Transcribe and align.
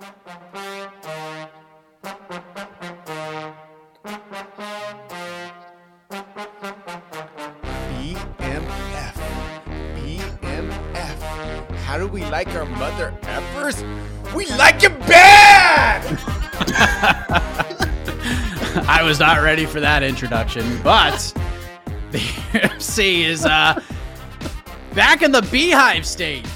BMF. 0.00 0.12
BMF. 9.94 11.76
How 11.76 11.98
do 11.98 12.06
we 12.06 12.24
like 12.24 12.48
our 12.54 12.64
mother 12.64 13.14
effers? 13.24 13.84
We 14.34 14.46
like 14.46 14.82
it 14.82 14.98
bad! 15.00 16.02
I 18.88 19.02
was 19.02 19.20
not 19.20 19.42
ready 19.42 19.66
for 19.66 19.80
that 19.80 20.02
introduction, 20.02 20.80
but 20.82 21.18
the 22.10 22.18
UFC 22.52 23.24
is 23.24 23.44
uh, 23.44 23.78
back 24.94 25.20
in 25.20 25.30
the 25.30 25.42
Beehive 25.42 26.06
State. 26.06 26.46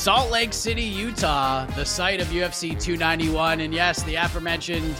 Salt 0.00 0.30
Lake 0.30 0.54
City, 0.54 0.82
Utah, 0.82 1.66
the 1.76 1.84
site 1.84 2.22
of 2.22 2.28
UFC 2.28 2.70
291. 2.70 3.60
And 3.60 3.74
yes, 3.74 4.02
the 4.04 4.14
aforementioned 4.14 4.94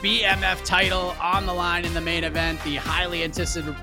BMF 0.00 0.64
title 0.64 1.14
on 1.20 1.44
the 1.44 1.52
line 1.52 1.84
in 1.84 1.92
the 1.92 2.00
main 2.00 2.24
event. 2.24 2.64
The 2.64 2.76
highly 2.76 3.22
anticipated, 3.22 3.74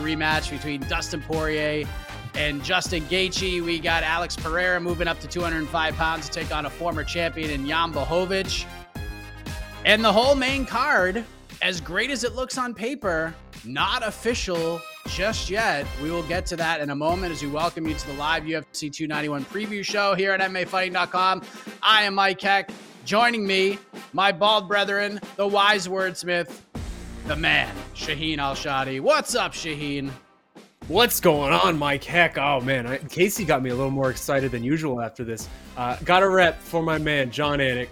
rematch 0.00 0.52
between 0.52 0.82
Dustin 0.82 1.20
Poirier 1.20 1.84
and 2.36 2.62
Justin 2.62 3.02
Gaethje. 3.06 3.60
We 3.60 3.80
got 3.80 4.04
Alex 4.04 4.36
Pereira 4.36 4.78
moving 4.78 5.08
up 5.08 5.18
to 5.18 5.26
205 5.26 5.96
pounds 5.96 6.28
to 6.28 6.32
take 6.32 6.54
on 6.54 6.66
a 6.66 6.70
former 6.70 7.02
champion 7.02 7.50
in 7.50 7.66
Jan 7.66 7.92
Blachowicz. 7.92 8.66
And 9.84 10.04
the 10.04 10.12
whole 10.12 10.36
main 10.36 10.64
card, 10.64 11.24
as 11.60 11.80
great 11.80 12.10
as 12.10 12.22
it 12.22 12.36
looks 12.36 12.56
on 12.56 12.72
paper, 12.72 13.34
not 13.64 14.06
official 14.06 14.80
just 15.08 15.50
yet. 15.50 15.86
We 16.02 16.10
will 16.10 16.22
get 16.24 16.46
to 16.46 16.56
that 16.56 16.80
in 16.80 16.90
a 16.90 16.94
moment 16.94 17.32
as 17.32 17.42
we 17.42 17.48
welcome 17.48 17.86
you 17.86 17.94
to 17.94 18.06
the 18.06 18.12
live 18.14 18.44
UFC 18.44 18.92
291 18.92 19.44
preview 19.46 19.84
show 19.84 20.14
here 20.14 20.32
at 20.32 20.40
MMAfighting.com. 20.40 21.42
I 21.82 22.02
am 22.04 22.14
Mike 22.14 22.40
Heck. 22.40 22.70
Joining 23.04 23.46
me, 23.46 23.78
my 24.12 24.32
bald 24.32 24.68
brethren, 24.68 25.18
the 25.36 25.46
wise 25.46 25.88
wordsmith, 25.88 26.60
the 27.26 27.36
man, 27.36 27.74
Shaheen 27.94 28.36
Al-Shatti. 28.38 29.00
What's 29.00 29.34
up, 29.34 29.54
Shaheen? 29.54 30.10
What's 30.88 31.18
going 31.20 31.52
on, 31.52 31.78
Mike? 31.78 32.04
Heck, 32.04 32.36
oh 32.36 32.60
man, 32.60 32.86
I, 32.86 32.98
Casey 32.98 33.44
got 33.46 33.62
me 33.62 33.70
a 33.70 33.74
little 33.74 33.90
more 33.90 34.10
excited 34.10 34.50
than 34.50 34.62
usual 34.62 35.00
after 35.00 35.24
this. 35.24 35.48
Uh, 35.76 35.96
got 36.04 36.22
a 36.22 36.28
rep 36.28 36.60
for 36.60 36.82
my 36.82 36.98
man 36.98 37.30
Jon 37.30 37.58
Anik. 37.60 37.88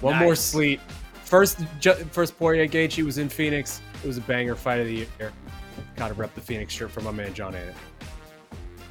One 0.00 0.14
Nice. 0.14 0.22
more 0.22 0.34
sleep. 0.34 0.80
First, 1.30 1.60
ju- 1.78 1.94
first 2.10 2.36
Poirier 2.36 2.66
Gaethje 2.66 3.04
was 3.04 3.18
in 3.18 3.28
Phoenix. 3.28 3.80
It 4.02 4.06
was 4.08 4.18
a 4.18 4.22
banger 4.22 4.56
fight 4.56 4.80
of 4.80 4.86
the 4.86 4.94
year. 4.94 5.32
Got 5.94 6.08
to 6.08 6.14
rep 6.14 6.34
the 6.34 6.40
Phoenix 6.40 6.74
shirt 6.74 6.90
for 6.90 7.02
my 7.02 7.12
man 7.12 7.32
Jon 7.34 7.52
Anik. 7.52 7.74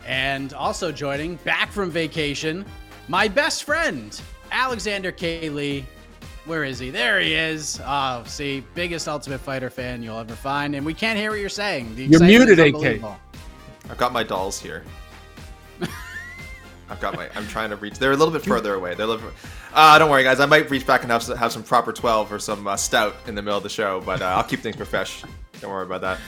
And 0.08 0.54
also 0.54 0.90
joining, 0.90 1.36
back 1.38 1.70
from 1.70 1.92
vacation, 1.92 2.64
my 3.10 3.28
best 3.28 3.66
friend, 3.66 4.20
Alexander 4.54 5.12
K. 5.12 5.50
Lee. 5.50 5.86
Where 6.46 6.64
is 6.64 6.80
he? 6.80 6.92
There 6.92 7.20
he 7.20 7.36
is. 7.36 7.82
Oh, 7.86 8.24
see, 8.26 8.64
biggest 8.74 9.10
Ultimate 9.10 9.40
Fighter 9.40 9.70
fan 9.70 10.02
you'll 10.02 10.18
ever 10.18 10.34
find. 10.34 10.76
And 10.76 10.86
we 10.86 10.94
can't 10.94 11.20
hear 11.20 11.32
what 11.32 11.42
you're 11.42 11.50
saying. 11.50 11.94
The 11.98 12.06
You're 12.06 12.24
muted, 12.24 12.58
is 12.58 12.74
AK. 12.74 13.04
I've 13.90 13.98
got 13.98 14.14
my 14.14 14.24
dolls 14.24 14.62
here. 14.62 14.86
I've 16.90 17.00
got 17.00 17.16
my. 17.16 17.30
I'm 17.36 17.48
trying 17.48 17.70
to 17.70 17.76
reach. 17.76 18.00
They're 18.00 18.12
a 18.12 18.16
little 18.18 18.34
bit 18.34 18.44
further 18.44 18.74
away. 18.74 18.96
They're 18.96 19.06
a 19.06 19.10
little. 19.10 19.30
Uh, 19.74 20.00
don't 20.00 20.10
worry, 20.10 20.24
guys. 20.24 20.40
I 20.40 20.46
might 20.46 20.70
reach 20.72 20.88
back 20.88 21.04
and 21.04 21.12
have, 21.12 21.22
some- 21.24 21.38
have 21.38 21.52
some 21.52 21.64
proper 21.64 21.92
12 21.94 22.32
or 22.34 22.40
some 22.40 22.66
uh, 22.68 22.76
stout 22.76 23.16
in 23.28 23.36
the 23.36 23.42
middle 23.42 23.58
of 23.58 23.64
the 23.64 23.70
show, 23.70 24.02
but 24.06 24.22
uh, 24.22 24.26
I'll 24.26 24.44
keep 24.44 24.62
things 24.62 24.76
profesh. 24.76 25.24
Don't 25.62 25.70
worry 25.72 25.86
about 25.86 26.02
that. 26.02 26.20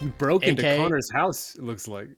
You 0.00 0.08
broke 0.18 0.42
into 0.42 0.62
Connor's 0.76 1.10
house. 1.10 1.54
It 1.54 1.62
looks 1.62 1.88
like. 1.88 2.08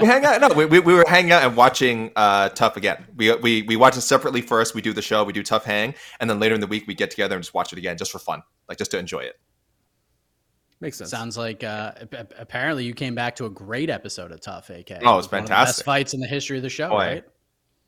We 0.00 0.06
hang 0.06 0.24
out. 0.26 0.40
No, 0.40 0.48
we, 0.48 0.66
we, 0.66 0.80
we 0.80 0.92
were 0.94 1.04
hanging 1.08 1.32
out 1.32 1.42
and 1.44 1.56
watching 1.56 2.10
uh, 2.16 2.50
TUF 2.50 2.76
again. 2.76 3.06
We, 3.16 3.34
we 3.36 3.62
we 3.62 3.76
watch 3.76 3.96
it 3.96 4.02
separately 4.02 4.42
first. 4.42 4.74
We 4.74 4.82
do 4.82 4.92
the 4.92 5.00
show. 5.00 5.24
We 5.24 5.32
do 5.32 5.42
TUF 5.42 5.64
Hang, 5.64 5.94
and 6.20 6.28
then 6.28 6.38
later 6.40 6.54
in 6.54 6.60
the 6.60 6.66
week 6.66 6.86
we 6.86 6.94
get 6.94 7.10
together 7.10 7.34
and 7.36 7.42
just 7.42 7.54
watch 7.54 7.72
it 7.72 7.78
again, 7.78 7.96
just 7.96 8.10
for 8.12 8.18
fun, 8.18 8.42
like 8.68 8.76
just 8.78 8.90
to 8.90 8.98
enjoy 8.98 9.20
it. 9.20 9.38
Makes 10.86 10.98
sense. 10.98 11.10
Sounds 11.10 11.36
like 11.36 11.64
uh, 11.64 11.90
ap- 12.00 12.14
ap- 12.14 12.34
apparently 12.38 12.84
you 12.84 12.94
came 12.94 13.16
back 13.16 13.34
to 13.36 13.46
a 13.46 13.50
great 13.50 13.90
episode 13.90 14.30
of 14.30 14.40
TUF 14.40 14.70
AK. 14.70 14.92
Oh, 15.02 15.18
it 15.18 15.26
fantastic. 15.26 15.32
One 15.32 15.42
of 15.42 15.48
best 15.48 15.84
fights 15.84 16.14
in 16.14 16.20
the 16.20 16.28
history 16.28 16.58
of 16.58 16.62
the 16.62 16.68
show, 16.68 16.90
Boy. 16.90 16.96
right? 16.96 17.24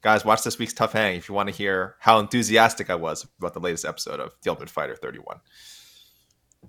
Guys, 0.03 0.25
watch 0.25 0.43
this 0.43 0.59
week's 0.59 0.73
TUF 0.73 0.95
Hang 0.95 1.15
if 1.15 1.29
you 1.29 1.35
want 1.37 1.49
to 1.49 1.55
hear 1.55 1.95
how 2.01 2.19
enthusiastic 2.19 2.91
I 2.91 2.97
was 2.97 3.25
about 3.39 3.55
the 3.55 3.61
latest 3.61 3.85
episode 3.85 4.19
of 4.19 4.33
The 4.43 4.51
Ultimate 4.51 4.69
Fighter 4.69 4.97
31. 4.97 5.39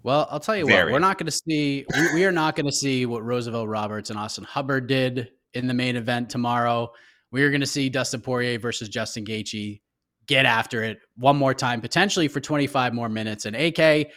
Well, 0.03 0.27
I'll 0.29 0.39
tell 0.39 0.55
you 0.55 0.67
what, 0.67 0.91
we're 0.91 0.99
not 0.99 1.17
going 1.17 1.25
to 1.25 1.31
see, 1.31 1.83
we, 1.95 2.13
we 2.13 2.25
are 2.25 2.31
not 2.31 2.55
going 2.55 2.67
to 2.67 2.71
see 2.71 3.07
what 3.07 3.23
Roosevelt 3.23 3.67
Roberts 3.67 4.11
and 4.11 4.19
Austin 4.19 4.43
Hubbard 4.43 4.85
did 4.85 5.31
in 5.55 5.65
the 5.65 5.73
main 5.73 5.95
event 5.95 6.29
tomorrow. 6.29 6.91
We 7.31 7.41
are 7.41 7.49
going 7.49 7.61
to 7.61 7.67
see 7.67 7.89
Dustin 7.89 8.21
Poirier 8.21 8.59
versus 8.59 8.87
Justin 8.87 9.25
Gaethje 9.25 9.81
get 10.27 10.45
after 10.45 10.83
it 10.83 10.99
one 11.17 11.37
more 11.37 11.55
time, 11.55 11.81
potentially 11.81 12.27
for 12.27 12.39
25 12.39 12.93
more 12.93 13.09
minutes. 13.09 13.47
And 13.47 13.55
AK, 13.55 14.11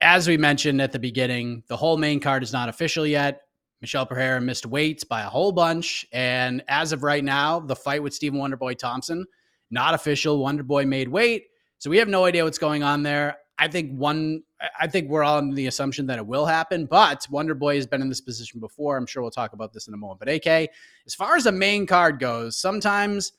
as 0.00 0.28
we 0.28 0.36
mentioned 0.36 0.80
at 0.80 0.92
the 0.92 0.98
beginning, 0.98 1.62
the 1.68 1.76
whole 1.76 1.96
main 1.96 2.20
card 2.20 2.42
is 2.42 2.52
not 2.52 2.68
official 2.68 3.06
yet. 3.06 3.42
Michel 3.80 4.06
Pereira 4.06 4.40
missed 4.40 4.66
weights 4.66 5.04
by 5.04 5.22
a 5.22 5.28
whole 5.28 5.52
bunch. 5.52 6.06
And 6.12 6.62
as 6.68 6.92
of 6.92 7.02
right 7.02 7.22
now, 7.22 7.60
the 7.60 7.76
fight 7.76 8.02
with 8.02 8.14
Stephen 8.14 8.40
Wonderboy 8.40 8.78
Thompson, 8.78 9.24
not 9.70 9.94
official. 9.94 10.40
Wonderboy 10.40 10.86
made 10.86 11.08
weight. 11.08 11.44
So 11.78 11.90
we 11.90 11.98
have 11.98 12.08
no 12.08 12.24
idea 12.24 12.44
what's 12.44 12.58
going 12.58 12.82
on 12.82 13.02
there. 13.02 13.36
I 13.60 13.68
think 13.68 13.92
one, 13.92 14.42
I 14.78 14.86
think 14.86 15.08
we're 15.08 15.24
all 15.24 15.38
in 15.40 15.54
the 15.54 15.66
assumption 15.66 16.06
that 16.06 16.18
it 16.18 16.26
will 16.26 16.46
happen, 16.46 16.86
but 16.86 17.26
Wonderboy 17.30 17.74
has 17.74 17.86
been 17.86 18.00
in 18.00 18.08
this 18.08 18.20
position 18.20 18.60
before. 18.60 18.96
I'm 18.96 19.06
sure 19.06 19.20
we'll 19.20 19.32
talk 19.32 19.52
about 19.52 19.72
this 19.72 19.88
in 19.88 19.94
a 19.94 19.96
moment. 19.96 20.20
But 20.20 20.28
AK, 20.28 20.70
as 21.06 21.14
far 21.14 21.36
as 21.36 21.44
the 21.44 21.52
main 21.52 21.86
card 21.86 22.20
goes, 22.20 22.56
sometimes 22.56 23.32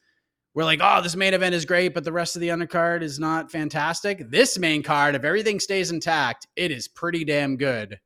we're 0.54 0.64
like, 0.64 0.80
oh, 0.82 1.02
this 1.02 1.16
main 1.16 1.34
event 1.34 1.54
is 1.56 1.66
great, 1.66 1.94
but 1.94 2.04
the 2.04 2.12
rest 2.12 2.36
of 2.36 2.40
the 2.42 2.50
undercard 2.50 3.02
is 3.02 3.20
not 3.20 3.52
fantastic. 3.52 4.30
This 4.30 4.58
main 4.58 4.82
card, 4.84 5.16
if 5.16 5.24
everything 5.24 5.60
stays 5.60 5.92
intact, 5.92 6.48
it 6.56 6.72
is 6.72 6.88
pretty 6.88 7.24
damn 7.24 7.56
good. 7.58 8.00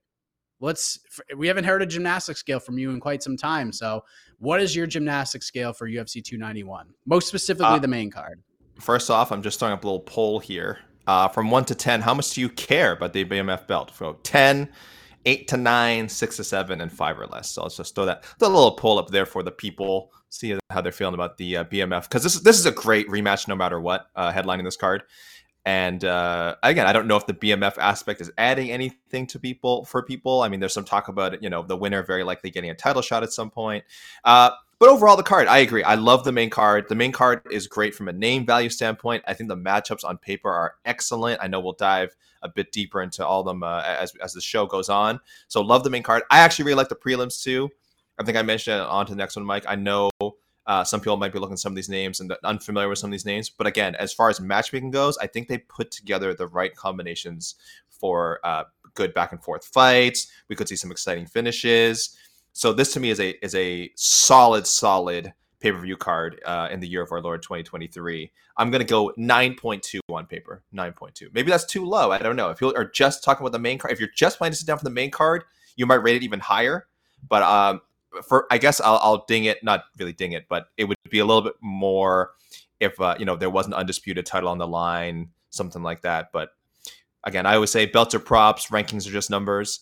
let's. 0.59 0.99
We 1.35 1.47
haven't 1.47 1.65
heard 1.65 1.81
a 1.81 1.85
gymnastic 1.85 2.37
scale 2.37 2.59
from 2.59 2.77
you 2.77 2.89
in 2.91 2.99
quite 2.99 3.21
some 3.23 3.35
time. 3.37 3.71
So, 3.71 4.03
what 4.39 4.61
is 4.61 4.75
your 4.75 4.87
gymnastic 4.87 5.43
scale 5.43 5.73
for 5.73 5.87
UFC 5.89 6.23
291? 6.23 6.87
Most 7.05 7.27
specifically, 7.27 7.65
Uh, 7.75 7.79
the 7.79 7.87
main 7.87 8.09
card. 8.11 8.41
First 8.79 9.09
off, 9.09 9.31
I'm 9.31 9.41
just 9.41 9.59
throwing 9.59 9.73
up 9.73 9.83
a 9.83 9.87
little 9.87 9.99
poll 10.01 10.39
here. 10.39 10.79
Uh, 11.05 11.27
from 11.27 11.51
one 11.51 11.65
to 11.65 11.75
ten, 11.75 12.01
how 12.01 12.13
much 12.13 12.31
do 12.33 12.39
you 12.41 12.49
care 12.49 12.93
about 12.93 13.11
the 13.13 13.25
BMF 13.25 13.67
belt? 13.67 13.91
So 13.97 14.19
10, 14.23 14.69
8 15.25 15.47
to 15.49 15.57
nine, 15.57 16.09
six 16.09 16.37
to 16.37 16.43
seven, 16.43 16.81
and 16.81 16.91
five 16.91 17.19
or 17.19 17.27
less. 17.27 17.49
So 17.49 17.63
let's 17.63 17.77
just 17.77 17.95
throw 17.95 18.05
that 18.05 18.25
a 18.41 18.47
little 18.47 18.75
poll 18.75 18.99
up 18.99 19.09
there 19.09 19.25
for 19.25 19.43
the 19.43 19.51
people. 19.51 20.11
See 20.29 20.57
how 20.69 20.81
they're 20.81 20.91
feeling 20.91 21.13
about 21.13 21.37
the 21.37 21.57
uh, 21.57 21.63
BMF 21.65 22.03
because 22.03 22.23
this 22.23 22.39
this 22.39 22.59
is 22.59 22.65
a 22.65 22.71
great 22.71 23.07
rematch 23.07 23.47
no 23.47 23.55
matter 23.55 23.79
what. 23.79 24.07
Uh, 24.15 24.31
headlining 24.31 24.63
this 24.63 24.77
card. 24.77 25.03
And 25.65 26.03
uh, 26.03 26.55
again, 26.61 26.87
I 26.87 26.93
don't 26.93 27.07
know 27.07 27.15
if 27.15 27.25
the 27.25 27.33
BMF 27.33 27.77
aspect 27.77 28.19
is 28.19 28.29
adding 28.37 28.69
anything 28.69 29.27
to 29.27 29.39
people 29.39 29.85
for 29.85 30.03
people. 30.03 30.41
I 30.41 30.49
mean, 30.49 30.59
there's 30.59 30.73
some 30.73 30.83
talk 30.83 31.07
about. 31.07 31.41
You 31.41 31.49
know, 31.49 31.63
the 31.63 31.77
winner 31.77 32.03
very 32.03 32.23
likely 32.23 32.49
getting 32.49 32.69
a 32.69 32.75
title 32.75 33.01
shot 33.01 33.23
at 33.23 33.31
some 33.31 33.49
point. 33.49 33.85
Uh, 34.25 34.51
but 34.83 34.89
overall, 34.89 35.15
the 35.15 35.23
card, 35.23 35.47
I 35.47 35.59
agree. 35.59 35.81
I 35.81 35.95
love 35.95 36.25
the 36.25 36.33
main 36.33 36.49
card. 36.49 36.89
The 36.89 36.95
main 36.95 37.13
card 37.13 37.43
is 37.49 37.67
great 37.67 37.95
from 37.95 38.09
a 38.09 38.11
name 38.11 38.45
value 38.45 38.67
standpoint. 38.67 39.23
I 39.25 39.33
think 39.33 39.47
the 39.47 39.55
matchups 39.55 40.03
on 40.03 40.17
paper 40.17 40.51
are 40.51 40.75
excellent. 40.83 41.39
I 41.41 41.47
know 41.47 41.61
we'll 41.61 41.71
dive 41.71 42.13
a 42.41 42.49
bit 42.49 42.73
deeper 42.73 43.01
into 43.01 43.25
all 43.25 43.39
of 43.39 43.45
them 43.45 43.63
uh, 43.63 43.81
as 43.81 44.13
as 44.21 44.33
the 44.33 44.41
show 44.41 44.65
goes 44.65 44.89
on. 44.89 45.21
So 45.47 45.61
love 45.61 45.85
the 45.85 45.89
main 45.89 46.03
card. 46.03 46.23
I 46.29 46.39
actually 46.39 46.65
really 46.65 46.75
like 46.75 46.89
the 46.89 46.97
prelims 46.97 47.41
too. 47.41 47.69
I 48.19 48.25
think 48.25 48.37
I 48.37 48.41
mentioned 48.41 48.81
it 48.81 48.85
on 48.85 49.05
to 49.05 49.13
the 49.13 49.17
next 49.17 49.37
one, 49.37 49.45
Mike. 49.45 49.63
I 49.69 49.75
know 49.75 50.09
uh, 50.67 50.83
some 50.83 50.99
people 50.99 51.15
might 51.15 51.31
be 51.31 51.39
looking 51.39 51.53
at 51.53 51.59
some 51.59 51.71
of 51.71 51.77
these 51.77 51.87
names 51.87 52.19
and 52.19 52.35
unfamiliar 52.43 52.89
with 52.89 52.99
some 52.99 53.07
of 53.07 53.13
these 53.13 53.25
names, 53.25 53.49
but 53.49 53.67
again, 53.67 53.95
as 53.95 54.11
far 54.11 54.29
as 54.29 54.41
matchmaking 54.41 54.91
goes, 54.91 55.17
I 55.17 55.27
think 55.27 55.47
they 55.47 55.59
put 55.59 55.91
together 55.91 56.33
the 56.33 56.47
right 56.47 56.75
combinations 56.75 57.55
for 57.87 58.41
uh, 58.43 58.65
good 58.95 59.13
back 59.13 59.31
and 59.31 59.41
forth 59.41 59.63
fights. 59.63 60.27
We 60.49 60.57
could 60.57 60.67
see 60.67 60.75
some 60.75 60.91
exciting 60.91 61.25
finishes. 61.25 62.17
So 62.53 62.71
this 62.71 62.93
to 62.93 62.99
me 62.99 63.09
is 63.09 63.19
a 63.19 63.31
is 63.43 63.55
a 63.55 63.91
solid, 63.95 64.65
solid 64.67 65.33
pay 65.59 65.71
per 65.71 65.79
view 65.79 65.97
card 65.97 66.39
uh, 66.45 66.69
in 66.71 66.79
the 66.79 66.87
year 66.87 67.01
of 67.01 67.11
our 67.11 67.21
Lord 67.21 67.41
2023. 67.41 68.31
I'm 68.57 68.69
gonna 68.69 68.83
go 68.83 69.11
9.2 69.17 69.99
on 70.09 70.27
paper. 70.27 70.63
9.2. 70.73 71.33
Maybe 71.33 71.49
that's 71.49 71.65
too 71.65 71.85
low. 71.85 72.11
I 72.11 72.19
don't 72.19 72.35
know. 72.35 72.51
If 72.51 72.61
you 72.61 72.73
are 72.75 72.85
just 72.85 73.23
talking 73.23 73.43
about 73.43 73.53
the 73.53 73.59
main 73.59 73.79
card, 73.79 73.91
if 73.91 73.99
you're 73.99 74.09
just 74.15 74.37
planning 74.37 74.53
to 74.53 74.57
sit 74.57 74.67
down 74.67 74.77
for 74.77 74.83
the 74.83 74.91
main 74.91 75.09
card, 75.09 75.43
you 75.75 75.85
might 75.85 75.95
rate 75.95 76.15
it 76.15 76.23
even 76.23 76.39
higher. 76.39 76.87
But 77.27 77.41
um, 77.41 77.81
for 78.27 78.45
I 78.51 78.59
guess 78.59 78.79
I'll, 78.79 78.99
I'll 79.01 79.25
ding 79.27 79.45
it, 79.45 79.63
not 79.63 79.85
really 79.97 80.13
ding 80.13 80.33
it, 80.33 80.45
but 80.47 80.67
it 80.77 80.85
would 80.85 80.97
be 81.09 81.19
a 81.19 81.25
little 81.25 81.41
bit 81.41 81.55
more 81.61 82.31
if 82.79 82.99
uh, 83.01 83.15
you 83.17 83.25
know 83.25 83.35
there 83.35 83.49
was 83.49 83.65
an 83.65 83.73
undisputed 83.73 84.25
title 84.25 84.49
on 84.49 84.59
the 84.59 84.67
line, 84.67 85.29
something 85.49 85.81
like 85.81 86.01
that. 86.01 86.31
But 86.31 86.49
again, 87.23 87.45
I 87.45 87.55
always 87.55 87.71
say 87.71 87.85
belts 87.85 88.13
are 88.13 88.19
props, 88.19 88.67
rankings 88.67 89.07
are 89.07 89.11
just 89.11 89.29
numbers. 89.29 89.79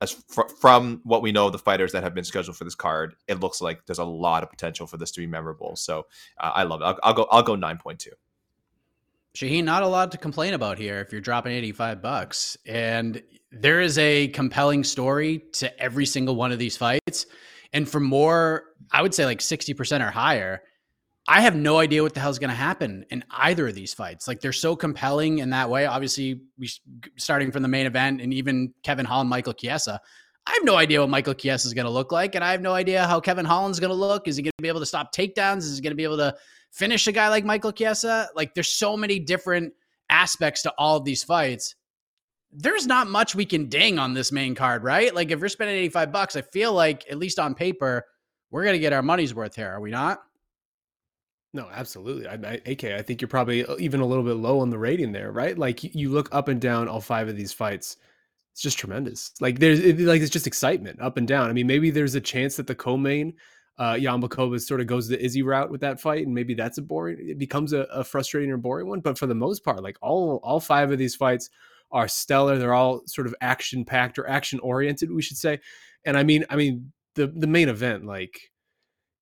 As 0.00 0.12
fr- 0.28 0.48
from 0.60 1.00
what 1.04 1.22
we 1.22 1.32
know 1.32 1.46
of 1.46 1.52
the 1.52 1.58
fighters 1.58 1.92
that 1.92 2.02
have 2.02 2.14
been 2.14 2.24
scheduled 2.24 2.56
for 2.56 2.64
this 2.64 2.74
card, 2.74 3.14
it 3.28 3.40
looks 3.40 3.60
like 3.60 3.86
there's 3.86 3.98
a 3.98 4.04
lot 4.04 4.42
of 4.42 4.50
potential 4.50 4.86
for 4.86 4.96
this 4.96 5.10
to 5.12 5.20
be 5.20 5.26
memorable. 5.26 5.76
So 5.76 6.06
uh, 6.38 6.52
I 6.54 6.64
love 6.64 6.80
it. 6.80 6.84
I'll, 6.84 6.98
I'll 7.02 7.14
go. 7.14 7.26
I'll 7.30 7.42
go 7.42 7.56
nine 7.56 7.78
point 7.78 8.00
two. 8.00 8.12
Shaheen, 9.36 9.64
not 9.64 9.82
a 9.82 9.88
lot 9.88 10.12
to 10.12 10.18
complain 10.18 10.54
about 10.54 10.78
here 10.78 11.00
if 11.00 11.10
you're 11.10 11.20
dropping 11.20 11.52
85 11.52 12.00
bucks. 12.00 12.56
And 12.66 13.20
there 13.50 13.80
is 13.80 13.98
a 13.98 14.28
compelling 14.28 14.84
story 14.84 15.42
to 15.54 15.82
every 15.82 16.06
single 16.06 16.36
one 16.36 16.52
of 16.52 16.60
these 16.60 16.76
fights. 16.76 17.26
And 17.72 17.88
for 17.88 17.98
more, 17.98 18.66
I 18.92 19.02
would 19.02 19.12
say 19.12 19.24
like 19.24 19.40
60% 19.40 20.06
or 20.06 20.10
higher, 20.10 20.62
I 21.26 21.40
have 21.40 21.56
no 21.56 21.78
idea 21.78 22.02
what 22.02 22.12
the 22.12 22.20
hell's 22.20 22.38
going 22.38 22.50
to 22.50 22.56
happen 22.56 23.06
in 23.10 23.24
either 23.30 23.68
of 23.68 23.74
these 23.74 23.94
fights. 23.94 24.28
Like 24.28 24.40
they're 24.40 24.52
so 24.52 24.76
compelling 24.76 25.38
in 25.38 25.50
that 25.50 25.70
way. 25.70 25.86
Obviously, 25.86 26.42
we 26.58 26.68
starting 27.16 27.50
from 27.50 27.62
the 27.62 27.68
main 27.68 27.86
event 27.86 28.20
and 28.20 28.34
even 28.34 28.74
Kevin 28.82 29.06
Holland, 29.06 29.30
Michael 29.30 29.54
Chiesa. 29.54 30.00
I 30.46 30.52
have 30.52 30.64
no 30.64 30.76
idea 30.76 31.00
what 31.00 31.08
Michael 31.08 31.32
Chiesa 31.32 31.66
is 31.66 31.72
going 31.72 31.86
to 31.86 31.90
look 31.90 32.12
like, 32.12 32.34
and 32.34 32.44
I 32.44 32.50
have 32.50 32.60
no 32.60 32.74
idea 32.74 33.06
how 33.06 33.18
Kevin 33.18 33.46
Holland's 33.46 33.80
going 33.80 33.90
to 33.90 33.96
look. 33.96 34.28
Is 34.28 34.36
he 34.36 34.42
going 34.42 34.52
to 34.58 34.62
be 34.62 34.68
able 34.68 34.80
to 34.80 34.86
stop 34.86 35.14
takedowns? 35.14 35.58
Is 35.58 35.76
he 35.76 35.82
going 35.82 35.92
to 35.92 35.96
be 35.96 36.04
able 36.04 36.18
to 36.18 36.36
finish 36.70 37.06
a 37.06 37.12
guy 37.12 37.28
like 37.30 37.46
Michael 37.46 37.72
Chiesa? 37.72 38.28
Like, 38.34 38.52
there's 38.52 38.68
so 38.68 38.94
many 38.94 39.18
different 39.18 39.72
aspects 40.10 40.60
to 40.62 40.74
all 40.76 40.98
of 40.98 41.04
these 41.06 41.24
fights. 41.24 41.76
There's 42.52 42.86
not 42.86 43.08
much 43.08 43.34
we 43.34 43.46
can 43.46 43.70
ding 43.70 43.98
on 43.98 44.12
this 44.12 44.30
main 44.30 44.54
card, 44.54 44.84
right? 44.84 45.14
Like, 45.14 45.30
if 45.30 45.40
you're 45.40 45.48
spending 45.48 45.76
85 45.76 46.12
bucks, 46.12 46.36
I 46.36 46.42
feel 46.42 46.74
like 46.74 47.06
at 47.10 47.16
least 47.16 47.38
on 47.38 47.54
paper, 47.54 48.04
we're 48.50 48.64
going 48.64 48.74
to 48.74 48.80
get 48.80 48.92
our 48.92 49.02
money's 49.02 49.34
worth 49.34 49.56
here. 49.56 49.70
Are 49.70 49.80
we 49.80 49.90
not? 49.90 50.20
No, 51.54 51.68
absolutely. 51.72 52.26
I, 52.26 52.34
I, 52.34 52.60
AK, 52.66 52.84
I 52.84 53.00
think 53.02 53.22
you're 53.22 53.28
probably 53.28 53.64
uh, 53.64 53.76
even 53.78 54.00
a 54.00 54.06
little 54.06 54.24
bit 54.24 54.34
low 54.34 54.60
on 54.60 54.68
the 54.70 54.78
rating 54.78 55.12
there, 55.12 55.32
right? 55.32 55.56
Like 55.56 55.82
you 55.94 56.10
look 56.10 56.28
up 56.34 56.48
and 56.48 56.60
down 56.60 56.88
all 56.88 57.00
five 57.00 57.28
of 57.28 57.36
these 57.36 57.52
fights 57.52 57.96
it's 58.54 58.62
just 58.62 58.78
tremendous. 58.78 59.32
Like 59.40 59.58
there's 59.58 59.80
it, 59.80 59.98
like 59.98 60.22
it's 60.22 60.30
just 60.30 60.46
excitement 60.46 61.00
up 61.00 61.16
and 61.16 61.26
down. 61.26 61.50
I 61.50 61.52
mean, 61.52 61.66
maybe 61.66 61.90
there's 61.90 62.14
a 62.14 62.20
chance 62.20 62.54
that 62.56 62.68
the 62.68 62.74
co-main 62.74 63.34
uh 63.78 63.98
sort 64.58 64.80
of 64.80 64.86
goes 64.86 65.08
the 65.08 65.20
Izzy 65.22 65.42
route 65.42 65.70
with 65.72 65.80
that 65.80 66.00
fight, 66.00 66.24
and 66.24 66.32
maybe 66.32 66.54
that's 66.54 66.78
a 66.78 66.82
boring. 66.82 67.18
It 67.20 67.38
becomes 67.38 67.72
a, 67.72 67.80
a 67.92 68.04
frustrating 68.04 68.52
or 68.52 68.56
boring 68.56 68.86
one. 68.86 69.00
But 69.00 69.18
for 69.18 69.26
the 69.26 69.34
most 69.34 69.64
part, 69.64 69.82
like 69.82 69.98
all 70.02 70.38
all 70.44 70.60
five 70.60 70.92
of 70.92 70.98
these 70.98 71.16
fights 71.16 71.50
are 71.90 72.06
stellar. 72.06 72.56
They're 72.56 72.74
all 72.74 73.02
sort 73.06 73.26
of 73.26 73.34
action 73.40 73.84
packed 73.84 74.20
or 74.20 74.28
action 74.28 74.60
oriented, 74.60 75.10
we 75.10 75.22
should 75.22 75.36
say. 75.36 75.58
And 76.04 76.16
I 76.16 76.22
mean, 76.22 76.44
I 76.48 76.54
mean 76.54 76.92
the 77.16 77.26
the 77.26 77.48
main 77.48 77.68
event, 77.68 78.06
like 78.06 78.52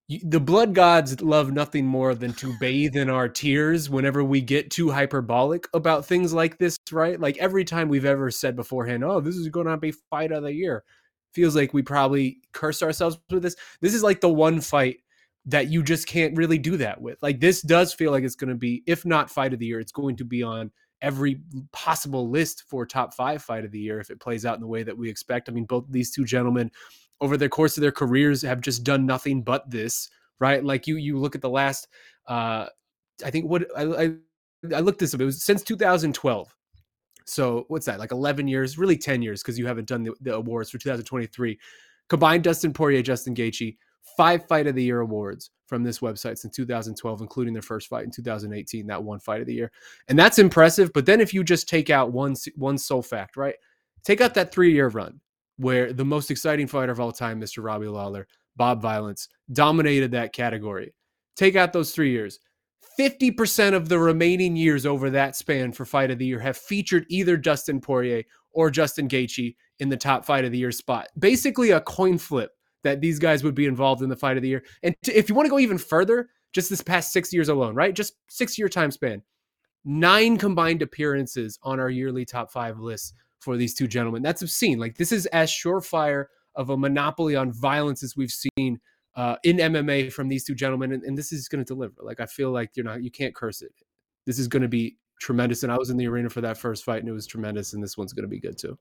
the 0.08 0.40
blood 0.40 0.74
gods 0.74 1.20
love 1.20 1.52
nothing 1.52 1.86
more 1.86 2.14
than 2.14 2.32
to 2.34 2.56
bathe 2.58 2.96
in 2.96 3.08
our 3.08 3.28
tears 3.28 3.88
whenever 3.88 4.22
we 4.22 4.40
get 4.40 4.70
too 4.70 4.90
hyperbolic 4.90 5.68
about 5.74 6.04
things 6.04 6.32
like 6.32 6.58
this, 6.58 6.76
right? 6.90 7.18
Like 7.18 7.38
every 7.38 7.64
time 7.64 7.88
we've 7.88 8.04
ever 8.04 8.30
said 8.30 8.56
beforehand, 8.56 9.04
oh, 9.04 9.20
this 9.20 9.36
is 9.36 9.48
going 9.48 9.66
to 9.66 9.76
be 9.76 9.92
fight 10.10 10.32
of 10.32 10.42
the 10.42 10.52
year, 10.52 10.84
feels 11.32 11.56
like 11.56 11.72
we 11.72 11.82
probably 11.82 12.40
curse 12.52 12.82
ourselves 12.82 13.18
with 13.30 13.42
this. 13.42 13.56
This 13.80 13.94
is 13.94 14.02
like 14.02 14.20
the 14.20 14.32
one 14.32 14.60
fight 14.60 14.98
that 15.46 15.68
you 15.68 15.82
just 15.82 16.06
can't 16.06 16.36
really 16.36 16.58
do 16.58 16.76
that 16.76 17.00
with. 17.00 17.22
Like 17.22 17.40
this 17.40 17.62
does 17.62 17.92
feel 17.94 18.12
like 18.12 18.24
it's 18.24 18.36
going 18.36 18.50
to 18.50 18.56
be, 18.56 18.82
if 18.86 19.04
not 19.04 19.30
fight 19.30 19.52
of 19.52 19.58
the 19.58 19.66
year, 19.66 19.80
it's 19.80 19.92
going 19.92 20.16
to 20.16 20.24
be 20.24 20.42
on 20.42 20.70
every 21.00 21.40
possible 21.72 22.30
list 22.30 22.64
for 22.68 22.86
top 22.86 23.12
five 23.12 23.42
fight 23.42 23.64
of 23.64 23.72
the 23.72 23.78
year 23.78 23.98
if 23.98 24.10
it 24.10 24.20
plays 24.20 24.46
out 24.46 24.54
in 24.54 24.60
the 24.60 24.66
way 24.66 24.82
that 24.82 24.96
we 24.96 25.10
expect. 25.10 25.48
I 25.48 25.52
mean, 25.52 25.64
both 25.64 25.84
these 25.88 26.12
two 26.12 26.24
gentlemen 26.24 26.70
over 27.22 27.36
the 27.36 27.48
course 27.48 27.76
of 27.76 27.80
their 27.80 27.92
careers 27.92 28.42
have 28.42 28.60
just 28.60 28.82
done 28.82 29.06
nothing 29.06 29.42
but 29.42 29.70
this, 29.70 30.10
right? 30.40 30.62
Like 30.62 30.86
you 30.86 30.96
you 30.96 31.18
look 31.18 31.34
at 31.34 31.40
the 31.40 31.48
last 31.48 31.88
uh 32.26 32.66
I 33.24 33.30
think 33.30 33.48
what 33.48 33.66
I 33.76 33.82
I, 33.82 34.14
I 34.74 34.80
looked 34.80 34.98
this 34.98 35.14
up. 35.14 35.20
It 35.20 35.24
was 35.24 35.42
since 35.42 35.62
2012. 35.62 36.54
So 37.24 37.64
what's 37.68 37.86
that? 37.86 38.00
Like 38.00 38.10
11 38.10 38.48
years, 38.48 38.76
really 38.76 38.98
10 38.98 39.22
years 39.22 39.40
because 39.40 39.56
you 39.56 39.66
haven't 39.66 39.86
done 39.86 40.02
the, 40.02 40.12
the, 40.20 40.34
awards 40.34 40.70
for 40.70 40.78
2023. 40.78 41.56
Combined 42.08 42.42
Dustin 42.42 42.72
Poirier, 42.72 43.00
Justin 43.00 43.32
Gaethje, 43.32 43.76
five 44.16 44.44
fight 44.48 44.66
of 44.66 44.74
the 44.74 44.82
year 44.82 45.00
awards 45.00 45.52
from 45.66 45.84
this 45.84 46.00
website 46.00 46.36
since 46.36 46.56
2012, 46.56 47.20
including 47.20 47.52
their 47.52 47.62
first 47.62 47.88
fight 47.88 48.04
in 48.04 48.10
2018, 48.10 48.88
that 48.88 49.02
one 49.02 49.20
fight 49.20 49.40
of 49.40 49.46
the 49.46 49.54
year, 49.54 49.70
and 50.08 50.18
that's 50.18 50.40
impressive. 50.40 50.92
But 50.92 51.06
then 51.06 51.20
if 51.20 51.32
you 51.32 51.44
just 51.44 51.68
take 51.68 51.90
out 51.90 52.12
one 52.12 52.34
one 52.56 52.76
sole 52.76 53.02
fact, 53.02 53.36
right? 53.36 53.54
Take 54.04 54.20
out 54.20 54.34
that 54.34 54.52
three 54.52 54.72
year 54.72 54.88
run 54.88 55.20
where 55.62 55.92
the 55.92 56.04
most 56.04 56.30
exciting 56.30 56.66
fighter 56.66 56.92
of 56.92 57.00
all 57.00 57.12
time, 57.12 57.40
Mr. 57.40 57.62
Robbie 57.62 57.86
Lawler, 57.86 58.26
Bob 58.56 58.82
Violence, 58.82 59.28
dominated 59.52 60.10
that 60.10 60.32
category. 60.32 60.92
Take 61.36 61.56
out 61.56 61.72
those 61.72 61.92
three 61.92 62.10
years. 62.10 62.40
50% 62.98 63.72
of 63.72 63.88
the 63.88 63.98
remaining 63.98 64.56
years 64.56 64.84
over 64.84 65.08
that 65.10 65.36
span 65.36 65.72
for 65.72 65.84
fight 65.84 66.10
of 66.10 66.18
the 66.18 66.26
year 66.26 66.40
have 66.40 66.56
featured 66.56 67.06
either 67.08 67.36
Dustin 67.36 67.80
Poirier 67.80 68.24
or 68.52 68.70
Justin 68.70 69.08
Gaethje 69.08 69.54
in 69.78 69.88
the 69.88 69.96
top 69.96 70.26
fight 70.26 70.44
of 70.44 70.52
the 70.52 70.58
year 70.58 70.72
spot. 70.72 71.08
Basically, 71.18 71.70
a 71.70 71.80
coin 71.80 72.18
flip 72.18 72.50
that 72.82 73.00
these 73.00 73.18
guys 73.18 73.44
would 73.44 73.54
be 73.54 73.66
involved 73.66 74.02
in 74.02 74.08
the 74.08 74.16
fight 74.16 74.36
of 74.36 74.42
the 74.42 74.48
year. 74.48 74.64
And 74.82 74.94
t- 75.04 75.12
if 75.12 75.28
you 75.28 75.34
want 75.34 75.46
to 75.46 75.50
go 75.50 75.60
even 75.60 75.78
further, 75.78 76.28
just 76.52 76.68
this 76.68 76.82
past 76.82 77.12
six 77.12 77.32
years 77.32 77.48
alone, 77.48 77.74
right? 77.74 77.94
Just 77.94 78.14
six 78.28 78.58
year 78.58 78.68
time 78.68 78.90
span, 78.90 79.22
nine 79.84 80.36
combined 80.36 80.82
appearances 80.82 81.58
on 81.62 81.80
our 81.80 81.88
yearly 81.88 82.24
top 82.24 82.50
five 82.50 82.78
lists 82.78 83.14
for 83.42 83.56
these 83.56 83.74
two 83.74 83.88
gentlemen. 83.88 84.22
That's 84.22 84.42
obscene. 84.42 84.78
Like 84.78 84.96
this 84.96 85.12
is 85.12 85.26
as 85.26 85.50
surefire 85.50 86.26
of 86.54 86.70
a 86.70 86.76
monopoly 86.76 87.34
on 87.34 87.52
violence 87.52 88.02
as 88.02 88.16
we've 88.16 88.32
seen 88.32 88.80
uh, 89.16 89.36
in 89.42 89.56
MMA 89.56 90.12
from 90.12 90.28
these 90.28 90.44
two 90.44 90.54
gentlemen, 90.54 90.92
and, 90.92 91.02
and 91.02 91.18
this 91.18 91.32
is 91.32 91.48
going 91.48 91.62
to 91.62 91.66
deliver. 91.68 91.94
Like 92.00 92.20
I 92.20 92.26
feel 92.26 92.50
like 92.50 92.70
you're 92.74 92.84
not, 92.84 93.02
you 93.02 93.10
can't 93.10 93.34
curse 93.34 93.60
it. 93.60 93.72
This 94.26 94.38
is 94.38 94.48
going 94.48 94.62
to 94.62 94.68
be 94.68 94.96
tremendous. 95.20 95.62
And 95.64 95.72
I 95.72 95.76
was 95.76 95.90
in 95.90 95.96
the 95.96 96.06
arena 96.06 96.30
for 96.30 96.40
that 96.40 96.56
first 96.56 96.84
fight, 96.84 97.00
and 97.00 97.08
it 97.08 97.12
was 97.12 97.26
tremendous. 97.26 97.72
And 97.72 97.82
this 97.82 97.98
one's 97.98 98.12
going 98.12 98.24
to 98.24 98.28
be 98.28 98.40
good 98.40 98.56
too. 98.56 98.78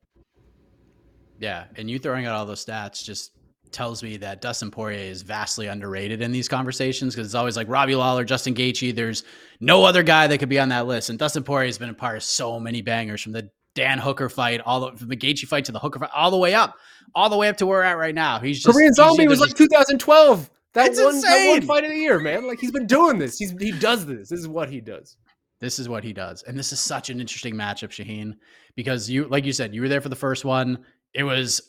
Yeah, 1.39 1.65
and 1.75 1.89
you 1.89 1.97
throwing 1.97 2.27
out 2.27 2.35
all 2.35 2.45
those 2.45 2.63
stats 2.63 3.03
just 3.03 3.31
tells 3.71 4.03
me 4.03 4.17
that 4.17 4.41
Dustin 4.41 4.69
Poirier 4.69 4.99
is 4.99 5.21
vastly 5.21 5.67
underrated 5.67 6.21
in 6.21 6.31
these 6.31 6.47
conversations 6.47 7.15
because 7.15 7.27
it's 7.27 7.35
always 7.35 7.57
like 7.57 7.67
Robbie 7.69 7.95
Lawler, 7.95 8.23
Justin 8.23 8.53
Gaethje. 8.53 8.93
There's 8.93 9.23
no 9.59 9.83
other 9.83 10.03
guy 10.03 10.27
that 10.27 10.37
could 10.37 10.49
be 10.49 10.59
on 10.59 10.69
that 10.69 10.87
list, 10.87 11.09
and 11.09 11.17
Dustin 11.17 11.43
Poirier 11.43 11.67
has 11.67 11.77
been 11.77 11.89
a 11.89 11.95
part 11.95 12.17
of 12.17 12.23
so 12.23 12.59
many 12.59 12.81
bangers 12.81 13.21
from 13.21 13.31
the 13.31 13.49
Dan 13.75 13.97
Hooker 13.99 14.29
fight, 14.29 14.61
all 14.65 14.79
the 14.91 14.97
from 14.97 15.07
the 15.07 15.17
Gaethje 15.17 15.47
fight 15.47 15.65
to 15.65 15.71
the 15.71 15.79
Hooker 15.79 15.99
fight, 15.99 16.09
all 16.15 16.31
the 16.31 16.37
way 16.37 16.53
up, 16.53 16.75
all 17.15 17.29
the 17.29 17.37
way 17.37 17.47
up 17.47 17.57
to 17.57 17.65
where 17.65 17.79
we're 17.79 17.83
at 17.83 17.97
right 17.97 18.15
now. 18.15 18.39
He's 18.39 18.61
just 18.61 18.75
Korean 18.75 18.93
Zombie 18.93 19.27
was 19.27 19.39
like 19.39 19.55
2012. 19.55 20.49
That 20.73 20.87
It's 20.91 21.01
one, 21.01 21.19
that 21.21 21.47
one 21.49 21.61
fight 21.63 21.83
of 21.83 21.89
the 21.91 21.97
year, 21.97 22.19
man. 22.19 22.47
Like 22.47 22.59
he's 22.59 22.71
been 22.71 22.87
doing 22.87 23.17
this. 23.17 23.37
He's 23.37 23.51
he 23.59 23.71
does 23.71 24.05
this. 24.05 24.29
This 24.29 24.39
is 24.39 24.47
what 24.47 24.69
he 24.69 24.79
does. 24.81 25.17
this 25.59 25.79
is 25.79 25.87
what 25.89 26.03
he 26.03 26.13
does, 26.13 26.43
and 26.43 26.57
this 26.57 26.71
is 26.71 26.79
such 26.79 27.09
an 27.09 27.19
interesting 27.19 27.55
matchup, 27.55 27.89
Shaheen, 27.89 28.33
because 28.75 29.09
you, 29.09 29.25
like 29.27 29.45
you 29.45 29.53
said, 29.53 29.73
you 29.75 29.81
were 29.81 29.89
there 29.89 30.01
for 30.01 30.09
the 30.09 30.15
first 30.15 30.43
one. 30.45 30.85
It 31.13 31.23
was 31.23 31.61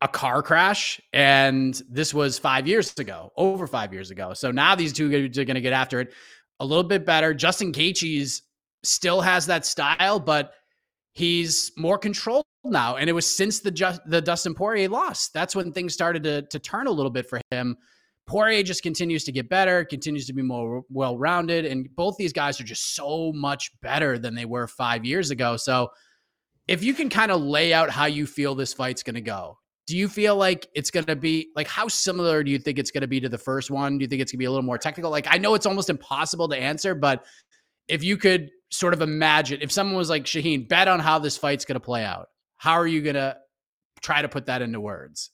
a 0.00 0.08
car 0.08 0.42
crash, 0.42 1.00
and 1.12 1.80
this 1.88 2.12
was 2.14 2.38
five 2.38 2.68
years 2.68 2.92
ago, 2.98 3.32
over 3.36 3.66
five 3.66 3.92
years 3.92 4.10
ago. 4.10 4.32
So 4.34 4.50
now 4.50 4.74
these 4.74 4.92
two 4.92 5.06
are 5.06 5.28
going 5.28 5.54
to 5.54 5.60
get 5.60 5.72
after 5.72 6.00
it 6.00 6.12
a 6.60 6.64
little 6.64 6.84
bit 6.84 7.04
better. 7.06 7.34
Justin 7.34 7.72
Gaethje's 7.72 8.42
still 8.84 9.20
has 9.20 9.46
that 9.46 9.66
style, 9.66 10.20
but 10.20 10.52
he's 11.18 11.72
more 11.76 11.98
controlled 11.98 12.44
now. 12.64 12.96
And 12.96 13.10
it 13.10 13.12
was 13.12 13.26
since 13.26 13.60
the 13.60 13.70
just 13.70 14.00
the 14.06 14.22
Dustin 14.22 14.54
Poirier 14.54 14.88
loss. 14.88 15.28
That's 15.28 15.54
when 15.54 15.72
things 15.72 15.92
started 15.92 16.22
to 16.22 16.42
to 16.42 16.58
turn 16.58 16.86
a 16.86 16.92
little 16.92 17.10
bit 17.10 17.28
for 17.28 17.40
him. 17.50 17.76
Poirier 18.26 18.62
just 18.62 18.82
continues 18.82 19.24
to 19.24 19.32
get 19.32 19.48
better, 19.48 19.84
continues 19.84 20.26
to 20.26 20.32
be 20.34 20.42
more 20.42 20.82
well 20.90 21.18
rounded, 21.18 21.64
and 21.64 21.88
both 21.96 22.16
these 22.18 22.32
guys 22.32 22.60
are 22.60 22.64
just 22.64 22.94
so 22.94 23.32
much 23.34 23.70
better 23.80 24.18
than 24.18 24.34
they 24.34 24.44
were 24.44 24.68
five 24.68 25.04
years 25.04 25.30
ago. 25.30 25.56
So, 25.56 25.88
if 26.68 26.84
you 26.84 26.92
can 26.92 27.08
kind 27.08 27.32
of 27.32 27.40
lay 27.40 27.72
out 27.72 27.90
how 27.90 28.04
you 28.04 28.26
feel 28.26 28.54
this 28.54 28.74
fight's 28.74 29.02
going 29.02 29.14
to 29.14 29.22
go, 29.22 29.58
do 29.86 29.96
you 29.96 30.08
feel 30.08 30.36
like 30.36 30.68
it's 30.74 30.90
going 30.90 31.06
to 31.06 31.16
be 31.16 31.48
like 31.56 31.66
how 31.66 31.88
similar 31.88 32.44
do 32.44 32.50
you 32.50 32.58
think 32.58 32.78
it's 32.78 32.90
going 32.90 33.00
to 33.00 33.08
be 33.08 33.20
to 33.20 33.30
the 33.30 33.38
first 33.38 33.70
one? 33.70 33.96
Do 33.96 34.02
you 34.02 34.08
think 34.08 34.20
it's 34.20 34.30
going 34.30 34.38
to 34.38 34.42
be 34.42 34.44
a 34.44 34.50
little 34.50 34.62
more 34.62 34.78
technical? 34.78 35.10
Like, 35.10 35.26
I 35.30 35.38
know 35.38 35.54
it's 35.54 35.66
almost 35.66 35.88
impossible 35.88 36.48
to 36.50 36.56
answer, 36.56 36.94
but 36.94 37.24
if 37.88 38.02
you 38.04 38.16
could 38.16 38.50
sort 38.70 38.94
of 38.94 39.02
imagine 39.02 39.60
if 39.62 39.72
someone 39.72 39.96
was 39.96 40.10
like 40.10 40.24
Shaheen, 40.24 40.68
bet 40.68 40.88
on 40.88 41.00
how 41.00 41.18
this 41.18 41.36
fight's 41.36 41.64
going 41.64 41.74
to 41.74 41.80
play 41.80 42.04
out, 42.04 42.28
how 42.56 42.74
are 42.74 42.86
you 42.86 43.00
going 43.00 43.14
to 43.14 43.36
try 44.00 44.22
to 44.22 44.28
put 44.28 44.46
that 44.46 44.62
into 44.62 44.80
words? 44.80 45.30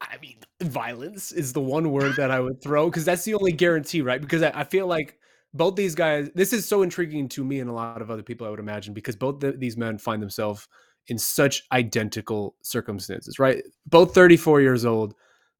I 0.00 0.16
mean, 0.20 0.38
violence 0.62 1.30
is 1.30 1.52
the 1.52 1.60
one 1.60 1.92
word 1.92 2.16
that 2.16 2.30
I 2.30 2.40
would 2.40 2.62
throw 2.62 2.88
because 2.88 3.04
that's 3.04 3.24
the 3.24 3.34
only 3.34 3.52
guarantee, 3.52 4.00
right? 4.00 4.20
Because 4.20 4.42
I, 4.42 4.50
I, 4.54 4.64
feel 4.64 4.86
like 4.86 5.18
both 5.52 5.76
these 5.76 5.94
guys, 5.94 6.30
this 6.34 6.54
is 6.54 6.66
so 6.66 6.80
intriguing 6.80 7.28
to 7.30 7.44
me 7.44 7.60
and 7.60 7.68
a 7.68 7.74
lot 7.74 8.00
of 8.00 8.10
other 8.10 8.22
people, 8.22 8.46
I 8.46 8.50
would 8.50 8.60
imagine, 8.60 8.94
because 8.94 9.14
both 9.14 9.40
the, 9.40 9.52
these 9.52 9.76
men 9.76 9.98
find 9.98 10.22
themselves 10.22 10.66
in 11.08 11.18
such 11.18 11.64
identical 11.70 12.56
circumstances, 12.62 13.38
right? 13.38 13.62
Both 13.86 14.14
34 14.14 14.62
years 14.62 14.86
old, 14.86 15.14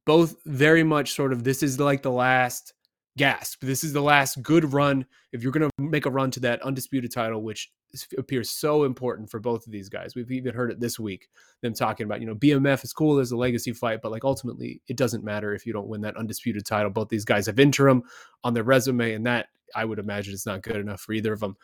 both 0.06 0.36
very 0.46 0.84
much 0.84 1.12
sort 1.12 1.32
of 1.32 1.44
this 1.44 1.62
is 1.62 1.78
like 1.78 2.02
the 2.02 2.10
last 2.10 2.72
gasp. 3.16 3.60
This 3.62 3.84
is 3.84 3.92
the 3.92 4.02
last 4.02 4.42
good 4.42 4.72
run. 4.72 5.04
If 5.32 5.42
you're 5.42 5.52
going 5.52 5.68
to 5.68 5.82
make 5.82 6.06
a 6.06 6.10
run 6.10 6.30
to 6.32 6.40
that 6.40 6.62
undisputed 6.62 7.12
title, 7.12 7.42
which 7.42 7.70
appears 8.16 8.50
so 8.50 8.84
important 8.84 9.30
for 9.30 9.40
both 9.40 9.66
of 9.66 9.72
these 9.72 9.88
guys. 9.88 10.14
We've 10.14 10.30
even 10.30 10.54
heard 10.54 10.70
it 10.70 10.80
this 10.80 10.98
week, 10.98 11.28
them 11.60 11.74
talking 11.74 12.04
about, 12.04 12.20
you 12.20 12.26
know, 12.26 12.34
BMF 12.34 12.84
is 12.84 12.92
cool 12.92 13.18
as 13.18 13.32
a 13.32 13.36
legacy 13.36 13.72
fight, 13.72 14.00
but 14.02 14.12
like 14.12 14.24
ultimately 14.24 14.80
it 14.86 14.96
doesn't 14.96 15.24
matter 15.24 15.54
if 15.54 15.66
you 15.66 15.72
don't 15.72 15.88
win 15.88 16.00
that 16.02 16.16
undisputed 16.16 16.64
title. 16.64 16.90
Both 16.90 17.08
these 17.08 17.24
guys 17.24 17.46
have 17.46 17.58
interim 17.58 18.02
on 18.44 18.54
their 18.54 18.62
resume, 18.62 19.14
and 19.14 19.26
that 19.26 19.48
I 19.74 19.84
would 19.84 19.98
imagine 19.98 20.34
is 20.34 20.46
not 20.46 20.62
good 20.62 20.76
enough 20.76 21.00
for 21.00 21.12
either 21.12 21.32
of 21.32 21.40
them. 21.40 21.56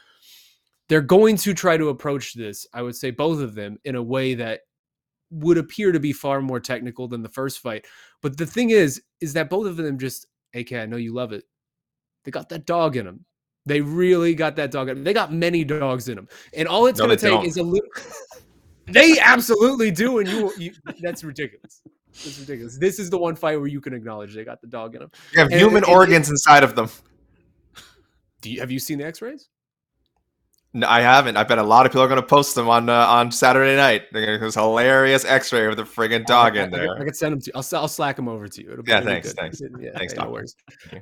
They're 0.89 1.01
going 1.01 1.37
to 1.39 1.55
try 1.55 1.77
to 1.77 1.89
approach 1.89 2.35
this, 2.35 2.67
I 2.73 2.83
would 2.83 2.97
say 2.97 3.11
both 3.11 3.41
of 3.41 3.55
them, 3.55 3.79
in 3.85 3.95
a 3.95 4.03
way 4.03 4.35
that 4.35 4.61
would 5.31 5.59
appear 5.59 5.93
to 5.93 6.01
be 6.01 6.13
far 6.13 6.41
more 6.41 6.61
technical 6.61 7.09
than 7.09 7.23
the 7.23 7.29
first 7.29 7.59
fight. 7.59 7.85
But 8.23 8.37
the 8.37 8.47
thing 8.47 8.71
is, 8.71 9.03
is 9.21 9.33
that 9.33 9.51
both 9.51 9.67
of 9.67 9.77
them 9.77 9.99
just, 9.99 10.27
AK, 10.57 10.73
I 10.73 10.87
know 10.87 10.97
you 10.97 11.13
love 11.13 11.33
it. 11.33 11.45
They 12.25 12.31
got 12.31 12.49
that 12.49 12.67
dog 12.67 12.97
in 12.97 13.07
them. 13.07 13.25
They 13.67 13.81
really 13.81 14.35
got 14.35 14.57
that 14.57 14.71
dog. 14.71 14.89
In 14.89 14.97
them. 14.97 15.05
They 15.05 15.13
got 15.13 15.33
many 15.33 15.65
dogs 15.65 16.09
in 16.09 16.17
them, 16.17 16.29
and 16.55 16.69
all 16.69 16.87
it's 16.87 16.99
no, 16.99 17.07
going 17.07 17.19
to 17.19 17.23
take 17.23 17.33
don't. 17.33 17.47
is 17.47 17.57
a 17.57 17.63
little. 17.63 17.89
they 18.87 19.19
absolutely 19.19 19.91
do, 19.91 20.19
and 20.19 20.29
you, 20.29 20.53
you 20.57 20.73
that's 21.03 21.25
ridiculous. 21.25 21.83
That's 22.25 22.39
ridiculous. 22.39 22.79
This 22.79 22.99
is 22.99 23.11
the 23.11 23.19
one 23.19 23.35
fight 23.37 23.59
where 23.59 23.67
you 23.67 23.81
can 23.81 23.93
acknowledge 23.93 24.35
they 24.35 24.45
got 24.45 24.61
the 24.61 24.69
dog 24.69 24.95
in 24.95 25.01
them. 25.01 25.11
You 25.33 25.41
have 25.41 25.51
and 25.51 25.61
human 25.61 25.83
it, 25.83 25.89
organs 25.89 26.29
it, 26.29 26.33
inside 26.33 26.63
of 26.63 26.75
them. 26.75 26.89
Do 28.41 28.51
you 28.51 28.61
have 28.61 28.71
you 28.71 28.79
seen 28.79 28.99
the 28.99 29.07
X-rays? 29.07 29.49
No, 30.77 30.87
I 30.87 31.01
haven't. 31.01 31.39
I 31.39 31.45
bet 31.45 31.57
a 31.57 31.63
lot 31.63 31.87
of 31.87 31.93
people 31.93 32.03
are 32.03 32.07
going 32.09 32.21
to 32.21 32.27
post 32.27 32.55
them 32.55 32.69
on 32.69 32.91
uh, 32.91 33.07
on 33.07 33.33
Saturday 33.33 33.77
night. 33.77 34.13
There's 34.13 34.57
hilarious 34.57 35.25
X-ray 35.25 35.69
with 35.69 35.79
a 35.79 35.85
friggin' 35.85 36.27
dog 36.27 36.59
I, 36.59 36.65
in 36.65 36.71
there. 36.71 36.91
I, 36.99 37.01
I, 37.01 37.05
can 37.05 37.15
send 37.15 37.33
them 37.33 37.41
to 37.41 37.47
you. 37.47 37.53
I'll, 37.55 37.81
I'll 37.81 37.89
slack 37.89 38.17
them 38.17 38.29
over 38.29 38.47
to 38.47 38.63
you. 38.63 38.73
It'll 38.73 38.85
yeah, 38.87 39.01
thanks, 39.01 39.33
thanks, 39.33 39.63
yeah, 39.81 39.93
thanks. 39.97 40.15
no 40.15 40.29
worries. 40.29 40.55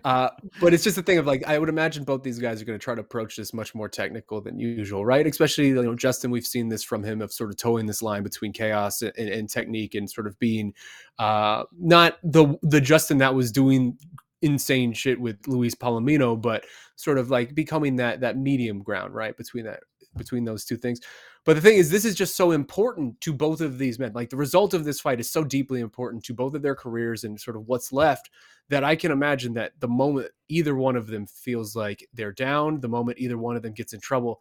Uh, 0.04 0.28
but 0.61 0.73
it's 0.73 0.85
just 0.85 0.97
a 0.97 1.02
thing 1.02 1.19
of 1.19 1.26
like 1.26 1.45
I 1.49 1.59
would 1.59 1.69
imagine 1.69 2.04
both 2.04 2.23
these 2.23 2.38
guys 2.38 2.62
are 2.62 2.64
going 2.64 2.78
to 2.78 2.83
try 2.83 2.95
to 2.95 3.00
approach 3.00 3.35
this 3.35 3.52
much 3.52 3.75
more 3.75 3.88
technical 3.88 4.40
than 4.40 4.61
usual, 4.61 5.04
right? 5.04 5.26
Especially 5.26 5.69
you 5.69 5.83
know 5.83 5.97
Justin, 5.97 6.31
we've 6.31 6.47
seen 6.47 6.69
this 6.69 6.85
from 6.85 7.02
him 7.02 7.21
of 7.21 7.33
sort 7.33 7.50
of 7.50 7.57
towing 7.57 7.87
this 7.87 8.00
line 8.00 8.23
between 8.23 8.52
chaos 8.52 9.02
and, 9.02 9.12
and 9.16 9.50
technique 9.50 9.97
and 9.97 10.09
sort 10.09 10.28
of 10.28 10.38
being 10.38 10.73
uh, 11.19 11.64
not 11.81 12.19
the 12.23 12.57
the 12.62 12.81
Justin 12.81 13.19
that 13.19 13.35
was 13.35 13.50
doing 13.50 13.99
insane 14.44 14.92
shit 14.92 15.20
with 15.20 15.46
Luis 15.46 15.74
Palomino, 15.74 16.40
but 16.40 16.64
sort 16.96 17.18
of 17.18 17.30
like 17.30 17.54
becoming 17.54 17.96
that 17.96 18.20
that 18.20 18.38
medium 18.38 18.82
ground, 18.82 19.14
right, 19.14 19.36
between 19.36 19.64
that 19.64 19.80
between 20.16 20.44
those 20.44 20.64
two 20.64 20.76
things. 20.76 21.00
But 21.44 21.56
the 21.56 21.60
thing 21.60 21.76
is, 21.76 21.90
this 21.90 22.04
is 22.04 22.14
just 22.14 22.36
so 22.36 22.52
important 22.52 23.20
to 23.20 23.32
both 23.32 23.60
of 23.60 23.78
these 23.78 23.98
men. 23.98 24.12
Like 24.14 24.30
the 24.30 24.36
result 24.36 24.72
of 24.72 24.84
this 24.84 25.00
fight 25.00 25.20
is 25.20 25.30
so 25.30 25.44
deeply 25.44 25.80
important 25.80 26.24
to 26.24 26.34
both 26.34 26.54
of 26.54 26.62
their 26.62 26.74
careers 26.74 27.24
and 27.24 27.38
sort 27.38 27.56
of 27.56 27.66
what's 27.66 27.92
left 27.92 28.30
that 28.70 28.84
I 28.84 28.96
can 28.96 29.12
imagine 29.12 29.52
that 29.54 29.72
the 29.80 29.88
moment 29.88 30.30
either 30.48 30.74
one 30.74 30.96
of 30.96 31.06
them 31.06 31.26
feels 31.26 31.76
like 31.76 32.08
they're 32.14 32.32
down, 32.32 32.80
the 32.80 32.88
moment 32.88 33.18
either 33.18 33.36
one 33.36 33.56
of 33.56 33.62
them 33.62 33.74
gets 33.74 33.92
in 33.92 34.00
trouble, 34.00 34.40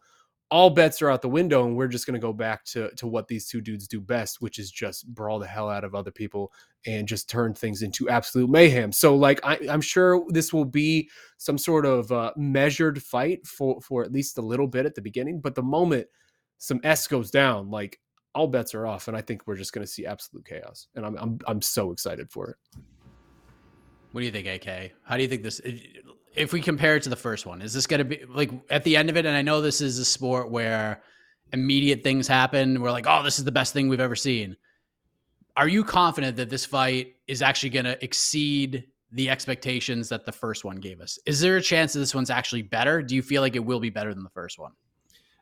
all 0.50 0.70
bets 0.70 1.00
are 1.00 1.10
out 1.10 1.22
the 1.22 1.28
window 1.28 1.66
and 1.66 1.76
we're 1.76 1.88
just 1.88 2.06
going 2.06 2.14
to 2.14 2.24
go 2.24 2.32
back 2.32 2.64
to 2.64 2.90
to 2.96 3.06
what 3.06 3.28
these 3.28 3.48
two 3.48 3.60
dudes 3.60 3.88
do 3.88 4.00
best 4.00 4.40
which 4.40 4.58
is 4.58 4.70
just 4.70 5.06
brawl 5.14 5.38
the 5.38 5.46
hell 5.46 5.68
out 5.68 5.84
of 5.84 5.94
other 5.94 6.10
people 6.10 6.52
and 6.86 7.08
just 7.08 7.30
turn 7.30 7.54
things 7.54 7.82
into 7.82 8.08
absolute 8.08 8.50
mayhem. 8.50 8.92
So 8.92 9.16
like 9.16 9.40
I, 9.42 9.56
am 9.68 9.80
sure 9.80 10.24
this 10.28 10.52
will 10.52 10.66
be 10.66 11.08
some 11.38 11.56
sort 11.56 11.86
of 11.86 12.12
uh, 12.12 12.32
measured 12.36 13.02
fight 13.02 13.46
for 13.46 13.80
for 13.80 14.04
at 14.04 14.12
least 14.12 14.38
a 14.38 14.42
little 14.42 14.66
bit 14.66 14.86
at 14.86 14.94
the 14.94 15.02
beginning 15.02 15.40
but 15.40 15.54
the 15.54 15.62
moment 15.62 16.06
some 16.58 16.80
s 16.84 17.06
goes 17.06 17.30
down 17.30 17.70
like 17.70 17.98
all 18.34 18.46
bets 18.46 18.74
are 18.74 18.86
off 18.86 19.08
and 19.08 19.16
i 19.16 19.20
think 19.20 19.42
we're 19.46 19.56
just 19.56 19.72
going 19.72 19.84
to 19.84 19.90
see 19.92 20.06
absolute 20.06 20.44
chaos 20.44 20.88
and 20.94 21.04
I'm, 21.04 21.16
I'm 21.16 21.38
i'm 21.46 21.62
so 21.62 21.92
excited 21.92 22.30
for 22.30 22.50
it. 22.50 22.56
What 24.12 24.20
do 24.20 24.26
you 24.26 24.32
think 24.32 24.46
ak 24.46 24.92
how 25.02 25.16
do 25.16 25.22
you 25.22 25.28
think 25.28 25.42
this 25.42 25.60
if 26.34 26.52
we 26.52 26.60
compare 26.60 26.96
it 26.96 27.02
to 27.04 27.08
the 27.08 27.16
first 27.16 27.46
one, 27.46 27.62
is 27.62 27.72
this 27.72 27.86
going 27.86 27.98
to 27.98 28.04
be 28.04 28.24
like 28.28 28.50
at 28.70 28.84
the 28.84 28.96
end 28.96 29.10
of 29.10 29.16
it? 29.16 29.26
And 29.26 29.36
I 29.36 29.42
know 29.42 29.60
this 29.60 29.80
is 29.80 29.98
a 29.98 30.04
sport 30.04 30.50
where 30.50 31.02
immediate 31.52 32.02
things 32.02 32.26
happen. 32.26 32.80
We're 32.80 32.90
like, 32.90 33.06
oh, 33.08 33.22
this 33.22 33.38
is 33.38 33.44
the 33.44 33.52
best 33.52 33.72
thing 33.72 33.88
we've 33.88 34.00
ever 34.00 34.16
seen. 34.16 34.56
Are 35.56 35.68
you 35.68 35.84
confident 35.84 36.36
that 36.36 36.50
this 36.50 36.64
fight 36.64 37.14
is 37.28 37.40
actually 37.40 37.70
going 37.70 37.84
to 37.84 38.02
exceed 38.04 38.84
the 39.12 39.30
expectations 39.30 40.08
that 40.08 40.26
the 40.26 40.32
first 40.32 40.64
one 40.64 40.76
gave 40.76 41.00
us? 41.00 41.18
Is 41.26 41.40
there 41.40 41.56
a 41.56 41.62
chance 41.62 41.92
that 41.92 42.00
this 42.00 42.14
one's 42.14 42.30
actually 42.30 42.62
better? 42.62 43.00
Do 43.02 43.14
you 43.14 43.22
feel 43.22 43.40
like 43.40 43.54
it 43.54 43.64
will 43.64 43.78
be 43.78 43.90
better 43.90 44.12
than 44.12 44.24
the 44.24 44.30
first 44.30 44.58
one? 44.58 44.72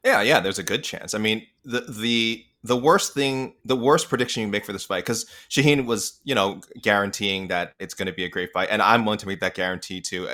Yeah, 0.04 0.20
yeah, 0.20 0.40
there's 0.40 0.58
a 0.58 0.64
good 0.64 0.84
chance. 0.84 1.14
I 1.14 1.18
mean, 1.18 1.46
the 1.64 1.80
the 1.88 2.44
the 2.64 2.76
worst 2.76 3.14
thing, 3.14 3.54
the 3.64 3.76
worst 3.76 4.08
prediction 4.08 4.42
you 4.42 4.48
make 4.48 4.66
for 4.66 4.72
this 4.72 4.84
fight, 4.84 5.04
because 5.04 5.26
Shaheen 5.48 5.86
was, 5.86 6.20
you 6.24 6.34
know, 6.34 6.60
guaranteeing 6.80 7.48
that 7.48 7.74
it's 7.78 7.94
going 7.94 8.06
to 8.06 8.12
be 8.12 8.24
a 8.24 8.28
great 8.28 8.52
fight, 8.52 8.68
and 8.70 8.82
I'm 8.82 9.04
willing 9.04 9.20
to 9.20 9.28
make 9.28 9.40
that 9.40 9.54
guarantee 9.54 10.00
too 10.00 10.28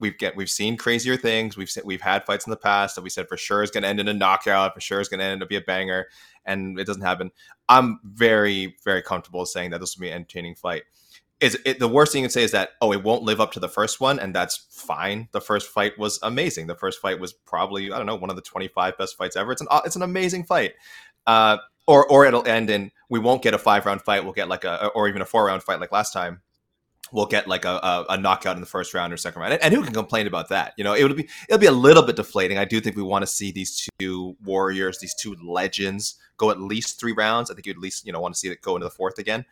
we've 0.00 0.18
get 0.18 0.36
we've 0.36 0.50
seen 0.50 0.76
crazier 0.76 1.16
things. 1.16 1.56
We've 1.56 1.70
we've 1.84 2.00
had 2.00 2.24
fights 2.24 2.46
in 2.46 2.50
the 2.50 2.56
past 2.56 2.94
that 2.94 3.02
we 3.02 3.10
said 3.10 3.28
for 3.28 3.36
sure 3.36 3.62
is 3.62 3.70
going 3.70 3.82
to 3.82 3.88
end 3.88 4.00
in 4.00 4.08
a 4.08 4.14
knockout, 4.14 4.74
for 4.74 4.80
sure 4.80 5.00
is 5.00 5.08
going 5.08 5.20
to 5.20 5.26
end 5.26 5.42
up 5.42 5.48
be 5.48 5.56
a 5.56 5.60
banger, 5.60 6.08
and 6.44 6.78
it 6.78 6.86
doesn't 6.86 7.02
happen. 7.02 7.30
I'm 7.68 8.00
very 8.04 8.76
very 8.84 9.02
comfortable 9.02 9.46
saying 9.46 9.70
that 9.70 9.80
this 9.80 9.96
will 9.96 10.02
be 10.02 10.08
an 10.08 10.16
entertaining 10.16 10.54
fight. 10.54 10.84
Is 11.40 11.56
it 11.64 11.78
the 11.78 11.88
worst 11.88 12.12
thing 12.12 12.22
you 12.22 12.26
can 12.26 12.32
say 12.32 12.42
is 12.42 12.52
that 12.52 12.70
oh 12.80 12.92
it 12.92 13.02
won't 13.02 13.22
live 13.22 13.40
up 13.40 13.52
to 13.52 13.60
the 13.60 13.68
first 13.68 14.00
one, 14.00 14.18
and 14.18 14.34
that's 14.34 14.66
fine. 14.70 15.28
The 15.32 15.40
first 15.40 15.68
fight 15.68 15.98
was 15.98 16.18
amazing. 16.22 16.66
The 16.66 16.74
first 16.74 17.00
fight 17.00 17.20
was 17.20 17.32
probably 17.32 17.92
I 17.92 17.96
don't 17.96 18.06
know 18.06 18.16
one 18.16 18.30
of 18.30 18.36
the 18.36 18.42
25 18.42 18.98
best 18.98 19.16
fights 19.16 19.36
ever. 19.36 19.52
It's 19.52 19.60
an 19.60 19.68
it's 19.84 19.96
an 19.96 20.02
amazing 20.02 20.44
fight. 20.44 20.74
Uh, 21.26 21.58
or 21.86 22.06
or 22.10 22.26
it'll 22.26 22.46
end 22.46 22.70
in 22.70 22.90
we 23.08 23.18
won't 23.18 23.42
get 23.42 23.54
a 23.54 23.58
five 23.58 23.86
round 23.86 24.02
fight. 24.02 24.24
We'll 24.24 24.32
get 24.32 24.48
like 24.48 24.64
a 24.64 24.88
or 24.88 25.08
even 25.08 25.22
a 25.22 25.26
four 25.26 25.46
round 25.46 25.62
fight 25.62 25.80
like 25.80 25.92
last 25.92 26.12
time 26.12 26.42
will 27.12 27.26
get 27.26 27.46
like 27.46 27.64
a, 27.64 27.70
a, 27.82 28.06
a, 28.10 28.18
knockout 28.18 28.56
in 28.56 28.60
the 28.60 28.66
first 28.66 28.94
round 28.94 29.12
or 29.12 29.16
second 29.16 29.40
round. 29.40 29.54
And, 29.54 29.62
and, 29.62 29.74
who 29.74 29.82
can 29.82 29.94
complain 29.94 30.26
about 30.26 30.48
that? 30.50 30.74
You 30.76 30.84
know, 30.84 30.94
it 30.94 31.02
would 31.02 31.16
be 31.16 31.28
it'll 31.48 31.58
be 31.58 31.66
a 31.66 31.72
little 31.72 32.02
bit 32.02 32.16
deflating. 32.16 32.58
I 32.58 32.64
do 32.64 32.80
think 32.80 32.96
we 32.96 33.02
want 33.02 33.22
to 33.22 33.26
see 33.26 33.50
these 33.50 33.88
two 33.98 34.36
warriors, 34.44 34.98
these 34.98 35.14
two 35.14 35.36
legends, 35.42 36.16
go 36.36 36.50
at 36.50 36.60
least 36.60 37.00
three 37.00 37.12
rounds. 37.12 37.50
I 37.50 37.54
think 37.54 37.66
you 37.66 37.72
at 37.72 37.78
least 37.78 38.06
you 38.06 38.12
know 38.12 38.20
want 38.20 38.34
to 38.34 38.38
see 38.38 38.48
it 38.48 38.60
go 38.60 38.76
into 38.76 38.84
the 38.84 38.90
fourth 38.90 39.18
again. 39.18 39.44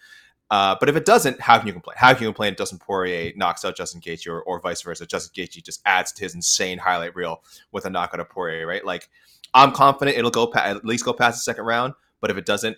Uh, 0.48 0.76
but 0.78 0.88
if 0.88 0.94
it 0.94 1.04
doesn't, 1.04 1.40
how 1.40 1.58
can 1.58 1.66
you 1.66 1.72
complain? 1.72 1.96
How 1.98 2.14
can 2.14 2.22
you 2.22 2.28
complain 2.28 2.52
if 2.52 2.58
Dustin 2.58 2.78
Poirier 2.78 3.32
knocks 3.36 3.64
out 3.64 3.76
Justin 3.76 4.00
Gaethje 4.00 4.28
or, 4.28 4.42
or 4.42 4.60
vice 4.60 4.80
versa? 4.82 5.04
Justin 5.04 5.32
Gaethje 5.34 5.64
just 5.64 5.82
adds 5.86 6.12
to 6.12 6.22
his 6.22 6.34
insane 6.34 6.78
highlight 6.78 7.16
reel 7.16 7.42
with 7.72 7.84
a 7.84 7.90
knockout 7.90 8.20
of 8.20 8.28
Poirier, 8.28 8.66
right? 8.66 8.84
Like, 8.84 9.08
I'm 9.54 9.72
confident 9.72 10.16
it'll 10.16 10.30
go 10.30 10.46
pa- 10.46 10.60
at 10.60 10.84
least 10.84 11.04
go 11.04 11.12
past 11.12 11.38
the 11.38 11.42
second 11.42 11.64
round. 11.64 11.94
But 12.20 12.30
if 12.30 12.36
it 12.36 12.46
doesn't, 12.46 12.76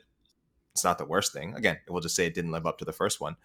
it's 0.73 0.85
not 0.85 0.99
the 0.99 1.05
worst 1.05 1.33
thing. 1.33 1.55
Again, 1.55 1.79
we'll 1.89 2.01
just 2.01 2.15
say 2.15 2.27
it 2.27 2.35
didn't 2.35 2.53
live 2.53 2.67
up 2.67 2.79
to 2.79 2.85
the 2.85 2.93
first 2.93 3.21
one. 3.21 3.37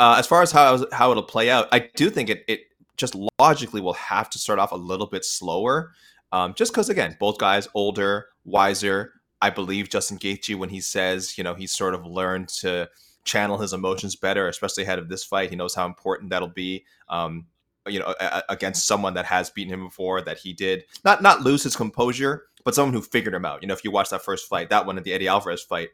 Uh, 0.00 0.16
as 0.18 0.26
far 0.26 0.40
as 0.40 0.50
how 0.50 0.84
how 0.92 1.10
it'll 1.10 1.22
play 1.22 1.50
out, 1.50 1.68
I 1.72 1.90
do 1.94 2.08
think 2.08 2.30
it 2.30 2.42
it 2.48 2.62
just 2.96 3.14
logically 3.38 3.82
will 3.82 3.92
have 3.92 4.30
to 4.30 4.38
start 4.38 4.58
off 4.58 4.72
a 4.72 4.76
little 4.76 5.06
bit 5.06 5.26
slower, 5.26 5.92
um, 6.32 6.54
just 6.54 6.72
because 6.72 6.88
again, 6.88 7.18
both 7.20 7.36
guys 7.36 7.68
older, 7.74 8.26
wiser. 8.44 9.12
I 9.42 9.50
believe 9.50 9.90
Justin 9.90 10.18
Gaethje 10.18 10.56
when 10.56 10.70
he 10.70 10.80
says, 10.80 11.36
you 11.36 11.44
know, 11.44 11.54
he's 11.54 11.72
sort 11.72 11.94
of 11.94 12.06
learned 12.06 12.48
to 12.60 12.88
channel 13.24 13.58
his 13.58 13.74
emotions 13.74 14.16
better, 14.16 14.48
especially 14.48 14.84
ahead 14.84 14.98
of 14.98 15.10
this 15.10 15.22
fight. 15.22 15.50
He 15.50 15.56
knows 15.56 15.74
how 15.74 15.84
important 15.84 16.30
that'll 16.30 16.48
be. 16.48 16.84
Um, 17.08 17.46
you 17.86 17.98
know, 17.98 18.14
against 18.48 18.86
someone 18.86 19.14
that 19.14 19.26
has 19.26 19.50
beaten 19.50 19.72
him 19.72 19.84
before, 19.84 20.22
that 20.22 20.38
he 20.38 20.54
did 20.54 20.84
not 21.04 21.22
not 21.22 21.42
lose 21.42 21.62
his 21.62 21.76
composure, 21.76 22.44
but 22.64 22.74
someone 22.74 22.94
who 22.94 23.02
figured 23.02 23.34
him 23.34 23.44
out. 23.44 23.62
You 23.62 23.68
know, 23.68 23.74
if 23.74 23.84
you 23.84 23.90
watch 23.90 24.08
that 24.10 24.22
first 24.22 24.48
fight, 24.48 24.70
that 24.70 24.86
one 24.86 24.96
at 24.96 25.04
the 25.04 25.12
Eddie 25.12 25.28
Alvarez 25.28 25.62
fight, 25.62 25.90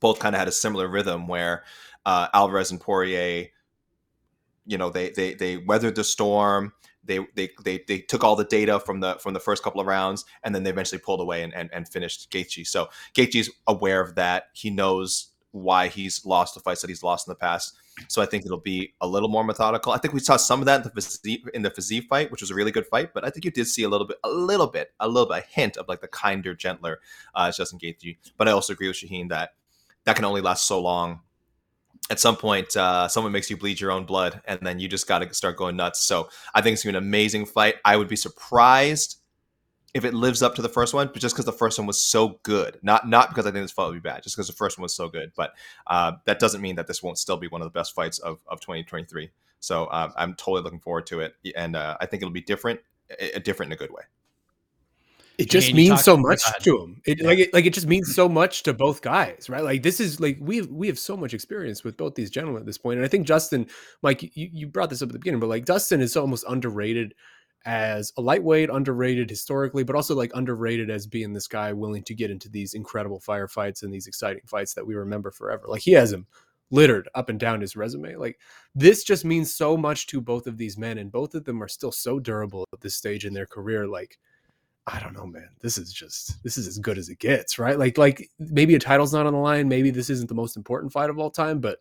both 0.00 0.18
kind 0.18 0.34
of 0.34 0.38
had 0.38 0.48
a 0.48 0.52
similar 0.52 0.88
rhythm 0.88 1.28
where 1.28 1.64
uh, 2.06 2.28
Alvarez 2.32 2.70
and 2.70 2.80
Poirier, 2.80 3.48
you 4.64 4.78
know, 4.78 4.88
they 4.88 5.10
they 5.10 5.34
they 5.34 5.58
weathered 5.58 5.96
the 5.96 6.04
storm. 6.04 6.72
They, 7.04 7.20
they 7.34 7.50
they 7.62 7.84
they 7.86 7.98
took 7.98 8.24
all 8.24 8.34
the 8.34 8.44
data 8.44 8.80
from 8.80 9.00
the 9.00 9.16
from 9.16 9.34
the 9.34 9.40
first 9.40 9.62
couple 9.62 9.80
of 9.80 9.86
rounds, 9.86 10.24
and 10.42 10.54
then 10.54 10.62
they 10.62 10.70
eventually 10.70 11.00
pulled 11.00 11.20
away 11.20 11.42
and 11.42 11.52
and, 11.54 11.68
and 11.72 11.86
finished 11.88 12.30
Gaethje. 12.30 12.66
So 12.66 12.88
Gaethje's 13.14 13.50
aware 13.66 14.00
of 14.00 14.14
that. 14.14 14.44
He 14.54 14.70
knows 14.70 15.28
why 15.50 15.88
he's 15.88 16.24
lost 16.24 16.54
the 16.54 16.60
fights 16.60 16.80
that 16.82 16.90
he's 16.90 17.02
lost 17.02 17.26
in 17.26 17.32
the 17.32 17.36
past. 17.36 17.76
So 18.08 18.20
I 18.20 18.26
think 18.26 18.44
it'll 18.44 18.58
be 18.58 18.92
a 19.00 19.06
little 19.06 19.28
more 19.28 19.42
methodical. 19.42 19.92
I 19.92 19.98
think 19.98 20.12
we 20.12 20.20
saw 20.20 20.36
some 20.36 20.60
of 20.60 20.66
that 20.66 20.84
in 20.84 20.90
the 20.94 21.00
Fiziev, 21.00 21.48
in 21.54 21.62
the 21.62 21.70
Fiziev 21.70 22.04
fight, 22.08 22.30
which 22.30 22.42
was 22.42 22.50
a 22.50 22.54
really 22.54 22.70
good 22.70 22.86
fight. 22.86 23.14
But 23.14 23.24
I 23.24 23.30
think 23.30 23.44
you 23.44 23.50
did 23.50 23.66
see 23.66 23.82
a 23.84 23.88
little 23.88 24.06
bit, 24.06 24.18
a 24.22 24.28
little 24.28 24.66
bit, 24.66 24.92
a 25.00 25.08
little 25.08 25.28
bit, 25.28 25.44
a 25.44 25.46
hint 25.48 25.78
of 25.78 25.88
like 25.88 26.02
the 26.02 26.08
kinder, 26.08 26.54
gentler 26.54 27.00
uh, 27.34 27.50
Justin 27.50 27.78
Gaethje. 27.78 28.18
But 28.36 28.48
I 28.48 28.50
also 28.52 28.74
agree 28.74 28.88
with 28.88 28.98
Shaheen 28.98 29.30
that 29.30 29.54
that 30.04 30.14
can 30.14 30.24
only 30.24 30.42
last 30.42 30.66
so 30.66 30.80
long. 30.80 31.20
At 32.08 32.20
some 32.20 32.36
point, 32.36 32.76
uh, 32.76 33.08
someone 33.08 33.32
makes 33.32 33.50
you 33.50 33.56
bleed 33.56 33.80
your 33.80 33.90
own 33.90 34.04
blood, 34.04 34.40
and 34.46 34.60
then 34.62 34.78
you 34.78 34.88
just 34.88 35.08
got 35.08 35.18
to 35.20 35.34
start 35.34 35.56
going 35.56 35.76
nuts. 35.76 36.02
So 36.02 36.28
I 36.54 36.62
think 36.62 36.74
it's 36.74 36.84
gonna 36.84 36.92
be 36.92 36.98
an 36.98 37.04
amazing 37.04 37.46
fight. 37.46 37.76
I 37.84 37.96
would 37.96 38.08
be 38.08 38.16
surprised 38.16 39.16
if 39.96 40.04
it 40.04 40.12
lives 40.12 40.42
up 40.42 40.54
to 40.54 40.62
the 40.62 40.68
first 40.68 40.92
one, 40.92 41.08
but 41.08 41.22
just 41.22 41.34
because 41.34 41.46
the 41.46 41.52
first 41.52 41.78
one 41.78 41.86
was 41.86 42.00
so 42.00 42.38
good, 42.42 42.78
not 42.82 43.08
not 43.08 43.30
because 43.30 43.46
I 43.46 43.50
think 43.50 43.64
this 43.64 43.72
fight 43.72 43.86
would 43.86 43.94
be 43.94 44.08
bad, 44.08 44.22
just 44.22 44.36
because 44.36 44.46
the 44.46 44.52
first 44.52 44.78
one 44.78 44.82
was 44.82 44.94
so 44.94 45.08
good. 45.08 45.32
But 45.34 45.54
uh, 45.86 46.12
that 46.26 46.38
doesn't 46.38 46.60
mean 46.60 46.76
that 46.76 46.86
this 46.86 47.02
won't 47.02 47.18
still 47.18 47.38
be 47.38 47.48
one 47.48 47.62
of 47.62 47.66
the 47.66 47.76
best 47.76 47.94
fights 47.94 48.18
of, 48.18 48.38
of 48.46 48.60
2023. 48.60 49.30
So 49.58 49.86
uh, 49.86 50.12
I'm 50.16 50.34
totally 50.34 50.62
looking 50.62 50.80
forward 50.80 51.06
to 51.06 51.20
it, 51.20 51.34
and 51.56 51.74
uh, 51.74 51.96
I 52.00 52.06
think 52.06 52.22
it'll 52.22 52.32
be 52.32 52.42
different, 52.42 52.80
different 53.42 53.72
in 53.72 53.76
a 53.76 53.78
good 53.78 53.90
way. 53.90 54.02
It 55.38 55.50
just 55.50 55.74
means 55.74 56.02
so 56.02 56.16
much 56.16 56.42
to 56.60 56.80
him. 56.80 57.02
It 57.04 57.20
yeah. 57.20 57.26
like 57.26 57.38
it, 57.38 57.54
like 57.54 57.66
it 57.66 57.74
just 57.74 57.86
means 57.86 58.14
so 58.14 58.28
much 58.28 58.62
to 58.64 58.72
both 58.72 59.02
guys, 59.02 59.48
right? 59.50 59.62
Like 59.62 59.82
this 59.82 60.00
is 60.00 60.18
like 60.20 60.38
we 60.40 60.62
we 60.62 60.86
have 60.86 60.98
so 60.98 61.16
much 61.16 61.34
experience 61.34 61.84
with 61.84 61.96
both 61.96 62.14
these 62.14 62.30
gentlemen 62.30 62.60
at 62.60 62.66
this 62.66 62.78
point, 62.78 62.98
and 62.98 63.04
I 63.04 63.08
think 63.08 63.26
Justin, 63.26 63.66
Mike, 64.02 64.22
you, 64.22 64.30
you 64.52 64.66
brought 64.66 64.90
this 64.90 65.02
up 65.02 65.08
at 65.08 65.12
the 65.12 65.18
beginning, 65.18 65.40
but 65.40 65.48
like 65.48 65.64
Dustin 65.64 66.00
is 66.00 66.16
almost 66.16 66.44
underrated 66.48 67.14
as 67.66 68.12
a 68.16 68.22
lightweight, 68.22 68.70
underrated 68.70 69.28
historically, 69.28 69.82
but 69.82 69.96
also 69.96 70.14
like 70.14 70.30
underrated 70.34 70.88
as 70.88 71.06
being 71.06 71.32
this 71.32 71.48
guy 71.48 71.72
willing 71.72 72.04
to 72.04 72.14
get 72.14 72.30
into 72.30 72.48
these 72.48 72.74
incredible 72.74 73.20
firefights 73.20 73.82
and 73.82 73.92
these 73.92 74.06
exciting 74.06 74.42
fights 74.46 74.74
that 74.74 74.86
we 74.86 74.94
remember 74.94 75.30
forever. 75.30 75.64
Like 75.66 75.82
he 75.82 75.92
has 75.92 76.12
him 76.12 76.26
littered 76.70 77.08
up 77.14 77.28
and 77.28 77.38
down 77.38 77.60
his 77.60 77.76
resume. 77.76 78.16
Like 78.16 78.38
this 78.74 79.04
just 79.04 79.24
means 79.24 79.52
so 79.52 79.76
much 79.76 80.06
to 80.08 80.20
both 80.20 80.46
of 80.46 80.58
these 80.58 80.78
men, 80.78 80.96
and 80.98 81.12
both 81.12 81.34
of 81.34 81.44
them 81.44 81.62
are 81.62 81.68
still 81.68 81.92
so 81.92 82.18
durable 82.18 82.64
at 82.72 82.80
this 82.80 82.94
stage 82.94 83.24
in 83.24 83.34
their 83.34 83.46
career. 83.46 83.86
Like, 83.86 84.18
I 84.86 85.00
don't 85.00 85.14
know, 85.14 85.26
man. 85.26 85.48
This 85.60 85.78
is 85.78 85.92
just 85.92 86.42
this 86.44 86.56
is 86.56 86.68
as 86.68 86.78
good 86.78 86.96
as 86.96 87.08
it 87.08 87.18
gets, 87.18 87.58
right? 87.58 87.78
Like, 87.78 87.98
like 87.98 88.30
maybe 88.38 88.74
a 88.76 88.78
title's 88.78 89.12
not 89.12 89.26
on 89.26 89.32
the 89.32 89.38
line, 89.38 89.68
maybe 89.68 89.90
this 89.90 90.10
isn't 90.10 90.28
the 90.28 90.34
most 90.34 90.56
important 90.56 90.92
fight 90.92 91.10
of 91.10 91.18
all 91.18 91.30
time, 91.30 91.60
but 91.60 91.78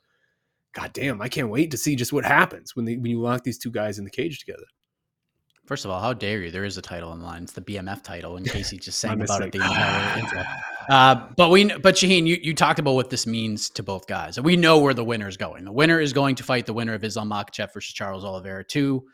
god 0.74 0.92
damn, 0.94 1.22
I 1.22 1.30
can't 1.30 1.50
wait 1.50 1.72
to 1.72 1.78
see 1.78 1.96
just 1.96 2.14
what 2.14 2.26
happens 2.26 2.76
when 2.76 2.86
they 2.86 2.96
when 2.96 3.12
you 3.12 3.22
lock 3.22 3.44
these 3.44 3.60
two 3.60 3.72
guys 3.72 4.00
in 4.00 4.06
the 4.06 4.12
cage 4.12 4.40
together. 4.40 4.66
First 5.66 5.84
of 5.84 5.92
all, 5.92 6.00
how 6.00 6.14
dare 6.14 6.42
you? 6.42 6.52
There 6.52 6.64
is 6.64 6.78
a 6.78 6.82
title 6.82 7.12
in 7.14 7.24
line. 7.24 7.44
It's 7.44 7.54
the 7.54 7.62
BMF 7.62 8.04
title. 8.04 8.38
In 8.38 8.44
case 8.44 8.70
he 8.70 8.78
just 8.78 9.00
sang 9.02 9.20
about 9.20 9.42
it 9.42 9.52
the 9.52 9.62
entire 9.62 10.20
intro. 10.20 10.44
Uh, 10.90 11.28
but 11.36 11.50
we, 11.50 11.66
but 11.66 11.96
Shaheen, 11.96 12.28
you, 12.28 12.38
you 12.40 12.54
talked 12.54 12.78
about 12.78 12.94
what 12.94 13.10
this 13.10 13.26
means 13.26 13.72
to 13.72 13.82
both 13.82 14.06
guys, 14.06 14.38
and 14.38 14.46
we 14.46 14.56
know 14.56 14.78
where 14.78 14.94
the 14.94 15.04
winner 15.04 15.28
is 15.28 15.38
going. 15.38 15.66
The 15.66 15.72
winner 15.72 16.00
is 16.00 16.14
going 16.14 16.36
to 16.36 16.44
fight 16.44 16.68
the 16.68 16.74
winner 16.74 16.94
of 16.94 17.04
Islam 17.04 17.32
Makhachev 17.32 17.74
versus 17.74 17.94
Charles 17.94 18.24
Oliveira. 18.24 18.64
Two, 18.64 19.08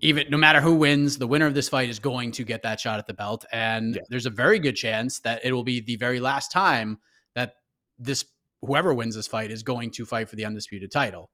even 0.00 0.26
no 0.30 0.36
matter 0.36 0.60
who 0.60 0.74
wins, 0.74 1.18
the 1.18 1.26
winner 1.26 1.46
of 1.46 1.54
this 1.54 1.68
fight 1.68 1.88
is 1.88 1.98
going 1.98 2.32
to 2.32 2.44
get 2.44 2.62
that 2.62 2.80
shot 2.80 2.98
at 2.98 3.06
the 3.06 3.14
belt, 3.14 3.44
and 3.52 3.96
yeah. 3.96 4.02
there's 4.08 4.26
a 4.26 4.30
very 4.30 4.58
good 4.58 4.76
chance 4.76 5.20
that 5.20 5.44
it 5.44 5.52
will 5.52 5.64
be 5.64 5.80
the 5.80 5.96
very 5.96 6.20
last 6.20 6.50
time 6.50 6.98
that 7.34 7.54
this 7.98 8.24
whoever 8.62 8.94
wins 8.94 9.14
this 9.14 9.26
fight 9.26 9.50
is 9.50 9.62
going 9.62 9.90
to 9.90 10.04
fight 10.04 10.28
for 10.28 10.36
the 10.36 10.44
undisputed 10.44 10.90
title. 10.90 11.30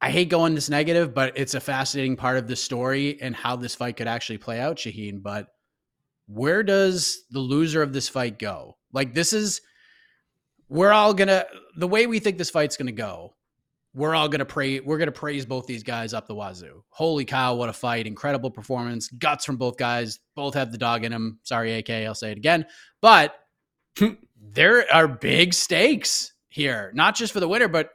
I 0.00 0.10
hate 0.10 0.28
going 0.28 0.54
this 0.54 0.68
negative, 0.68 1.14
but 1.14 1.36
it's 1.36 1.54
a 1.54 1.60
fascinating 1.60 2.16
part 2.16 2.36
of 2.36 2.48
the 2.48 2.56
story 2.56 3.20
and 3.20 3.34
how 3.34 3.56
this 3.56 3.74
fight 3.74 3.96
could 3.96 4.08
actually 4.08 4.38
play 4.38 4.60
out, 4.60 4.76
Shaheen. 4.76 5.22
But 5.22 5.48
where 6.26 6.62
does 6.62 7.18
the 7.30 7.40
loser 7.40 7.82
of 7.82 7.92
this 7.92 8.08
fight 8.08 8.38
go? 8.38 8.76
Like, 8.92 9.14
this 9.14 9.32
is, 9.32 9.60
we're 10.68 10.92
all 10.92 11.14
gonna, 11.14 11.46
the 11.76 11.88
way 11.88 12.06
we 12.06 12.18
think 12.18 12.36
this 12.36 12.50
fight's 12.50 12.76
gonna 12.76 12.92
go, 12.92 13.35
we're 13.96 14.14
all 14.14 14.28
gonna 14.28 14.44
pray, 14.44 14.78
we're 14.80 14.98
gonna 14.98 15.10
praise 15.10 15.46
both 15.46 15.66
these 15.66 15.82
guys 15.82 16.12
up 16.12 16.26
the 16.26 16.34
wazoo. 16.34 16.84
Holy 16.90 17.24
cow, 17.24 17.54
what 17.54 17.70
a 17.70 17.72
fight! 17.72 18.06
Incredible 18.06 18.50
performance, 18.50 19.08
guts 19.08 19.46
from 19.46 19.56
both 19.56 19.78
guys. 19.78 20.20
Both 20.34 20.52
have 20.52 20.70
the 20.70 20.76
dog 20.76 21.04
in 21.04 21.12
them. 21.12 21.38
Sorry, 21.44 21.72
AK, 21.78 21.88
I'll 21.88 22.14
say 22.14 22.30
it 22.30 22.36
again. 22.36 22.66
But 23.00 23.34
there 24.52 24.84
are 24.92 25.08
big 25.08 25.54
stakes 25.54 26.34
here, 26.50 26.92
not 26.94 27.16
just 27.16 27.32
for 27.32 27.40
the 27.40 27.48
winner, 27.48 27.68
but 27.68 27.88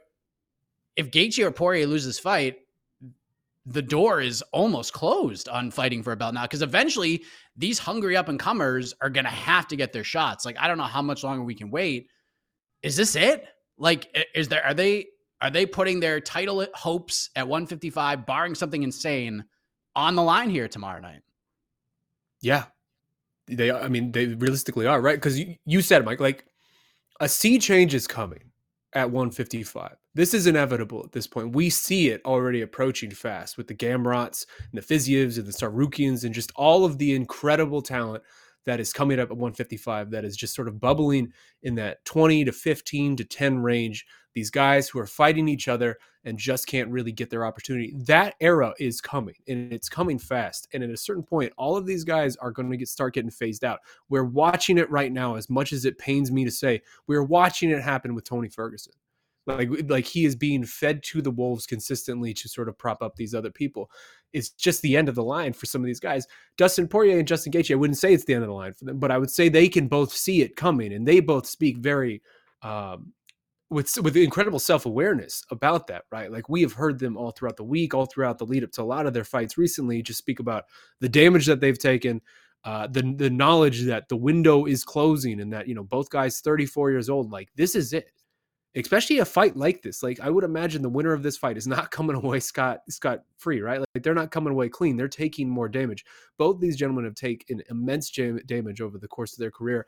if 0.96 1.12
Gaethje 1.12 1.44
or 1.44 1.52
Poirier 1.52 1.86
loses 1.86 2.18
fight, 2.18 2.56
the 3.64 3.80
door 3.82 4.20
is 4.20 4.42
almost 4.52 4.92
closed 4.92 5.48
on 5.48 5.70
fighting 5.70 6.02
for 6.02 6.12
a 6.12 6.16
belt 6.16 6.34
now 6.34 6.42
because 6.42 6.62
eventually 6.62 7.22
these 7.56 7.78
hungry 7.78 8.16
up 8.16 8.28
and 8.28 8.40
comers 8.40 8.92
are 9.00 9.08
going 9.08 9.24
to 9.24 9.30
have 9.30 9.68
to 9.68 9.76
get 9.76 9.92
their 9.92 10.02
shots. 10.02 10.44
Like 10.44 10.56
I 10.58 10.66
don't 10.66 10.78
know 10.78 10.84
how 10.84 11.02
much 11.02 11.22
longer 11.22 11.44
we 11.44 11.54
can 11.54 11.70
wait. 11.70 12.08
Is 12.82 12.96
this 12.96 13.14
it? 13.14 13.44
Like 13.78 14.08
is 14.34 14.48
there 14.48 14.64
are 14.64 14.74
they 14.74 15.06
are 15.42 15.50
they 15.50 15.66
putting 15.66 16.00
their 16.00 16.20
title 16.20 16.64
hopes 16.72 17.28
at 17.36 17.46
155 17.46 18.24
barring 18.24 18.54
something 18.54 18.82
insane 18.82 19.44
on 19.96 20.14
the 20.14 20.22
line 20.22 20.48
here 20.48 20.68
tomorrow 20.68 21.00
night? 21.00 21.22
Yeah. 22.40 22.66
They 23.48 23.72
I 23.72 23.88
mean 23.88 24.12
they 24.12 24.28
realistically 24.28 24.86
are, 24.86 25.00
right? 25.00 25.20
Cuz 25.20 25.38
you, 25.38 25.56
you 25.66 25.82
said 25.82 26.04
Mike 26.04 26.20
like 26.20 26.46
a 27.20 27.28
sea 27.28 27.58
change 27.58 27.92
is 27.92 28.06
coming 28.06 28.52
at 28.94 29.10
155. 29.10 29.96
This 30.14 30.32
is 30.32 30.46
inevitable 30.46 31.02
at 31.04 31.12
this 31.12 31.26
point. 31.26 31.56
We 31.56 31.70
see 31.70 32.10
it 32.10 32.22
already 32.24 32.60
approaching 32.60 33.10
fast 33.10 33.56
with 33.56 33.66
the 33.66 33.74
Gamrots 33.74 34.46
and 34.70 34.80
the 34.80 34.94
Fizievs 34.94 35.38
and 35.38 35.46
the 35.46 35.52
Tsarukyans 35.52 36.24
and 36.24 36.34
just 36.34 36.52
all 36.54 36.84
of 36.84 36.98
the 36.98 37.14
incredible 37.14 37.82
talent 37.82 38.22
that 38.66 38.80
is 38.80 38.92
coming 38.92 39.18
up 39.18 39.30
at 39.30 39.36
155 39.36 40.10
that 40.10 40.24
is 40.24 40.36
just 40.36 40.54
sort 40.54 40.68
of 40.68 40.80
bubbling 40.80 41.32
in 41.62 41.74
that 41.76 42.04
20 42.04 42.44
to 42.44 42.52
15 42.52 43.16
to 43.16 43.24
10 43.24 43.58
range. 43.58 44.06
These 44.34 44.50
guys 44.50 44.88
who 44.88 44.98
are 44.98 45.06
fighting 45.06 45.48
each 45.48 45.68
other 45.68 45.98
and 46.24 46.38
just 46.38 46.66
can't 46.66 46.90
really 46.90 47.12
get 47.12 47.28
their 47.28 47.44
opportunity. 47.44 47.94
That 48.06 48.34
era 48.40 48.72
is 48.78 49.00
coming 49.00 49.34
and 49.48 49.72
it's 49.72 49.88
coming 49.88 50.18
fast. 50.18 50.68
And 50.72 50.82
at 50.82 50.90
a 50.90 50.96
certain 50.96 51.22
point, 51.22 51.52
all 51.58 51.76
of 51.76 51.86
these 51.86 52.04
guys 52.04 52.36
are 52.36 52.50
going 52.50 52.70
to 52.70 52.76
get 52.76 52.88
start 52.88 53.14
getting 53.14 53.30
phased 53.30 53.64
out. 53.64 53.80
We're 54.08 54.24
watching 54.24 54.78
it 54.78 54.90
right 54.90 55.12
now, 55.12 55.34
as 55.34 55.50
much 55.50 55.72
as 55.72 55.84
it 55.84 55.98
pains 55.98 56.30
me 56.30 56.44
to 56.44 56.50
say, 56.50 56.82
we're 57.06 57.24
watching 57.24 57.70
it 57.70 57.82
happen 57.82 58.14
with 58.14 58.24
Tony 58.24 58.48
Ferguson. 58.48 58.92
Like, 59.46 59.70
like 59.88 60.06
he 60.06 60.24
is 60.24 60.36
being 60.36 60.64
fed 60.64 61.02
to 61.04 61.20
the 61.20 61.30
wolves 61.30 61.66
consistently 61.66 62.32
to 62.34 62.48
sort 62.48 62.68
of 62.68 62.78
prop 62.78 63.02
up 63.02 63.16
these 63.16 63.34
other 63.34 63.50
people. 63.50 63.90
It's 64.32 64.50
just 64.50 64.82
the 64.82 64.96
end 64.96 65.08
of 65.08 65.14
the 65.14 65.24
line 65.24 65.52
for 65.52 65.66
some 65.66 65.82
of 65.82 65.86
these 65.86 66.00
guys. 66.00 66.26
Dustin 66.56 66.86
Poirier 66.86 67.18
and 67.18 67.26
Justin 67.26 67.52
Gaethje, 67.52 67.72
I 67.72 67.76
wouldn't 67.76 67.98
say 67.98 68.14
it's 68.14 68.24
the 68.24 68.34
end 68.34 68.44
of 68.44 68.48
the 68.48 68.54
line 68.54 68.72
for 68.72 68.84
them, 68.84 68.98
but 68.98 69.10
I 69.10 69.18
would 69.18 69.30
say 69.30 69.48
they 69.48 69.68
can 69.68 69.88
both 69.88 70.12
see 70.12 70.42
it 70.42 70.56
coming, 70.56 70.92
and 70.92 71.06
they 71.06 71.20
both 71.20 71.46
speak 71.46 71.78
very 71.78 72.22
um, 72.62 73.12
with 73.72 73.98
with 74.02 74.16
incredible 74.16 74.58
self 74.58 74.86
awareness 74.86 75.42
about 75.50 75.86
that, 75.88 76.04
right? 76.12 76.30
Like 76.30 76.48
we 76.48 76.62
have 76.62 76.72
heard 76.72 76.98
them 76.98 77.16
all 77.16 77.32
throughout 77.32 77.56
the 77.56 77.64
week, 77.64 77.94
all 77.94 78.06
throughout 78.06 78.38
the 78.38 78.46
lead 78.46 78.64
up 78.64 78.70
to 78.72 78.82
a 78.82 78.84
lot 78.84 79.06
of 79.06 79.14
their 79.14 79.24
fights 79.24 79.58
recently, 79.58 80.02
just 80.02 80.18
speak 80.18 80.38
about 80.38 80.64
the 81.00 81.08
damage 81.08 81.46
that 81.46 81.60
they've 81.60 81.78
taken, 81.78 82.20
uh, 82.64 82.86
the 82.86 83.14
the 83.16 83.30
knowledge 83.30 83.82
that 83.82 84.08
the 84.08 84.16
window 84.16 84.66
is 84.66 84.84
closing, 84.84 85.40
and 85.40 85.52
that 85.52 85.66
you 85.66 85.74
know 85.74 85.82
both 85.82 86.10
guys 86.10 86.40
34 86.40 86.90
years 86.90 87.08
old, 87.08 87.32
like 87.32 87.48
this 87.56 87.74
is 87.74 87.92
it 87.92 88.06
especially 88.76 89.18
a 89.18 89.24
fight 89.24 89.56
like 89.56 89.82
this. 89.82 90.02
Like 90.02 90.20
I 90.20 90.30
would 90.30 90.44
imagine 90.44 90.82
the 90.82 90.88
winner 90.88 91.12
of 91.12 91.22
this 91.22 91.36
fight 91.36 91.56
is 91.56 91.66
not 91.66 91.90
coming 91.90 92.16
away 92.16 92.40
scot 92.40 92.80
scot 92.88 93.20
free, 93.36 93.60
right? 93.60 93.80
Like 93.80 94.02
they're 94.02 94.14
not 94.14 94.30
coming 94.30 94.52
away 94.52 94.68
clean. 94.68 94.96
They're 94.96 95.08
taking 95.08 95.48
more 95.48 95.68
damage. 95.68 96.04
Both 96.38 96.60
these 96.60 96.76
gentlemen 96.76 97.04
have 97.04 97.14
taken 97.14 97.62
immense 97.70 98.10
jam- 98.10 98.40
damage 98.46 98.80
over 98.80 98.98
the 98.98 99.08
course 99.08 99.32
of 99.32 99.38
their 99.38 99.50
career. 99.50 99.86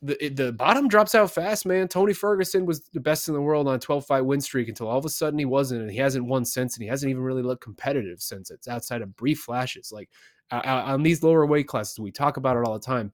The 0.00 0.28
the 0.28 0.52
bottom 0.52 0.86
drops 0.86 1.16
out 1.16 1.32
fast, 1.32 1.66
man. 1.66 1.88
Tony 1.88 2.12
Ferguson 2.12 2.64
was 2.64 2.88
the 2.90 3.00
best 3.00 3.26
in 3.26 3.34
the 3.34 3.40
world 3.40 3.66
on 3.66 3.74
a 3.74 3.78
12 3.80 4.06
fight 4.06 4.20
win 4.20 4.40
streak 4.40 4.68
until 4.68 4.86
all 4.86 4.98
of 4.98 5.04
a 5.04 5.10
sudden 5.10 5.40
he 5.40 5.44
wasn't, 5.44 5.82
and 5.82 5.90
he 5.90 5.96
hasn't 5.96 6.24
won 6.24 6.44
since, 6.44 6.76
and 6.76 6.84
he 6.84 6.88
hasn't 6.88 7.10
even 7.10 7.22
really 7.22 7.42
looked 7.42 7.64
competitive 7.64 8.22
since. 8.22 8.52
It's 8.52 8.68
outside 8.68 9.02
of 9.02 9.16
brief 9.16 9.40
flashes. 9.40 9.90
Like 9.90 10.08
uh, 10.52 10.60
on 10.64 11.02
these 11.02 11.24
lower 11.24 11.44
weight 11.46 11.66
classes, 11.66 11.98
we 11.98 12.12
talk 12.12 12.36
about 12.36 12.56
it 12.56 12.64
all 12.64 12.74
the 12.74 12.86
time. 12.86 13.12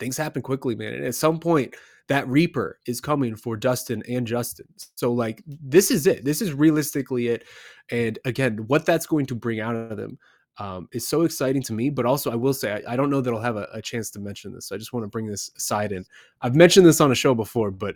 Things 0.00 0.16
happen 0.16 0.42
quickly, 0.42 0.74
man. 0.74 0.94
And 0.94 1.04
at 1.04 1.14
some 1.14 1.38
point, 1.38 1.74
that 2.08 2.26
Reaper 2.26 2.80
is 2.86 3.00
coming 3.00 3.36
for 3.36 3.56
Dustin 3.56 4.02
and 4.08 4.26
Justin. 4.26 4.66
So 4.96 5.12
like 5.12 5.44
this 5.46 5.92
is 5.92 6.08
it. 6.08 6.24
This 6.24 6.42
is 6.42 6.52
realistically 6.52 7.28
it. 7.28 7.44
And 7.92 8.18
again, 8.24 8.64
what 8.66 8.84
that's 8.84 9.06
going 9.06 9.26
to 9.26 9.36
bring 9.36 9.60
out 9.60 9.76
of 9.76 9.96
them 9.96 10.18
um, 10.58 10.88
is 10.92 11.06
so 11.06 11.22
exciting 11.22 11.62
to 11.62 11.72
me. 11.72 11.88
But 11.88 12.06
also, 12.06 12.32
I 12.32 12.34
will 12.34 12.52
say 12.52 12.82
I, 12.84 12.94
I 12.94 12.96
don't 12.96 13.10
know 13.10 13.20
that 13.20 13.32
I'll 13.32 13.40
have 13.40 13.56
a, 13.56 13.68
a, 13.72 13.80
chance 13.80 14.10
to 14.10 14.18
mention 14.18 14.52
this. 14.52 14.66
So 14.66 14.74
I 14.74 14.78
just 14.78 14.92
want 14.92 15.04
to 15.04 15.08
bring 15.08 15.26
this 15.26 15.52
aside 15.56 15.92
in. 15.92 16.04
I've 16.42 16.56
mentioned 16.56 16.84
this 16.84 17.00
on 17.00 17.12
a 17.12 17.14
show 17.14 17.32
before, 17.32 17.70
but 17.70 17.94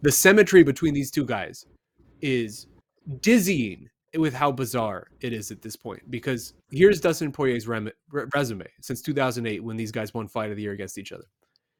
the 0.00 0.10
symmetry 0.10 0.62
between 0.62 0.94
these 0.94 1.10
two 1.10 1.26
guys 1.26 1.66
is 2.22 2.68
dizzying 3.20 3.88
with 4.16 4.34
how 4.34 4.52
bizarre 4.52 5.08
it 5.20 5.32
is 5.32 5.50
at 5.50 5.62
this 5.62 5.76
point. 5.76 6.02
Because 6.10 6.54
here's 6.70 7.00
Dustin 7.00 7.32
Poirier's 7.32 7.66
rem- 7.66 7.90
resume 8.34 8.66
since 8.80 9.02
2008 9.02 9.62
when 9.62 9.76
these 9.76 9.92
guys 9.92 10.14
won 10.14 10.28
Fight 10.28 10.50
of 10.50 10.56
the 10.56 10.62
Year 10.62 10.72
against 10.72 10.98
each 10.98 11.12
other. 11.12 11.24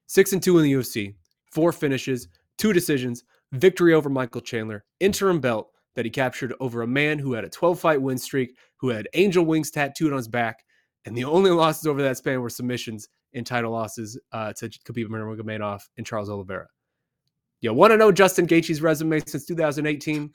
Six 0.07 0.33
and 0.33 0.43
two 0.43 0.59
in 0.59 0.65
the 0.65 0.73
UFC, 0.73 1.15
four 1.53 1.73
finishes, 1.73 2.29
two 2.59 2.73
decisions, 2.73 3.25
victory 3.53 3.95
over 3.95 4.09
Michael 4.09 4.41
Chandler, 4.41 4.85
interim 5.01 5.41
belt 5.41 5.71
that 5.95 6.05
he 6.05 6.11
captured 6.11 6.53
over 6.61 6.83
a 6.83 6.87
man 6.87 7.19
who 7.19 7.33
had 7.33 7.45
a 7.45 7.49
12 7.49 7.81
fight 7.81 8.03
win 8.03 8.19
streak, 8.19 8.57
who 8.77 8.91
had 8.91 9.09
angel 9.15 9.45
wings 9.45 9.71
tattooed 9.71 10.13
on 10.13 10.19
his 10.19 10.29
back, 10.29 10.65
and 11.05 11.17
the 11.17 11.25
only 11.25 11.51
losses 11.51 11.87
over 11.87 12.03
that 12.03 12.19
span 12.19 12.41
were 12.41 12.51
submissions 12.51 13.09
and 13.33 13.47
title 13.47 13.73
losses 13.73 14.19
uh, 14.33 14.53
to 14.55 14.69
Khabib 14.69 15.07
Nurmagomedov 15.09 15.81
and 15.97 16.07
Charles 16.07 16.29
Oliveira. 16.29 16.67
You 17.67 17.73
want 17.73 17.91
to 17.91 17.97
know 17.97 18.13
Justin 18.13 18.47
Gaethje's 18.47 18.81
resume 18.81 19.21
since 19.27 19.45
2018? 19.45 20.33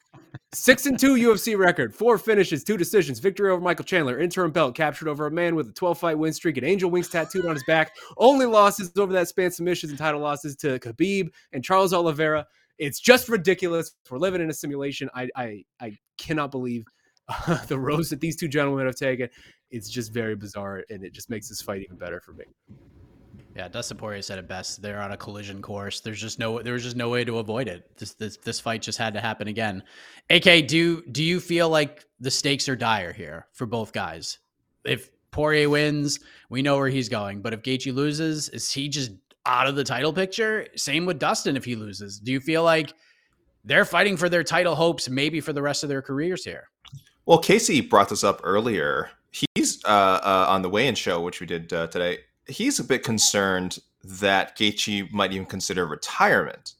Six 0.51 0.85
and 0.85 0.99
two 0.99 1.15
UFC 1.15 1.57
record, 1.57 1.95
four 1.95 2.17
finishes, 2.17 2.61
two 2.61 2.75
decisions, 2.75 3.19
victory 3.19 3.49
over 3.49 3.61
Michael 3.61 3.85
Chandler, 3.85 4.19
interim 4.19 4.51
belt 4.51 4.75
captured 4.75 5.07
over 5.07 5.27
a 5.27 5.31
man 5.31 5.55
with 5.55 5.69
a 5.69 5.71
12 5.71 5.97
fight 5.97 6.17
win 6.17 6.33
streak, 6.33 6.57
and 6.57 6.67
angel 6.67 6.91
wings 6.91 7.07
tattooed 7.07 7.45
on 7.45 7.53
his 7.53 7.63
back. 7.63 7.93
Only 8.17 8.45
losses 8.45 8.91
over 8.97 9.13
that 9.13 9.29
span 9.29 9.49
submissions 9.49 9.91
and 9.91 9.97
title 9.97 10.19
losses 10.19 10.57
to 10.57 10.77
Khabib 10.79 11.29
and 11.53 11.63
Charles 11.63 11.93
Oliveira. 11.93 12.45
It's 12.79 12.99
just 12.99 13.29
ridiculous. 13.29 13.93
We're 14.09 14.17
living 14.17 14.41
in 14.41 14.49
a 14.49 14.53
simulation. 14.53 15.09
I 15.15 15.29
I, 15.37 15.63
I 15.79 15.97
cannot 16.17 16.51
believe 16.51 16.83
uh, 17.29 17.63
the 17.67 17.79
roads 17.79 18.09
that 18.09 18.19
these 18.19 18.35
two 18.35 18.49
gentlemen 18.49 18.87
have 18.87 18.97
taken. 18.97 19.29
It's 19.69 19.89
just 19.89 20.11
very 20.11 20.35
bizarre, 20.35 20.83
and 20.89 21.05
it 21.05 21.13
just 21.13 21.29
makes 21.29 21.47
this 21.47 21.61
fight 21.61 21.81
even 21.81 21.95
better 21.95 22.19
for 22.19 22.33
me. 22.33 22.43
Yeah, 23.55 23.67
Dustin 23.67 23.97
Poirier 23.97 24.21
said 24.21 24.39
it 24.39 24.47
best. 24.47 24.81
They're 24.81 25.01
on 25.01 25.11
a 25.11 25.17
collision 25.17 25.61
course. 25.61 25.99
There's 25.99 26.21
just 26.21 26.39
no 26.39 26.61
there 26.61 26.73
was 26.73 26.83
just 26.83 26.95
no 26.95 27.09
way 27.09 27.25
to 27.25 27.39
avoid 27.39 27.67
it. 27.67 27.97
This 27.97 28.13
this 28.13 28.37
this 28.37 28.59
fight 28.59 28.81
just 28.81 28.97
had 28.97 29.13
to 29.13 29.19
happen 29.19 29.47
again. 29.47 29.83
AK, 30.29 30.67
do 30.67 31.01
do 31.11 31.23
you 31.23 31.39
feel 31.39 31.69
like 31.69 32.05
the 32.19 32.31
stakes 32.31 32.69
are 32.69 32.75
dire 32.75 33.11
here 33.11 33.47
for 33.51 33.65
both 33.65 33.91
guys? 33.91 34.39
If 34.85 35.09
Poirier 35.31 35.69
wins, 35.69 36.19
we 36.49 36.61
know 36.61 36.77
where 36.77 36.89
he's 36.89 37.09
going. 37.09 37.41
But 37.41 37.53
if 37.53 37.61
Gaethje 37.61 37.93
loses, 37.93 38.49
is 38.49 38.71
he 38.71 38.87
just 38.87 39.11
out 39.45 39.67
of 39.67 39.75
the 39.75 39.83
title 39.83 40.13
picture? 40.13 40.67
Same 40.75 41.05
with 41.05 41.19
Dustin 41.19 41.57
if 41.57 41.65
he 41.65 41.75
loses. 41.75 42.19
Do 42.19 42.31
you 42.31 42.39
feel 42.39 42.63
like 42.63 42.93
they're 43.63 43.85
fighting 43.85 44.17
for 44.17 44.29
their 44.29 44.43
title 44.43 44.75
hopes 44.75 45.09
maybe 45.09 45.39
for 45.39 45.53
the 45.53 45.61
rest 45.61 45.83
of 45.83 45.89
their 45.89 46.01
careers 46.01 46.43
here? 46.43 46.69
Well, 47.25 47.39
Casey 47.39 47.81
brought 47.81 48.09
this 48.09 48.23
up 48.23 48.41
earlier. 48.43 49.09
He's 49.55 49.83
uh, 49.85 49.87
uh, 49.87 50.45
on 50.49 50.61
the 50.61 50.69
weigh-in 50.69 50.95
show, 50.95 51.21
which 51.21 51.39
we 51.39 51.45
did 51.45 51.71
uh, 51.71 51.87
today 51.87 52.19
he's 52.51 52.79
a 52.79 52.83
bit 52.83 53.03
concerned 53.03 53.79
that 54.03 54.57
Gaethje 54.57 55.11
might 55.11 55.31
even 55.33 55.45
consider 55.45 55.85
retirement. 55.85 56.73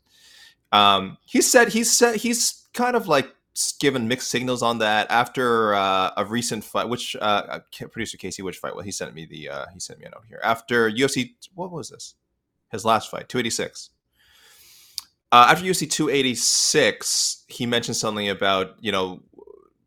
Um, 0.72 1.18
he 1.26 1.42
said 1.42 1.70
he's 1.70 1.92
said 1.96 2.18
he's 2.18 2.66
kind 2.74 2.96
of 2.96 3.08
like 3.08 3.34
given 3.80 4.08
mixed 4.08 4.30
signals 4.30 4.64
on 4.64 4.78
that 4.80 5.10
after 5.10 5.74
uh, 5.74 6.12
a 6.18 6.26
recent 6.26 6.64
fight. 6.64 6.88
Which 6.88 7.16
uh, 7.20 7.60
producer 7.92 8.18
Casey, 8.18 8.42
which 8.42 8.58
fight? 8.58 8.76
Well, 8.76 8.86
he 8.86 8.92
sent 8.92 9.14
me 9.14 9.26
the 9.26 9.50
uh, 9.50 9.66
he 9.74 9.80
sent 9.80 10.00
me 10.00 10.06
a 10.06 10.10
note 10.10 10.26
here 10.28 10.40
after 10.44 10.90
UFC. 10.90 11.34
What 11.54 11.72
was 11.72 11.90
this? 11.90 12.16
His 12.72 12.86
last 12.86 13.10
fight, 13.10 13.28
two 13.28 13.40
eighty 13.40 13.50
six. 13.50 13.90
Uh, 15.34 15.48
after 15.50 15.64
UFC 15.64 15.90
286, 15.90 17.46
he 17.48 17.66
mentioned 17.66 17.96
something 17.96 18.28
about 18.30 18.76
you 18.82 18.92
know 18.92 19.22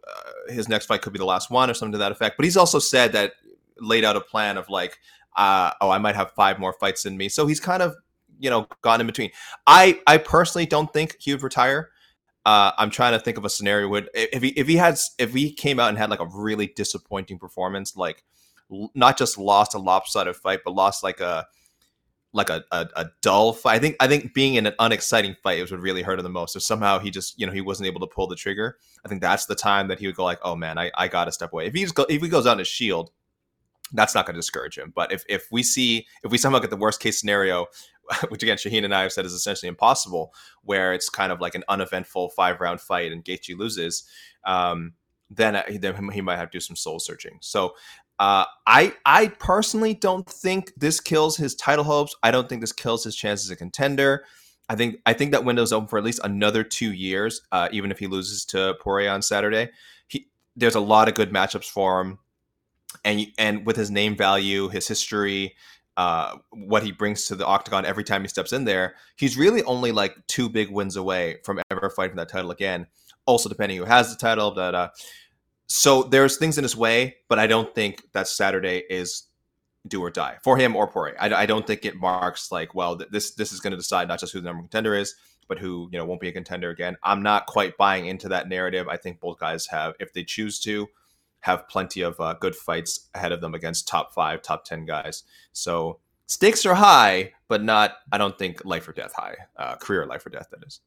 uh, 0.07 0.53
his 0.53 0.71
next 0.71 0.87
fight 0.87 1.03
could 1.03 1.13
be 1.13 1.19
the 1.19 1.25
last 1.25 1.51
one 1.51 1.69
or 1.69 1.75
something 1.75 1.93
to 1.93 1.99
that 1.99 2.13
effect. 2.13 2.39
But 2.39 2.45
he's 2.45 2.57
also 2.57 2.79
said 2.79 3.13
that 3.13 3.35
laid 3.79 4.05
out 4.05 4.17
a 4.17 4.23
plan 4.23 4.57
of 4.57 4.71
like 4.71 4.99
uh, 5.37 5.73
oh, 5.81 5.91
I 5.91 5.99
might 5.99 6.15
have 6.15 6.33
five 6.33 6.59
more 6.59 6.73
fights 6.73 7.05
in 7.05 7.17
me. 7.17 7.29
So 7.29 7.47
he's 7.47 7.61
kind 7.61 7.83
of, 7.83 7.95
you 8.39 8.51
know, 8.51 8.67
gone 8.83 9.01
in 9.01 9.07
between. 9.07 9.31
I, 9.67 10.01
I 10.07 10.19
personally 10.19 10.67
don't 10.67 10.93
think 10.93 11.17
he 11.19 11.33
would 11.33 11.43
retire. 11.43 11.91
Uh, 12.47 12.73
I'm 12.77 12.91
trying 12.91 13.13
to 13.13 13.19
think 13.19 13.39
of 13.39 13.45
a 13.45 13.51
scenario 13.51 13.89
would 13.89 14.11
if 14.13 14.43
he 14.43 14.49
if 14.49 14.67
he 14.67 14.77
had 14.77 14.99
if 15.19 15.33
he 15.33 15.51
came 15.51 15.81
out 15.81 15.89
and 15.89 15.97
had 15.97 16.11
like 16.11 16.21
a 16.21 16.27
really 16.27 16.67
disappointing 16.67 17.39
performance, 17.39 17.97
like 17.97 18.23
not 18.95 19.17
just 19.17 19.39
lost 19.39 19.75
a 19.75 19.79
lopsided 19.79 20.37
fight, 20.37 20.61
but 20.63 20.75
lost 20.75 21.03
like 21.03 21.21
a 21.21 21.47
like 22.35 22.51
a, 22.51 22.65
a, 22.73 22.89
a, 22.97 23.07
dull 23.23 23.53
fight. 23.53 23.77
I 23.77 23.79
think 23.79 23.97
I 24.01 24.09
think 24.09 24.35
being 24.35 24.57
in 24.57 24.67
an 24.67 24.75
unexciting 24.79 25.37
fight 25.43 25.61
is 25.61 25.71
what 25.71 25.81
really 25.81 26.03
hurt 26.03 26.19
him 26.19 26.25
the 26.25 26.29
most. 26.29 26.57
If 26.57 26.65
somehow 26.65 26.99
he 26.99 27.11
just 27.11 27.39
you 27.41 27.47
know 27.47 27.53
he 27.53 27.61
wasn't 27.61 27.87
able 27.87 28.01
to 28.01 28.07
pull 28.09 28.27
the 28.27 28.37
trigger, 28.37 28.77
I 29.07 29.09
think 29.09 29.23
that's 29.23 29.47
the 29.47 29.55
time 29.55 29.89
that 29.89 30.01
he 30.01 30.07
would 30.07 30.17
go 30.17 30.25
like, 30.25 30.41
oh 30.43 30.57
man, 30.57 30.77
I, 30.77 30.91
I 30.97 31.09
got 31.09 31.27
to 31.27 31.33
step 31.33 31.53
away. 31.53 31.67
If 31.67 31.75
he's 31.75 31.93
go, 31.93 32.05
if 32.11 32.21
he 32.21 32.29
goes 32.29 32.47
on 32.47 32.59
his 32.59 32.69
shield, 32.69 33.11
that's 33.93 34.15
not 34.15 34.27
going 34.27 34.35
to 34.35 34.39
discourage 34.39 34.79
him. 34.79 34.93
But 34.95 35.13
if 35.13 35.25
if 35.29 35.47
we 35.51 35.63
see 35.63 36.07
if 36.23 36.31
we 36.31 36.39
somehow 36.39 36.59
get 36.59 36.71
the 36.71 36.77
worst 36.77 37.01
case 37.01 37.19
scenario, 37.19 37.67
which 38.29 38.43
again 38.43 38.57
Shaheen 38.57 38.85
and 38.85 38.95
I 38.95 39.03
have 39.03 39.13
said 39.13 39.25
is 39.25 39.33
essentially 39.33 39.69
impossible, 39.69 40.35
where 40.63 40.93
it's 40.93 41.09
kind 41.09 41.33
of 41.33 41.41
like 41.41 41.55
an 41.55 41.65
uneventful 41.69 42.31
five 42.31 42.61
round 42.61 42.81
fight 42.81 43.13
and 43.13 43.25
Gaethje 43.25 43.57
loses, 43.57 44.05
um, 44.45 44.95
then 45.31 45.57
uh, 45.57 45.63
then 45.79 46.09
he 46.11 46.21
might 46.21 46.37
have 46.37 46.51
to 46.51 46.57
do 46.57 46.61
some 46.61 46.77
soul 46.77 46.99
searching. 46.99 47.39
So. 47.41 47.75
Uh, 48.21 48.45
I 48.65 48.95
I 49.05 49.27
personally 49.41 49.93
don't 49.93 50.25
think 50.25 50.73
this 50.77 51.01
kills 51.01 51.37
his 51.37 51.57
title 51.57 51.83
hopes. 51.83 52.15
I 52.23 52.31
don't 52.31 52.49
think 52.49 52.61
this 52.61 52.71
kills 52.71 53.03
his 53.03 53.17
chances 53.17 53.49
as 53.49 53.51
a 53.51 53.57
contender. 53.57 54.25
I 54.69 54.77
think 54.77 55.01
I 55.05 55.15
think 55.15 55.33
that 55.33 55.45
window's 55.45 55.73
open 55.73 55.89
for 55.89 55.99
at 55.99 56.05
least 56.05 56.21
another 56.23 56.63
two 56.63 56.93
years, 56.93 57.41
uh, 57.51 57.69
even 57.73 57.91
if 57.91 57.99
he 57.99 58.07
loses 58.07 58.45
to 58.47 58.77
Poirier 58.81 59.11
on 59.11 59.21
Saturday. 59.21 59.71
He, 60.07 60.29
there's 60.55 60.77
a 60.77 60.81
lot 60.81 61.09
of 61.09 61.15
good 61.15 61.33
matchups 61.33 61.69
for 61.69 62.01
him 62.01 62.21
and 63.05 63.27
and 63.39 63.67
with 63.67 63.77
his 63.77 63.91
name 63.91 64.17
value, 64.17 64.69
his 64.69 64.89
history, 64.89 65.55
uh, 65.97 66.37
what 66.51 66.83
he 66.83 66.93
brings 66.93 67.27
to 67.27 67.35
the 67.35 67.47
octagon 67.47 67.85
every 67.85 68.05
time 68.05 68.23
he 68.23 68.29
steps 68.29 68.53
in 68.53 68.65
there, 68.65 68.95
he's 69.17 69.37
really 69.37 69.63
only 69.65 69.93
like 69.93 70.17
two 70.27 70.49
big 70.49 70.71
wins 70.71 70.97
away 70.97 71.39
from 71.45 71.61
ever 71.71 71.91
fighting 71.91 72.17
that 72.17 72.29
title 72.29 72.51
again. 72.51 72.87
Also, 73.27 73.49
depending 73.49 73.79
who 73.79 73.85
has 73.85 74.11
the 74.11 74.17
title, 74.17 74.51
da 74.53 74.71
da. 74.71 74.89
So 75.67 76.03
there's 76.03 76.37
things 76.37 76.59
in 76.59 76.65
his 76.65 76.77
way, 76.77 77.17
but 77.29 77.39
I 77.39 77.47
don't 77.47 77.75
think 77.75 78.03
that 78.13 78.29
Saturday 78.29 78.83
is 78.91 79.25
do 79.87 80.03
or 80.03 80.11
die 80.11 80.39
for 80.43 80.57
him 80.57 80.77
or 80.77 80.87
Poirier. 80.87 81.17
I, 81.19 81.33
I 81.35 81.47
don't 81.47 81.67
think 81.67 81.85
it 81.85 81.97
marks 81.97 82.51
like, 82.51 82.75
well, 82.75 82.97
this 83.11 83.35
this 83.35 83.53
is 83.53 83.61
going 83.61 83.73
to 83.73 83.77
decide 83.77 84.09
not 84.09 84.21
just 84.21 84.33
who 84.33 84.41
the 84.41 84.47
number 84.47 84.63
contender 84.63 84.95
is, 84.95 85.15
but 85.49 85.59
who 85.59 85.89
you 85.93 85.99
know 85.99 86.05
won't 86.05 86.21
be 86.21 86.29
a 86.29 86.33
contender 86.33 86.71
again. 86.71 86.97
I'm 87.03 87.23
not 87.23 87.47
quite 87.47 87.77
buying 87.77 88.07
into 88.07 88.29
that 88.29 88.49
narrative. 88.49 88.89
I 88.89 88.97
think 88.97 89.21
both 89.21 89.39
guys 89.39 89.67
have, 89.69 89.95
if 90.01 90.13
they 90.13 90.25
choose 90.25 90.59
to, 90.61 90.89
have 91.45 91.69
plenty 91.69 92.01
of 92.01 92.19
uh, 92.21 92.33
good 92.41 92.57
fights 92.57 93.11
ahead 93.15 93.31
of 93.31 93.43
them 93.43 93.55
against 93.55 93.87
top 93.87 94.15
five, 94.15 94.41
top 94.41 94.65
10 94.65 94.87
guys. 94.87 95.25
So 95.53 95.99
stakes 96.27 96.65
are 96.65 96.75
high, 96.75 97.33
but 97.49 97.63
not, 97.63 97.97
I 98.11 98.17
don't 98.17 98.39
think 98.39 98.65
life 98.65 98.89
or 98.89 98.93
death 98.93 99.13
high, 99.15 99.37
uh, 99.59 99.77
career 99.77 100.07
life 100.07 100.25
or 100.25 100.31
death, 100.31 100.49
that 100.53 100.67
is. 100.67 100.81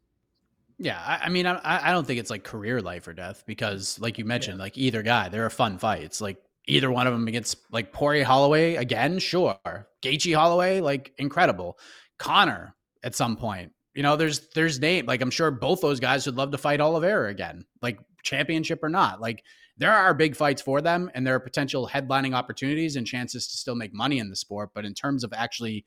Yeah, 0.79 0.99
I, 0.99 1.25
I 1.25 1.29
mean, 1.29 1.45
I, 1.45 1.59
I 1.63 1.91
don't 1.91 2.07
think 2.07 2.19
it's 2.19 2.31
like 2.31 2.43
career 2.43 2.81
life 2.81 3.07
or 3.07 3.13
death 3.13 3.43
because, 3.45 3.99
like 3.99 4.17
you 4.17 4.25
mentioned, 4.25 4.57
yeah. 4.57 4.63
like 4.63 4.77
either 4.79 5.03
guy, 5.03 5.29
they're 5.29 5.45
a 5.45 5.51
fun 5.51 5.77
fights. 5.77 6.21
Like 6.21 6.41
either 6.65 6.89
one 6.89 7.05
of 7.05 7.13
them 7.13 7.27
against 7.27 7.57
like 7.71 7.93
Poirier 7.93 8.25
Holloway 8.25 8.75
again, 8.77 9.19
sure. 9.19 9.59
Gaethje 10.01 10.35
Holloway, 10.35 10.81
like 10.81 11.13
incredible. 11.19 11.77
Conor 12.17 12.73
at 13.03 13.13
some 13.13 13.37
point, 13.37 13.73
you 13.93 14.01
know, 14.01 14.15
there's 14.15 14.49
there's 14.55 14.79
name 14.79 15.05
like 15.05 15.21
I'm 15.21 15.29
sure 15.29 15.51
both 15.51 15.81
those 15.81 15.99
guys 15.99 16.25
would 16.25 16.35
love 16.35 16.51
to 16.51 16.57
fight 16.57 16.81
Oliveira 16.81 17.29
again, 17.29 17.65
like 17.83 17.99
championship 18.23 18.83
or 18.83 18.89
not. 18.89 19.21
Like 19.21 19.43
there 19.77 19.93
are 19.93 20.13
big 20.13 20.35
fights 20.35 20.61
for 20.61 20.81
them 20.81 21.11
and 21.13 21.25
there 21.25 21.35
are 21.35 21.39
potential 21.39 21.89
headlining 21.91 22.33
opportunities 22.33 22.95
and 22.95 23.05
chances 23.05 23.47
to 23.47 23.57
still 23.57 23.75
make 23.75 23.93
money 23.93 24.19
in 24.19 24.29
the 24.29 24.35
sport. 24.35 24.71
But 24.73 24.85
in 24.85 24.93
terms 24.93 25.23
of 25.23 25.33
actually 25.33 25.85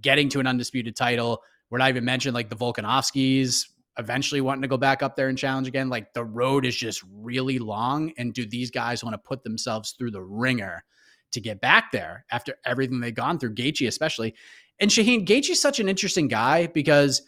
getting 0.00 0.28
to 0.30 0.40
an 0.40 0.46
undisputed 0.46 0.96
title, 0.96 1.42
we're 1.70 1.78
not 1.78 1.88
even 1.88 2.04
mentioned 2.04 2.34
like 2.34 2.50
the 2.50 2.56
Volkanovskis 2.56 3.64
eventually 3.98 4.40
wanting 4.40 4.62
to 4.62 4.68
go 4.68 4.76
back 4.76 5.02
up 5.02 5.16
there 5.16 5.28
and 5.28 5.36
challenge 5.36 5.68
again. 5.68 5.88
Like 5.88 6.14
the 6.14 6.24
road 6.24 6.64
is 6.64 6.76
just 6.76 7.02
really 7.12 7.58
long. 7.58 8.12
And 8.16 8.32
do 8.32 8.46
these 8.46 8.70
guys 8.70 9.02
want 9.02 9.14
to 9.14 9.18
put 9.18 9.42
themselves 9.42 9.94
through 9.98 10.12
the 10.12 10.22
ringer 10.22 10.84
to 11.32 11.40
get 11.40 11.60
back 11.60 11.90
there 11.92 12.24
after 12.30 12.56
everything 12.64 13.00
they've 13.00 13.14
gone 13.14 13.38
through? 13.38 13.54
Gaethje, 13.54 13.88
especially. 13.88 14.34
And 14.80 14.90
Shaheen, 14.90 15.26
Gaethje's 15.26 15.60
such 15.60 15.80
an 15.80 15.88
interesting 15.88 16.28
guy 16.28 16.66
because 16.68 17.22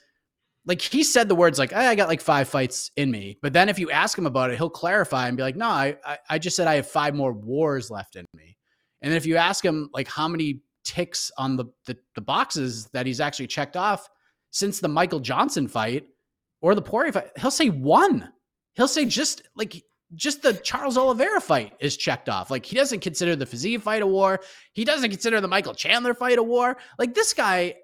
like 0.66 0.80
he 0.80 1.02
said 1.04 1.28
the 1.28 1.34
words 1.34 1.58
like 1.58 1.72
I 1.72 1.94
got 1.94 2.08
like 2.08 2.20
five 2.20 2.48
fights 2.48 2.90
in 2.96 3.10
me, 3.10 3.38
but 3.42 3.52
then 3.52 3.68
if 3.68 3.78
you 3.78 3.90
ask 3.90 4.16
him 4.16 4.26
about 4.26 4.50
it, 4.50 4.56
he'll 4.56 4.70
clarify 4.70 5.28
and 5.28 5.36
be 5.36 5.42
like, 5.42 5.56
no, 5.56 5.66
I 5.66 5.96
I 6.28 6.38
just 6.38 6.56
said 6.56 6.66
I 6.66 6.76
have 6.76 6.86
five 6.86 7.14
more 7.14 7.32
wars 7.32 7.90
left 7.90 8.16
in 8.16 8.24
me. 8.34 8.56
And 9.02 9.10
then 9.10 9.16
if 9.16 9.26
you 9.26 9.36
ask 9.36 9.64
him 9.64 9.90
like 9.92 10.08
how 10.08 10.26
many 10.28 10.62
ticks 10.84 11.30
on 11.36 11.56
the, 11.56 11.66
the 11.86 11.96
the, 12.14 12.20
boxes 12.20 12.86
that 12.92 13.06
he's 13.06 13.20
actually 13.20 13.46
checked 13.46 13.76
off 13.76 14.08
since 14.50 14.80
the 14.80 14.88
Michael 14.88 15.20
Johnson 15.20 15.68
fight 15.68 16.06
or 16.62 16.74
the 16.74 16.82
Poirier 16.82 17.12
fight, 17.12 17.30
he'll 17.38 17.50
say 17.50 17.68
one. 17.68 18.30
He'll 18.74 18.88
say 18.88 19.04
just 19.04 19.42
like 19.54 19.82
just 20.14 20.42
the 20.42 20.54
Charles 20.54 20.96
Oliveira 20.96 21.40
fight 21.40 21.74
is 21.80 21.96
checked 21.96 22.28
off. 22.28 22.50
Like 22.50 22.64
he 22.64 22.76
doesn't 22.76 23.00
consider 23.00 23.36
the 23.36 23.46
Fiziev 23.46 23.82
fight 23.82 24.02
a 24.02 24.06
war. 24.06 24.40
He 24.72 24.84
doesn't 24.84 25.10
consider 25.10 25.40
the 25.40 25.48
Michael 25.48 25.74
Chandler 25.74 26.14
fight 26.14 26.38
a 26.38 26.42
war. 26.42 26.76
Like 26.98 27.14
this 27.14 27.34
guy, 27.34 27.74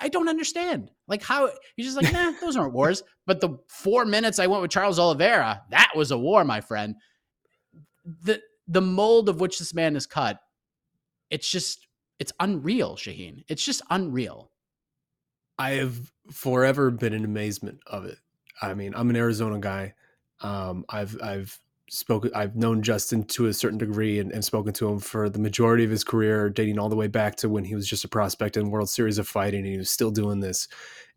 I 0.00 0.08
don't 0.08 0.28
understand. 0.28 0.90
Like 1.06 1.22
how 1.22 1.50
he's 1.76 1.86
just 1.86 1.96
like, 2.00 2.12
nah, 2.12 2.32
those 2.40 2.56
aren't 2.56 2.74
wars. 2.74 3.02
But 3.26 3.40
the 3.40 3.58
four 3.68 4.04
minutes 4.04 4.38
I 4.38 4.46
went 4.46 4.62
with 4.62 4.70
Charles 4.70 4.98
Oliveira, 4.98 5.62
that 5.70 5.92
was 5.96 6.10
a 6.10 6.18
war, 6.18 6.44
my 6.44 6.60
friend. 6.60 6.96
The 8.22 8.40
the 8.66 8.82
mold 8.82 9.28
of 9.28 9.40
which 9.40 9.58
this 9.58 9.74
man 9.74 9.96
is 9.96 10.06
cut, 10.06 10.38
it's 11.30 11.50
just 11.50 11.86
it's 12.18 12.32
unreal, 12.40 12.96
Shaheen. 12.96 13.44
It's 13.48 13.64
just 13.64 13.82
unreal. 13.90 14.50
I 15.58 15.72
have 15.72 16.12
forever 16.30 16.90
been 16.90 17.12
in 17.12 17.24
amazement 17.24 17.80
of 17.86 18.04
it. 18.04 18.18
I 18.62 18.74
mean, 18.74 18.92
I'm 18.94 19.10
an 19.10 19.16
Arizona 19.16 19.58
guy. 19.58 19.94
Um, 20.40 20.84
I've 20.88 21.20
I've 21.22 21.58
spoken 21.88 22.30
I've 22.34 22.56
known 22.56 22.82
Justin 22.82 23.24
to 23.24 23.46
a 23.46 23.52
certain 23.52 23.78
degree 23.78 24.18
and, 24.18 24.32
and, 24.32 24.44
spoken 24.44 24.72
to 24.74 24.88
him 24.88 24.98
for 24.98 25.28
the 25.28 25.38
majority 25.38 25.84
of 25.84 25.90
his 25.90 26.04
career, 26.04 26.50
dating 26.50 26.78
all 26.78 26.88
the 26.88 26.96
way 26.96 27.06
back 27.06 27.36
to 27.36 27.48
when 27.48 27.64
he 27.64 27.74
was 27.74 27.88
just 27.88 28.04
a 28.04 28.08
prospect 28.08 28.56
in 28.56 28.70
World 28.70 28.90
Series 28.90 29.18
of 29.18 29.28
Fighting 29.28 29.60
and 29.60 29.72
he 29.72 29.78
was 29.78 29.90
still 29.90 30.10
doing 30.10 30.40
this. 30.40 30.68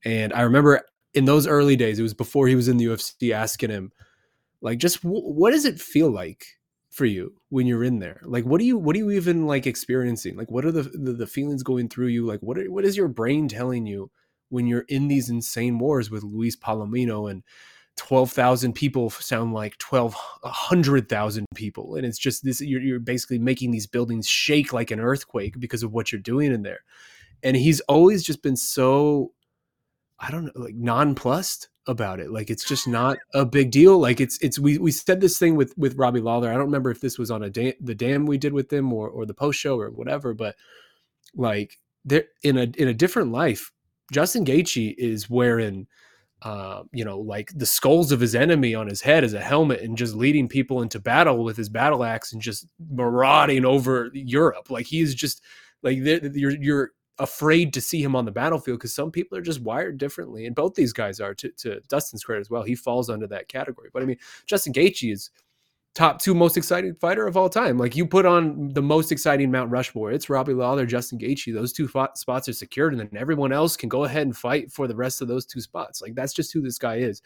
And 0.06 0.34
I 0.34 0.42
remember 0.42 0.86
in 1.14 1.26
those 1.26 1.48
early 1.48 1.76
days, 1.76 2.00
it 2.00 2.04
was 2.04 2.14
before 2.14 2.48
he 2.48 2.56
was 2.56 2.68
in 2.68 2.78
the 2.78 2.86
UFC, 2.86 3.34
asking 3.34 3.70
him, 3.70 3.92
like, 4.62 4.80
just 4.80 5.04
w- 5.04 5.24
what 5.24 5.52
does 5.52 5.66
it 5.66 5.80
feel 5.80 6.10
like 6.10 6.46
for 6.90 7.06
you 7.06 7.34
when 7.50 7.68
you're 7.68 7.84
in 7.84 8.00
there? 8.00 8.22
Like, 8.24 8.46
what 8.46 8.60
do 8.60 8.66
you, 8.66 8.78
what 8.78 8.96
are 8.96 9.00
you 9.00 9.12
even 9.12 9.48
like 9.48 9.68
experiencing? 9.68 10.36
Like, 10.38 10.52
what 10.52 10.66
are 10.66 10.72
the 10.72 10.84
the, 10.84 11.14
the 11.14 11.28
feelings 11.28 11.64
going 11.64 11.90
through 11.90 12.08
you? 12.08 12.26
Like, 12.26 12.40
what 12.42 12.58
are, 12.58 12.72
what 12.72 12.86
is 12.86 12.96
your 12.96 13.08
brain 13.08 13.48
telling 13.48 13.86
you 13.86 14.12
when 14.50 14.68
you're 14.68 14.86
in 14.90 15.08
these 15.08 15.30
insane 15.30 15.80
wars 15.80 16.12
with 16.12 16.24
Luis 16.24 16.56
Palomino 16.56 17.30
and 17.30 17.44
12,000 17.98 18.74
people 18.74 19.10
sound 19.10 19.54
like 19.54 19.78
1,200,000 19.78 21.46
people. 21.56 21.96
And 21.96 22.06
it's 22.06 22.18
just 22.18 22.44
this, 22.44 22.62
you're, 22.62 22.82
you're 22.82 23.00
basically 23.00 23.40
making 23.40 23.72
these 23.72 23.88
buildings 23.88 24.28
shake 24.28 24.74
like 24.74 24.92
an 24.92 25.00
earthquake 25.00 25.60
because 25.60 25.84
of 25.84 25.92
what 25.92 26.12
you're 26.12 26.22
doing 26.22 26.52
in 26.52 26.64
there. 26.64 26.82
And 27.44 27.56
he's 27.56 27.80
always 27.82 28.24
just 28.24 28.42
been 28.42 28.56
so, 28.56 29.34
I 30.20 30.32
don't 30.32 30.46
know, 30.46 30.52
like 30.56 30.76
nonplussed 30.76 31.70
about 31.88 32.20
it. 32.20 32.32
Like 32.32 32.50
it's 32.50 32.66
just 32.66 32.88
not 32.88 33.18
a 33.34 33.46
big 33.46 33.72
deal. 33.72 33.98
Like 33.98 34.22
it's, 34.22 34.38
it's, 34.40 34.60
we, 34.60 34.78
we 34.78 34.92
said 34.92 35.20
this 35.20 35.38
thing 35.38 35.56
with, 35.56 35.78
with 35.78 35.96
Robbie 35.96 36.22
Lawler. 36.22 36.50
I 36.50 36.54
don't 36.54 36.66
remember 36.66 36.92
if 36.92 37.02
this 37.02 37.18
was 37.18 37.32
on 37.32 37.44
a 37.44 37.50
day, 37.50 37.76
the 37.82 37.96
dam 37.96 38.26
we 38.26 38.38
did 38.38 38.54
with 38.54 38.72
him 38.72 38.94
or, 38.94 39.10
or 39.10 39.26
the 39.26 39.34
post 39.34 39.60
show 39.60 39.80
or 39.80 39.90
whatever, 39.90 40.34
but 40.34 40.56
like 41.36 41.80
there 42.06 42.26
in 42.44 42.58
a, 42.58 42.64
in 42.78 42.88
a 42.88 42.94
different 42.94 43.32
life, 43.32 43.72
Justin 44.12 44.46
Gaethje 44.46 44.96
is 44.98 45.30
wearing, 45.30 45.88
uh, 46.42 46.84
you 46.92 47.06
know, 47.06 47.20
like 47.20 47.52
the 47.56 47.66
skulls 47.66 48.12
of 48.12 48.20
his 48.20 48.34
enemy 48.34 48.74
on 48.74 48.88
his 48.88 49.02
head 49.02 49.24
as 49.24 49.34
a 49.34 49.40
helmet 49.40 49.82
and 49.82 49.98
just 49.98 50.16
leading 50.16 50.48
people 50.48 50.82
into 50.82 51.00
battle 51.00 51.44
with 51.44 51.56
his 51.56 51.70
battle 51.70 52.04
axe 52.04 52.34
and 52.34 52.42
just 52.42 52.68
marauding 52.90 53.64
over 53.64 54.10
Europe. 54.14 54.72
Like 54.72 54.88
he's 54.88 55.14
just 55.14 55.42
like 55.84 55.98
you're 55.98 56.52
you're 56.52 56.92
afraid 57.20 57.74
to 57.74 57.82
see 57.82 58.02
him 58.02 58.16
on 58.16 58.26
the 58.26 58.32
battlefield 58.32 58.80
because 58.80 58.96
some 58.96 59.12
people 59.12 59.38
are 59.38 59.44
just 59.44 59.62
wired 59.62 60.00
differently, 60.00 60.48
and 60.48 60.56
both 60.56 60.74
these 60.74 60.94
guys 60.94 61.20
are. 61.20 61.36
To, 61.36 61.52
to 61.58 61.80
Dustin's 61.88 62.24
credit 62.24 62.42
as 62.42 62.50
well, 62.50 62.64
he 62.64 62.76
falls 62.76 63.10
under 63.10 63.28
that 63.28 63.48
category. 63.48 63.90
But 63.94 64.02
I 64.02 64.06
mean, 64.06 64.18
Justin 64.48 64.74
Gaethje 64.74 65.14
is 65.14 65.30
top 65.94 66.22
two 66.22 66.34
most 66.34 66.56
exciting 66.56 66.96
fighter 66.96 67.28
of 67.28 67.36
all 67.36 67.50
time. 67.50 67.78
Like 67.78 67.96
you 67.96 68.06
put 68.06 68.26
on 68.26 68.70
the 68.70 68.82
most 68.82 69.12
exciting 69.12 69.52
Mount 69.52 69.72
Rushmore, 69.72 70.12
it's 70.12 70.30
Robbie 70.30 70.54
Lawler, 70.54 70.86
Justin 70.86 71.20
Gaethje. 71.20 71.54
Those 71.54 71.74
two 71.74 71.88
spots 71.88 72.50
are 72.50 72.54
secured, 72.54 72.94
and 72.94 73.00
then 73.00 73.10
everyone 73.20 73.52
else 73.52 73.76
can 73.76 73.90
go 73.90 74.06
ahead 74.06 74.24
and 74.24 74.36
fight 74.36 74.72
for 74.72 74.88
the 74.88 74.96
rest 74.96 75.22
of 75.22 75.28
those 75.28 75.46
two 75.46 75.62
spots. 75.62 76.02
Like 76.02 76.16
that's 76.16 76.34
just 76.34 76.54
who 76.54 76.62
this 76.62 76.78
guy 76.78 76.96
is. 76.96 77.22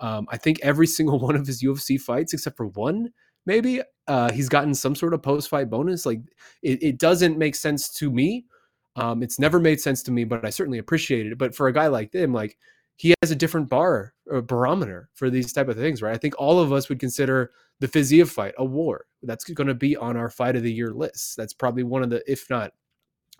Um, 0.00 0.26
I 0.30 0.36
think 0.36 0.60
every 0.62 0.86
single 0.98 1.18
one 1.18 1.36
of 1.36 1.46
his 1.46 1.62
UFC 1.62 2.00
fights, 2.00 2.32
except 2.32 2.56
for 2.56 2.66
one, 2.66 3.10
maybe 3.46 3.82
uh, 4.06 4.30
he's 4.32 4.48
gotten 4.48 4.74
some 4.74 4.94
sort 4.94 5.14
of 5.14 5.22
post 5.22 5.48
fight 5.48 5.70
bonus. 5.70 6.04
Like 6.04 6.20
it, 6.62 6.82
it, 6.82 6.98
doesn't 6.98 7.38
make 7.38 7.54
sense 7.54 7.90
to 7.94 8.10
me. 8.10 8.44
Um, 8.96 9.22
it's 9.22 9.38
never 9.38 9.60
made 9.60 9.80
sense 9.80 10.02
to 10.04 10.10
me, 10.10 10.24
but 10.24 10.44
I 10.44 10.50
certainly 10.50 10.78
appreciate 10.78 11.26
it. 11.26 11.38
But 11.38 11.54
for 11.54 11.68
a 11.68 11.72
guy 11.72 11.86
like 11.86 12.12
him, 12.12 12.34
like 12.34 12.58
he 13.00 13.14
has 13.22 13.30
a 13.30 13.34
different 13.34 13.70
bar 13.70 14.12
or 14.26 14.42
barometer 14.42 15.08
for 15.14 15.30
these 15.30 15.54
type 15.54 15.68
of 15.68 15.76
things, 15.78 16.02
right? 16.02 16.14
I 16.14 16.18
think 16.18 16.34
all 16.36 16.60
of 16.60 16.70
us 16.70 16.90
would 16.90 17.00
consider 17.00 17.50
the 17.78 17.88
Fiziev 17.88 18.28
fight 18.28 18.52
a 18.58 18.64
war. 18.66 19.06
That's 19.22 19.42
going 19.42 19.68
to 19.68 19.74
be 19.74 19.96
on 19.96 20.18
our 20.18 20.28
fight 20.28 20.54
of 20.54 20.62
the 20.62 20.70
year 20.70 20.92
list. 20.92 21.34
That's 21.34 21.54
probably 21.54 21.82
one 21.82 22.02
of 22.02 22.10
the, 22.10 22.22
if 22.30 22.50
not 22.50 22.74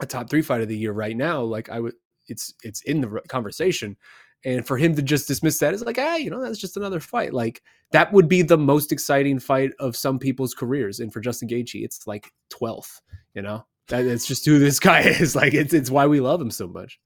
a 0.01 0.07
top 0.07 0.31
three 0.31 0.41
fight 0.41 0.63
of 0.63 0.69
the 0.69 0.79
year 0.79 0.93
right 0.93 1.15
now. 1.15 1.43
Like 1.43 1.69
I 1.69 1.79
would, 1.79 1.93
it's 2.27 2.55
it's 2.65 2.81
in 2.85 3.03
the 3.03 3.21
conversation, 3.29 3.99
and 4.47 4.67
for 4.67 4.79
him 4.79 4.95
to 4.95 5.03
just 5.03 5.29
dismiss 5.29 5.59
that 5.59 5.75
is 5.75 5.85
like, 5.85 5.99
ah, 5.99 6.17
you 6.17 6.31
know, 6.31 6.41
that's 6.41 6.59
just 6.59 6.79
another 6.79 6.99
fight. 6.99 7.35
Like 7.35 7.61
that 7.93 8.15
would 8.15 8.31
be 8.31 8.41
the 8.41 8.57
most 8.57 8.93
exciting 8.93 9.39
fight 9.39 9.73
of 9.79 9.95
some 9.95 10.19
people's 10.19 10.55
careers, 10.55 11.01
and 11.01 11.13
for 11.13 11.21
Justin 11.21 11.49
Gaethje, 11.49 11.85
it's 11.85 12.07
like 12.07 12.33
twelfth. 12.49 13.03
You 13.35 13.43
know, 13.43 13.67
that 13.89 14.07
it's 14.07 14.27
just 14.27 14.47
who 14.47 14.59
this 14.59 14.81
guy 14.81 15.01
is. 15.05 15.37
Like 15.37 15.53
it's 15.53 15.75
it's 15.75 15.91
why 15.91 16.07
we 16.07 16.21
love 16.21 16.41
him 16.41 16.51
so 16.51 16.67
much. 16.67 16.99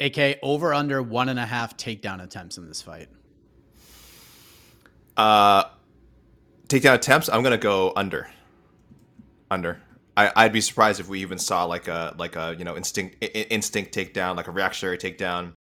AK 0.00 0.38
over 0.42 0.74
under 0.74 1.02
one 1.02 1.28
and 1.28 1.38
a 1.38 1.46
half 1.46 1.76
takedown 1.76 2.22
attempts 2.22 2.58
in 2.58 2.66
this 2.66 2.82
fight. 2.82 3.08
Uh, 5.16 5.64
takedown 6.68 6.94
attempts. 6.94 7.28
I'm 7.28 7.42
gonna 7.42 7.56
go 7.58 7.92
under. 7.94 8.28
Under. 9.50 9.80
I, 10.16 10.44
would 10.44 10.52
be 10.52 10.60
surprised 10.60 11.00
if 11.00 11.08
we 11.08 11.20
even 11.20 11.38
saw 11.38 11.64
like 11.64 11.88
a 11.88 12.14
like 12.18 12.36
a 12.36 12.54
you 12.56 12.64
know 12.64 12.76
instinct 12.76 13.16
instinct 13.20 13.94
takedown, 13.94 14.36
like 14.36 14.48
a 14.48 14.52
reactionary 14.52 14.98
takedown. 14.98 15.54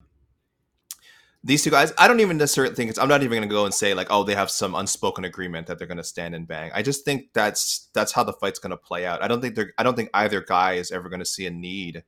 These 1.43 1.63
two 1.63 1.71
guys, 1.71 1.91
I 1.97 2.07
don't 2.07 2.19
even 2.19 2.37
necessarily 2.37 2.75
think 2.75 2.89
it's. 2.89 2.99
I'm 2.99 3.07
not 3.07 3.23
even 3.23 3.41
to 3.41 3.47
go 3.47 3.65
and 3.65 3.73
say 3.73 3.93
like, 3.93 4.07
oh, 4.09 4.23
they 4.23 4.35
have 4.35 4.51
some 4.51 4.75
unspoken 4.75 5.25
agreement 5.25 5.67
that 5.67 5.79
they're 5.79 5.87
to 5.97 6.03
stand 6.03 6.35
and 6.35 6.47
bang. 6.47 6.69
I 6.73 6.81
just 6.81 7.03
think 7.03 7.29
that's 7.33 7.89
that's 7.93 8.11
how 8.11 8.23
the 8.23 8.33
fight's 8.33 8.59
to 8.71 8.77
play 8.77 9.05
out. 9.05 9.23
I 9.23 9.27
don't 9.27 9.41
think 9.41 9.55
they're. 9.55 9.73
I 9.77 9.83
don't 9.83 9.95
think 9.95 10.09
either 10.13 10.41
guy 10.41 10.73
is 10.73 10.91
ever 10.91 11.09
to 11.19 11.25
see 11.25 11.47
a 11.47 11.51
need 11.51 12.03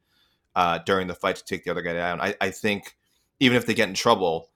uh, 0.56 0.80
during 0.86 1.08
the 1.08 1.16
fight 1.16 1.36
to 1.38 1.46
take 1.46 1.64
the 1.64 1.72
other 1.72 1.82
guy 1.82 1.94
down. 1.94 2.22
I, 2.22 2.36
I 2.40 2.52
think 2.52 2.96
even 3.40 3.58
if 3.58 3.66
they 3.66 3.74
get 3.74 3.90
in 3.90 3.96
trouble, 3.96 4.50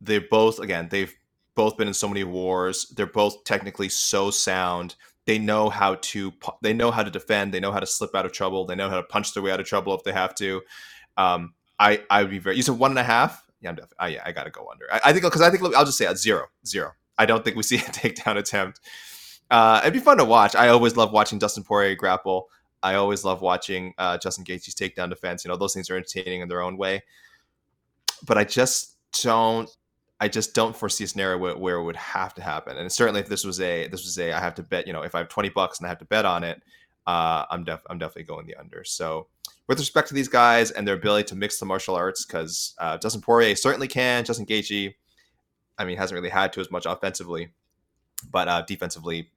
they 0.00 0.18
both 0.18 0.58
again 0.58 0.88
they've 0.90 1.14
both 1.54 1.76
been 1.76 1.88
in 1.88 1.94
so 1.94 2.08
many 2.08 2.24
wars. 2.24 2.92
They're 2.96 3.06
both 3.06 3.44
technically 3.44 3.88
so 3.88 4.30
sound. 4.30 4.96
They 5.26 5.38
know 5.38 5.68
how 5.68 5.96
to 5.96 6.32
they 6.62 6.72
know 6.72 6.90
how 6.90 7.02
to 7.02 7.10
defend. 7.10 7.52
They 7.52 7.60
know 7.60 7.72
how 7.72 7.80
to 7.80 7.86
slip 7.86 8.14
out 8.14 8.26
of 8.26 8.32
trouble. 8.32 8.64
They 8.64 8.74
know 8.74 8.88
how 8.88 8.96
to 8.96 9.02
punch 9.02 9.34
their 9.34 9.42
way 9.42 9.52
out 9.52 9.60
of 9.60 9.66
trouble 9.66 9.94
if 9.94 10.02
they 10.02 10.12
have 10.12 10.34
to. 10.36 10.62
Um, 11.16 11.54
I 11.78 12.02
I 12.10 12.22
would 12.22 12.30
be 12.30 12.38
very. 12.38 12.56
You 12.56 12.62
said 12.62 12.78
one 12.78 12.92
and 12.92 12.98
a 12.98 13.04
half. 13.04 13.44
Yeah, 13.60 13.70
I'm 13.70 13.74
definitely. 13.74 13.96
I, 13.98 14.08
yeah, 14.08 14.22
I 14.24 14.32
got 14.32 14.44
to 14.44 14.50
go 14.50 14.68
under. 14.70 14.86
I, 14.92 15.00
I 15.06 15.12
think 15.12 15.24
because 15.24 15.42
I 15.42 15.50
think 15.50 15.62
I'll 15.74 15.84
just 15.84 15.98
say 15.98 16.06
at 16.06 16.18
zero 16.18 16.46
zero. 16.66 16.92
I 17.18 17.26
don't 17.26 17.44
think 17.44 17.56
we 17.56 17.62
see 17.62 17.76
a 17.76 17.80
takedown 17.80 18.36
attempt. 18.36 18.80
Uh, 19.50 19.80
it'd 19.82 19.92
be 19.92 20.00
fun 20.00 20.16
to 20.18 20.24
watch. 20.24 20.54
I 20.54 20.68
always 20.68 20.96
love 20.96 21.12
watching 21.12 21.38
Dustin 21.38 21.64
Poirier 21.64 21.96
grapple. 21.96 22.48
I 22.82 22.94
always 22.94 23.24
love 23.24 23.42
watching 23.42 23.94
uh, 23.98 24.18
Justin 24.18 24.44
Gaethje's 24.44 24.74
takedown 24.74 25.10
defense. 25.10 25.44
You 25.44 25.50
know, 25.50 25.56
those 25.56 25.74
things 25.74 25.90
are 25.90 25.96
entertaining 25.96 26.40
in 26.40 26.48
their 26.48 26.62
own 26.62 26.76
way. 26.76 27.02
But 28.26 28.38
I 28.38 28.44
just 28.44 28.96
don't. 29.22 29.68
I 30.22 30.28
just 30.28 30.54
don't 30.54 30.76
foresee 30.76 31.04
a 31.04 31.06
scenario 31.06 31.38
where, 31.38 31.56
where, 31.56 31.76
it 31.76 31.84
would 31.84 31.96
have 31.96 32.34
to 32.34 32.42
happen. 32.42 32.76
And 32.76 32.92
certainly, 32.92 33.20
if 33.20 33.28
this 33.28 33.44
was 33.44 33.58
a 33.60 33.88
this 33.88 34.04
was 34.04 34.18
a 34.18 34.32
I 34.32 34.40
have 34.40 34.54
to 34.56 34.62
bet. 34.62 34.86
You 34.86 34.92
know, 34.92 35.02
if 35.02 35.14
I 35.14 35.18
have 35.18 35.28
twenty 35.28 35.48
bucks 35.48 35.78
and 35.78 35.86
I 35.86 35.88
have 35.88 35.98
to 35.98 36.04
bet 36.04 36.24
on 36.24 36.44
it, 36.44 36.62
uh, 37.06 37.44
I'm 37.50 37.64
def 37.64 37.80
I'm 37.88 37.98
definitely 37.98 38.24
going 38.24 38.46
the 38.46 38.56
under. 38.56 38.84
So, 38.84 39.28
with 39.66 39.78
respect 39.78 40.08
to 40.08 40.14
these 40.14 40.28
guys 40.28 40.70
and 40.70 40.86
their 40.86 40.94
ability 40.94 41.28
to 41.28 41.36
mix 41.36 41.58
the 41.58 41.66
martial 41.66 41.94
arts, 41.94 42.24
because 42.24 42.74
uh, 42.78 42.98
Justin 42.98 43.22
Poirier 43.22 43.56
certainly 43.56 43.88
can. 43.88 44.24
Justin 44.24 44.46
Gaethje, 44.46 44.94
I 45.78 45.84
mean, 45.84 45.96
hasn't 45.96 46.16
really 46.16 46.30
had 46.30 46.52
to 46.54 46.60
as 46.60 46.70
much 46.70 46.84
offensively, 46.86 47.52
but 48.30 48.48
uh, 48.48 48.62
defensively, 48.62 49.30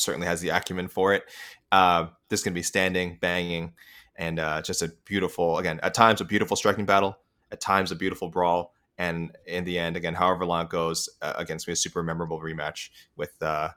certainly 0.00 0.26
has 0.26 0.40
the 0.40 0.48
acumen 0.48 0.88
for 0.88 1.14
it. 1.14 1.24
Uh, 1.72 2.06
this 2.28 2.42
can 2.42 2.54
be 2.54 2.62
standing, 2.62 3.18
banging, 3.20 3.72
and 4.16 4.38
uh, 4.38 4.60
just 4.62 4.82
a 4.82 4.92
beautiful, 5.04 5.58
again, 5.58 5.80
at 5.82 5.94
times 5.94 6.20
a 6.20 6.24
beautiful 6.24 6.56
striking 6.56 6.84
battle, 6.84 7.16
at 7.52 7.60
times 7.60 7.92
a 7.92 7.96
beautiful 7.96 8.28
brawl, 8.28 8.74
and 8.98 9.36
in 9.46 9.64
the 9.64 9.78
end, 9.78 9.96
again, 9.96 10.14
however 10.14 10.44
long 10.44 10.64
it 10.64 10.70
goes, 10.70 11.08
uh, 11.22 11.32
against 11.36 11.66
me, 11.66 11.72
a 11.72 11.76
super 11.76 12.02
memorable 12.02 12.40
rematch 12.40 12.90
with 13.16 13.40
uh, 13.42 13.70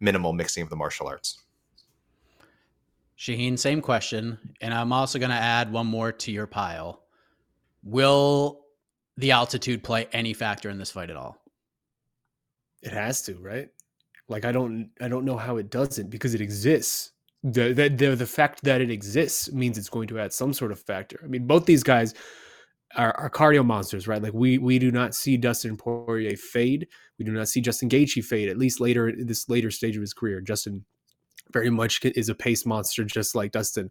minimal 0.00 0.32
mixing 0.32 0.62
of 0.62 0.70
the 0.70 0.76
martial 0.76 1.06
arts. 1.06 1.38
Shaheen, 3.18 3.58
same 3.58 3.80
question, 3.80 4.38
and 4.60 4.72
I'm 4.74 4.92
also 4.92 5.18
going 5.18 5.30
to 5.30 5.36
add 5.36 5.70
one 5.72 5.86
more 5.86 6.10
to 6.10 6.32
your 6.32 6.46
pile. 6.46 7.02
Will 7.82 8.60
the 9.16 9.30
altitude 9.30 9.82
play 9.82 10.08
any 10.12 10.32
factor 10.32 10.70
in 10.70 10.78
this 10.78 10.90
fight 10.90 11.10
at 11.10 11.16
all? 11.16 11.36
It 12.82 12.92
has 12.92 13.22
to, 13.22 13.34
right? 13.34 13.68
Like 14.30 14.44
I 14.44 14.52
don't 14.52 14.90
I 15.00 15.08
don't 15.08 15.24
know 15.24 15.36
how 15.36 15.56
it 15.56 15.70
doesn't 15.70 16.08
because 16.08 16.34
it 16.34 16.40
exists. 16.40 17.12
The, 17.42 17.72
the 17.72 17.88
the 17.88 18.16
the 18.16 18.26
fact 18.26 18.62
that 18.62 18.80
it 18.80 18.90
exists 18.90 19.50
means 19.52 19.76
it's 19.76 19.88
going 19.88 20.08
to 20.08 20.20
add 20.20 20.32
some 20.32 20.52
sort 20.52 20.72
of 20.72 20.80
factor. 20.80 21.20
I 21.24 21.26
mean, 21.26 21.46
both 21.46 21.66
these 21.66 21.82
guys 21.82 22.14
are, 22.96 23.12
are 23.16 23.30
cardio 23.30 23.64
monsters, 23.64 24.06
right? 24.06 24.22
Like 24.22 24.34
we 24.34 24.58
we 24.58 24.78
do 24.78 24.90
not 24.90 25.14
see 25.14 25.36
Dustin 25.36 25.76
Poirier 25.76 26.36
fade. 26.36 26.86
We 27.18 27.24
do 27.24 27.32
not 27.32 27.48
see 27.48 27.60
Justin 27.60 27.88
Gaethje 27.88 28.24
fade. 28.24 28.48
At 28.48 28.58
least 28.58 28.80
later 28.80 29.12
this 29.16 29.48
later 29.48 29.70
stage 29.70 29.96
of 29.96 30.02
his 30.02 30.14
career, 30.14 30.40
Justin 30.40 30.84
very 31.52 31.70
much 31.70 32.04
is 32.04 32.28
a 32.28 32.34
pace 32.34 32.64
monster, 32.64 33.04
just 33.04 33.34
like 33.34 33.52
Dustin. 33.52 33.90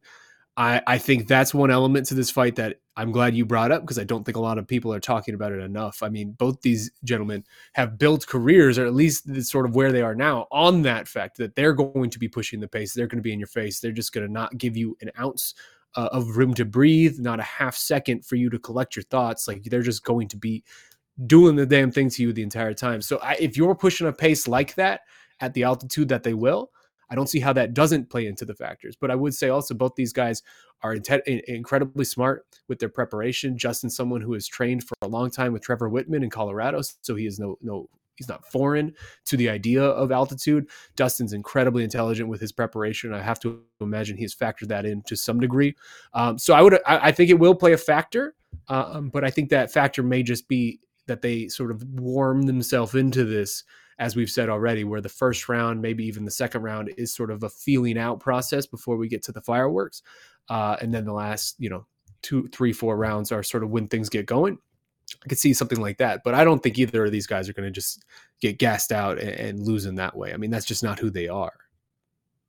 I, 0.59 0.81
I 0.87 0.97
think 0.97 1.27
that's 1.27 1.53
one 1.53 1.71
element 1.71 2.05
to 2.07 2.15
this 2.15 2.29
fight 2.29 2.57
that 2.57 2.81
I'm 2.97 3.13
glad 3.13 3.33
you 3.33 3.45
brought 3.45 3.71
up 3.71 3.81
because 3.81 3.97
I 3.97 4.03
don't 4.03 4.25
think 4.25 4.35
a 4.35 4.41
lot 4.41 4.57
of 4.57 4.67
people 4.67 4.93
are 4.93 4.99
talking 4.99 5.33
about 5.33 5.53
it 5.53 5.61
enough. 5.61 6.03
I 6.03 6.09
mean, 6.09 6.33
both 6.33 6.61
these 6.61 6.91
gentlemen 7.05 7.45
have 7.75 7.97
built 7.97 8.27
careers, 8.27 8.77
or 8.77 8.85
at 8.85 8.93
least 8.93 9.41
sort 9.45 9.65
of 9.65 9.73
where 9.73 9.93
they 9.93 10.01
are 10.01 10.13
now, 10.13 10.47
on 10.51 10.81
that 10.81 11.07
fact 11.07 11.37
that 11.37 11.55
they're 11.55 11.71
going 11.71 12.09
to 12.09 12.19
be 12.19 12.27
pushing 12.27 12.59
the 12.59 12.67
pace. 12.67 12.93
They're 12.93 13.07
going 13.07 13.19
to 13.19 13.23
be 13.23 13.31
in 13.31 13.39
your 13.39 13.47
face. 13.47 13.79
They're 13.79 13.93
just 13.93 14.11
going 14.11 14.27
to 14.27 14.33
not 14.33 14.57
give 14.57 14.75
you 14.75 14.97
an 14.99 15.11
ounce 15.17 15.55
uh, 15.95 16.09
of 16.11 16.35
room 16.35 16.53
to 16.55 16.65
breathe, 16.65 17.19
not 17.19 17.39
a 17.39 17.43
half 17.43 17.77
second 17.77 18.25
for 18.25 18.35
you 18.35 18.49
to 18.49 18.59
collect 18.59 18.97
your 18.97 19.03
thoughts. 19.03 19.47
Like 19.47 19.63
they're 19.63 19.81
just 19.81 20.03
going 20.03 20.27
to 20.27 20.37
be 20.37 20.65
doing 21.25 21.55
the 21.55 21.65
damn 21.65 21.89
thing 21.89 22.09
to 22.09 22.21
you 22.21 22.33
the 22.33 22.43
entire 22.43 22.73
time. 22.73 23.01
So 23.01 23.19
I, 23.19 23.35
if 23.35 23.55
you're 23.55 23.75
pushing 23.75 24.07
a 24.07 24.13
pace 24.13 24.45
like 24.45 24.75
that 24.75 25.01
at 25.39 25.53
the 25.53 25.63
altitude 25.63 26.09
that 26.09 26.23
they 26.23 26.33
will, 26.33 26.69
I 27.09 27.15
don't 27.15 27.29
see 27.29 27.39
how 27.39 27.53
that 27.53 27.73
doesn't 27.73 28.09
play 28.09 28.27
into 28.27 28.45
the 28.45 28.53
factors. 28.53 28.95
But 28.95 29.11
I 29.11 29.15
would 29.15 29.33
say 29.33 29.49
also 29.49 29.73
both 29.73 29.95
these 29.95 30.13
guys 30.13 30.43
are 30.81 30.93
in- 30.93 31.41
incredibly 31.47 32.05
smart 32.05 32.45
with 32.67 32.79
their 32.79 32.89
preparation. 32.89 33.57
Justin, 33.57 33.89
someone 33.89 34.21
who 34.21 34.33
has 34.33 34.47
trained 34.47 34.83
for 34.83 34.95
a 35.01 35.07
long 35.07 35.31
time 35.31 35.53
with 35.53 35.63
Trevor 35.63 35.89
Wittman 35.89 36.23
in 36.23 36.29
Colorado, 36.29 36.81
so 37.01 37.15
he 37.15 37.25
is 37.25 37.39
no 37.39 37.57
no 37.61 37.89
he's 38.19 38.27
not 38.27 38.45
foreign 38.45 38.93
to 39.25 39.37
the 39.37 39.49
idea 39.49 39.81
of 39.81 40.11
altitude. 40.11 40.69
Dustin's 40.95 41.33
incredibly 41.33 41.83
intelligent 41.83 42.29
with 42.29 42.41
his 42.41 42.51
preparation. 42.51 43.13
I 43.13 43.21
have 43.21 43.39
to 43.39 43.61
imagine 43.81 44.17
he 44.17 44.23
has 44.23 44.35
factored 44.35 44.67
that 44.67 44.85
in 44.85 45.01
to 45.03 45.15
some 45.15 45.39
degree. 45.39 45.75
Um, 46.13 46.37
so 46.37 46.53
I 46.53 46.61
would 46.61 46.75
I, 46.85 47.07
I 47.07 47.11
think 47.11 47.29
it 47.29 47.39
will 47.39 47.55
play 47.55 47.73
a 47.73 47.77
factor. 47.77 48.35
Um, 48.67 49.09
but 49.09 49.23
I 49.23 49.31
think 49.31 49.49
that 49.49 49.71
factor 49.71 50.03
may 50.03 50.21
just 50.21 50.47
be 50.47 50.79
that 51.07 51.21
they 51.21 51.47
sort 51.47 51.71
of 51.71 51.83
warm 51.83 52.43
themselves 52.43 52.93
into 52.93 53.25
this, 53.25 53.63
as 53.99 54.15
we've 54.15 54.29
said 54.29 54.49
already, 54.49 54.83
where 54.83 55.01
the 55.01 55.09
first 55.09 55.47
round, 55.49 55.81
maybe 55.81 56.05
even 56.05 56.25
the 56.25 56.31
second 56.31 56.63
round, 56.63 56.89
is 56.97 57.13
sort 57.13 57.29
of 57.29 57.43
a 57.43 57.49
feeling 57.49 57.97
out 57.97 58.19
process 58.19 58.65
before 58.65 58.97
we 58.97 59.07
get 59.07 59.21
to 59.23 59.31
the 59.31 59.41
fireworks, 59.41 60.01
uh, 60.49 60.77
and 60.81 60.91
then 60.93 61.05
the 61.05 61.13
last, 61.13 61.55
you 61.59 61.69
know, 61.69 61.85
two, 62.21 62.47
three, 62.47 62.73
four 62.73 62.97
rounds 62.97 63.31
are 63.31 63.43
sort 63.43 63.63
of 63.63 63.69
when 63.69 63.87
things 63.87 64.09
get 64.09 64.25
going. 64.25 64.57
I 65.23 65.27
could 65.27 65.39
see 65.39 65.53
something 65.53 65.79
like 65.81 65.97
that, 65.97 66.21
but 66.23 66.33
I 66.33 66.43
don't 66.43 66.61
think 66.61 66.77
either 66.79 67.05
of 67.05 67.11
these 67.11 67.27
guys 67.27 67.49
are 67.49 67.53
going 67.53 67.67
to 67.67 67.71
just 67.71 68.05
get 68.41 68.57
gassed 68.57 68.91
out 68.91 69.19
and, 69.19 69.29
and 69.29 69.59
lose 69.59 69.85
in 69.85 69.95
that 69.95 70.15
way. 70.15 70.33
I 70.33 70.37
mean, 70.37 70.51
that's 70.51 70.65
just 70.65 70.83
not 70.83 70.99
who 70.99 71.09
they 71.09 71.27
are. 71.27 71.53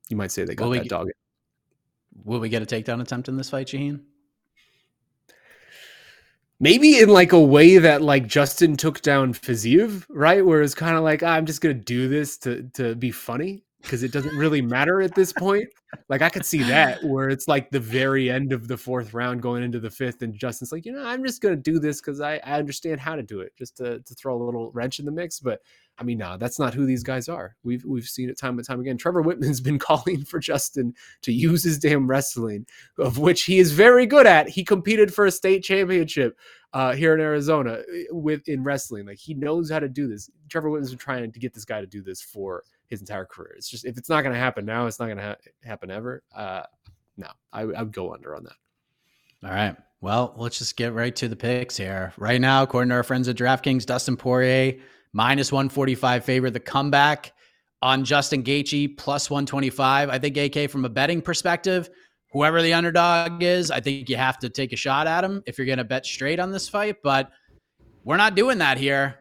You 0.09 0.17
might 0.17 0.31
say 0.31 0.43
they 0.45 0.55
got 0.55 0.65
Will 0.65 0.71
that 0.73 0.83
get- 0.83 0.89
dog. 0.89 1.07
Will 2.23 2.39
we 2.39 2.49
get 2.49 2.61
a 2.61 2.65
takedown 2.65 3.01
attempt 3.01 3.29
in 3.29 3.37
this 3.37 3.49
fight, 3.49 3.67
Shaheen? 3.67 4.01
Maybe 6.61 6.99
in 6.99 7.09
like 7.09 7.33
a 7.33 7.41
way 7.41 7.79
that 7.79 8.01
like 8.03 8.27
Justin 8.27 8.77
took 8.77 9.01
down 9.01 9.33
Fiziev, 9.33 10.05
right? 10.09 10.45
Where 10.45 10.61
it's 10.63 10.75
kind 10.75 10.97
of 10.97 11.03
like 11.03 11.23
"Ah, 11.23 11.33
I'm 11.35 11.47
just 11.47 11.61
gonna 11.61 11.75
do 11.75 12.07
this 12.09 12.37
to 12.39 12.63
to 12.75 12.95
be 12.95 13.11
funny 13.11 13.65
because 13.81 14.03
it 14.03 14.11
doesn't 14.11 14.35
really 14.37 14.61
matter 14.61 15.01
at 15.01 15.15
this 15.15 15.33
point. 15.33 15.67
Like 16.07 16.21
I 16.21 16.29
could 16.29 16.45
see 16.45 16.63
that 16.63 17.03
where 17.03 17.29
it's 17.29 17.47
like 17.47 17.71
the 17.71 17.79
very 17.79 18.29
end 18.29 18.53
of 18.53 18.67
the 18.67 18.77
fourth 18.77 19.13
round 19.13 19.41
going 19.41 19.63
into 19.63 19.79
the 19.79 19.89
fifth, 19.89 20.21
and 20.21 20.33
Justin's 20.33 20.71
like, 20.71 20.85
you 20.85 20.91
know, 20.91 21.05
I'm 21.05 21.25
just 21.25 21.41
gonna 21.41 21.55
do 21.55 21.79
this 21.79 21.99
because 21.99 22.21
I, 22.21 22.35
I 22.37 22.59
understand 22.59 22.99
how 22.99 23.15
to 23.15 23.23
do 23.23 23.41
it, 23.41 23.53
just 23.57 23.77
to 23.77 23.99
to 23.99 24.15
throw 24.15 24.35
a 24.35 24.43
little 24.43 24.71
wrench 24.71 24.99
in 24.99 25.05
the 25.05 25.11
mix. 25.11 25.39
But 25.39 25.61
I 25.97 26.03
mean, 26.03 26.17
no, 26.17 26.37
that's 26.37 26.59
not 26.59 26.73
who 26.73 26.85
these 26.85 27.03
guys 27.03 27.29
are. 27.29 27.55
We've 27.63 27.83
we've 27.85 28.05
seen 28.05 28.29
it 28.29 28.37
time 28.37 28.57
and 28.57 28.67
time 28.67 28.79
again. 28.79 28.97
Trevor 28.97 29.23
Wittman's 29.23 29.61
been 29.61 29.79
calling 29.91 30.23
for 30.23 30.39
Justin 30.39 30.93
to 31.23 31.31
use 31.31 31.63
his 31.63 31.77
damn 31.77 32.07
wrestling, 32.07 32.65
of 32.97 33.17
which 33.17 33.43
he 33.43 33.59
is 33.59 33.71
very 33.71 34.05
good 34.05 34.25
at. 34.25 34.49
He 34.49 34.63
competed 34.63 35.13
for 35.13 35.25
a 35.25 35.31
state 35.31 35.63
championship 35.63 36.37
uh, 36.73 36.93
here 36.93 37.13
in 37.13 37.19
Arizona 37.19 37.83
eh, 37.93 38.03
with 38.11 38.47
in 38.47 38.63
wrestling. 38.63 39.05
Like 39.05 39.19
he 39.19 39.33
knows 39.33 39.69
how 39.69 39.79
to 39.79 39.89
do 39.89 40.07
this. 40.07 40.29
Trevor 40.49 40.69
Wittman's 40.69 40.89
been 40.89 40.99
trying 40.99 41.31
to 41.31 41.39
get 41.39 41.53
this 41.53 41.65
guy 41.65 41.81
to 41.81 41.87
do 41.87 42.01
this 42.01 42.21
for 42.21 42.63
his 42.91 42.99
entire 42.99 43.25
career. 43.25 43.53
It's 43.57 43.69
just 43.69 43.85
if 43.85 43.97
it's 43.97 44.09
not 44.09 44.21
going 44.21 44.33
to 44.33 44.39
happen 44.39 44.65
now, 44.65 44.85
it's 44.85 44.99
not 44.99 45.05
going 45.05 45.17
to 45.17 45.23
ha- 45.23 45.35
happen 45.63 45.89
ever. 45.89 46.21
Uh, 46.35 46.63
no, 47.17 47.27
I, 47.51 47.61
I 47.61 47.81
would 47.81 47.93
go 47.93 48.13
under 48.13 48.35
on 48.35 48.43
that. 48.43 48.53
All 49.43 49.51
right. 49.51 49.75
Well, 50.01 50.33
let's 50.35 50.59
just 50.59 50.77
get 50.77 50.93
right 50.93 51.15
to 51.15 51.27
the 51.27 51.35
picks 51.35 51.77
here. 51.77 52.13
Right 52.17 52.41
now, 52.41 52.63
according 52.63 52.89
to 52.89 52.95
our 52.95 53.03
friends 53.03 53.27
at 53.27 53.35
DraftKings, 53.35 53.85
Dustin 53.85 54.17
Poirier 54.17 54.79
minus 55.13 55.51
145 55.51 56.25
favorite. 56.25 56.51
The 56.51 56.59
comeback 56.59 57.33
on 57.81 58.03
Justin 58.03 58.43
Gaethje 58.43 58.97
plus 58.97 59.29
125. 59.29 60.09
I 60.09 60.19
think 60.19 60.37
AK 60.37 60.69
from 60.69 60.85
a 60.85 60.89
betting 60.89 61.21
perspective, 61.21 61.89
whoever 62.31 62.61
the 62.61 62.73
underdog 62.73 63.41
is, 63.41 63.71
I 63.71 63.79
think 63.79 64.09
you 64.09 64.17
have 64.17 64.37
to 64.39 64.49
take 64.49 64.73
a 64.73 64.75
shot 64.77 65.07
at 65.07 65.23
him 65.23 65.43
if 65.45 65.57
you're 65.57 65.67
going 65.67 65.77
to 65.77 65.83
bet 65.83 66.05
straight 66.05 66.39
on 66.39 66.51
this 66.51 66.67
fight. 66.67 66.97
But 67.03 67.31
we're 68.03 68.17
not 68.17 68.35
doing 68.35 68.57
that 68.59 68.77
here. 68.77 69.19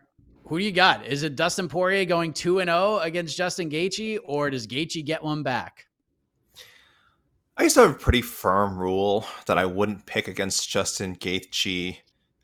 Who 0.51 0.59
do 0.59 0.65
you 0.65 0.73
got? 0.73 1.07
Is 1.07 1.23
it 1.23 1.37
Dustin 1.37 1.69
Poirier 1.69 2.05
going 2.05 2.33
2 2.33 2.59
and 2.59 2.69
0 2.69 2.99
against 2.99 3.37
Justin 3.37 3.71
Gaethje 3.71 4.19
or 4.25 4.51
does 4.51 4.67
Gaethje 4.67 5.05
get 5.05 5.23
one 5.23 5.45
back? 5.45 5.87
I 7.57 7.63
used 7.63 7.77
to 7.77 7.83
have 7.83 7.93
a 7.93 7.95
pretty 7.95 8.21
firm 8.21 8.77
rule 8.77 9.25
that 9.47 9.59
I 9.59 9.65
wouldn't 9.65 10.07
pick 10.07 10.27
against 10.27 10.69
Justin 10.69 11.15
Gaethje 11.15 11.99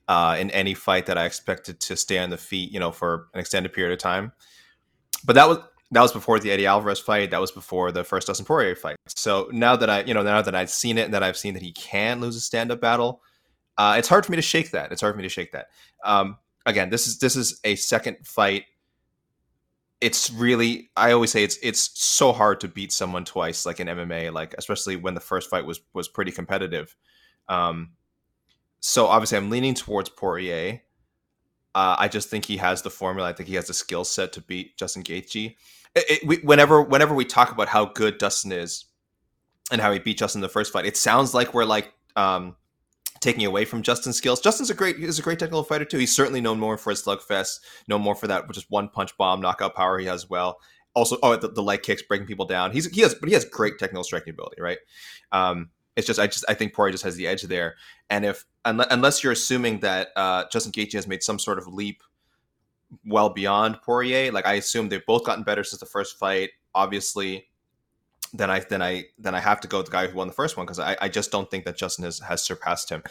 uh, 0.07 0.37
in 0.39 0.53
any 0.53 0.73
fight 0.73 1.07
that 1.07 1.19
I 1.19 1.25
expected 1.25 1.81
to 1.81 1.97
stay 1.97 2.19
on 2.19 2.31
the 2.31 2.37
feet, 2.37 2.71
you 2.71 2.79
know, 2.79 2.93
for 2.93 3.27
an 3.35 3.41
extended 3.41 3.73
period 3.73 3.93
of 3.93 3.99
time. 3.99 4.31
But 5.25 5.33
that 5.35 5.49
was 5.49 5.59
that 5.91 6.01
was 6.01 6.13
before 6.13 6.39
the 6.39 6.53
Eddie 6.53 6.67
Alvarez 6.67 7.01
fight. 7.01 7.33
That 7.33 7.41
was 7.41 7.51
before 7.51 7.91
the 7.91 8.05
first 8.05 8.29
Dustin 8.29 8.47
Poirier 8.47 8.77
fight. 8.77 8.95
So 9.09 9.49
now 9.51 9.75
that 9.75 9.91
I, 9.91 10.05
you 10.05 10.15
know, 10.15 10.23
now 10.23 10.43
that 10.43 10.55
I've 10.55 10.71
seen 10.71 10.97
it 10.97 11.07
and 11.07 11.15
that 11.15 11.25
I've 11.25 11.37
seen 11.37 11.55
that 11.55 11.63
he 11.63 11.73
can 11.73 12.21
lose 12.21 12.37
a 12.37 12.41
stand 12.41 12.71
up 12.71 12.81
battle, 12.81 13.21
uh, 13.77 13.97
it's 13.99 14.07
hard 14.07 14.25
for 14.25 14.31
me 14.31 14.37
to 14.37 14.43
shake 14.43 14.71
that. 14.71 14.93
It's 14.93 15.01
hard 15.01 15.15
for 15.15 15.19
me 15.19 15.25
to 15.25 15.29
shake 15.29 15.51
that. 15.51 15.71
Um, 16.05 16.37
again, 16.67 16.91
this 16.91 17.07
is 17.07 17.19
this 17.19 17.37
is 17.37 17.61
a 17.65 17.77
second 17.77 18.19
fight. 18.25 18.65
It's 20.01 20.31
really 20.31 20.91
I 20.97 21.13
always 21.13 21.31
say 21.31 21.43
it's 21.43 21.59
it's 21.63 21.91
so 21.99 22.33
hard 22.33 22.61
to 22.61 22.69
beat 22.69 22.93
someone 22.93 23.25
twice, 23.25 23.65
like 23.65 23.81
in 23.81 23.87
MMA, 23.87 24.33
like 24.33 24.55
especially 24.59 24.97
when 24.97 25.15
the 25.15 25.21
first 25.21 25.49
fight 25.49 25.65
was 25.65 25.81
was 25.95 26.09
pretty 26.09 26.33
competitive. 26.33 26.95
Um, 27.49 27.93
so 28.81 29.07
obviously, 29.07 29.39
I'm 29.39 29.49
leaning 29.49 29.75
towards 29.75 30.11
Poirier. 30.11 30.83
Uh, 31.75 31.97
I 31.99 32.09
just 32.09 32.29
think 32.29 32.47
he 32.47 32.57
has 32.57 32.83
the 32.83 32.91
formula. 32.91 33.29
I 33.29 33.33
think 33.33 33.49
he 33.49 33.55
has 33.55 33.67
the 33.67 33.75
skill 33.75 34.05
set 34.05 34.33
to 34.33 34.41
beat 34.41 34.77
Justin 34.77 35.03
Gaethje. 35.03 35.57
It, 35.95 36.05
it, 36.11 36.27
we, 36.27 36.37
whenever 36.39 36.83
whenever 36.83 37.15
we 37.15 37.25
talk 37.25 37.53
about 37.53 37.69
how 37.69 37.87
good 37.87 38.19
Dustin 38.19 38.53
is 38.53 38.87
and 39.71 39.81
how 39.81 39.93
he 39.93 39.99
beat 39.99 40.19
Justin 40.19 40.41
in 40.41 40.43
the 40.43 40.49
first 40.49 40.73
fight, 40.73 40.85
it 40.85 40.97
sounds 40.97 41.33
like 41.33 41.55
we're 41.55 41.65
like 41.65 41.93
um, 42.17 42.57
taking 43.27 43.45
away 43.45 43.65
from 43.65 43.83
Justin's 43.83 44.17
skills. 44.17 44.41
Justin's 44.41 44.71
a 44.71 44.75
great 44.75 44.99
he's 44.99 45.19
a 45.19 45.23
great 45.23 45.41
technical 45.41 45.65
fighter 45.65 45.85
too. 45.85 45.99
He's 45.99 46.15
certainly 46.15 46.41
known 46.41 46.61
more 46.61 46.79
for 46.79 46.91
his 46.91 47.03
slugfest, 47.03 47.59
known 47.89 48.01
more 48.01 48.15
for 48.15 48.29
that 48.29 48.49
just 48.53 48.71
one 48.71 48.89
punch 48.89 49.17
bomb 49.19 49.41
knockout 49.41 49.75
power 49.75 49.99
he 49.99 50.07
has 50.07 50.23
as 50.23 50.31
well. 50.31 50.61
Also, 50.95 51.19
oh 51.25 51.35
the, 51.35 51.49
the 51.49 51.63
leg 51.63 51.83
kicks 51.83 52.03
breaking 52.03 52.29
people 52.29 52.47
down. 52.47 52.71
He's 52.71 52.87
he 52.87 53.01
has 53.01 53.17
but 53.17 53.29
he 53.29 53.35
has 53.35 53.45
great 53.45 53.81
technical 53.81 54.05
striking 54.05 54.31
ability, 54.31 54.63
right? 54.63 54.79
Um, 55.33 55.71
it's 55.97 56.07
just 56.07 56.21
I 56.21 56.29
just 56.29 56.45
I 56.49 56.55
think 56.55 56.73
Poirier 56.73 56.93
just 56.93 57.03
has 57.03 57.17
the 57.17 57.27
edge 57.27 57.43
there. 57.43 57.75
And 58.11 58.25
if 58.25 58.45
unless, 58.65 58.87
unless 58.93 59.25
you're 59.25 59.33
assuming 59.33 59.81
that 59.81 60.11
uh, 60.15 60.45
Justin 60.53 60.71
Gaethje 60.71 60.93
has 60.93 61.09
made 61.09 61.25
some 61.25 61.41
sort 61.41 61.59
of 61.59 61.67
leap 61.67 62.05
well 63.05 63.31
beyond 63.31 63.83
Poirier, 63.83 64.31
like 64.31 64.47
I 64.47 64.55
assume 64.55 64.89
they've 64.89 65.05
both 65.05 65.25
gotten 65.25 65.43
better 65.43 65.65
since 65.65 65.81
the 65.81 65.87
first 65.87 66.17
fight. 66.17 66.51
Obviously, 66.77 67.49
then 68.33 68.51
I 68.51 68.61
then 68.61 68.83
I 68.83 69.05
then 69.19 69.35
I 69.35 69.41
have 69.41 69.61
to 69.61 69.69
go 69.69 69.79
with 69.79 69.87
the 69.87 69.93
guy 69.93 70.07
who 70.07 70.17
won 70.17 70.27
the 70.27 70.35
first 70.35 70.57
one 70.57 70.67
because 70.67 70.79
I, 70.79 70.97
I 71.01 71.09
just 71.09 71.31
don't 71.31 71.51
think 71.51 71.65
that 71.65 71.77
Justin 71.77 72.05
has, 72.05 72.19
has 72.21 72.43
surpassed 72.43 72.91
him. 72.91 73.03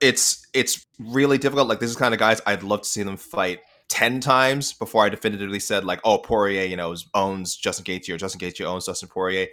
It's 0.00 0.46
it's 0.52 0.86
really 0.98 1.38
difficult. 1.38 1.68
Like 1.68 1.80
this 1.80 1.90
is 1.90 1.96
kind 1.96 2.14
of 2.14 2.20
guys 2.20 2.40
I'd 2.46 2.62
love 2.62 2.82
to 2.82 2.88
see 2.88 3.02
them 3.02 3.16
fight 3.16 3.60
ten 3.88 4.20
times 4.20 4.72
before 4.72 5.04
I 5.04 5.08
definitively 5.08 5.60
said 5.60 5.84
like, 5.84 6.00
oh 6.04 6.18
Poirier, 6.18 6.64
you 6.64 6.76
know, 6.76 6.94
owns 7.14 7.56
Justin 7.56 7.84
Gaethje 7.84 8.14
or 8.14 8.16
Justin 8.18 8.40
Gaethje 8.40 8.64
owns 8.64 8.86
Dustin 8.86 9.08
Poirier. 9.08 9.48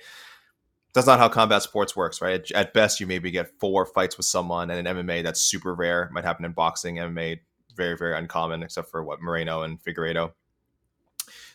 That's 0.93 1.07
not 1.07 1.17
how 1.17 1.27
combat 1.27 1.63
sports 1.63 1.95
works, 1.95 2.21
right? 2.21 2.39
At, 2.39 2.51
at 2.51 2.73
best, 2.73 2.99
you 2.99 3.07
maybe 3.07 3.31
get 3.31 3.49
four 3.59 3.83
fights 3.83 4.15
with 4.15 4.27
someone, 4.27 4.69
and 4.69 4.87
in 4.87 4.95
MMA, 4.95 5.23
that's 5.23 5.41
super 5.41 5.73
rare. 5.73 6.03
It 6.03 6.11
might 6.11 6.23
happen 6.23 6.45
in 6.45 6.51
boxing, 6.51 6.97
MMA, 6.97 7.39
very 7.75 7.97
very 7.97 8.15
uncommon, 8.15 8.63
except 8.63 8.89
for 8.89 9.03
what 9.03 9.21
Moreno 9.21 9.63
and 9.63 9.81
Figueiredo. 9.81 10.33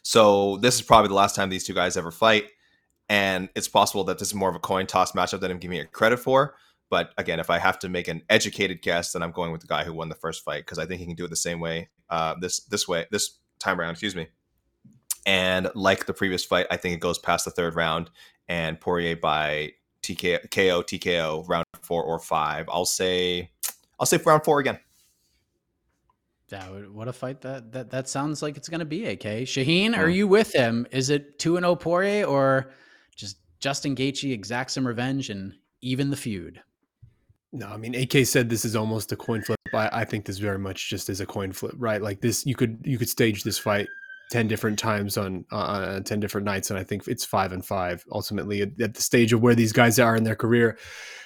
So 0.03 0.57
this 0.57 0.77
is 0.77 0.83
probably 0.83 1.09
the 1.09 1.15
last 1.15 1.37
time 1.37 1.51
these 1.51 1.65
two 1.65 1.75
guys 1.75 1.97
ever 1.97 2.11
fight 2.11 2.47
and 3.09 3.49
it's 3.55 3.69
possible 3.69 4.05
that 4.05 4.19
this 4.19 4.29
is 4.29 4.35
more 4.35 4.49
of 4.51 4.55
a 4.57 4.61
coin 4.61 4.87
toss 4.87 5.13
matchup 5.13 5.41
than 5.41 5.51
I'm 5.51 5.59
giving 5.59 5.79
it 5.79 5.93
credit 5.93 6.19
for. 6.19 6.55
But 6.91 7.13
again, 7.19 7.39
if 7.39 7.51
I 7.51 7.59
have 7.59 7.79
to 7.81 7.89
make 7.89 8.09
an 8.09 8.23
educated 8.31 8.81
guess, 8.81 9.13
then 9.13 9.23
I'm 9.23 9.31
going 9.33 9.53
with 9.53 9.61
the 9.61 9.67
guy 9.67 9.85
who 9.85 9.93
won 9.93 10.09
the 10.09 10.15
first 10.15 10.43
fight 10.45 10.65
because 10.65 10.79
I 10.79 10.87
think 10.87 11.01
he 11.01 11.07
can 11.07 11.15
do 11.15 11.25
it 11.25 11.31
the 11.31 11.37
same 11.37 11.61
way 11.61 11.91
uh, 12.11 12.35
this 12.41 12.61
this 12.61 12.89
way 12.89 13.07
this 13.11 13.39
time 13.59 13.81
around. 13.81 13.91
Excuse 13.91 14.17
me. 14.17 14.29
And 15.27 15.71
like 15.75 16.07
the 16.07 16.15
previous 16.15 16.45
fight, 16.45 16.67
I 16.71 16.79
think 16.79 16.95
it 16.95 17.01
goes 17.01 17.19
past 17.19 17.45
the 17.45 17.51
third 17.51 17.75
round 17.77 18.11
and 18.49 18.81
Poirier 18.81 19.17
by 19.17 19.73
TK, 20.03 20.51
KO 20.51 20.83
TKO 20.83 21.47
round 21.47 21.67
four 21.83 22.03
or 22.03 22.19
five. 22.19 22.67
I'll 22.71 22.87
say 22.87 23.51
I'll 24.01 24.07
say 24.07 24.19
round 24.25 24.45
four 24.45 24.59
again. 24.59 24.79
That 26.49 26.91
what 26.91 27.09
a 27.09 27.13
fight 27.13 27.43
that 27.43 27.73
that 27.73 27.91
that 27.91 28.09
sounds 28.09 28.41
like 28.41 28.57
it's 28.57 28.71
going 28.71 28.81
to 28.81 28.87
be. 28.87 29.05
AK 29.05 29.45
Shaheen, 29.45 29.89
Hmm. 29.95 30.01
are 30.01 30.09
you 30.09 30.27
with 30.27 30.55
him? 30.55 30.87
Is 30.91 31.11
it 31.11 31.39
two 31.39 31.57
and 31.59 31.65
zero 31.65 31.77
Poirier 31.77 32.25
or 32.25 32.71
Justin 33.61 33.95
Gaethje 33.95 34.33
exacts 34.33 34.75
some 34.75 34.87
revenge 34.87 35.31
and 35.31 35.55
even 35.81 36.11
the 36.11 36.17
feud? 36.17 36.63
No, 37.53 37.67
I 37.69 37.77
mean 37.77 37.95
AK 37.95 38.27
said 38.27 38.51
this 38.51 38.65
is 38.65 38.77
almost 38.77 39.13
a 39.13 39.17
coin 39.17 39.43
flip. 39.43 39.59
I, 39.73 40.01
I 40.01 40.05
think 40.05 40.27
this 40.27 40.39
very 40.39 40.59
much 40.59 40.91
just 40.91 41.09
is 41.09 41.21
a 41.21 41.27
coin 41.27 41.53
flip, 41.53 41.75
right? 41.79 42.01
Like 42.03 42.21
this, 42.21 42.45
you 42.45 42.55
could 42.55 42.79
you 42.85 42.99
could 42.99 43.09
stage 43.09 43.43
this 43.43 43.59
fight 43.59 43.89
ten 44.31 44.47
different 44.47 44.79
times 44.79 45.17
on 45.17 45.47
uh, 45.51 45.95
on 45.97 46.05
ten 46.05 46.21
different 46.21 46.45
nights, 46.45 46.71
and 46.71 46.79
I 46.79 46.85
think 46.85 47.09
it's 47.09 47.25
five 47.25 47.53
and 47.53 47.65
five 47.65 48.05
ultimately 48.13 48.63
at, 48.63 48.81
at 48.81 48.95
the 48.95 49.03
stage 49.03 49.33
of 49.33 49.41
where 49.41 49.55
these 49.55 49.73
guys 49.73 49.99
are 49.99 50.15
in 50.15 50.25
their 50.25 50.37
career. 50.37 50.79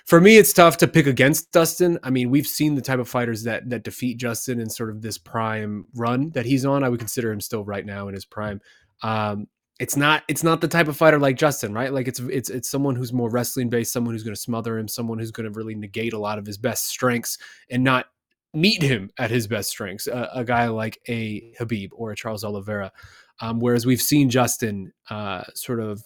For 0.06 0.20
me, 0.20 0.36
it's 0.36 0.52
tough 0.52 0.78
to 0.78 0.88
pick 0.88 1.06
against 1.06 1.52
Dustin. 1.52 1.98
I 2.02 2.10
mean, 2.10 2.30
we've 2.30 2.46
seen 2.46 2.76
the 2.76 2.82
type 2.82 3.00
of 3.00 3.08
fighters 3.08 3.42
that 3.42 3.68
that 3.70 3.82
defeat 3.82 4.18
Justin 4.18 4.60
in 4.60 4.70
sort 4.70 4.90
of 4.90 5.02
this 5.02 5.18
prime 5.18 5.86
run 5.94 6.30
that 6.30 6.46
he's 6.46 6.64
on. 6.64 6.84
I 6.84 6.88
would 6.88 7.00
consider 7.00 7.32
him 7.32 7.40
still 7.40 7.64
right 7.64 7.84
now 7.84 8.06
in 8.06 8.14
his 8.14 8.24
prime. 8.24 8.60
Um, 9.02 9.48
it's 9.80 9.96
not 9.96 10.22
it's 10.28 10.44
not 10.44 10.60
the 10.60 10.68
type 10.68 10.88
of 10.88 10.96
fighter 10.96 11.18
like 11.18 11.36
Justin, 11.36 11.72
right? 11.72 11.92
Like 11.92 12.08
it's 12.08 12.20
it's 12.20 12.50
it's 12.50 12.70
someone 12.70 12.94
who's 12.94 13.12
more 13.12 13.30
wrestling 13.30 13.68
based, 13.68 13.92
someone 13.92 14.14
who's 14.14 14.22
going 14.22 14.34
to 14.34 14.40
smother 14.40 14.78
him, 14.78 14.88
someone 14.88 15.18
who's 15.18 15.30
going 15.30 15.50
to 15.50 15.56
really 15.56 15.74
negate 15.74 16.12
a 16.12 16.18
lot 16.18 16.38
of 16.38 16.46
his 16.46 16.58
best 16.58 16.86
strengths 16.86 17.38
and 17.70 17.82
not 17.82 18.06
meet 18.54 18.82
him 18.82 19.10
at 19.18 19.30
his 19.30 19.46
best 19.46 19.70
strengths. 19.70 20.06
A, 20.06 20.28
a 20.34 20.44
guy 20.44 20.68
like 20.68 20.98
a 21.08 21.54
Khabib 21.58 21.90
or 21.92 22.12
a 22.12 22.16
Charles 22.16 22.44
Oliveira, 22.44 22.92
um, 23.40 23.60
whereas 23.60 23.86
we've 23.86 24.02
seen 24.02 24.28
Justin 24.28 24.92
uh, 25.10 25.44
sort 25.54 25.80
of 25.80 26.04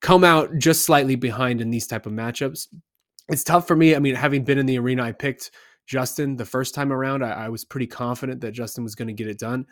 come 0.00 0.24
out 0.24 0.56
just 0.58 0.84
slightly 0.84 1.16
behind 1.16 1.60
in 1.60 1.70
these 1.70 1.86
type 1.86 2.06
of 2.06 2.12
matchups. 2.12 2.66
It's 3.28 3.44
tough 3.44 3.66
for 3.68 3.76
me. 3.76 3.94
I 3.94 4.00
mean, 4.00 4.14
having 4.16 4.44
been 4.44 4.58
in 4.58 4.66
the 4.66 4.78
arena, 4.78 5.04
I 5.04 5.12
picked 5.12 5.50
Justin 5.86 6.36
the 6.36 6.44
first 6.44 6.74
time 6.74 6.92
around. 6.92 7.22
I, 7.22 7.30
I 7.30 7.48
was 7.48 7.64
pretty 7.64 7.86
confident 7.86 8.40
that 8.40 8.52
Justin 8.52 8.84
was 8.84 8.94
going 8.94 9.08
to 9.08 9.14
get 9.14 9.28
it 9.28 9.38
done 9.38 9.66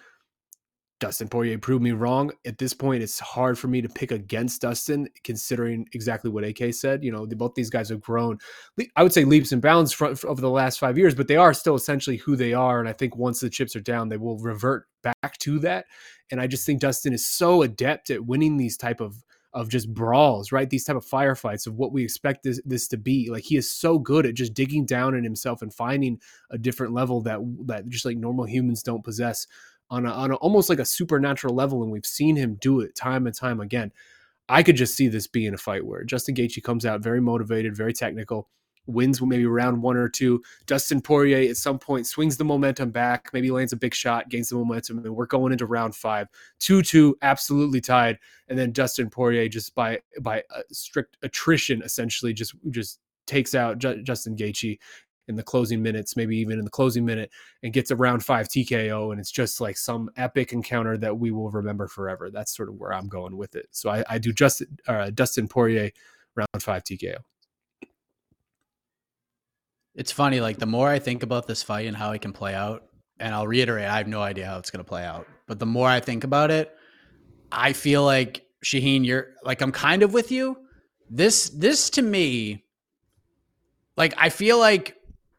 Dustin 0.99 1.29
Poirier 1.29 1.59
proved 1.59 1.83
me 1.83 1.93
wrong. 1.93 2.31
At 2.47 2.57
this 2.57 2.73
point, 2.73 3.03
it's 3.03 3.19
hard 3.19 3.59
for 3.59 3.69
me 3.69 3.83
to 3.83 3.89
pick 3.89 4.13
against 4.13 4.63
Dustin, 4.63 5.09
considering 5.25 5.87
exactly 5.93 6.31
what 6.31 6.45
AK 6.45 6.73
said. 6.73 7.05
You 7.05 7.13
know, 7.13 7.27
both 7.27 7.55
these 7.55 7.69
guys 7.69 7.91
have 7.91 8.01
grown, 8.01 8.39
I 8.97 9.03
would 9.03 9.13
say 9.13 9.25
leaps 9.25 9.53
and 9.53 9.61
bounds 9.61 9.93
for, 9.93 10.17
for, 10.17 10.29
over 10.31 10.41
the 10.41 10.51
last 10.51 10.79
five 10.79 10.97
years, 10.97 11.15
but 11.15 11.29
they 11.29 11.37
are 11.37 11.53
still 11.53 11.75
essentially 11.75 12.17
who 12.17 12.35
they 12.35 12.55
are. 12.55 12.81
And 12.81 12.89
I 12.89 12.95
think 12.95 13.15
once 13.15 13.41
the 13.41 13.51
chips 13.51 13.77
are 13.77 13.81
down, 13.81 14.09
they 14.09 14.17
will 14.17 14.39
revert 14.39 14.87
back 15.03 15.37
to 15.41 15.59
that. 15.61 15.85
And 16.31 16.41
I 16.41 16.47
just 16.47 16.65
think 16.65 16.81
Dustin 16.81 17.13
is 17.13 17.27
so 17.27 17.63
adept 17.63 18.09
at 18.09 18.25
winning 18.25 18.57
these 18.57 18.77
type 18.77 19.01
of 19.01 19.23
of 19.57 19.71
just 19.71 19.93
brawls, 19.95 20.53
right? 20.53 20.69
These 20.69 20.85
type 20.85 20.97
of 20.97 21.07
firefights 21.07 21.67
of 21.67 21.77
what 21.77 21.91
we 21.91 22.05
expect 22.05 22.43
this, 22.43 22.61
this 22.67 22.87
to 22.89 22.99
be. 22.99 23.31
Like 23.31 23.45
he 23.45 23.57
is 23.57 23.73
so 23.73 23.99
good 23.99 24.27
at 24.27 24.35
just 24.35 24.53
digging 24.53 24.85
down 24.85 25.15
in 25.15 25.25
himself 25.25 25.63
and 25.63 25.73
finding 25.73 26.21
a 26.51 26.59
different 26.59 26.93
level 26.93 27.23
that 27.23 27.41
that 27.65 27.89
just 27.89 28.05
like 28.05 28.19
normal 28.19 28.45
humans 28.45 28.83
don't 28.83 29.03
possess 29.03 29.47
on 29.91 30.07
a, 30.07 30.11
on 30.11 30.31
a, 30.31 30.35
almost 30.37 30.69
like 30.69 30.79
a 30.79 30.85
supernatural 30.85 31.55
level, 31.55 31.83
and 31.83 31.93
we've 31.93 32.07
seen 32.07 32.37
him 32.37 32.59
do 32.61 32.81
it 32.81 32.95
time 32.95 33.27
and 33.27 33.35
time 33.35 33.61
again. 33.61 33.93
I 34.49 34.63
could 34.63 34.77
just 34.77 34.97
see 34.97 35.09
this 35.09 35.27
being 35.27 35.55
a 35.55 35.59
fight 35.59 35.85
where 35.85 36.05
Justin 36.05 36.35
Gaethje 36.35 36.63
comes 36.63 36.87
out 36.87 37.03
very 37.03 37.21
motivated, 37.21 37.77
very 37.77 37.93
technical, 37.93 38.49
wins 38.87 39.21
maybe 39.21 39.47
round 39.47 39.83
one 39.83 39.97
or 39.97 40.09
two. 40.09 40.43
Dustin 40.67 41.01
Poirier 41.01 41.51
at 41.51 41.57
some 41.57 41.79
point 41.79 42.07
swings 42.07 42.37
the 42.37 42.45
momentum 42.45 42.91
back, 42.91 43.31
maybe 43.33 43.51
lands 43.51 43.73
a 43.73 43.77
big 43.77 43.95
shot, 43.95 44.29
gains 44.29 44.49
the 44.49 44.57
momentum, 44.57 44.99
and 44.99 45.15
we're 45.15 45.27
going 45.27 45.53
into 45.53 45.67
round 45.67 45.95
five, 45.95 46.29
two 46.61 46.83
two, 46.83 47.17
absolutely 47.23 47.81
tied, 47.81 48.19
and 48.49 48.59
then 48.59 48.73
Dustin 48.73 49.11
Poirier 49.11 49.49
just 49.49 49.75
by 49.75 50.01
by 50.21 50.43
uh, 50.55 50.63
strict 50.71 51.17
attrition 51.23 51.83
essentially 51.83 52.33
just 52.33 52.55
just 52.71 53.01
takes 53.27 53.55
out 53.55 53.79
J- 53.79 54.03
Justin 54.03 54.37
Gaethje 54.37 54.79
in 55.29 55.37
the 55.37 55.43
closing 55.43 55.83
minutes, 55.83 56.17
maybe 56.17 56.37
even 56.37 56.59
in 56.59 56.65
the 56.65 56.71
closing 56.71 57.05
minute, 57.05 57.31
and 57.63 57.73
gets 57.73 57.91
a 57.91 57.97
round 57.97 58.25
five 58.25 58.49
TKO. 58.49 59.11
And 59.11 59.21
it's 59.21 59.31
just 59.31 59.61
like 59.61 59.77
some 59.77 60.11
epic 60.17 60.53
encounter 60.53 60.97
that 60.99 61.19
we 61.19 61.31
will 61.31 61.51
remember 61.51 61.89
forever. 61.89 62.31
That's 62.31 62.57
sort 62.57 62.69
of 62.69 62.77
where 62.77 62.93
I'm 62.93 63.09
going 63.09 63.37
with 63.37 63.57
it. 63.57 63.67
So 63.73 63.91
I, 63.91 64.05
I 64.09 64.19
do 64.19 64.33
Justin, 64.33 64.79
uh, 64.87 65.11
Dustin 65.11 65.49
Poirier 65.49 65.91
round 66.37 66.63
five 66.63 66.85
TKO. 66.85 67.17
It's 69.95 70.13
funny, 70.13 70.41
like 70.41 70.59
the 70.59 70.67
more 70.67 70.91
I 70.91 70.99
think 70.99 71.23
about 71.23 71.47
this 71.47 71.63
fight 71.63 71.87
and 71.87 71.97
how 71.97 72.13
it 72.13 72.21
can 72.21 72.33
play 72.33 72.55
out, 72.55 72.85
and 73.19 73.35
I'll 73.35 73.47
reiterate, 73.47 73.87
I 73.87 73.97
have 73.97 74.07
no 74.07 74.21
idea 74.21 74.47
how 74.47 74.59
it's 74.59 74.71
going 74.71 74.85
to 74.85 74.89
play 74.89 75.03
out. 75.03 75.27
But 75.47 75.59
the 75.59 75.67
more 75.67 75.89
I 75.89 76.01
think 76.01 76.23
about 76.23 76.51
it, 76.51 76.71
I 77.51 77.73
feel 77.73 78.05
like 78.05 78.45
Shaheen, 78.65 79.07
you're 79.07 79.29
like 79.43 79.63
I'm 79.63 79.73
kind 79.73 80.03
of 80.03 80.13
with 80.13 80.31
you. 80.31 80.57
This 81.09 81.49
this 81.51 81.91
to 81.91 82.03
me, 82.03 82.65
like 83.97 84.13
I 84.19 84.29
feel 84.29 84.59
like 84.59 84.97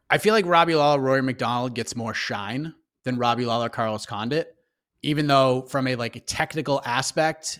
I 0.09 0.17
feel 0.17 0.33
like 0.33 0.45
Robbie 0.45 0.75
Lawler, 0.75 1.01
Rory 1.01 1.21
MacDonald 1.21 1.75
gets 1.75 1.95
more 1.95 2.13
shine 2.13 2.73
than 3.03 3.17
Robbie 3.17 3.45
Lawler, 3.45 3.69
Carlos 3.69 4.05
Condit, 4.05 4.55
even 5.01 5.27
though 5.27 5.63
from 5.63 5.87
a 5.87 5.95
like 5.95 6.15
a 6.15 6.21
technical 6.21 6.81
aspect, 6.85 7.59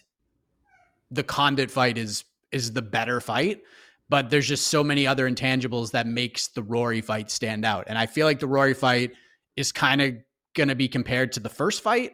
the 1.11 1.23
Condit 1.23 1.71
fight 1.71 1.97
is 1.97 2.23
is 2.51 2.73
the 2.73 2.81
better 2.81 3.19
fight. 3.19 3.61
But 4.09 4.29
there's 4.29 4.47
just 4.47 4.67
so 4.67 4.83
many 4.83 5.05
other 5.05 5.29
intangibles 5.29 5.91
that 5.91 6.07
makes 6.07 6.47
the 6.47 6.63
Rory 6.63 7.01
fight 7.01 7.29
stand 7.29 7.65
out. 7.65 7.85
And 7.87 7.97
I 7.97 8.05
feel 8.05 8.25
like 8.25 8.39
the 8.39 8.47
Rory 8.47 8.73
fight 8.73 9.11
is 9.57 9.73
kind 9.73 10.01
of 10.01 10.15
going 10.53 10.69
to 10.69 10.75
be 10.75 10.87
compared 10.87 11.33
to 11.33 11.41
the 11.41 11.49
first 11.49 11.81
fight 11.81 12.13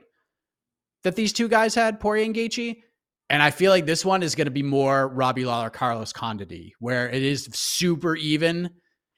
that 1.03 1.15
these 1.15 1.31
two 1.31 1.47
guys 1.47 1.75
had, 1.75 1.99
Poirier 1.99 2.25
and 2.25 2.35
Gaethje. 2.35 2.81
And 3.29 3.43
I 3.43 3.51
feel 3.51 3.71
like 3.71 3.85
this 3.85 4.03
one 4.03 4.23
is 4.23 4.33
going 4.33 4.45
to 4.45 4.51
be 4.51 4.63
more 4.63 5.07
Robbie 5.07 5.45
Lawler, 5.45 5.69
Carlos 5.69 6.11
Condit, 6.11 6.51
where 6.79 7.09
it 7.09 7.21
is 7.21 7.47
super 7.53 8.15
even 8.15 8.69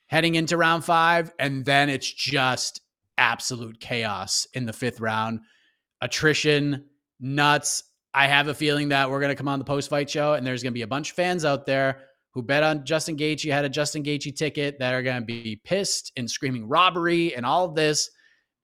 heading 0.07 0.35
into 0.35 0.57
round 0.57 0.83
five. 0.83 1.31
And 1.39 1.65
then 1.65 1.89
it's 1.89 2.11
just 2.11 2.81
absolute 3.17 3.79
chaos 3.79 4.47
in 4.53 4.65
the 4.65 4.73
fifth 4.73 4.99
round. 4.99 5.39
Attrition, 6.01 6.85
nuts. 7.19 7.83
I 8.13 8.27
have 8.27 8.47
a 8.47 8.53
feeling 8.53 8.89
that 8.89 9.09
we're 9.09 9.19
going 9.19 9.31
to 9.31 9.35
come 9.35 9.47
on 9.47 9.59
the 9.59 9.65
post 9.65 9.89
fight 9.89 10.09
show 10.09 10.33
and 10.33 10.45
there's 10.45 10.63
going 10.63 10.71
to 10.71 10.77
be 10.77 10.83
a 10.83 10.87
bunch 10.87 11.09
of 11.09 11.15
fans 11.15 11.43
out 11.43 11.65
there 11.65 12.03
who 12.31 12.43
bet 12.43 12.63
on 12.63 12.85
Justin 12.85 13.15
Gaethje, 13.15 13.51
had 13.51 13.65
a 13.65 13.69
Justin 13.69 14.03
Gaethje 14.03 14.35
ticket 14.35 14.77
that 14.79 14.93
are 14.93 15.01
going 15.01 15.21
to 15.21 15.25
be 15.25 15.59
pissed 15.63 16.11
and 16.17 16.29
screaming 16.29 16.67
robbery 16.67 17.33
and 17.33 17.45
all 17.45 17.65
of 17.65 17.75
this. 17.75 18.09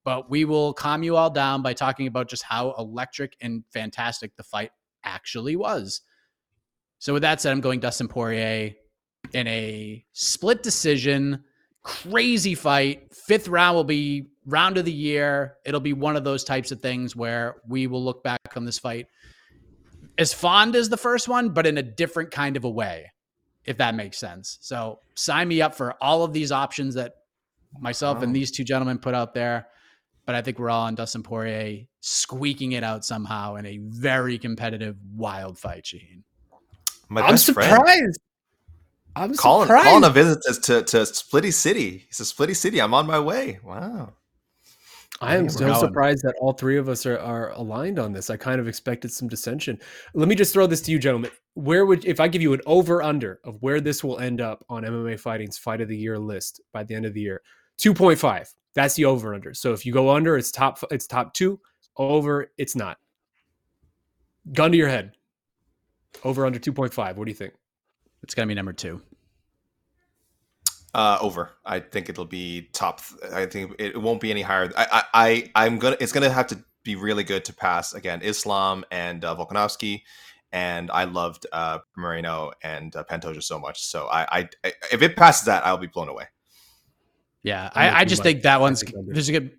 But 0.04 0.30
we 0.30 0.46
will 0.46 0.74
calm 0.74 1.04
you 1.04 1.16
all 1.16 1.30
down 1.30 1.62
by 1.62 1.74
talking 1.74 2.08
about 2.08 2.28
just 2.28 2.44
how 2.44 2.74
electric 2.78 3.38
and 3.40 3.64
fantastic 3.72 4.36
the 4.36 4.44
fight 4.44 4.72
actually 5.04 5.56
was. 5.56 6.02
So 7.00 7.14
with 7.14 7.22
that 7.22 7.40
said, 7.40 7.52
I'm 7.52 7.62
going 7.62 7.80
Dustin 7.80 8.08
Poirier 8.08 8.74
in 9.34 9.48
a 9.48 10.06
split 10.14 10.64
decision, 10.64 11.44
crazy 11.84 12.56
fight. 12.56 13.14
Fifth 13.14 13.48
round 13.48 13.76
will 13.76 13.84
be 13.84 14.28
round 14.46 14.78
of 14.78 14.86
the 14.86 14.92
year. 14.92 15.58
It'll 15.66 15.80
be 15.80 15.94
one 15.94 16.16
of 16.16 16.24
those 16.24 16.44
types 16.44 16.72
of 16.72 16.82
things 16.82 17.16
where 17.16 17.58
we 17.68 17.88
will 17.88 18.04
look 18.04 18.24
back 18.24 18.40
on 18.56 18.66
this 18.66 18.80
fight 18.80 19.08
as 20.18 20.34
fond 20.34 20.76
as 20.76 20.90
the 20.90 20.98
first 20.98 21.28
one, 21.28 21.50
but 21.50 21.66
in 21.66 21.78
a 21.78 21.84
different 21.84 22.32
kind 22.32 22.58
of 22.58 22.64
a 22.64 22.70
way, 22.70 23.12
if 23.66 23.78
that 23.78 23.96
makes 23.96 24.18
sense. 24.18 24.58
So 24.62 25.00
sign 25.16 25.48
me 25.48 25.62
up 25.62 25.74
for 25.76 25.96
all 26.02 26.24
of 26.24 26.34
these 26.34 26.52
options 26.52 26.96
that 26.96 27.16
myself 27.80 28.18
wow. 28.18 28.24
and 28.24 28.36
these 28.36 28.52
two 28.52 28.64
gentlemen 28.64 29.00
put 29.00 29.14
out 29.14 29.34
there. 29.34 29.68
But 30.26 30.36
I 30.36 30.42
think 30.42 30.60
we're 30.60 30.70
all 30.70 30.86
on 30.86 30.96
Dustin 30.96 31.24
Poirier 31.24 31.86
squeaking 32.02 32.74
it 32.74 32.84
out 32.84 33.04
somehow 33.04 33.56
in 33.56 33.66
a 33.66 33.80
very 33.82 34.38
competitive, 34.38 34.96
wild 35.16 35.58
fight, 35.58 35.86
Shaheen. 35.86 36.22
My 37.10 37.22
I'm 37.22 37.38
surprised. 37.38 37.76
Friend. 37.76 38.16
I'm 39.16 39.34
calling 39.36 39.68
surprised. 39.68 39.86
calling 39.86 40.04
a 40.04 40.10
visit 40.10 40.42
to, 40.64 40.84
to 40.84 40.98
Splitty 40.98 41.54
City. 41.54 42.06
He 42.08 42.08
says 42.12 42.32
Splitty 42.32 42.56
City. 42.56 42.82
I'm 42.82 42.94
on 42.94 43.08
my 43.08 43.20
way. 43.20 43.60
Wow. 43.64 44.14
I 45.22 45.36
am 45.36 45.50
so 45.50 45.74
surprised 45.76 46.24
that 46.24 46.34
all 46.42 46.54
three 46.54 46.78
of 46.78 46.90
us 46.90 47.06
are, 47.06 47.20
are 47.20 47.52
aligned 47.52 48.00
on 48.00 48.12
this. 48.12 48.32
I 48.32 48.38
kind 48.38 48.60
of 48.60 48.68
expected 48.68 49.12
some 49.12 49.28
dissension. 49.28 49.80
Let 50.16 50.28
me 50.28 50.34
just 50.34 50.52
throw 50.52 50.66
this 50.66 50.82
to 50.82 50.92
you, 50.92 50.98
gentlemen. 50.98 51.30
Where 51.54 51.86
would 51.86 52.06
if 52.06 52.20
I 52.20 52.28
give 52.28 52.42
you 52.42 52.54
an 52.54 52.62
over 52.66 53.04
under 53.04 53.40
of 53.44 53.62
where 53.62 53.80
this 53.80 54.04
will 54.04 54.18
end 54.18 54.42
up 54.42 54.66
on 54.68 54.84
MMA 54.84 55.20
Fighting's 55.20 55.60
Fight 55.60 55.80
of 55.80 55.90
the 55.90 55.98
Year 55.98 56.18
list 56.18 56.60
by 56.74 56.84
the 56.84 56.96
end 56.96 57.06
of 57.06 57.14
the 57.14 57.22
year? 57.22 57.42
Two 57.78 57.94
point 57.94 58.18
five. 58.18 58.52
That's 58.74 58.96
the 58.96 59.06
over 59.06 59.36
under. 59.36 59.54
So 59.54 59.74
if 59.74 59.86
you 59.86 59.94
go 59.94 60.10
under, 60.10 60.38
it's 60.38 60.52
top. 60.52 60.80
It's 60.90 61.06
top 61.06 61.34
two. 61.36 61.60
Over, 61.98 62.52
it's 62.58 62.76
not. 62.76 62.98
Gun 64.54 64.72
to 64.72 64.78
your 64.78 64.88
head. 64.88 65.12
Over 66.24 66.48
under 66.48 66.58
two 66.58 66.74
point 66.74 66.94
five. 66.94 67.18
What 67.18 67.26
do 67.26 67.32
you 67.32 67.38
think? 67.38 67.54
It's 68.24 68.36
gonna 68.36 68.48
be 68.48 68.54
number 68.54 68.74
two. 68.74 69.02
Uh, 70.94 71.18
over. 71.22 71.52
I 71.66 71.80
think 71.80 72.10
it'll 72.10 72.26
be 72.26 72.70
top. 72.74 73.02
I 73.34 73.46
think 73.46 73.76
it 73.80 74.00
won't 74.00 74.20
be 74.20 74.30
any 74.30 74.42
higher. 74.42 74.70
I, 74.78 75.04
I, 75.14 75.52
I 75.56 75.66
am 75.66 75.80
gonna. 75.80 75.98
It's 76.00 76.12
gonna 76.12 76.30
have 76.30 76.48
to 76.48 76.64
be 76.84 76.96
really 76.96 77.24
good 77.24 77.46
to 77.46 77.54
pass 77.54 77.94
again. 77.94 78.22
Islam 78.22 78.84
and 78.92 79.24
uh, 79.24 79.36
Volkanovski, 79.36 80.02
and 80.52 80.92
I 80.92 81.06
loved 81.06 81.48
uh, 81.52 81.80
Moreno 81.96 82.52
and 82.62 82.96
uh, 82.96 83.04
Pantoja 83.04 83.42
so 83.42 83.58
much. 83.58 83.84
So 83.84 84.08
I, 84.08 84.40
I, 84.64 84.74
if 84.92 85.02
it 85.02 85.16
passes 85.16 85.46
that, 85.46 85.66
I'll 85.66 85.78
be 85.78 85.88
blown 85.88 86.10
away. 86.10 86.26
Yeah, 87.44 87.70
I, 87.74 88.02
I 88.02 88.06
just 88.06 88.22
think 88.22 88.44
that 88.44 88.62
one's 88.62 88.84
there's 89.08 89.30
a 89.30 89.32
good. 89.32 89.58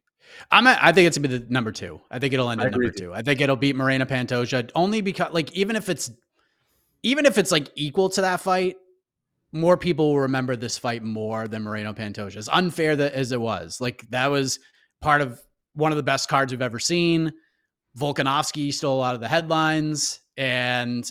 I'm. 0.51 0.67
A, 0.67 0.79
I 0.81 0.93
think 0.93 1.07
it's 1.07 1.19
gonna 1.19 1.29
be 1.29 1.39
the 1.39 1.47
number 1.51 1.73
two. 1.73 2.01
I 2.11 2.19
think 2.19 2.33
it'll 2.35 2.51
end 2.51 2.61
at 2.61 2.73
number 2.73 2.91
two. 2.91 3.13
I 3.13 3.23
think 3.23 3.41
it'll 3.41 3.57
beat 3.57 3.75
Moreno 3.75 4.05
Pantoja 4.05 4.71
only 4.75 5.01
because, 5.01 5.33
like, 5.33 5.51
even 5.53 5.77
if 5.77 5.89
it's 5.89 6.11
even 7.03 7.27
if 7.27 7.39
it's 7.39 7.53
like 7.53 7.69
equal 7.75 8.09
to 8.11 8.21
that 8.21 8.41
fight, 8.41 8.77
more 9.53 9.77
people 9.77 10.13
will 10.13 10.21
remember 10.21 10.57
this 10.57 10.79
fight 10.79 11.03
more 11.03 11.47
than 11.47 11.63
Moreno 11.63 11.93
Pantoja. 11.93 12.37
As 12.37 12.49
unfair 12.51 12.97
that 12.97 13.13
as 13.13 13.33
it 13.33 13.41
was, 13.41 13.81
like 13.81 14.07
that 14.11 14.29
was 14.29 14.59
part 15.01 15.21
of 15.21 15.41
one 15.75 15.93
of 15.93 15.97
the 15.97 16.03
best 16.03 16.29
cards 16.29 16.53
we've 16.53 16.63
ever 16.63 16.79
seen. 16.79 17.33
Volkanovski 17.99 18.73
stole 18.73 18.97
a 18.97 19.01
lot 19.01 19.15
of 19.15 19.21
the 19.21 19.29
headlines 19.29 20.21
and 20.37 21.11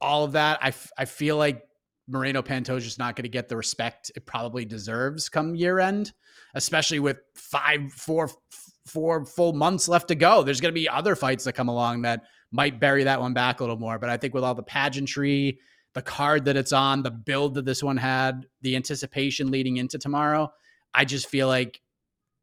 all 0.00 0.24
of 0.24 0.32
that. 0.32 0.58
I, 0.62 0.68
f- 0.68 0.92
I 0.96 1.04
feel 1.04 1.36
like 1.36 1.62
Moreno 2.08 2.42
Pantoja 2.42 2.86
is 2.86 2.98
not 2.98 3.16
going 3.16 3.24
to 3.24 3.28
get 3.28 3.48
the 3.48 3.56
respect 3.56 4.12
it 4.14 4.26
probably 4.26 4.64
deserves 4.64 5.28
come 5.28 5.54
year 5.54 5.78
end, 5.78 6.12
especially 6.54 7.00
with 7.00 7.18
five, 7.34 7.92
four, 7.92 8.30
four 8.86 9.24
full 9.24 9.52
months 9.52 9.88
left 9.88 10.08
to 10.08 10.14
go. 10.14 10.42
There's 10.42 10.60
going 10.60 10.72
to 10.72 10.80
be 10.80 10.88
other 10.88 11.16
fights 11.16 11.44
that 11.44 11.54
come 11.54 11.68
along 11.68 12.02
that 12.02 12.22
might 12.52 12.78
bury 12.78 13.04
that 13.04 13.20
one 13.20 13.34
back 13.34 13.60
a 13.60 13.62
little 13.62 13.78
more. 13.78 13.98
But 13.98 14.10
I 14.10 14.16
think 14.16 14.34
with 14.34 14.44
all 14.44 14.54
the 14.54 14.62
pageantry, 14.62 15.58
the 15.94 16.02
card 16.02 16.44
that 16.44 16.56
it's 16.56 16.72
on, 16.72 17.02
the 17.02 17.10
build 17.10 17.54
that 17.54 17.64
this 17.64 17.82
one 17.82 17.96
had, 17.96 18.46
the 18.60 18.76
anticipation 18.76 19.50
leading 19.50 19.78
into 19.78 19.98
tomorrow, 19.98 20.52
I 20.94 21.04
just 21.04 21.28
feel 21.28 21.48
like 21.48 21.80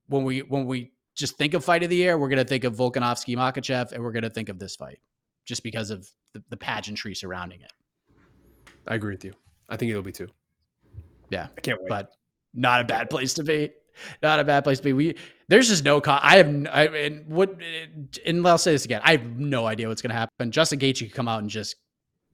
when 0.07 0.23
we 0.23 0.39
when 0.39 0.65
we 0.65 0.91
just 1.15 1.37
think 1.37 1.53
of 1.53 1.63
fight 1.63 1.83
of 1.83 1.89
the 1.89 1.95
year, 1.95 2.17
we're 2.17 2.29
gonna 2.29 2.43
think 2.43 2.63
of 2.63 2.75
Volkanovski 2.75 3.35
Makhachev, 3.35 3.91
and 3.91 4.03
we're 4.03 4.11
gonna 4.11 4.29
think 4.29 4.49
of 4.49 4.59
this 4.59 4.75
fight 4.75 4.99
just 5.45 5.63
because 5.63 5.91
of 5.91 6.07
the, 6.33 6.43
the 6.49 6.57
pageantry 6.57 7.15
surrounding 7.15 7.61
it. 7.61 7.71
I 8.87 8.95
agree 8.95 9.13
with 9.13 9.23
you. 9.23 9.33
I 9.67 9.77
think 9.77 9.91
it'll 9.91 10.03
be 10.03 10.11
two. 10.11 10.27
Yeah, 11.29 11.47
I 11.55 11.61
can't 11.61 11.79
wait. 11.81 11.89
But 11.89 12.11
not 12.53 12.81
a 12.81 12.83
bad 12.83 13.09
place 13.09 13.35
to 13.35 13.43
be. 13.43 13.71
Not 14.21 14.39
a 14.39 14.43
bad 14.43 14.63
place 14.63 14.79
to 14.79 14.83
be. 14.83 14.93
We 14.93 15.15
there's 15.47 15.67
just 15.67 15.83
no. 15.83 16.01
I 16.05 16.37
have. 16.37 16.47
I 16.71 16.85
and 16.85 17.27
what. 17.27 17.55
And 18.25 18.47
I'll 18.47 18.57
say 18.57 18.71
this 18.71 18.85
again. 18.85 19.01
I 19.03 19.11
have 19.11 19.25
no 19.25 19.65
idea 19.65 19.87
what's 19.87 20.01
going 20.01 20.11
to 20.11 20.15
happen. 20.17 20.51
Justin 20.51 20.79
Gaethje 20.79 20.99
could 20.99 21.13
come 21.13 21.27
out 21.27 21.41
and 21.41 21.49
just 21.49 21.75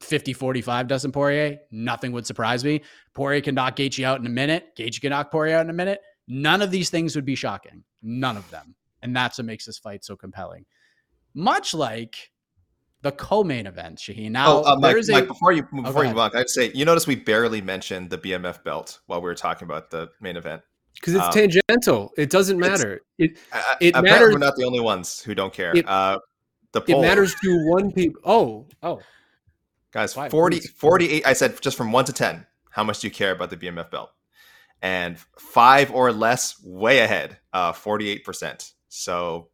50 0.01 0.33
45 0.33 0.87
Dustin 0.87 1.11
Poirier. 1.11 1.59
Nothing 1.71 2.11
would 2.11 2.25
surprise 2.25 2.63
me. 2.63 2.81
Poirier 3.13 3.41
can 3.41 3.55
knock 3.55 3.75
Gaethje 3.77 4.03
out 4.03 4.19
in 4.19 4.25
a 4.25 4.29
minute. 4.29 4.75
Gaethje 4.77 5.01
can 5.01 5.11
knock 5.11 5.31
Poirier 5.31 5.57
out 5.57 5.61
in 5.65 5.69
a 5.69 5.73
minute. 5.73 6.01
None 6.27 6.61
of 6.61 6.71
these 6.71 6.89
things 6.89 7.15
would 7.15 7.25
be 7.25 7.35
shocking. 7.35 7.83
None 8.01 8.35
of 8.37 8.49
them. 8.51 8.75
And 9.01 9.15
that's 9.15 9.37
what 9.37 9.45
makes 9.45 9.65
this 9.65 9.77
fight 9.77 10.03
so 10.03 10.15
compelling. 10.15 10.65
much 11.33 11.73
like 11.73 12.31
the 13.01 13.11
co-main 13.11 13.67
event, 13.67 13.99
Shaheen. 13.99 14.31
Now, 14.31 14.63
Oh, 14.63 14.73
uh, 14.73 14.75
Mike, 14.77 14.95
a 14.97 15.11
Mike, 15.11 15.27
before 15.27 15.51
you 15.51 15.61
go 15.61 15.83
before 15.83 16.03
you 16.03 16.09
ahead. 16.09 16.15
move 16.15 16.17
on, 16.17 16.35
I'd 16.35 16.49
say 16.49 16.71
you 16.73 16.85
notice 16.85 17.05
we 17.05 17.15
barely 17.15 17.61
mentioned 17.61 18.09
the 18.09 18.17
BMF 18.17 18.63
belt 18.63 18.99
while 19.05 19.21
we 19.21 19.25
were 19.25 19.35
talking 19.35 19.67
about 19.67 19.91
the 19.91 20.09
main 20.19 20.37
event. 20.37 20.63
Because 20.95 21.15
it's 21.15 21.23
Um, 21.25 21.31
tangential. 21.31 22.11
It 22.17 22.29
doesn't 22.29 22.57
matter. 22.59 23.01
It 23.17 23.37
I, 23.53 23.75
It 23.81 23.95
I 23.95 24.01
matters- 24.01 24.33
We're 24.33 24.39
not 24.39 24.55
the 24.55 24.65
only 24.65 24.79
ones 24.79 25.21
who 25.21 25.35
don't 25.35 25.53
care. 25.53 25.75
It- 25.75 25.87
uh, 25.87 26.19
the 26.71 26.81
it 26.87 26.99
matters 26.99 27.33
to 27.43 27.69
one 27.69 27.91
people. 27.91 28.21
Oh, 28.25 28.67
oh, 28.83 28.99
guys. 29.91 30.13
Five, 30.13 30.31
40, 30.31 30.59
48 30.59 31.25
I 31.25 31.33
said 31.33 31.61
just 31.61 31.77
from 31.77 31.91
one 31.91 32.05
to 32.05 32.13
ten. 32.13 32.45
How 32.71 32.83
much 32.83 32.99
do 32.99 33.07
you 33.07 33.13
care 33.13 33.31
about 33.31 33.49
the 33.49 33.55
BMF 33.57 33.89
belt? 33.91 34.11
And 34.81 35.17
five 35.39 35.91
or 35.91 36.11
less, 36.11 36.61
way 36.63 36.99
ahead, 36.99 37.37
uh, 37.53 37.71
forty-eight 37.71 38.25
percent. 38.25 38.73
So 38.89 39.47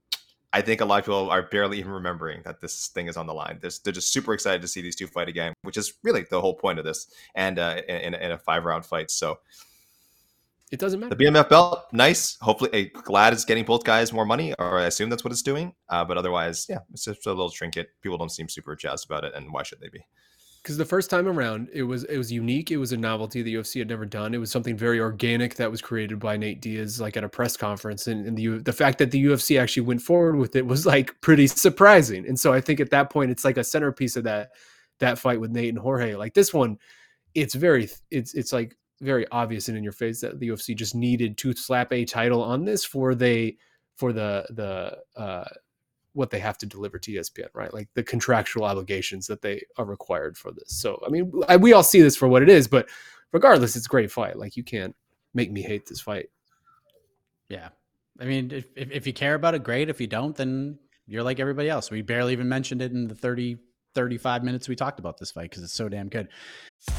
I 0.51 0.61
think 0.61 0.81
a 0.81 0.85
lot 0.85 0.99
of 0.99 1.05
people 1.05 1.29
are 1.29 1.43
barely 1.43 1.77
even 1.77 1.91
remembering 1.91 2.41
that 2.43 2.59
this 2.59 2.87
thing 2.87 3.07
is 3.07 3.15
on 3.17 3.27
the 3.27 3.33
line. 3.33 3.59
They're, 3.61 3.71
they're 3.83 3.93
just 3.93 4.11
super 4.11 4.33
excited 4.33 4.61
to 4.63 4.67
see 4.67 4.81
these 4.81 4.95
two 4.95 5.07
fight 5.07 5.29
again, 5.29 5.53
which 5.61 5.77
is 5.77 5.93
really 6.03 6.25
the 6.29 6.41
whole 6.41 6.55
point 6.55 6.79
of 6.79 6.85
this, 6.85 7.07
and 7.35 7.57
uh, 7.59 7.81
in, 7.87 8.15
in 8.15 8.31
a 8.31 8.37
five-round 8.37 8.83
fight. 8.85 9.11
So 9.11 9.37
it 10.71 10.79
doesn't 10.79 10.99
matter. 10.99 11.15
the 11.15 11.25
BMF 11.25 11.49
belt, 11.49 11.85
nice. 11.91 12.37
Hopefully, 12.41 12.69
eh, 12.73 12.85
glad 13.03 13.33
it's 13.33 13.45
getting 13.45 13.65
both 13.65 13.83
guys 13.83 14.13
more 14.13 14.25
money, 14.25 14.53
or 14.57 14.79
I 14.79 14.85
assume 14.85 15.09
that's 15.09 15.23
what 15.23 15.33
it's 15.33 15.41
doing. 15.41 15.73
Uh, 15.89 16.05
but 16.05 16.17
otherwise, 16.17 16.65
yeah, 16.69 16.79
it's 16.91 17.05
just 17.05 17.25
a 17.25 17.29
little 17.29 17.49
trinket. 17.49 17.89
People 18.01 18.17
don't 18.17 18.31
seem 18.31 18.47
super 18.47 18.75
jazzed 18.75 19.05
about 19.05 19.23
it, 19.25 19.33
and 19.35 19.51
why 19.51 19.63
should 19.63 19.79
they 19.81 19.89
be? 19.89 20.05
because 20.61 20.77
the 20.77 20.85
first 20.85 21.09
time 21.09 21.27
around 21.27 21.69
it 21.73 21.83
was 21.83 22.03
it 22.05 22.17
was 22.17 22.31
unique 22.31 22.71
it 22.71 22.77
was 22.77 22.91
a 22.91 22.97
novelty 22.97 23.41
the 23.41 23.55
ufc 23.55 23.79
had 23.79 23.89
never 23.89 24.05
done 24.05 24.33
it 24.33 24.37
was 24.37 24.51
something 24.51 24.77
very 24.77 24.99
organic 24.99 25.55
that 25.55 25.71
was 25.71 25.81
created 25.81 26.19
by 26.19 26.37
nate 26.37 26.61
diaz 26.61 27.01
like 27.01 27.17
at 27.17 27.23
a 27.23 27.29
press 27.29 27.57
conference 27.57 28.07
and, 28.07 28.25
and 28.25 28.37
the 28.37 28.59
the 28.59 28.73
fact 28.73 28.97
that 28.97 29.11
the 29.11 29.25
ufc 29.25 29.59
actually 29.59 29.81
went 29.81 30.01
forward 30.01 30.35
with 30.35 30.55
it 30.55 30.65
was 30.65 30.85
like 30.85 31.19
pretty 31.21 31.47
surprising 31.47 32.27
and 32.27 32.39
so 32.39 32.53
i 32.53 32.61
think 32.61 32.79
at 32.79 32.91
that 32.91 33.09
point 33.09 33.31
it's 33.31 33.45
like 33.45 33.57
a 33.57 33.63
centerpiece 33.63 34.15
of 34.15 34.23
that 34.23 34.51
that 34.99 35.17
fight 35.17 35.39
with 35.39 35.51
nate 35.51 35.69
and 35.69 35.79
jorge 35.79 36.15
like 36.15 36.33
this 36.33 36.53
one 36.53 36.77
it's 37.33 37.55
very 37.55 37.89
it's 38.11 38.33
it's 38.33 38.53
like 38.53 38.75
very 39.01 39.27
obvious 39.31 39.67
and 39.67 39.77
in 39.77 39.83
your 39.83 39.91
face 39.91 40.21
that 40.21 40.39
the 40.39 40.49
ufc 40.49 40.75
just 40.75 40.95
needed 40.95 41.37
to 41.37 41.53
slap 41.53 41.91
a 41.91 42.05
title 42.05 42.41
on 42.41 42.63
this 42.65 42.85
for 42.85 43.15
they 43.15 43.57
for 43.95 44.13
the 44.13 44.45
the 44.51 44.97
uh 45.19 45.45
what 46.13 46.29
they 46.29 46.39
have 46.39 46.57
to 46.57 46.65
deliver 46.65 46.99
to 46.99 47.11
ESPN, 47.11 47.47
right? 47.53 47.73
Like 47.73 47.87
the 47.93 48.03
contractual 48.03 48.65
obligations 48.65 49.27
that 49.27 49.41
they 49.41 49.63
are 49.77 49.85
required 49.85 50.37
for 50.37 50.51
this. 50.51 50.77
So, 50.77 51.01
I 51.05 51.09
mean, 51.09 51.31
I, 51.47 51.57
we 51.57 51.73
all 51.73 51.83
see 51.83 52.01
this 52.01 52.17
for 52.17 52.27
what 52.27 52.43
it 52.43 52.49
is, 52.49 52.67
but 52.67 52.89
regardless, 53.31 53.75
it's 53.75 53.85
a 53.85 53.89
great 53.89 54.11
fight. 54.11 54.37
Like 54.37 54.57
you 54.57 54.63
can't 54.63 54.95
make 55.33 55.51
me 55.51 55.61
hate 55.61 55.85
this 55.85 56.01
fight. 56.01 56.29
Yeah. 57.49 57.69
I 58.19 58.25
mean, 58.25 58.51
if, 58.51 58.65
if, 58.75 58.91
if 58.91 59.07
you 59.07 59.13
care 59.13 59.35
about 59.35 59.55
it, 59.55 59.63
great. 59.63 59.89
If 59.89 60.01
you 60.01 60.07
don't, 60.07 60.35
then 60.35 60.79
you're 61.07 61.23
like 61.23 61.39
everybody 61.39 61.69
else. 61.69 61.89
We 61.89 62.01
barely 62.01 62.33
even 62.33 62.49
mentioned 62.49 62.81
it 62.81 62.91
in 62.91 63.07
the 63.07 63.15
30, 63.15 63.57
35 63.93 64.43
minutes 64.43 64.67
we 64.67 64.75
talked 64.75 64.99
about 64.99 65.17
this 65.17 65.31
fight 65.31 65.49
because 65.49 65.63
it's 65.63 65.73
so 65.73 65.89
damn 65.89 66.09
good. 66.09 66.27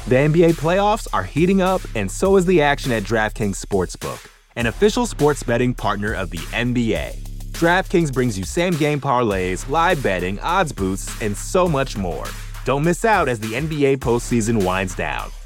The 0.07 0.15
NBA 0.15 0.53
playoffs 0.53 1.07
are 1.13 1.23
heating 1.23 1.61
up, 1.61 1.81
and 1.95 2.09
so 2.09 2.37
is 2.37 2.45
the 2.45 2.61
action 2.61 2.91
at 2.91 3.03
DraftKings 3.03 3.63
Sportsbook, 3.63 4.29
an 4.55 4.67
official 4.67 5.05
sports 5.05 5.43
betting 5.43 5.73
partner 5.73 6.13
of 6.13 6.29
the 6.29 6.37
NBA. 6.37 7.19
DraftKings 7.51 8.11
brings 8.11 8.37
you 8.37 8.43
same 8.43 8.73
game 8.73 8.99
parlays, 8.99 9.69
live 9.69 10.01
betting, 10.01 10.39
odds 10.39 10.71
boosts, 10.71 11.21
and 11.21 11.35
so 11.35 11.67
much 11.67 11.97
more. 11.97 12.25
Don't 12.65 12.83
miss 12.83 13.05
out 13.05 13.27
as 13.27 13.39
the 13.39 13.53
NBA 13.53 13.97
postseason 13.97 14.63
winds 14.63 14.95
down. 14.95 15.31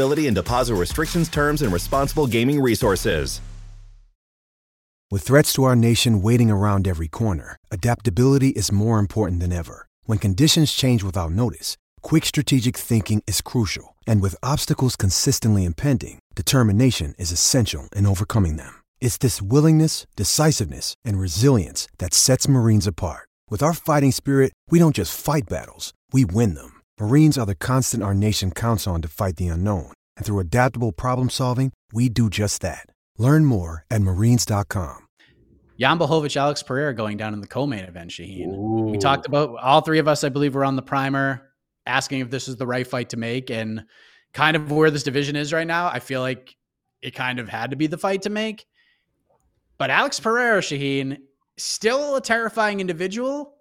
and 0.00 0.34
deposit 0.34 0.74
restrictions, 0.74 1.28
terms, 1.28 1.62
and 1.62 1.72
responsible 1.72 2.26
gaming 2.26 2.60
resources. 2.60 3.40
With 5.10 5.22
threats 5.22 5.52
to 5.52 5.64
our 5.64 5.76
nation 5.76 6.22
waiting 6.22 6.50
around 6.50 6.88
every 6.88 7.06
corner, 7.06 7.56
adaptability 7.70 8.48
is 8.48 8.72
more 8.72 8.98
important 8.98 9.40
than 9.40 9.52
ever. 9.52 9.86
When 10.06 10.18
conditions 10.18 10.72
change 10.72 11.04
without 11.04 11.30
notice, 11.30 11.76
quick 12.02 12.24
strategic 12.24 12.76
thinking 12.76 13.22
is 13.26 13.40
crucial. 13.40 13.94
And 14.06 14.20
with 14.20 14.34
obstacles 14.42 14.96
consistently 14.96 15.64
impending, 15.64 16.18
determination 16.34 17.14
is 17.16 17.30
essential 17.30 17.88
in 17.94 18.06
overcoming 18.06 18.56
them. 18.56 18.82
It's 19.00 19.18
this 19.18 19.40
willingness, 19.40 20.06
decisiveness, 20.16 20.94
and 21.04 21.18
resilience 21.18 21.86
that 21.98 22.12
sets 22.12 22.48
Marines 22.48 22.86
apart. 22.86 23.28
With 23.50 23.62
our 23.62 23.74
fighting 23.74 24.10
spirit, 24.10 24.52
we 24.70 24.80
don't 24.80 24.96
just 24.96 25.16
fight 25.16 25.44
battles, 25.48 25.92
we 26.12 26.24
win 26.24 26.54
them. 26.54 26.73
Marines 27.00 27.36
are 27.36 27.46
the 27.46 27.56
constant 27.56 28.04
our 28.04 28.14
nation 28.14 28.52
counts 28.52 28.86
on 28.86 29.02
to 29.02 29.08
fight 29.08 29.36
the 29.36 29.48
unknown. 29.48 29.92
And 30.16 30.24
through 30.24 30.38
adaptable 30.38 30.92
problem 30.92 31.28
solving, 31.28 31.72
we 31.92 32.08
do 32.08 32.30
just 32.30 32.62
that. 32.62 32.86
Learn 33.18 33.44
more 33.44 33.84
at 33.90 34.00
marines.com. 34.00 35.08
Jan 35.80 35.98
Blachowicz, 35.98 36.36
Alex 36.36 36.62
Pereira 36.62 36.94
going 36.94 37.16
down 37.16 37.34
in 37.34 37.40
the 37.40 37.48
co-main 37.48 37.84
event, 37.84 38.12
Shaheen. 38.12 38.90
We 38.92 38.96
talked 38.98 39.26
about 39.26 39.56
all 39.60 39.80
three 39.80 39.98
of 39.98 40.06
us, 40.06 40.22
I 40.22 40.28
believe, 40.28 40.54
were 40.54 40.64
on 40.64 40.76
the 40.76 40.82
primer 40.82 41.50
asking 41.84 42.20
if 42.20 42.30
this 42.30 42.46
is 42.46 42.56
the 42.56 42.66
right 42.66 42.86
fight 42.86 43.08
to 43.10 43.16
make 43.16 43.50
and 43.50 43.84
kind 44.32 44.56
of 44.56 44.70
where 44.70 44.90
this 44.90 45.02
division 45.02 45.34
is 45.34 45.52
right 45.52 45.66
now. 45.66 45.88
I 45.88 45.98
feel 45.98 46.20
like 46.20 46.54
it 47.02 47.10
kind 47.10 47.40
of 47.40 47.48
had 47.48 47.70
to 47.70 47.76
be 47.76 47.88
the 47.88 47.98
fight 47.98 48.22
to 48.22 48.30
make. 48.30 48.66
But 49.78 49.90
Alex 49.90 50.20
Pereira, 50.20 50.60
Shaheen, 50.60 51.18
still 51.56 52.14
a 52.14 52.20
terrifying 52.20 52.80
individual, 52.80 53.53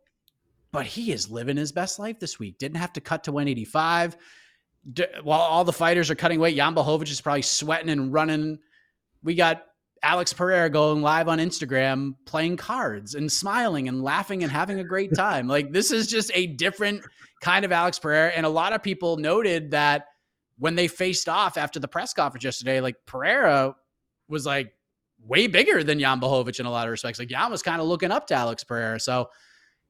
but 0.73 0.87
he 0.87 1.11
is 1.11 1.29
living 1.29 1.55
his 1.55 1.71
best 1.71 1.99
life 1.99 2.19
this 2.19 2.39
week. 2.39 2.57
Didn't 2.57 2.77
have 2.77 2.91
to 2.93 2.99
cut 2.99 3.23
to 3.25 3.31
185. 3.31 4.17
D- 4.91 5.05
while 5.21 5.39
all 5.39 5.63
the 5.63 5.71
fighters 5.71 6.09
are 6.09 6.15
cutting 6.15 6.39
weight, 6.39 6.57
Jan 6.57 6.73
Blachowicz 6.75 7.11
is 7.11 7.21
probably 7.21 7.43
sweating 7.43 7.89
and 7.89 8.11
running. 8.11 8.57
We 9.21 9.35
got 9.35 9.63
Alex 10.01 10.33
Pereira 10.33 10.71
going 10.71 11.03
live 11.03 11.29
on 11.29 11.37
Instagram 11.37 12.15
playing 12.25 12.57
cards 12.57 13.13
and 13.13 13.31
smiling 13.31 13.87
and 13.87 14.03
laughing 14.03 14.41
and 14.41 14.51
having 14.51 14.79
a 14.79 14.83
great 14.83 15.13
time. 15.15 15.47
like 15.47 15.71
this 15.71 15.91
is 15.91 16.07
just 16.07 16.31
a 16.33 16.47
different 16.47 17.03
kind 17.39 17.63
of 17.63 17.71
Alex 17.71 17.99
Pereira. 17.99 18.31
And 18.31 18.43
a 18.43 18.49
lot 18.49 18.73
of 18.73 18.81
people 18.81 19.17
noted 19.17 19.71
that 19.71 20.07
when 20.57 20.73
they 20.73 20.87
faced 20.87 21.29
off 21.29 21.55
after 21.55 21.79
the 21.79 21.87
press 21.87 22.13
conference 22.13 22.43
yesterday, 22.43 22.81
like 22.81 22.95
Pereira 23.05 23.75
was 24.27 24.45
like 24.47 24.73
way 25.23 25.45
bigger 25.45 25.83
than 25.83 25.99
Jan 25.99 26.19
Blachowicz 26.19 26.59
in 26.59 26.65
a 26.65 26.71
lot 26.71 26.87
of 26.87 26.91
respects. 26.91 27.19
Like 27.19 27.29
Jan 27.29 27.51
was 27.51 27.61
kind 27.61 27.79
of 27.79 27.87
looking 27.87 28.11
up 28.11 28.25
to 28.27 28.33
Alex 28.33 28.63
Pereira. 28.63 28.99
So 28.99 29.29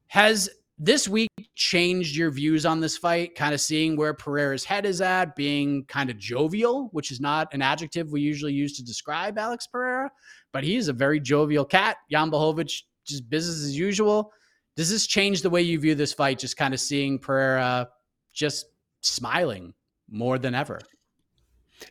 has 0.07 0.49
this 0.84 1.07
week 1.07 1.29
changed 1.55 2.15
your 2.15 2.29
views 2.29 2.65
on 2.65 2.81
this 2.81 2.97
fight? 2.97 3.36
Kind 3.36 3.53
of 3.53 3.61
seeing 3.61 3.95
where 3.95 4.13
Pereira's 4.13 4.65
head 4.65 4.86
is 4.86 4.99
at, 4.99 5.36
being 5.36 5.86
kind 5.86 6.09
of 6.09 6.17
jovial, 6.17 6.89
which 6.91 7.09
is 7.09 7.21
not 7.21 7.47
an 7.53 7.61
adjective 7.61 8.11
we 8.11 8.21
usually 8.21 8.53
use 8.53 8.75
to 8.77 8.84
describe 8.84 9.38
Alex 9.38 9.65
Pereira, 9.65 10.11
but 10.51 10.63
he's 10.63 10.89
a 10.89 10.93
very 10.93 11.19
jovial 11.19 11.63
cat. 11.63 11.97
Jan 12.11 12.29
Blachowicz, 12.29 12.84
just 13.05 13.29
business 13.29 13.63
as 13.63 13.77
usual. 13.77 14.31
Does 14.75 14.89
this 14.89 15.07
change 15.07 15.41
the 15.41 15.49
way 15.49 15.61
you 15.61 15.79
view 15.79 15.95
this 15.95 16.13
fight? 16.13 16.39
Just 16.39 16.57
kind 16.57 16.73
of 16.73 16.79
seeing 16.79 17.17
Pereira 17.17 17.88
just 18.34 18.65
smiling 19.01 19.73
more 20.09 20.38
than 20.38 20.53
ever. 20.53 20.79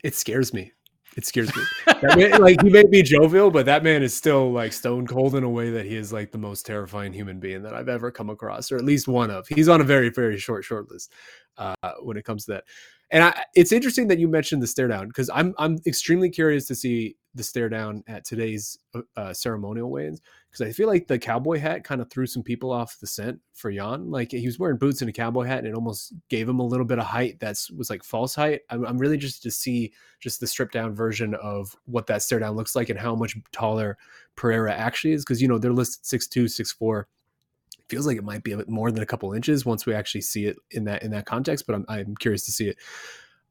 It 0.03 0.15
scares 0.15 0.53
me. 0.53 0.73
It 1.17 1.27
scares 1.27 1.55
me. 1.55 1.63
Man, 2.03 2.41
like 2.41 2.63
he 2.63 2.71
may 2.71 2.85
be 2.87 3.03
jovial, 3.03 3.51
but 3.51 3.67
that 3.67 3.85
man 3.85 4.03
is 4.03 4.15
still 4.15 4.51
like 4.51 4.73
stone 4.73 5.07
cold 5.07 5.35
in 5.35 5.45
a 5.45 5.49
way 5.49 5.71
that 5.71 5.85
he 5.85 5.97
is 5.97 6.13
like 6.13 6.33
the 6.33 6.39
most 6.39 6.65
terrifying 6.65 7.13
human 7.13 7.39
being 7.39 7.63
that 7.63 7.75
I've 7.75 7.89
ever 7.89 8.11
come 8.11 8.31
across, 8.31 8.73
or 8.73 8.77
at 8.77 8.85
least 8.85 9.09
one 9.09 9.31
of. 9.31 9.47
He's 9.49 9.69
on 9.69 9.81
a 9.81 9.85
very, 9.85 10.09
very 10.09 10.39
short 10.39 10.65
short 10.65 10.91
list 10.91 11.13
uh, 11.59 11.75
when 12.01 12.17
it 12.17 12.25
comes 12.25 12.47
to 12.47 12.53
that. 12.53 12.65
And 13.11 13.25
I, 13.25 13.45
it's 13.55 13.73
interesting 13.73 14.09
that 14.09 14.19
you 14.19 14.27
mentioned 14.27 14.63
the 14.63 14.67
stare 14.67 14.89
down 14.89 15.09
because 15.09 15.29
I'm 15.35 15.55
I'm 15.59 15.79
extremely 15.87 16.31
curious 16.31 16.67
to 16.69 16.75
see 16.75 17.17
the 17.35 17.43
stare 17.43 17.69
down 17.69 18.05
at 18.07 18.25
today's 18.25 18.79
uh, 18.95 19.01
uh 19.17 19.33
ceremonial 19.33 19.91
weigh-ins 19.91 20.21
because 20.51 20.69
I 20.69 20.73
feel 20.73 20.87
like 20.87 21.07
the 21.07 21.19
cowboy 21.19 21.59
hat 21.59 21.83
kind 21.83 22.03
of 22.03 22.11
threw 22.11 22.27
some 22.27 22.43
people 22.43 22.73
off 22.73 22.99
the 23.01 23.07
scent 23.07 23.41
for 23.55 23.73
Jan. 23.73 24.11
Like 24.11 24.33
he 24.33 24.45
was 24.45 24.59
wearing 24.59 24.77
boots 24.77 25.01
and 25.01 25.09
a 25.09 25.13
cowboy 25.13 25.45
hat, 25.45 25.61
and 25.61 25.69
it 25.69 25.75
almost 25.75 26.13
gave 26.29 26.47
him 26.47 26.61
a 26.61 26.67
little 26.67 26.85
bit 26.85 26.99
of 26.99 27.07
height 27.07 27.41
that's 27.41 27.71
was 27.71 27.89
like 27.89 28.05
false 28.05 28.35
height. 28.35 28.61
I'm, 28.69 28.85
I'm 28.85 28.99
really 28.99 29.17
just 29.17 29.43
to 29.45 29.51
see 29.51 29.93
just 30.21 30.41
the 30.41 30.47
stripped 30.47 30.75
down 30.75 30.95
version 30.95 31.35
of 31.37 31.75
what 31.87 32.07
that 32.09 32.23
stare 32.23 32.39
down 32.39 32.55
looks 32.55 32.77
like 32.77 32.91
and 32.91 32.99
how 32.99 33.15
much 33.15 33.37
taller 33.51 33.97
Pereira 34.37 34.75
actually 34.75 35.15
is 35.15 35.25
because 35.25 35.41
you 35.41 35.49
know 35.49 35.59
they're 35.59 35.73
listed 35.73 36.05
six 36.05 36.27
two, 36.27 36.49
six 36.49 36.71
four 36.71 37.09
feels 37.89 38.07
like 38.07 38.17
it 38.17 38.25
might 38.25 38.43
be 38.43 38.53
a 38.53 38.57
bit 38.57 38.69
more 38.69 38.91
than 38.91 39.03
a 39.03 39.07
couple 39.07 39.33
inches 39.33 39.67
once 39.67 39.85
we 39.85 39.95
actually 39.95 40.21
see 40.23 40.47
it 40.47 40.57
in 40.71 40.85
that 40.85 41.03
in 41.03 41.11
that 41.13 41.27
context. 41.27 41.67
But 41.67 41.77
I'm 41.77 41.85
I'm 41.89 42.15
curious 42.17 42.45
to 42.45 42.53
see 42.53 42.69
it. 42.69 42.77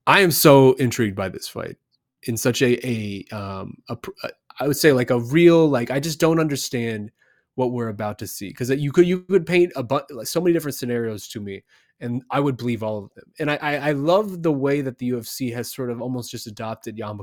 I 0.06 0.22
am 0.22 0.32
so 0.32 0.74
intrigued 0.74 1.16
by 1.16 1.30
this 1.30 1.48
fight 1.48 1.78
in 2.24 2.38
such 2.38 2.62
a 2.62 2.88
a 2.88 3.26
um 3.36 3.78
a, 3.90 3.98
a 4.24 4.30
I 4.60 4.68
would 4.68 4.78
say 4.78 4.92
like 4.92 5.10
a 5.10 5.20
real 5.20 5.68
like 5.68 5.92
I 5.92 6.00
just 6.00 6.20
don't 6.20 6.40
understand 6.40 7.12
what 7.56 7.72
we're 7.72 7.90
about 7.90 8.18
to 8.20 8.28
see 8.28 8.50
because 8.50 8.70
you 8.70 8.92
could 8.92 9.08
you 9.08 9.22
could 9.22 9.46
paint 9.46 9.74
a 9.76 9.84
but 9.84 10.08
so 10.28 10.40
many 10.42 10.54
different 10.54 10.76
scenarios 10.76 11.28
to 11.30 11.40
me 11.40 11.64
and 12.00 12.24
I 12.32 12.40
would 12.40 12.58
believe 12.58 12.82
all 12.82 12.98
of 12.98 13.14
them. 13.14 13.26
And 13.38 13.52
I, 13.52 13.58
I, 13.58 13.76
I 13.76 13.92
love 13.92 14.42
the 14.42 14.52
way 14.52 14.82
that 14.82 14.98
the 14.98 15.12
UFC 15.12 15.54
has 15.54 15.72
sort 15.72 15.92
of 15.92 16.02
almost 16.02 16.32
just 16.32 16.48
adopted 16.48 16.98
Jan 16.98 17.20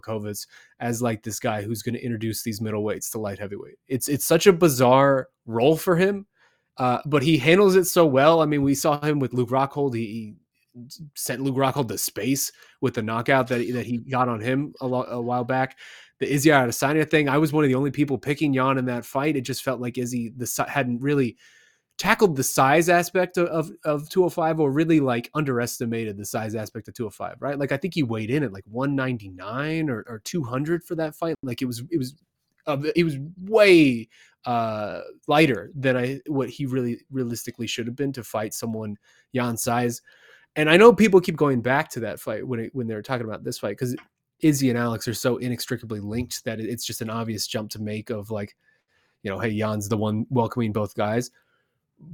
as 0.78 1.02
like 1.02 1.24
this 1.24 1.40
guy 1.40 1.62
who's 1.62 1.82
going 1.82 1.96
to 1.96 2.04
introduce 2.04 2.44
these 2.44 2.60
middleweights 2.60 3.10
to 3.10 3.18
light 3.18 3.40
heavyweight. 3.40 3.78
It's 3.88 4.08
it's 4.08 4.24
such 4.24 4.46
a 4.46 4.52
bizarre 4.52 5.28
role 5.46 5.76
for 5.76 5.96
him 5.96 6.26
uh, 6.78 7.00
but 7.04 7.22
he 7.22 7.38
handles 7.38 7.74
it 7.74 7.86
so 7.86 8.06
well. 8.06 8.40
I 8.40 8.46
mean, 8.46 8.62
we 8.62 8.74
saw 8.74 9.00
him 9.00 9.18
with 9.18 9.34
Luke 9.34 9.50
Rockhold. 9.50 9.94
He, 9.94 10.06
he 10.06 10.34
sent 11.14 11.42
Luke 11.42 11.56
Rockhold 11.56 11.88
to 11.88 11.98
space 11.98 12.52
with 12.80 12.94
the 12.94 13.02
knockout 13.02 13.48
that, 13.48 13.72
that 13.72 13.86
he 13.86 13.98
got 13.98 14.28
on 14.28 14.40
him 14.40 14.74
a, 14.80 14.86
lo- 14.86 15.06
a 15.08 15.20
while 15.20 15.44
back. 15.44 15.78
The 16.18 16.32
Izzy 16.32 16.50
Adesanya 16.50 17.08
thing, 17.08 17.28
I 17.28 17.38
was 17.38 17.52
one 17.52 17.64
of 17.64 17.68
the 17.68 17.76
only 17.76 17.90
people 17.90 18.18
picking 18.18 18.52
Jan 18.52 18.78
in 18.78 18.86
that 18.86 19.04
fight. 19.04 19.36
It 19.36 19.42
just 19.42 19.62
felt 19.62 19.80
like 19.80 19.98
Izzy 19.98 20.32
the 20.36 20.66
hadn't 20.68 21.00
really 21.00 21.36
tackled 21.98 22.36
the 22.36 22.44
size 22.44 22.88
aspect 22.88 23.36
of, 23.36 23.48
of, 23.48 23.70
of 23.84 24.08
205 24.08 24.60
or 24.60 24.70
really 24.70 25.00
like 25.00 25.30
underestimated 25.34 26.16
the 26.16 26.24
size 26.24 26.54
aspect 26.54 26.86
of 26.88 26.94
205, 26.94 27.36
right? 27.40 27.58
Like 27.58 27.72
I 27.72 27.76
think 27.76 27.94
he 27.94 28.04
weighed 28.04 28.30
in 28.30 28.44
at 28.44 28.52
like 28.52 28.64
199 28.66 29.90
or, 29.90 30.04
or 30.08 30.20
200 30.24 30.84
for 30.84 30.94
that 30.94 31.16
fight. 31.16 31.34
Like 31.42 31.60
it 31.60 31.66
was, 31.66 31.82
it 31.90 31.98
was, 31.98 32.14
uh, 32.66 32.78
it 32.94 33.02
was 33.02 33.16
way 33.42 34.08
uh, 34.44 35.00
lighter 35.26 35.70
than 35.74 35.96
I 35.96 36.20
what 36.26 36.48
he 36.48 36.66
really 36.66 37.00
realistically 37.10 37.66
should 37.66 37.86
have 37.86 37.96
been 37.96 38.12
to 38.12 38.22
fight 38.22 38.54
someone 38.54 38.96
Jan's 39.34 39.62
size. 39.62 40.00
And 40.58 40.68
I 40.68 40.76
know 40.76 40.92
people 40.92 41.20
keep 41.20 41.36
going 41.36 41.60
back 41.60 41.88
to 41.90 42.00
that 42.00 42.18
fight 42.18 42.44
when 42.44 42.58
it, 42.58 42.74
when 42.74 42.88
they're 42.88 43.00
talking 43.00 43.24
about 43.24 43.44
this 43.44 43.60
fight 43.60 43.78
because 43.78 43.94
Izzy 44.40 44.70
and 44.70 44.78
Alex 44.78 45.06
are 45.06 45.14
so 45.14 45.36
inextricably 45.36 46.00
linked 46.00 46.44
that 46.44 46.58
it's 46.58 46.84
just 46.84 47.00
an 47.00 47.10
obvious 47.10 47.46
jump 47.46 47.70
to 47.70 47.80
make 47.80 48.10
of 48.10 48.32
like, 48.32 48.56
you 49.22 49.30
know, 49.30 49.38
hey, 49.38 49.56
Jan's 49.56 49.88
the 49.88 49.96
one 49.96 50.26
welcoming 50.30 50.72
both 50.72 50.96
guys. 50.96 51.30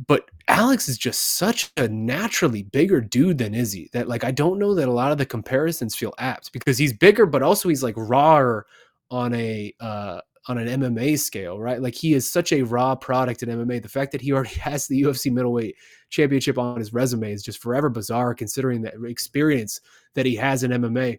But 0.06 0.30
Alex 0.46 0.90
is 0.90 0.98
just 0.98 1.38
such 1.38 1.72
a 1.78 1.88
naturally 1.88 2.64
bigger 2.64 3.00
dude 3.00 3.38
than 3.38 3.54
Izzy 3.54 3.88
that 3.94 4.08
like 4.08 4.24
I 4.24 4.30
don't 4.30 4.58
know 4.58 4.74
that 4.74 4.88
a 4.88 4.92
lot 4.92 5.10
of 5.10 5.16
the 5.16 5.24
comparisons 5.24 5.94
feel 5.94 6.12
apt 6.18 6.52
because 6.52 6.76
he's 6.76 6.92
bigger, 6.92 7.24
but 7.24 7.42
also 7.42 7.70
he's 7.70 7.82
like 7.82 7.96
rawer 7.96 8.66
on 9.10 9.32
a 9.32 9.72
uh, 9.80 10.20
on 10.46 10.58
an 10.58 10.80
MMA 10.80 11.18
scale, 11.18 11.58
right? 11.58 11.80
Like 11.80 11.94
he 11.94 12.14
is 12.14 12.30
such 12.30 12.52
a 12.52 12.62
raw 12.62 12.94
product 12.94 13.42
in 13.42 13.48
MMA. 13.48 13.82
The 13.82 13.88
fact 13.88 14.12
that 14.12 14.20
he 14.20 14.32
already 14.32 14.54
has 14.60 14.86
the 14.86 15.02
UFC 15.02 15.32
middleweight 15.32 15.76
championship 16.10 16.58
on 16.58 16.78
his 16.78 16.92
resume 16.92 17.32
is 17.32 17.42
just 17.42 17.62
forever 17.62 17.88
bizarre 17.88 18.34
considering 18.34 18.82
the 18.82 19.04
experience 19.04 19.80
that 20.14 20.26
he 20.26 20.36
has 20.36 20.62
in 20.62 20.70
MMA 20.70 21.18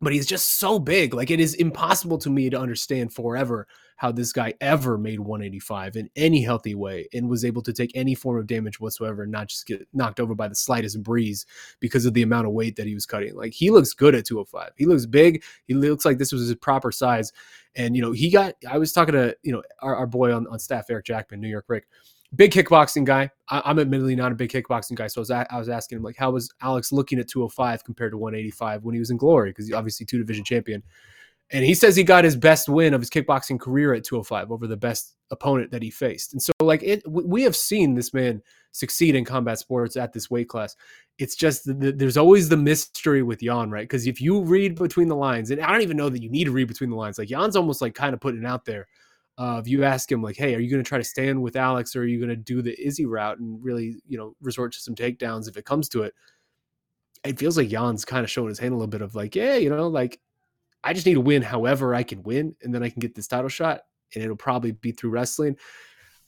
but 0.00 0.12
he's 0.12 0.26
just 0.26 0.58
so 0.58 0.78
big. 0.78 1.14
Like 1.14 1.30
it 1.30 1.40
is 1.40 1.54
impossible 1.54 2.18
to 2.18 2.30
me 2.30 2.50
to 2.50 2.58
understand 2.58 3.12
forever 3.12 3.66
how 3.96 4.12
this 4.12 4.32
guy 4.32 4.54
ever 4.60 4.98
made 4.98 5.20
185 5.20 5.96
in 5.96 6.10
any 6.16 6.42
healthy 6.42 6.74
way 6.74 7.08
and 7.12 7.28
was 7.28 7.44
able 7.44 7.62
to 7.62 7.72
take 7.72 7.90
any 7.94 8.14
form 8.14 8.38
of 8.38 8.46
damage 8.46 8.78
whatsoever 8.78 9.22
and 9.22 9.32
not 9.32 9.48
just 9.48 9.66
get 9.66 9.86
knocked 9.92 10.20
over 10.20 10.34
by 10.34 10.46
the 10.46 10.54
slightest 10.54 11.02
breeze 11.02 11.46
because 11.80 12.06
of 12.06 12.14
the 12.14 12.22
amount 12.22 12.46
of 12.46 12.52
weight 12.52 12.76
that 12.76 12.86
he 12.86 12.94
was 12.94 13.06
cutting. 13.06 13.34
Like 13.34 13.52
he 13.52 13.70
looks 13.70 13.92
good 13.92 14.14
at 14.14 14.26
205. 14.26 14.72
He 14.76 14.86
looks 14.86 15.06
big. 15.06 15.42
He 15.66 15.74
looks 15.74 16.04
like 16.04 16.18
this 16.18 16.32
was 16.32 16.42
his 16.42 16.54
proper 16.56 16.92
size. 16.92 17.32
And 17.74 17.96
you 17.96 18.02
know, 18.02 18.12
he 18.12 18.30
got 18.30 18.54
I 18.70 18.78
was 18.78 18.92
talking 18.92 19.14
to, 19.14 19.36
you 19.42 19.52
know, 19.52 19.62
our, 19.80 19.96
our 19.96 20.06
boy 20.06 20.34
on, 20.34 20.46
on 20.48 20.58
staff, 20.58 20.86
Eric 20.90 21.06
Jackman, 21.06 21.40
New 21.40 21.48
York 21.48 21.64
Rick 21.68 21.86
big 22.34 22.50
kickboxing 22.50 23.04
guy. 23.04 23.30
I, 23.48 23.70
am 23.70 23.78
admittedly 23.78 24.16
not 24.16 24.32
a 24.32 24.34
big 24.34 24.50
kickboxing 24.50 24.94
guy, 24.96 25.06
so 25.06 25.20
I 25.20 25.22
was, 25.22 25.30
I 25.30 25.58
was 25.58 25.68
asking 25.68 25.98
him 25.98 26.02
like, 26.02 26.16
how 26.16 26.32
was 26.32 26.52
Alex 26.60 26.92
looking 26.92 27.18
at 27.18 27.28
205 27.28 27.84
compared 27.84 28.12
to 28.12 28.18
185 28.18 28.84
when 28.84 28.94
he 28.94 28.98
was 28.98 29.10
in 29.10 29.16
Glory? 29.16 29.50
Because 29.50 29.66
he's 29.66 29.74
obviously 29.74 30.06
two 30.06 30.18
division 30.18 30.44
champion, 30.44 30.82
and 31.50 31.64
he 31.64 31.74
says 31.74 31.94
he 31.94 32.02
got 32.02 32.24
his 32.24 32.36
best 32.36 32.68
win 32.68 32.92
of 32.92 33.00
his 33.00 33.10
kickboxing 33.10 33.60
career 33.60 33.94
at 33.94 34.04
205 34.04 34.50
over 34.50 34.66
the 34.66 34.76
best 34.76 35.14
opponent 35.30 35.70
that 35.70 35.82
he 35.82 35.90
faced. 35.90 36.32
And 36.32 36.42
so, 36.42 36.52
like, 36.60 36.82
it 36.82 37.02
we 37.08 37.42
have 37.42 37.56
seen 37.56 37.94
this 37.94 38.12
man 38.12 38.42
succeed 38.72 39.14
in 39.14 39.24
combat 39.24 39.58
sports 39.58 39.96
at 39.96 40.12
this 40.12 40.30
weight 40.30 40.48
class. 40.48 40.76
It's 41.18 41.36
just 41.36 41.64
the, 41.64 41.92
there's 41.92 42.16
always 42.16 42.48
the 42.48 42.56
mystery 42.56 43.22
with 43.22 43.40
Jan, 43.40 43.70
right? 43.70 43.84
Because 43.84 44.06
if 44.06 44.20
you 44.20 44.42
read 44.42 44.74
between 44.74 45.08
the 45.08 45.16
lines, 45.16 45.50
and 45.50 45.60
I 45.60 45.70
don't 45.70 45.82
even 45.82 45.96
know 45.96 46.08
that 46.08 46.22
you 46.22 46.30
need 46.30 46.44
to 46.44 46.52
read 46.52 46.68
between 46.68 46.90
the 46.90 46.96
lines, 46.96 47.18
like 47.18 47.28
Jan's 47.28 47.56
almost 47.56 47.80
like 47.80 47.94
kind 47.94 48.12
of 48.12 48.20
putting 48.20 48.42
it 48.42 48.46
out 48.46 48.64
there 48.64 48.86
uh, 49.38 49.60
if 49.60 49.68
you 49.68 49.84
ask 49.84 50.10
him 50.10 50.22
like, 50.22 50.36
"Hey, 50.36 50.54
are 50.54 50.60
you 50.60 50.70
going 50.70 50.82
to 50.82 50.88
try 50.88 50.98
to 50.98 51.04
stand 51.04 51.40
with 51.42 51.56
Alex, 51.56 51.94
or 51.94 52.00
are 52.00 52.06
you 52.06 52.18
going 52.18 52.30
to 52.30 52.36
do 52.36 52.62
the 52.62 52.74
Izzy 52.84 53.06
route 53.06 53.38
and 53.38 53.62
really, 53.62 53.96
you 54.08 54.16
know, 54.18 54.34
resort 54.40 54.72
to 54.72 54.80
some 54.80 54.94
takedowns 54.94 55.48
if 55.48 55.56
it 55.56 55.66
comes 55.66 55.88
to 55.90 56.02
it?" 56.02 56.14
It 57.24 57.38
feels 57.38 57.56
like 57.56 57.68
Jan's 57.68 58.04
kind 58.04 58.24
of 58.24 58.30
showing 58.30 58.48
his 58.48 58.58
hand 58.58 58.72
a 58.72 58.76
little 58.76 58.88
bit 58.88 59.02
of 59.02 59.14
like, 59.14 59.34
"Yeah, 59.34 59.56
you 59.56 59.68
know, 59.70 59.88
like 59.88 60.20
I 60.86 60.92
just 60.92 61.06
need 61.06 61.14
to 61.14 61.20
win 61.20 61.42
however 61.42 61.94
I 61.94 62.02
can 62.02 62.22
win, 62.22 62.54
and 62.62 62.74
then 62.74 62.82
I 62.82 62.88
can 62.88 63.00
get 63.00 63.14
this 63.14 63.26
title 63.26 63.48
shot, 63.48 63.82
and 64.14 64.22
it'll 64.22 64.36
probably 64.36 64.72
be 64.72 64.92
through 64.92 65.10
wrestling." 65.10 65.56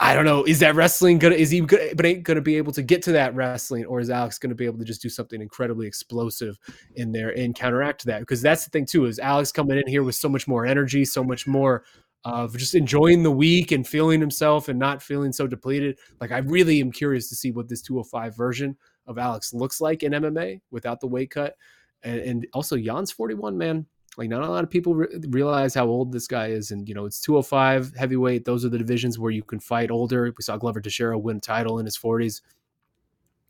I 0.00 0.14
don't 0.14 0.24
know. 0.24 0.44
Is 0.44 0.60
that 0.60 0.76
wrestling 0.76 1.18
gonna? 1.18 1.34
Is 1.34 1.50
he 1.50 1.60
gonna, 1.60 1.94
but 1.96 2.06
ain't 2.06 2.22
gonna 2.22 2.40
be 2.40 2.56
able 2.56 2.72
to 2.72 2.82
get 2.82 3.02
to 3.02 3.12
that 3.12 3.34
wrestling, 3.34 3.84
or 3.86 3.98
is 3.98 4.10
Alex 4.10 4.38
gonna 4.38 4.54
be 4.54 4.64
able 4.64 4.78
to 4.78 4.84
just 4.84 5.02
do 5.02 5.08
something 5.08 5.40
incredibly 5.42 5.88
explosive 5.88 6.56
in 6.94 7.10
there 7.10 7.30
and 7.36 7.54
counteract 7.54 8.04
that? 8.04 8.20
Because 8.20 8.40
that's 8.40 8.64
the 8.64 8.70
thing 8.70 8.86
too. 8.86 9.06
Is 9.06 9.18
Alex 9.18 9.50
coming 9.50 9.76
in 9.78 9.88
here 9.88 10.04
with 10.04 10.14
so 10.14 10.28
much 10.28 10.46
more 10.46 10.66
energy, 10.66 11.04
so 11.04 11.24
much 11.24 11.48
more 11.48 11.84
of 12.24 12.56
just 12.56 12.74
enjoying 12.74 13.22
the 13.22 13.30
week 13.30 13.72
and 13.72 13.86
feeling 13.86 14.20
himself 14.20 14.68
and 14.68 14.78
not 14.78 15.02
feeling 15.02 15.32
so 15.32 15.46
depleted. 15.46 15.98
Like 16.20 16.32
I 16.32 16.38
really 16.38 16.80
am 16.80 16.92
curious 16.92 17.28
to 17.28 17.36
see 17.36 17.50
what 17.50 17.68
this 17.68 17.82
205 17.82 18.36
version 18.36 18.76
of 19.06 19.18
Alex 19.18 19.54
looks 19.54 19.80
like 19.80 20.02
in 20.02 20.12
MMA 20.12 20.60
without 20.70 21.00
the 21.00 21.06
weight 21.06 21.30
cut. 21.30 21.54
And, 22.02 22.20
and 22.20 22.46
also 22.52 22.76
Jan's 22.76 23.10
41, 23.10 23.56
man. 23.56 23.86
Like 24.18 24.28
not 24.28 24.42
a 24.42 24.50
lot 24.50 24.64
of 24.64 24.70
people 24.70 24.96
re- 24.96 25.20
realize 25.28 25.74
how 25.74 25.86
old 25.86 26.10
this 26.12 26.26
guy 26.26 26.48
is. 26.48 26.72
And, 26.72 26.88
you 26.88 26.94
know, 26.94 27.06
it's 27.06 27.20
205 27.20 27.94
heavyweight. 27.94 28.44
Those 28.44 28.64
are 28.64 28.68
the 28.68 28.76
divisions 28.76 29.16
where 29.16 29.30
you 29.30 29.44
can 29.44 29.60
fight 29.60 29.92
older. 29.92 30.24
We 30.36 30.42
saw 30.42 30.56
Glover 30.56 30.80
Teixeira 30.80 31.16
win 31.16 31.36
a 31.36 31.40
title 31.40 31.78
in 31.78 31.86
his 31.86 31.96
40s. 31.96 32.42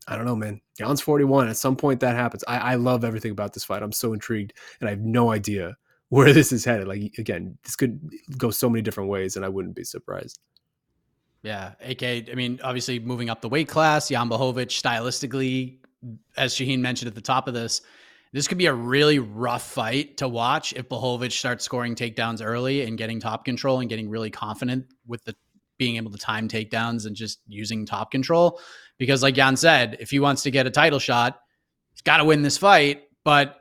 I 0.07 0.15
don't 0.15 0.25
know, 0.25 0.35
man. 0.35 0.61
Jan's 0.77 1.01
41. 1.01 1.49
At 1.49 1.57
some 1.57 1.75
point 1.75 1.99
that 2.01 2.15
happens. 2.15 2.43
I, 2.47 2.57
I 2.57 2.75
love 2.75 3.03
everything 3.03 3.31
about 3.31 3.53
this 3.53 3.63
fight. 3.63 3.81
I'm 3.81 3.91
so 3.91 4.13
intrigued 4.13 4.53
and 4.79 4.87
I 4.87 4.91
have 4.91 5.01
no 5.01 5.31
idea 5.31 5.75
where 6.09 6.33
this 6.33 6.51
is 6.51 6.63
headed. 6.63 6.87
Like 6.87 7.15
again, 7.17 7.57
this 7.63 7.75
could 7.75 7.99
go 8.37 8.51
so 8.51 8.69
many 8.69 8.81
different 8.81 9.09
ways, 9.09 9.35
and 9.35 9.45
I 9.45 9.49
wouldn't 9.49 9.75
be 9.75 9.83
surprised. 9.83 10.39
Yeah, 11.43 11.73
AK. 11.81 12.03
I 12.03 12.33
mean, 12.35 12.59
obviously 12.63 12.99
moving 12.99 13.29
up 13.29 13.41
the 13.41 13.49
weight 13.49 13.67
class, 13.67 14.09
Jan 14.09 14.29
Blachowicz 14.29 14.81
stylistically, 14.81 15.77
as 16.35 16.53
Shaheen 16.53 16.79
mentioned 16.79 17.07
at 17.07 17.15
the 17.15 17.21
top 17.21 17.47
of 17.47 17.53
this, 17.53 17.81
this 18.31 18.47
could 18.47 18.57
be 18.57 18.67
a 18.67 18.73
really 18.73 19.19
rough 19.19 19.63
fight 19.63 20.17
to 20.17 20.27
watch 20.27 20.73
if 20.73 20.87
Blachowicz 20.87 21.31
starts 21.31 21.65
scoring 21.65 21.95
takedowns 21.95 22.41
early 22.43 22.83
and 22.83 22.97
getting 22.97 23.19
top 23.19 23.43
control 23.43 23.79
and 23.79 23.89
getting 23.89 24.09
really 24.09 24.29
confident 24.29 24.85
with 25.07 25.23
the 25.25 25.35
being 25.77 25.95
able 25.95 26.11
to 26.11 26.17
time 26.17 26.47
takedowns 26.47 27.07
and 27.07 27.15
just 27.15 27.39
using 27.47 27.85
top 27.85 28.11
control. 28.11 28.59
Because, 28.97 29.23
like 29.23 29.33
Jan 29.33 29.55
said, 29.55 29.97
if 29.99 30.11
he 30.11 30.19
wants 30.19 30.43
to 30.43 30.51
get 30.51 30.67
a 30.67 30.69
title 30.69 30.99
shot, 30.99 31.39
he's 31.91 32.01
got 32.01 32.17
to 32.17 32.25
win 32.25 32.41
this 32.41 32.57
fight. 32.57 33.03
But 33.23 33.55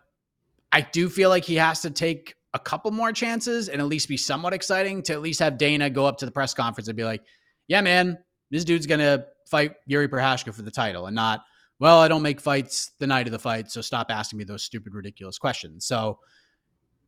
I 0.72 0.82
do 0.82 1.08
feel 1.08 1.30
like 1.30 1.44
he 1.44 1.54
has 1.54 1.80
to 1.82 1.90
take 1.90 2.34
a 2.54 2.58
couple 2.58 2.90
more 2.90 3.12
chances 3.12 3.68
and 3.68 3.80
at 3.80 3.86
least 3.86 4.08
be 4.08 4.16
somewhat 4.16 4.52
exciting 4.52 5.02
to 5.04 5.12
at 5.12 5.22
least 5.22 5.40
have 5.40 5.58
Dana 5.58 5.88
go 5.88 6.06
up 6.06 6.18
to 6.18 6.26
the 6.26 6.32
press 6.32 6.54
conference 6.54 6.88
and 6.88 6.96
be 6.96 7.04
like, 7.04 7.22
yeah, 7.68 7.80
man, 7.80 8.18
this 8.50 8.64
dude's 8.64 8.86
going 8.86 9.00
to 9.00 9.24
fight 9.46 9.74
Jiri 9.88 10.08
Prochazka 10.08 10.52
for 10.52 10.62
the 10.62 10.70
title 10.70 11.06
and 11.06 11.14
not, 11.14 11.40
well, 11.78 12.00
I 12.00 12.08
don't 12.08 12.22
make 12.22 12.40
fights 12.40 12.92
the 12.98 13.06
night 13.06 13.26
of 13.26 13.32
the 13.32 13.38
fight. 13.38 13.70
So 13.70 13.80
stop 13.80 14.10
asking 14.10 14.38
me 14.38 14.44
those 14.44 14.62
stupid, 14.62 14.94
ridiculous 14.94 15.38
questions. 15.38 15.86
So 15.86 16.18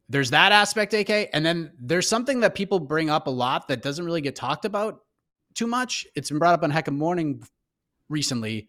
there's 0.08 0.30
that 0.30 0.52
aspect, 0.52 0.94
AK. 0.94 1.30
And 1.32 1.44
then 1.44 1.72
there's 1.78 2.08
something 2.08 2.40
that 2.40 2.54
people 2.54 2.78
bring 2.78 3.10
up 3.10 3.26
a 3.26 3.30
lot 3.30 3.68
that 3.68 3.82
doesn't 3.82 4.04
really 4.04 4.20
get 4.20 4.36
talked 4.36 4.64
about 4.64 5.00
too 5.54 5.66
much. 5.66 6.06
It's 6.14 6.30
been 6.30 6.38
brought 6.38 6.54
up 6.54 6.62
on 6.62 6.70
Heck 6.70 6.88
of 6.88 6.94
Morning 6.94 7.42
recently 8.08 8.68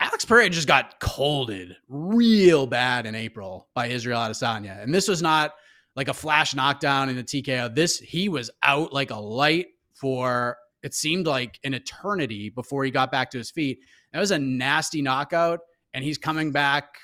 Alex 0.00 0.24
Pereira 0.24 0.48
just 0.48 0.66
got 0.66 0.98
colded 0.98 1.76
real 1.88 2.66
bad 2.66 3.04
in 3.04 3.14
April 3.14 3.68
by 3.74 3.88
Israel 3.88 4.20
Adesanya. 4.20 4.82
And 4.82 4.94
this 4.94 5.06
was 5.06 5.20
not 5.20 5.52
like 5.94 6.08
a 6.08 6.14
flash 6.14 6.54
knockdown 6.54 7.10
in 7.10 7.16
the 7.16 7.22
TKO. 7.22 7.74
This, 7.74 7.98
he 7.98 8.30
was 8.30 8.50
out 8.62 8.94
like 8.94 9.10
a 9.10 9.20
light 9.20 9.66
for 9.92 10.56
it 10.82 10.94
seemed 10.94 11.26
like 11.26 11.60
an 11.64 11.74
eternity 11.74 12.48
before 12.48 12.84
he 12.84 12.90
got 12.90 13.12
back 13.12 13.30
to 13.32 13.38
his 13.38 13.50
feet. 13.50 13.80
That 14.12 14.20
was 14.20 14.30
a 14.30 14.38
nasty 14.38 15.02
knockout. 15.02 15.60
And 15.94 16.04
he's 16.04 16.18
coming 16.18 16.52
back 16.52 16.94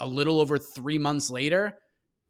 a 0.00 0.06
little 0.06 0.40
over 0.40 0.58
three 0.58 0.98
months 0.98 1.30
later. 1.30 1.78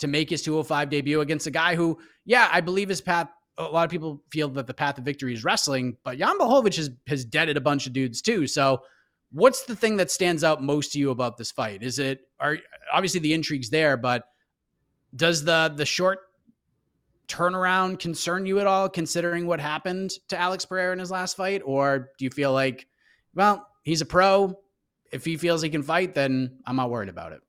to 0.00 0.06
make 0.06 0.30
his 0.30 0.42
205 0.42 0.90
debut 0.90 1.20
against 1.20 1.46
a 1.46 1.50
guy 1.50 1.74
who, 1.74 1.98
yeah, 2.24 2.48
I 2.52 2.60
believe 2.60 2.88
his 2.88 3.00
path. 3.00 3.28
A 3.58 3.62
lot 3.62 3.84
of 3.84 3.90
people 3.90 4.22
feel 4.30 4.48
that 4.50 4.66
the 4.66 4.74
path 4.74 4.98
of 4.98 5.04
victory 5.04 5.32
is 5.32 5.44
wrestling, 5.44 5.96
but 6.04 6.18
Jan 6.18 6.38
Blachowicz 6.38 6.76
has 6.76 6.90
has 7.06 7.24
deaded 7.24 7.56
a 7.56 7.60
bunch 7.60 7.86
of 7.86 7.92
dudes 7.92 8.20
too. 8.20 8.48
So, 8.48 8.82
what's 9.30 9.64
the 9.64 9.76
thing 9.76 9.96
that 9.98 10.10
stands 10.10 10.42
out 10.42 10.60
most 10.62 10.92
to 10.92 10.98
you 10.98 11.10
about 11.10 11.36
this 11.36 11.52
fight? 11.52 11.84
Is 11.84 12.00
it 12.00 12.22
are 12.40 12.58
obviously 12.92 13.20
the 13.20 13.32
intrigue's 13.32 13.70
there, 13.70 13.96
but 13.96 14.24
does 15.14 15.44
the 15.44 15.72
the 15.76 15.86
short 15.86 16.18
turnaround 17.28 18.00
concern 18.00 18.44
you 18.44 18.58
at 18.58 18.66
all, 18.66 18.88
considering 18.88 19.46
what 19.46 19.60
happened 19.60 20.10
to 20.28 20.36
Alex 20.36 20.64
Pereira 20.64 20.92
in 20.92 20.98
his 20.98 21.12
last 21.12 21.36
fight, 21.36 21.62
or 21.64 22.10
do 22.18 22.24
you 22.24 22.30
feel 22.30 22.52
like, 22.52 22.88
well, 23.34 23.68
he's 23.84 24.00
a 24.00 24.06
pro. 24.06 24.58
If 25.12 25.24
he 25.24 25.36
feels 25.36 25.62
he 25.62 25.68
can 25.68 25.84
fight, 25.84 26.14
then 26.14 26.58
I'm 26.66 26.76
not 26.76 26.90
worried 26.90 27.08
about 27.08 27.32
it. 27.32 27.40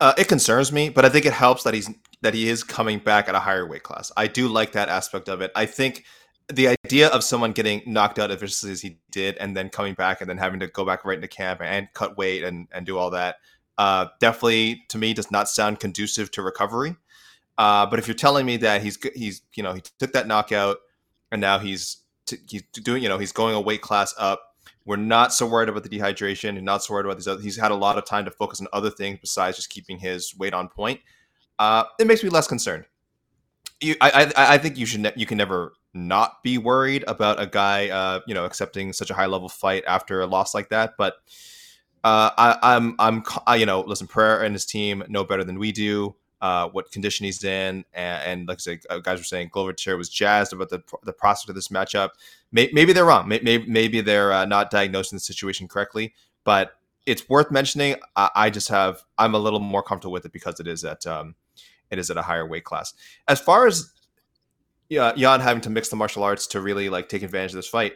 Uh, 0.00 0.14
it 0.18 0.28
concerns 0.28 0.72
me, 0.72 0.88
but 0.88 1.04
I 1.04 1.08
think 1.08 1.26
it 1.26 1.32
helps 1.32 1.62
that 1.62 1.74
he's 1.74 1.90
that 2.22 2.34
he 2.34 2.48
is 2.48 2.64
coming 2.64 2.98
back 2.98 3.28
at 3.28 3.36
a 3.36 3.40
higher 3.40 3.66
weight 3.66 3.84
class. 3.84 4.10
I 4.16 4.26
do 4.26 4.48
like 4.48 4.72
that 4.72 4.88
aspect 4.88 5.28
of 5.28 5.40
it. 5.40 5.52
I 5.54 5.66
think 5.66 6.04
the 6.52 6.68
idea 6.84 7.08
of 7.08 7.22
someone 7.22 7.52
getting 7.52 7.82
knocked 7.86 8.18
out 8.18 8.30
as 8.30 8.40
viciously 8.40 8.72
as 8.72 8.80
he 8.80 8.98
did, 9.10 9.36
and 9.36 9.56
then 9.56 9.68
coming 9.68 9.94
back 9.94 10.20
and 10.20 10.28
then 10.28 10.38
having 10.38 10.60
to 10.60 10.66
go 10.66 10.84
back 10.84 11.04
right 11.04 11.16
into 11.16 11.28
camp 11.28 11.60
and 11.62 11.88
cut 11.94 12.16
weight 12.16 12.42
and 12.42 12.68
and 12.72 12.86
do 12.86 12.96
all 12.98 13.10
that, 13.10 13.36
uh, 13.76 14.06
definitely 14.20 14.84
to 14.88 14.98
me 14.98 15.14
does 15.14 15.30
not 15.30 15.48
sound 15.48 15.78
conducive 15.80 16.30
to 16.32 16.42
recovery. 16.42 16.96
Uh, 17.56 17.86
but 17.86 17.98
if 17.98 18.06
you're 18.06 18.14
telling 18.14 18.46
me 18.46 18.56
that 18.56 18.82
he's 18.82 18.98
he's 19.14 19.42
you 19.54 19.62
know 19.62 19.74
he 19.74 19.82
took 19.98 20.12
that 20.12 20.26
knockout 20.26 20.78
and 21.32 21.40
now 21.40 21.58
he's 21.58 21.98
he's 22.48 22.62
doing 22.72 23.02
you 23.02 23.08
know 23.08 23.18
he's 23.18 23.32
going 23.32 23.54
a 23.54 23.60
weight 23.60 23.82
class 23.82 24.14
up 24.18 24.48
we're 24.88 24.96
not 24.96 25.34
so 25.34 25.46
worried 25.46 25.68
about 25.68 25.82
the 25.82 25.90
dehydration 25.90 26.56
and 26.56 26.62
not 26.62 26.82
so 26.82 26.94
worried 26.94 27.04
about 27.04 27.18
these 27.18 27.28
other. 27.28 27.42
He's 27.42 27.58
had 27.58 27.70
a 27.70 27.74
lot 27.74 27.98
of 27.98 28.06
time 28.06 28.24
to 28.24 28.30
focus 28.30 28.62
on 28.62 28.68
other 28.72 28.88
things 28.88 29.18
besides 29.20 29.56
just 29.56 29.68
keeping 29.68 29.98
his 29.98 30.34
weight 30.38 30.54
on 30.54 30.68
point. 30.68 31.00
Uh, 31.58 31.84
it 32.00 32.06
makes 32.06 32.24
me 32.24 32.30
less 32.30 32.46
concerned. 32.46 32.86
You, 33.82 33.96
I, 34.00 34.32
I, 34.34 34.54
I 34.54 34.58
think 34.58 34.78
you 34.78 34.86
should. 34.86 35.00
Ne- 35.00 35.12
you 35.14 35.26
can 35.26 35.36
never 35.36 35.74
not 35.92 36.42
be 36.42 36.56
worried 36.56 37.04
about 37.06 37.38
a 37.38 37.46
guy, 37.46 37.90
uh, 37.90 38.20
you 38.26 38.32
know, 38.32 38.46
accepting 38.46 38.94
such 38.94 39.10
a 39.10 39.14
high 39.14 39.26
level 39.26 39.50
fight 39.50 39.84
after 39.86 40.22
a 40.22 40.26
loss 40.26 40.54
like 40.54 40.70
that. 40.70 40.94
But 40.96 41.16
uh, 42.02 42.30
I, 42.38 42.58
I'm, 42.62 42.96
I'm, 42.98 43.22
I, 43.46 43.56
you 43.56 43.66
know, 43.66 43.80
listen, 43.80 44.06
Prayer 44.06 44.42
and 44.42 44.54
his 44.54 44.64
team 44.64 45.04
know 45.08 45.22
better 45.22 45.44
than 45.44 45.58
we 45.58 45.70
do 45.70 46.14
uh, 46.40 46.68
what 46.68 46.90
condition 46.92 47.24
he's 47.24 47.42
in, 47.42 47.84
and, 47.92 48.22
and 48.24 48.48
like 48.48 48.58
I 48.58 48.60
said, 48.60 48.80
uh, 48.90 48.98
guys 48.98 49.18
were 49.18 49.24
saying, 49.24 49.50
Glover 49.52 49.72
Teixeira 49.72 49.96
was 49.96 50.08
jazzed 50.08 50.52
about 50.52 50.70
the 50.70 50.82
the 51.04 51.12
prospect 51.12 51.50
of 51.50 51.54
this 51.54 51.68
matchup. 51.68 52.10
Maybe, 52.52 52.72
maybe 52.72 52.92
they're 52.92 53.04
wrong. 53.04 53.28
Maybe, 53.28 53.64
maybe 53.66 54.00
they're 54.00 54.32
uh, 54.32 54.44
not 54.44 54.70
diagnosing 54.70 55.16
the 55.16 55.20
situation 55.20 55.68
correctly, 55.68 56.14
but 56.44 56.72
it's 57.06 57.28
worth 57.28 57.50
mentioning. 57.50 57.96
I, 58.16 58.30
I, 58.34 58.50
just 58.50 58.68
have 58.68 59.02
I'm 59.16 59.34
a 59.34 59.38
little 59.38 59.60
more 59.60 59.82
comfortable 59.82 60.12
with 60.12 60.26
it 60.26 60.32
because 60.32 60.60
it 60.60 60.66
is 60.66 60.84
at 60.84 61.06
um, 61.06 61.34
it 61.90 61.98
is 61.98 62.10
at 62.10 62.16
a 62.16 62.22
higher 62.22 62.46
weight 62.46 62.64
class. 62.64 62.94
As 63.26 63.40
far 63.40 63.66
as 63.66 63.92
yeah, 64.88 65.12
Jan 65.16 65.40
having 65.40 65.62
to 65.62 65.70
mix 65.70 65.88
the 65.88 65.96
martial 65.96 66.22
arts 66.22 66.46
to 66.48 66.60
really 66.60 66.88
like 66.88 67.08
take 67.08 67.22
advantage 67.22 67.52
of 67.52 67.56
this 67.56 67.68
fight, 67.68 67.94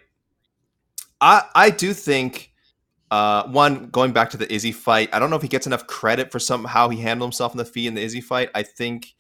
I 1.21 1.43
I 1.55 1.71
do 1.71 1.93
think 1.95 2.52
uh, 3.13 3.47
one 3.49 3.89
going 3.91 4.11
back 4.11 4.31
to 4.31 4.39
the 4.39 4.51
Izzy 4.51 4.73
fight, 4.73 5.11
I 5.13 5.19
don't 5.19 5.29
know 5.29 5.37
if 5.37 5.43
he 5.43 5.49
gets 5.49 5.67
enough 5.67 5.87
credit 5.87 6.33
for 6.33 6.39
some 6.39 6.65
how 6.65 6.89
he 6.89 6.99
handled 6.99 7.29
himself 7.29 7.53
in 7.53 7.59
the 7.59 7.65
feet 7.67 7.87
in 7.87 7.95
the 7.95 8.01
Izzy 8.01 8.23
fight. 8.23 8.49
I 8.55 8.63
think 8.63 9.13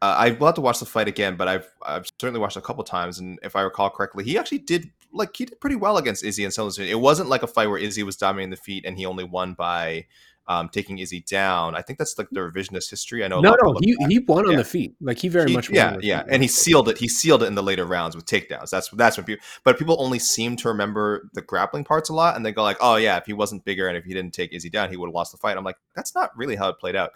uh, 0.00 0.14
I 0.16 0.30
will 0.30 0.46
have 0.46 0.54
to 0.54 0.60
watch 0.60 0.78
the 0.78 0.86
fight 0.86 1.08
again, 1.08 1.34
but 1.36 1.48
I've 1.48 1.68
I've 1.84 2.06
certainly 2.20 2.38
watched 2.38 2.56
a 2.56 2.60
couple 2.60 2.84
times, 2.84 3.18
and 3.18 3.40
if 3.42 3.56
I 3.56 3.62
recall 3.62 3.90
correctly, 3.90 4.22
he 4.22 4.38
actually 4.38 4.58
did 4.58 4.92
like 5.12 5.34
he 5.36 5.44
did 5.44 5.60
pretty 5.60 5.74
well 5.74 5.96
against 5.96 6.24
Izzy 6.24 6.44
and 6.44 6.56
of 6.56 6.78
It 6.78 7.00
wasn't 7.00 7.28
like 7.28 7.42
a 7.42 7.48
fight 7.48 7.66
where 7.66 7.78
Izzy 7.78 8.04
was 8.04 8.16
dominating 8.16 8.50
the 8.50 8.56
feet 8.56 8.84
and 8.86 8.96
he 8.96 9.06
only 9.06 9.24
won 9.24 9.54
by 9.54 10.06
um, 10.46 10.68
taking 10.68 10.98
Izzy 10.98 11.20
down. 11.20 11.74
I 11.74 11.82
think 11.82 11.98
that's 11.98 12.18
like 12.18 12.28
the 12.30 12.40
revisionist 12.40 12.90
history. 12.90 13.24
I 13.24 13.28
know. 13.28 13.40
No, 13.40 13.56
no, 13.62 13.74
he, 13.80 13.96
he 14.08 14.18
won 14.18 14.44
yeah. 14.44 14.52
on 14.52 14.56
the 14.56 14.64
feet. 14.64 14.94
Like 15.00 15.18
he 15.18 15.28
very 15.28 15.50
he, 15.50 15.56
much. 15.56 15.70
yeah, 15.70 15.96
yeah, 16.00 16.22
feet. 16.22 16.32
and 16.32 16.42
he 16.42 16.48
sealed 16.48 16.88
it. 16.88 16.98
He 16.98 17.08
sealed 17.08 17.42
it 17.42 17.46
in 17.46 17.54
the 17.54 17.62
later 17.62 17.86
rounds 17.86 18.14
with 18.14 18.26
takedowns. 18.26 18.70
That's 18.70 18.88
that's 18.90 19.16
what 19.16 19.26
people. 19.26 19.44
But 19.64 19.78
people 19.78 19.96
only 19.98 20.18
seem 20.18 20.56
to 20.56 20.68
remember 20.68 21.28
the 21.32 21.42
grappling 21.42 21.84
parts 21.84 22.10
a 22.10 22.14
lot, 22.14 22.36
and 22.36 22.44
they 22.44 22.52
go 22.52 22.62
like, 22.62 22.78
"Oh 22.80 22.96
yeah, 22.96 23.16
if 23.16 23.26
he 23.26 23.32
wasn't 23.32 23.64
bigger 23.64 23.88
and 23.88 23.96
if 23.96 24.04
he 24.04 24.12
didn't 24.12 24.34
take 24.34 24.52
Izzy 24.52 24.70
down, 24.70 24.90
he 24.90 24.96
would 24.96 25.08
have 25.08 25.14
lost 25.14 25.32
the 25.32 25.38
fight." 25.38 25.56
I'm 25.56 25.64
like, 25.64 25.78
that's 25.94 26.14
not 26.14 26.36
really 26.36 26.56
how 26.56 26.68
it 26.68 26.78
played 26.78 26.96
out. 26.96 27.12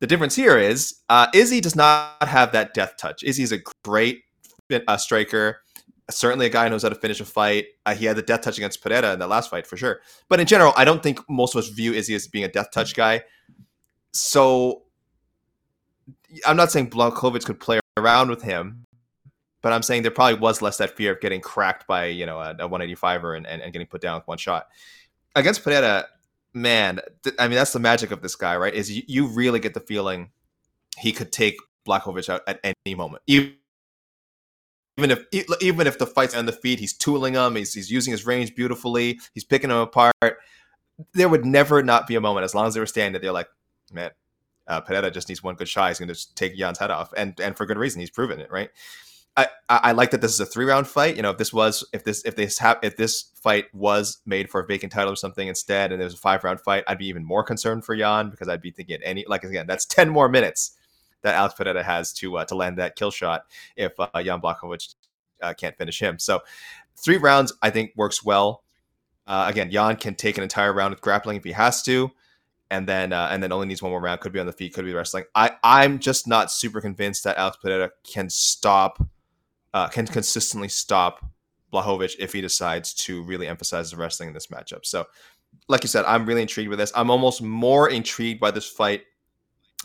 The 0.00 0.06
difference 0.06 0.34
here 0.34 0.58
is 0.58 1.00
uh, 1.08 1.28
Izzy 1.34 1.60
does 1.60 1.76
not 1.76 2.22
have 2.22 2.52
that 2.52 2.74
death 2.74 2.96
touch. 2.96 3.22
Izzy 3.22 3.42
is 3.42 3.52
a 3.52 3.58
great 3.84 4.22
uh, 4.88 4.96
striker 4.96 5.62
certainly 6.10 6.46
a 6.46 6.50
guy 6.50 6.64
who 6.64 6.70
knows 6.70 6.82
how 6.82 6.88
to 6.88 6.94
finish 6.94 7.20
a 7.20 7.24
fight. 7.24 7.66
Uh, 7.86 7.94
he 7.94 8.04
had 8.04 8.16
the 8.16 8.22
death 8.22 8.42
touch 8.42 8.58
against 8.58 8.82
Pereira 8.82 9.12
in 9.12 9.18
that 9.18 9.28
last 9.28 9.50
fight 9.50 9.66
for 9.66 9.76
sure. 9.76 10.00
But 10.28 10.40
in 10.40 10.46
general, 10.46 10.72
I 10.76 10.84
don't 10.84 11.02
think 11.02 11.20
most 11.28 11.54
of 11.54 11.60
us 11.60 11.68
view 11.68 11.92
Izzy 11.92 12.14
as 12.14 12.28
being 12.28 12.44
a 12.44 12.48
death 12.48 12.70
touch 12.72 12.94
guy. 12.94 13.22
So 14.12 14.82
I'm 16.46 16.56
not 16.56 16.70
saying 16.70 16.90
Blachowicz 16.90 17.44
could 17.44 17.60
play 17.60 17.80
around 17.96 18.30
with 18.30 18.42
him, 18.42 18.84
but 19.62 19.72
I'm 19.72 19.82
saying 19.82 20.02
there 20.02 20.10
probably 20.10 20.38
was 20.38 20.62
less 20.62 20.78
that 20.78 20.96
fear 20.96 21.12
of 21.12 21.20
getting 21.20 21.40
cracked 21.40 21.86
by 21.86 22.06
you 22.06 22.26
know 22.26 22.38
a, 22.38 22.50
a 22.52 22.68
185er 22.68 23.36
and, 23.36 23.46
and, 23.46 23.62
and, 23.62 23.72
getting 23.72 23.86
put 23.86 24.00
down 24.00 24.16
with 24.16 24.26
one 24.26 24.38
shot 24.38 24.68
against 25.34 25.62
Pereira. 25.62 26.06
Man, 26.52 27.00
th- 27.22 27.36
I 27.38 27.46
mean 27.46 27.56
that's 27.56 27.72
the 27.72 27.78
magic 27.78 28.10
of 28.10 28.22
this 28.22 28.34
guy, 28.34 28.56
right? 28.56 28.74
Is 28.74 28.90
you, 28.90 29.02
you 29.06 29.26
really 29.28 29.60
get 29.60 29.74
the 29.74 29.80
feeling 29.80 30.30
he 30.98 31.12
could 31.12 31.30
take 31.30 31.56
Blachowicz 31.86 32.28
out 32.28 32.42
at 32.46 32.60
any 32.84 32.94
moment, 32.94 33.22
even 33.26 33.54
even 34.96 35.10
if 35.10 35.24
even 35.60 35.86
if 35.86 35.98
the 35.98 36.06
fight's 36.06 36.34
on 36.34 36.46
the 36.46 36.52
feet, 36.52 36.78
he's 36.78 36.92
tooling 36.92 37.34
them. 37.34 37.56
He's, 37.56 37.74
he's 37.74 37.90
using 37.90 38.10
his 38.10 38.26
range 38.26 38.54
beautifully. 38.54 39.20
He's 39.34 39.44
picking 39.44 39.70
them 39.70 39.78
apart. 39.78 40.14
There 41.14 41.28
would 41.28 41.46
never 41.46 41.82
not 41.82 42.06
be 42.06 42.16
a 42.16 42.20
moment 42.20 42.44
as 42.44 42.54
long 42.54 42.66
as 42.66 42.74
they 42.74 42.80
were 42.80 42.86
standing 42.86 43.20
they're 43.22 43.32
like, 43.32 43.48
man, 43.92 44.10
uh, 44.66 45.10
just 45.10 45.28
needs 45.28 45.42
one 45.42 45.54
good 45.54 45.68
shot. 45.68 45.88
He's 45.88 45.98
going 45.98 46.12
to 46.12 46.34
take 46.34 46.56
Jan's 46.56 46.78
head 46.78 46.90
off, 46.90 47.12
and 47.16 47.38
and 47.40 47.56
for 47.56 47.66
good 47.66 47.78
reason. 47.78 48.00
He's 48.00 48.10
proven 48.10 48.40
it, 48.40 48.50
right? 48.50 48.70
I, 49.36 49.46
I 49.68 49.92
like 49.92 50.10
that 50.10 50.20
this 50.20 50.32
is 50.32 50.40
a 50.40 50.46
three 50.46 50.64
round 50.64 50.86
fight. 50.88 51.16
You 51.16 51.22
know, 51.22 51.30
if 51.30 51.38
this 51.38 51.52
was 51.52 51.86
if 51.92 52.04
this 52.04 52.24
if 52.24 52.36
this 52.36 52.58
ha- 52.58 52.78
if 52.82 52.96
this 52.96 53.30
fight 53.34 53.72
was 53.74 54.18
made 54.26 54.50
for 54.50 54.60
a 54.60 54.66
vacant 54.66 54.92
title 54.92 55.12
or 55.12 55.16
something 55.16 55.48
instead, 55.48 55.92
and 55.92 56.02
was 56.02 56.14
a 56.14 56.18
five 56.18 56.44
round 56.44 56.60
fight, 56.60 56.84
I'd 56.86 56.98
be 56.98 57.06
even 57.06 57.24
more 57.24 57.44
concerned 57.44 57.84
for 57.84 57.96
Jan 57.96 58.30
because 58.30 58.48
I'd 58.48 58.60
be 58.60 58.70
thinking 58.70 58.98
any 59.02 59.24
like 59.28 59.44
again 59.44 59.66
that's 59.66 59.86
ten 59.86 60.10
more 60.10 60.28
minutes 60.28 60.76
that 61.22 61.34
Alex 61.34 61.54
Pereira 61.54 61.82
has 61.82 62.12
to 62.14 62.38
uh, 62.38 62.44
to 62.46 62.54
land 62.54 62.78
that 62.78 62.96
kill 62.96 63.10
shot 63.10 63.44
if 63.76 63.92
uh, 63.98 64.08
Jan 64.22 64.40
Blachowicz 64.40 64.94
uh, 65.42 65.54
can't 65.54 65.76
finish 65.76 66.00
him. 66.00 66.18
So 66.18 66.40
three 66.96 67.16
rounds 67.16 67.52
I 67.62 67.70
think 67.70 67.92
works 67.96 68.24
well. 68.24 68.64
Uh, 69.26 69.46
again, 69.48 69.70
Jan 69.70 69.96
can 69.96 70.14
take 70.14 70.36
an 70.38 70.42
entire 70.42 70.72
round 70.72 70.92
with 70.92 71.00
grappling 71.00 71.36
if 71.36 71.44
he 71.44 71.52
has 71.52 71.82
to, 71.84 72.10
and 72.70 72.86
then 72.86 73.12
uh, 73.12 73.28
and 73.30 73.42
then 73.42 73.52
only 73.52 73.66
needs 73.66 73.82
one 73.82 73.92
more 73.92 74.00
round. 74.00 74.20
Could 74.20 74.32
be 74.32 74.40
on 74.40 74.46
the 74.46 74.52
feet, 74.52 74.74
could 74.74 74.84
be 74.84 74.92
wrestling. 74.92 75.24
I 75.34 75.52
I'm 75.62 75.98
just 75.98 76.26
not 76.26 76.50
super 76.50 76.80
convinced 76.80 77.24
that 77.24 77.36
Alex 77.36 77.58
Pereira 77.62 77.90
can 78.02 78.28
stop, 78.28 79.06
uh, 79.72 79.88
can 79.88 80.06
consistently 80.06 80.68
stop 80.68 81.24
Blachowicz 81.72 82.16
if 82.18 82.32
he 82.32 82.40
decides 82.40 82.92
to 82.94 83.22
really 83.22 83.46
emphasize 83.46 83.90
the 83.90 83.96
wrestling 83.96 84.28
in 84.28 84.34
this 84.34 84.48
matchup. 84.48 84.84
So, 84.84 85.06
like 85.68 85.84
you 85.84 85.88
said, 85.88 86.04
I'm 86.06 86.26
really 86.26 86.42
intrigued 86.42 86.68
with 86.68 86.78
this. 86.78 86.92
I'm 86.94 87.10
almost 87.10 87.42
more 87.42 87.88
intrigued 87.88 88.40
by 88.40 88.50
this 88.50 88.66
fight 88.66 89.02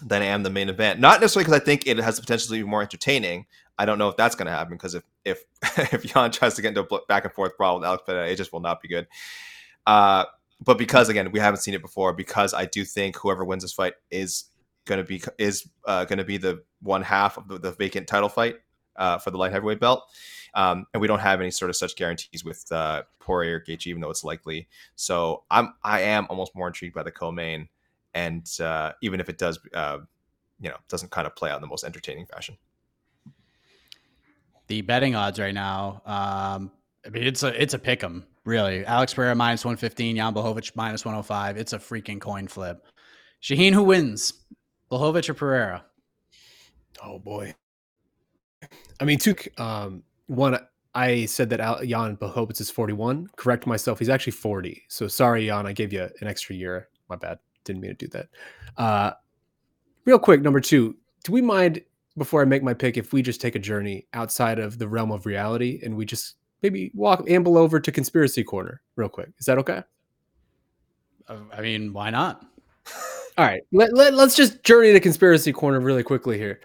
than 0.01 0.21
I 0.21 0.25
am 0.25 0.43
the 0.43 0.49
main 0.49 0.69
event. 0.69 0.99
Not 0.99 1.21
necessarily 1.21 1.45
because 1.45 1.61
I 1.61 1.63
think 1.63 1.87
it 1.87 1.97
has 1.97 2.15
the 2.17 2.21
potential 2.21 2.47
to 2.47 2.53
be 2.53 2.63
more 2.63 2.81
entertaining. 2.81 3.45
I 3.77 3.85
don't 3.85 3.97
know 3.97 4.09
if 4.09 4.17
that's 4.17 4.35
going 4.35 4.47
to 4.47 4.51
happen 4.51 4.75
because 4.75 4.95
if 4.95 5.03
if 5.23 5.43
if 5.93 6.03
Jan 6.03 6.31
tries 6.31 6.55
to 6.55 6.61
get 6.61 6.69
into 6.69 6.81
a 6.81 7.05
back 7.07 7.25
and 7.25 7.33
forth 7.33 7.57
brawl 7.57 7.75
with 7.75 7.85
Alex 7.85 8.03
Pereira, 8.05 8.29
it 8.29 8.35
just 8.35 8.53
will 8.53 8.59
not 8.59 8.81
be 8.81 8.87
good. 8.87 9.07
Uh, 9.85 10.25
but 10.63 10.77
because 10.77 11.09
again 11.09 11.31
we 11.31 11.39
haven't 11.39 11.59
seen 11.59 11.73
it 11.73 11.81
before, 11.81 12.13
because 12.13 12.53
I 12.53 12.65
do 12.65 12.85
think 12.85 13.17
whoever 13.17 13.43
wins 13.43 13.63
this 13.63 13.73
fight 13.73 13.93
is 14.11 14.45
going 14.85 14.99
to 14.99 15.03
be 15.03 15.21
is 15.37 15.67
uh, 15.85 16.05
going 16.05 16.19
to 16.19 16.25
be 16.25 16.37
the 16.37 16.63
one 16.81 17.01
half 17.01 17.37
of 17.37 17.47
the, 17.47 17.57
the 17.57 17.71
vacant 17.71 18.07
title 18.07 18.29
fight 18.29 18.55
uh, 18.95 19.17
for 19.17 19.31
the 19.31 19.37
light 19.37 19.51
heavyweight 19.51 19.79
belt. 19.79 20.03
Um, 20.53 20.85
and 20.93 21.01
we 21.01 21.07
don't 21.07 21.19
have 21.19 21.41
any 21.41 21.51
sort 21.51 21.69
of 21.69 21.75
such 21.75 21.97
guarantees 21.97 22.45
with 22.45 22.71
uh, 22.71 23.03
Poirier 23.19 23.59
Gaethje, 23.59 23.87
even 23.87 24.01
though 24.01 24.09
it's 24.09 24.23
likely. 24.23 24.69
So 24.95 25.43
I'm 25.51 25.73
I 25.83 26.01
am 26.01 26.27
almost 26.29 26.55
more 26.55 26.67
intrigued 26.67 26.95
by 26.95 27.03
the 27.03 27.11
co-main 27.11 27.67
and 28.15 28.49
uh, 28.59 28.93
even 29.03 29.19
if 29.19 29.29
it 29.29 29.37
does, 29.37 29.59
uh, 29.75 29.99
you 30.59 30.69
know, 30.69 30.77
doesn't 30.89 31.11
kind 31.11 31.27
of 31.27 31.35
play 31.35 31.51
out 31.51 31.57
in 31.57 31.61
the 31.61 31.67
most 31.67 31.83
entertaining 31.83 32.25
fashion. 32.25 32.57
The 34.67 34.81
betting 34.81 35.13
odds 35.13 35.37
right 35.37 35.53
now, 35.53 36.01
um, 36.07 36.71
I 37.05 37.09
mean, 37.11 37.21
it's 37.21 37.43
a 37.43 37.61
it's 37.61 37.75
a 37.75 37.79
pick 37.79 38.03
'em 38.03 38.25
really. 38.45 38.83
Alex 38.85 39.13
Pereira 39.13 39.35
minus 39.35 39.63
one 39.63 39.75
fifteen, 39.75 40.15
Jan 40.15 40.33
Blachowicz 40.33 40.71
minus 40.75 41.05
one 41.05 41.13
hundred 41.13 41.27
five. 41.27 41.57
It's 41.57 41.73
a 41.73 41.77
freaking 41.77 42.19
coin 42.19 42.47
flip. 42.47 42.87
Shaheen, 43.43 43.73
who 43.73 43.83
wins, 43.83 44.33
Blachowicz 44.89 45.29
or 45.29 45.35
Pereira? 45.35 45.85
Oh 47.03 47.19
boy. 47.19 47.53
I 48.99 49.05
mean, 49.05 49.19
two. 49.19 49.35
Um, 49.59 50.01
one, 50.25 50.57
I 50.95 51.25
said 51.25 51.51
that 51.51 51.59
Al- 51.59 51.85
Jan 51.85 52.17
Blachowicz 52.17 52.59
is 52.61 52.71
forty 52.71 52.93
one. 52.93 53.27
Correct 53.35 53.67
myself. 53.67 53.99
He's 53.99 54.09
actually 54.09 54.31
forty. 54.31 54.83
So 54.87 55.07
sorry, 55.07 55.45
Jan. 55.45 55.67
I 55.67 55.73
gave 55.73 55.93
you 55.93 56.09
an 56.21 56.27
extra 56.27 56.55
year. 56.55 56.87
My 57.07 57.17
bad 57.17 57.37
didn't 57.65 57.81
mean 57.81 57.91
to 57.91 57.95
do 57.95 58.07
that. 58.07 58.27
Uh, 58.77 59.11
real 60.05 60.19
quick, 60.19 60.41
number 60.41 60.61
two, 60.61 60.95
do 61.23 61.31
we 61.31 61.41
mind 61.41 61.81
before 62.17 62.41
I 62.41 62.45
make 62.45 62.63
my 62.63 62.73
pick 62.73 62.97
if 62.97 63.11
we 63.11 63.21
just 63.21 63.41
take 63.41 63.55
a 63.55 63.59
journey 63.59 64.07
outside 64.13 64.59
of 64.59 64.77
the 64.77 64.87
realm 64.87 65.11
of 65.11 65.25
reality 65.25 65.81
and 65.83 65.97
we 65.97 66.05
just 66.05 66.35
maybe 66.61 66.91
walk 66.93 67.29
amble 67.29 67.57
over 67.57 67.79
to 67.79 67.91
conspiracy 67.91 68.43
corner 68.43 68.81
real 68.95 69.09
quick? 69.09 69.29
Is 69.39 69.45
that 69.47 69.57
okay? 69.57 69.83
Uh, 71.27 71.37
I 71.51 71.61
mean, 71.61 71.91
why 71.91 72.11
not? 72.11 72.45
All 73.37 73.45
right, 73.45 73.61
let, 73.73 73.93
let, 73.93 74.13
let's 74.13 74.35
just 74.35 74.63
journey 74.63 74.93
to 74.93 74.99
conspiracy 74.99 75.51
corner 75.51 75.81
really 75.81 76.03
quickly 76.03 76.37
here. 76.37 76.61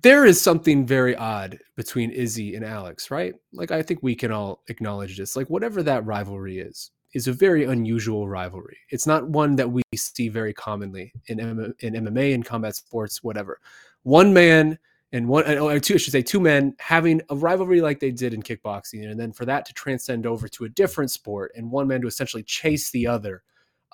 There 0.00 0.24
is 0.24 0.40
something 0.40 0.86
very 0.86 1.14
odd 1.16 1.58
between 1.76 2.10
Izzy 2.10 2.54
and 2.54 2.64
Alex, 2.64 3.10
right? 3.10 3.34
Like 3.52 3.70
I 3.70 3.82
think 3.82 4.02
we 4.02 4.14
can 4.14 4.30
all 4.30 4.62
acknowledge 4.68 5.18
this. 5.18 5.34
Like 5.36 5.50
whatever 5.50 5.82
that 5.82 6.06
rivalry 6.06 6.60
is, 6.60 6.92
is 7.12 7.26
a 7.26 7.32
very 7.32 7.64
unusual 7.64 8.28
rivalry. 8.28 8.78
It's 8.90 9.06
not 9.06 9.28
one 9.28 9.56
that 9.56 9.70
we 9.70 9.82
see 9.94 10.28
very 10.28 10.52
commonly 10.52 11.12
in 11.26 11.40
in 11.80 11.94
MMA 11.94 12.34
and 12.34 12.44
combat 12.44 12.76
sports, 12.76 13.22
whatever. 13.22 13.60
One 14.02 14.32
man 14.32 14.78
and 15.12 15.28
one, 15.28 15.44
or 15.58 15.80
two, 15.80 15.94
I 15.94 15.96
should 15.96 16.12
say, 16.12 16.22
two 16.22 16.40
men 16.40 16.74
having 16.78 17.20
a 17.30 17.36
rivalry 17.36 17.80
like 17.80 17.98
they 17.98 18.12
did 18.12 18.32
in 18.32 18.42
kickboxing, 18.42 19.10
and 19.10 19.18
then 19.18 19.32
for 19.32 19.44
that 19.44 19.66
to 19.66 19.72
transcend 19.72 20.24
over 20.24 20.46
to 20.48 20.64
a 20.64 20.68
different 20.68 21.10
sport, 21.10 21.52
and 21.56 21.70
one 21.70 21.88
man 21.88 22.00
to 22.02 22.06
essentially 22.06 22.44
chase 22.44 22.90
the 22.90 23.08
other 23.08 23.42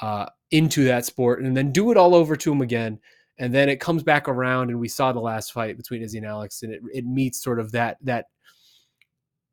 uh, 0.02 0.26
into 0.50 0.84
that 0.84 1.06
sport, 1.06 1.42
and 1.42 1.56
then 1.56 1.72
do 1.72 1.90
it 1.90 1.96
all 1.96 2.14
over 2.14 2.36
to 2.36 2.52
him 2.52 2.60
again, 2.60 2.98
and 3.38 3.54
then 3.54 3.70
it 3.70 3.80
comes 3.80 4.02
back 4.02 4.28
around, 4.28 4.68
and 4.68 4.78
we 4.78 4.88
saw 4.88 5.10
the 5.10 5.20
last 5.20 5.52
fight 5.52 5.78
between 5.78 6.02
Izzy 6.02 6.18
and 6.18 6.26
Alex, 6.26 6.62
and 6.62 6.72
it, 6.72 6.82
it 6.92 7.06
meets 7.06 7.42
sort 7.42 7.60
of 7.60 7.72
that 7.72 7.96
that 8.02 8.26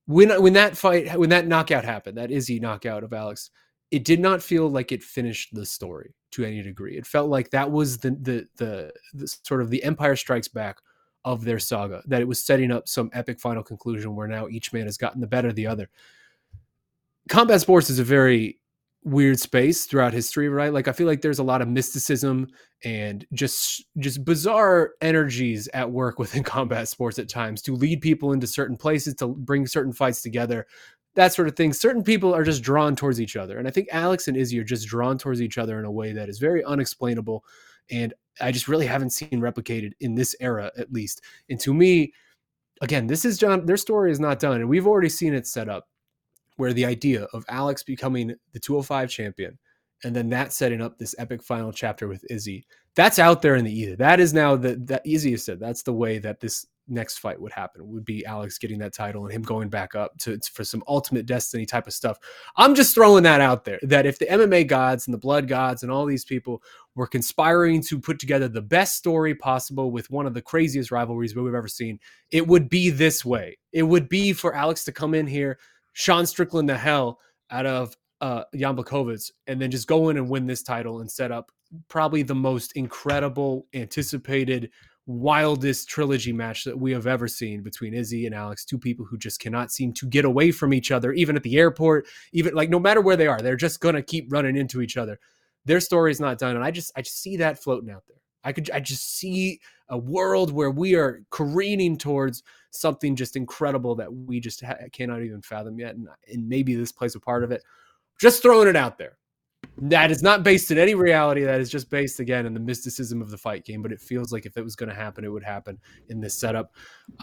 when 0.05 0.31
uh, 0.31 0.41
when 0.41 0.53
that 0.53 0.77
fight 0.77 1.17
when 1.17 1.29
that 1.29 1.47
knockout 1.47 1.85
happened, 1.85 2.17
that 2.17 2.31
Izzy 2.31 2.59
knockout 2.59 3.03
of 3.03 3.13
Alex, 3.13 3.49
it 3.91 4.03
did 4.03 4.19
not 4.19 4.41
feel 4.41 4.69
like 4.69 4.91
it 4.91 5.03
finished 5.03 5.53
the 5.53 5.65
story 5.65 6.13
to 6.31 6.43
any 6.43 6.61
degree. 6.61 6.97
It 6.97 7.05
felt 7.05 7.29
like 7.29 7.49
that 7.51 7.71
was 7.71 7.97
the 7.97 8.11
the 8.11 8.47
the, 8.57 8.93
the 9.13 9.27
sort 9.43 9.61
of 9.61 9.69
the 9.69 9.83
Empire 9.83 10.15
Strikes 10.15 10.47
Back 10.47 10.77
of 11.25 11.45
their 11.45 11.59
saga, 11.59 12.03
that 12.07 12.21
it 12.21 12.27
was 12.27 12.43
setting 12.43 12.71
up 12.71 12.87
some 12.87 13.09
epic 13.13 13.39
final 13.39 13.63
conclusion 13.63 14.15
where 14.15 14.27
now 14.27 14.47
each 14.49 14.73
man 14.73 14.85
has 14.85 14.97
gotten 14.97 15.21
the 15.21 15.27
better 15.27 15.47
of 15.47 15.55
the 15.55 15.67
other. 15.67 15.89
Combat 17.29 17.61
sports 17.61 17.89
is 17.89 17.99
a 17.99 18.03
very 18.03 18.59
weird 19.05 19.39
space 19.39 19.85
throughout 19.85 20.13
history, 20.13 20.49
right? 20.49 20.73
Like 20.73 20.87
I 20.87 20.91
feel 20.91 21.07
like 21.07 21.21
there's 21.21 21.39
a 21.39 21.43
lot 21.43 21.61
of 21.61 21.67
mysticism 21.67 22.47
and 22.83 23.25
just 23.33 23.85
just 23.99 24.23
bizarre 24.25 24.91
energies 25.01 25.67
at 25.73 25.91
work 25.91 26.19
within 26.19 26.43
combat 26.43 26.87
sports 26.87 27.19
at 27.19 27.29
times 27.29 27.61
to 27.63 27.75
lead 27.75 28.01
people 28.01 28.33
into 28.33 28.47
certain 28.47 28.77
places 28.77 29.15
to 29.15 29.27
bring 29.27 29.67
certain 29.67 29.93
fights 29.93 30.21
together. 30.21 30.65
That 31.15 31.33
sort 31.33 31.47
of 31.47 31.55
thing. 31.55 31.73
Certain 31.73 32.03
people 32.03 32.33
are 32.33 32.43
just 32.43 32.63
drawn 32.63 32.95
towards 32.95 33.21
each 33.21 33.35
other. 33.35 33.59
And 33.59 33.67
I 33.67 33.71
think 33.71 33.87
Alex 33.91 34.27
and 34.27 34.35
Izzy 34.35 34.59
are 34.59 34.63
just 34.63 34.87
drawn 34.87 35.17
towards 35.17 35.41
each 35.41 35.59
other 35.59 35.77
in 35.77 35.85
a 35.85 35.91
way 35.91 36.11
that 36.13 36.27
is 36.27 36.39
very 36.39 36.63
unexplainable. 36.63 37.45
And 37.91 38.13
I 38.41 38.51
just 38.51 38.67
really 38.67 38.87
haven't 38.87 39.11
seen 39.11 39.39
replicated 39.39 39.91
in 39.99 40.15
this 40.15 40.35
era, 40.39 40.71
at 40.75 40.91
least. 40.91 41.21
And 41.49 41.59
to 41.59 41.73
me, 41.73 42.13
again, 42.81 43.05
this 43.05 43.25
is 43.25 43.37
John, 43.37 43.67
their 43.67 43.77
story 43.77 44.11
is 44.11 44.19
not 44.19 44.39
done. 44.39 44.61
And 44.61 44.69
we've 44.69 44.87
already 44.87 45.09
seen 45.09 45.35
it 45.35 45.45
set 45.45 45.69
up 45.69 45.87
where 46.57 46.73
the 46.73 46.85
idea 46.85 47.23
of 47.33 47.45
Alex 47.49 47.83
becoming 47.83 48.35
the 48.53 48.59
205 48.59 49.09
champion 49.09 49.57
and 50.03 50.15
then 50.15 50.29
that 50.29 50.51
setting 50.51 50.81
up 50.81 50.97
this 50.97 51.15
epic 51.17 51.41
final 51.41 51.71
chapter 51.71 52.07
with 52.07 52.25
Izzy, 52.29 52.65
that's 52.95 53.19
out 53.19 53.41
there 53.41 53.55
in 53.55 53.65
the 53.65 53.71
ether. 53.71 53.95
That 53.95 54.19
is 54.19 54.33
now 54.33 54.55
the 54.55 55.01
Izzy 55.05 55.37
said 55.37 55.59
that's 55.59 55.83
the 55.83 55.93
way 55.93 56.19
that 56.19 56.39
this 56.39 56.65
next 56.89 57.19
fight 57.19 57.39
would 57.39 57.53
happen 57.53 57.87
would 57.87 58.03
be 58.03 58.25
Alex 58.25 58.57
getting 58.57 58.77
that 58.79 58.93
title 58.93 59.23
and 59.23 59.31
him 59.31 59.41
going 59.41 59.69
back 59.69 59.95
up 59.95 60.11
to 60.17 60.37
for 60.51 60.65
some 60.65 60.83
ultimate 60.85 61.25
destiny 61.25 61.65
type 61.65 61.87
of 61.87 61.93
stuff. 61.93 62.17
I'm 62.57 62.75
just 62.75 62.93
throwing 62.93 63.23
that 63.23 63.39
out 63.39 63.63
there 63.63 63.79
that 63.83 64.05
if 64.05 64.19
the 64.19 64.25
MMA 64.25 64.67
gods 64.67 65.07
and 65.07 65.13
the 65.13 65.19
blood 65.19 65.47
gods 65.47 65.81
and 65.81 65.91
all 65.91 66.05
these 66.05 66.25
people 66.25 66.61
were 66.95 67.07
conspiring 67.07 67.81
to 67.83 67.99
put 67.99 68.19
together 68.19 68.49
the 68.49 68.61
best 68.61 68.95
story 68.95 69.33
possible 69.33 69.91
with 69.91 70.09
one 70.09 70.27
of 70.27 70.33
the 70.33 70.41
craziest 70.41 70.91
rivalries 70.91 71.33
we've 71.35 71.55
ever 71.55 71.69
seen, 71.69 71.99
it 72.31 72.45
would 72.45 72.67
be 72.67 72.89
this 72.89 73.23
way. 73.23 73.57
It 73.71 73.83
would 73.83 74.09
be 74.09 74.33
for 74.33 74.53
Alex 74.53 74.83
to 74.83 74.91
come 74.91 75.13
in 75.13 75.25
here, 75.25 75.57
Sean 75.93 76.25
Strickland 76.25 76.67
the 76.67 76.77
hell 76.77 77.19
out 77.49 77.65
of 77.65 77.95
uh, 78.21 78.43
and 78.53 79.61
then 79.61 79.71
just 79.71 79.87
go 79.87 80.09
in 80.09 80.17
and 80.17 80.29
win 80.29 80.47
this 80.47 80.63
title 80.63 81.01
and 81.01 81.11
set 81.11 81.31
up 81.31 81.51
probably 81.89 82.23
the 82.23 82.35
most 82.35 82.71
incredible, 82.73 83.67
anticipated 83.73 84.69
wildest 85.05 85.89
trilogy 85.89 86.31
match 86.31 86.63
that 86.63 86.79
we 86.79 86.93
have 86.93 87.07
ever 87.07 87.27
seen 87.27 87.61
between 87.61 87.93
Izzy 87.93 88.25
and 88.25 88.33
Alex, 88.33 88.63
two 88.63 88.77
people 88.77 89.05
who 89.05 89.17
just 89.17 89.39
cannot 89.39 89.71
seem 89.71 89.91
to 89.93 90.07
get 90.07 90.23
away 90.23 90.51
from 90.51 90.73
each 90.73 90.91
other, 90.91 91.11
even 91.11 91.35
at 91.35 91.43
the 91.43 91.57
airport, 91.57 92.07
even 92.31 92.53
like 92.53 92.69
no 92.69 92.79
matter 92.79 93.01
where 93.01 93.17
they 93.17 93.27
are, 93.27 93.41
they're 93.41 93.57
just 93.57 93.81
gonna 93.81 94.01
keep 94.01 94.31
running 94.31 94.55
into 94.55 94.81
each 94.81 94.95
other. 94.95 95.19
Their 95.65 95.79
story 95.79 96.11
is 96.11 96.19
not 96.19 96.39
done, 96.39 96.55
and 96.55 96.63
I 96.63 96.71
just 96.71 96.91
I 96.95 97.01
just 97.01 97.21
see 97.21 97.37
that 97.37 97.61
floating 97.61 97.89
out 97.89 98.03
there. 98.07 98.22
I 98.43 98.51
could 98.51 98.69
I 98.71 98.79
just 98.79 99.17
see 99.17 99.59
a 99.89 99.97
world 99.97 100.51
where 100.51 100.71
we 100.71 100.95
are 100.95 101.21
careening 101.29 101.97
towards 101.97 102.43
something 102.71 103.15
just 103.15 103.35
incredible 103.35 103.95
that 103.95 104.13
we 104.13 104.39
just 104.39 104.63
ha- 104.63 104.75
cannot 104.91 105.21
even 105.21 105.41
fathom 105.41 105.79
yet, 105.79 105.95
and, 105.95 106.07
and 106.31 106.47
maybe 106.47 106.75
this 106.75 106.91
plays 106.91 107.15
a 107.15 107.19
part 107.19 107.43
of 107.43 107.51
it. 107.51 107.63
Just 108.19 108.41
throwing 108.41 108.67
it 108.67 108.75
out 108.75 108.97
there 108.97 109.17
that 109.81 110.11
is 110.11 110.21
not 110.21 110.43
based 110.43 110.71
in 110.71 110.77
any 110.77 110.93
reality. 110.93 111.43
That 111.43 111.59
is 111.59 111.69
just 111.69 111.89
based 111.89 112.19
again 112.19 112.45
in 112.45 112.53
the 112.53 112.59
mysticism 112.59 113.21
of 113.21 113.29
the 113.29 113.37
fight 113.37 113.65
game. 113.65 113.81
But 113.81 113.91
it 113.91 113.99
feels 113.99 114.31
like 114.31 114.45
if 114.45 114.57
it 114.57 114.63
was 114.63 114.75
going 114.75 114.89
to 114.89 114.95
happen, 114.95 115.23
it 115.23 115.29
would 115.29 115.43
happen 115.43 115.79
in 116.09 116.21
this 116.21 116.35
setup. 116.35 116.73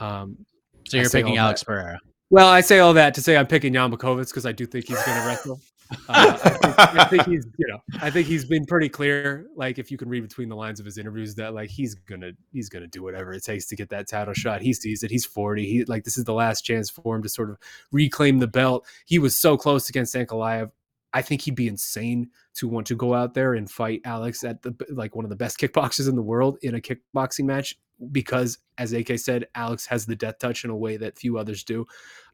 Um, 0.00 0.44
so 0.88 0.96
you're 0.96 1.10
picking 1.10 1.36
Alex 1.36 1.60
that. 1.60 1.66
Pereira. 1.66 1.98
Well, 2.30 2.48
I 2.48 2.60
say 2.60 2.78
all 2.78 2.94
that 2.94 3.14
to 3.14 3.22
say 3.22 3.36
I'm 3.36 3.46
picking 3.46 3.72
Jan 3.72 3.90
Blachowicz 3.90 4.28
because 4.28 4.46
I 4.46 4.52
do 4.52 4.66
think 4.66 4.86
he's 4.86 5.02
going 5.02 5.20
to 5.20 5.26
wrestle. 5.26 5.60
Uh, 6.08 6.38
I, 6.78 7.06
think, 7.10 7.24
he's, 7.26 7.46
you 7.58 7.66
know, 7.66 7.78
I 8.00 8.10
think 8.10 8.26
he's 8.26 8.44
been 8.44 8.64
pretty 8.64 8.88
clear. 8.88 9.46
Like 9.56 9.78
if 9.78 9.90
you 9.90 9.98
can 9.98 10.08
read 10.08 10.22
between 10.22 10.48
the 10.48 10.56
lines 10.56 10.80
of 10.80 10.86
his 10.86 10.98
interviews, 10.98 11.34
that 11.36 11.54
like 11.54 11.70
he's 11.70 11.94
gonna 11.94 12.32
he's 12.52 12.68
gonna 12.68 12.86
do 12.86 13.02
whatever 13.02 13.32
it 13.32 13.44
takes 13.44 13.66
to 13.66 13.76
get 13.76 13.88
that 13.90 14.08
title 14.08 14.34
shot. 14.34 14.62
He 14.62 14.72
sees 14.72 15.02
it. 15.02 15.10
He's 15.10 15.24
40. 15.24 15.66
He 15.66 15.84
like 15.84 16.04
this 16.04 16.16
is 16.18 16.24
the 16.24 16.34
last 16.34 16.62
chance 16.62 16.90
for 16.90 17.16
him 17.16 17.22
to 17.22 17.28
sort 17.28 17.50
of 17.50 17.58
reclaim 17.92 18.38
the 18.38 18.46
belt. 18.46 18.86
He 19.06 19.18
was 19.18 19.36
so 19.36 19.56
close 19.56 19.88
against 19.88 20.14
Ankalaev. 20.14 20.70
I 21.12 21.22
think 21.22 21.42
he'd 21.42 21.54
be 21.54 21.68
insane 21.68 22.30
to 22.54 22.68
want 22.68 22.86
to 22.88 22.96
go 22.96 23.14
out 23.14 23.34
there 23.34 23.54
and 23.54 23.70
fight 23.70 24.00
Alex 24.04 24.44
at 24.44 24.62
the 24.62 24.74
like 24.90 25.16
one 25.16 25.24
of 25.24 25.28
the 25.28 25.36
best 25.36 25.58
kickboxers 25.58 26.08
in 26.08 26.16
the 26.16 26.22
world 26.22 26.58
in 26.62 26.74
a 26.74 26.80
kickboxing 26.80 27.44
match 27.44 27.76
because, 28.12 28.58
as 28.78 28.92
AK 28.92 29.18
said, 29.18 29.46
Alex 29.54 29.86
has 29.86 30.06
the 30.06 30.16
death 30.16 30.38
touch 30.38 30.64
in 30.64 30.70
a 30.70 30.76
way 30.76 30.96
that 30.96 31.18
few 31.18 31.38
others 31.38 31.64
do. 31.64 31.86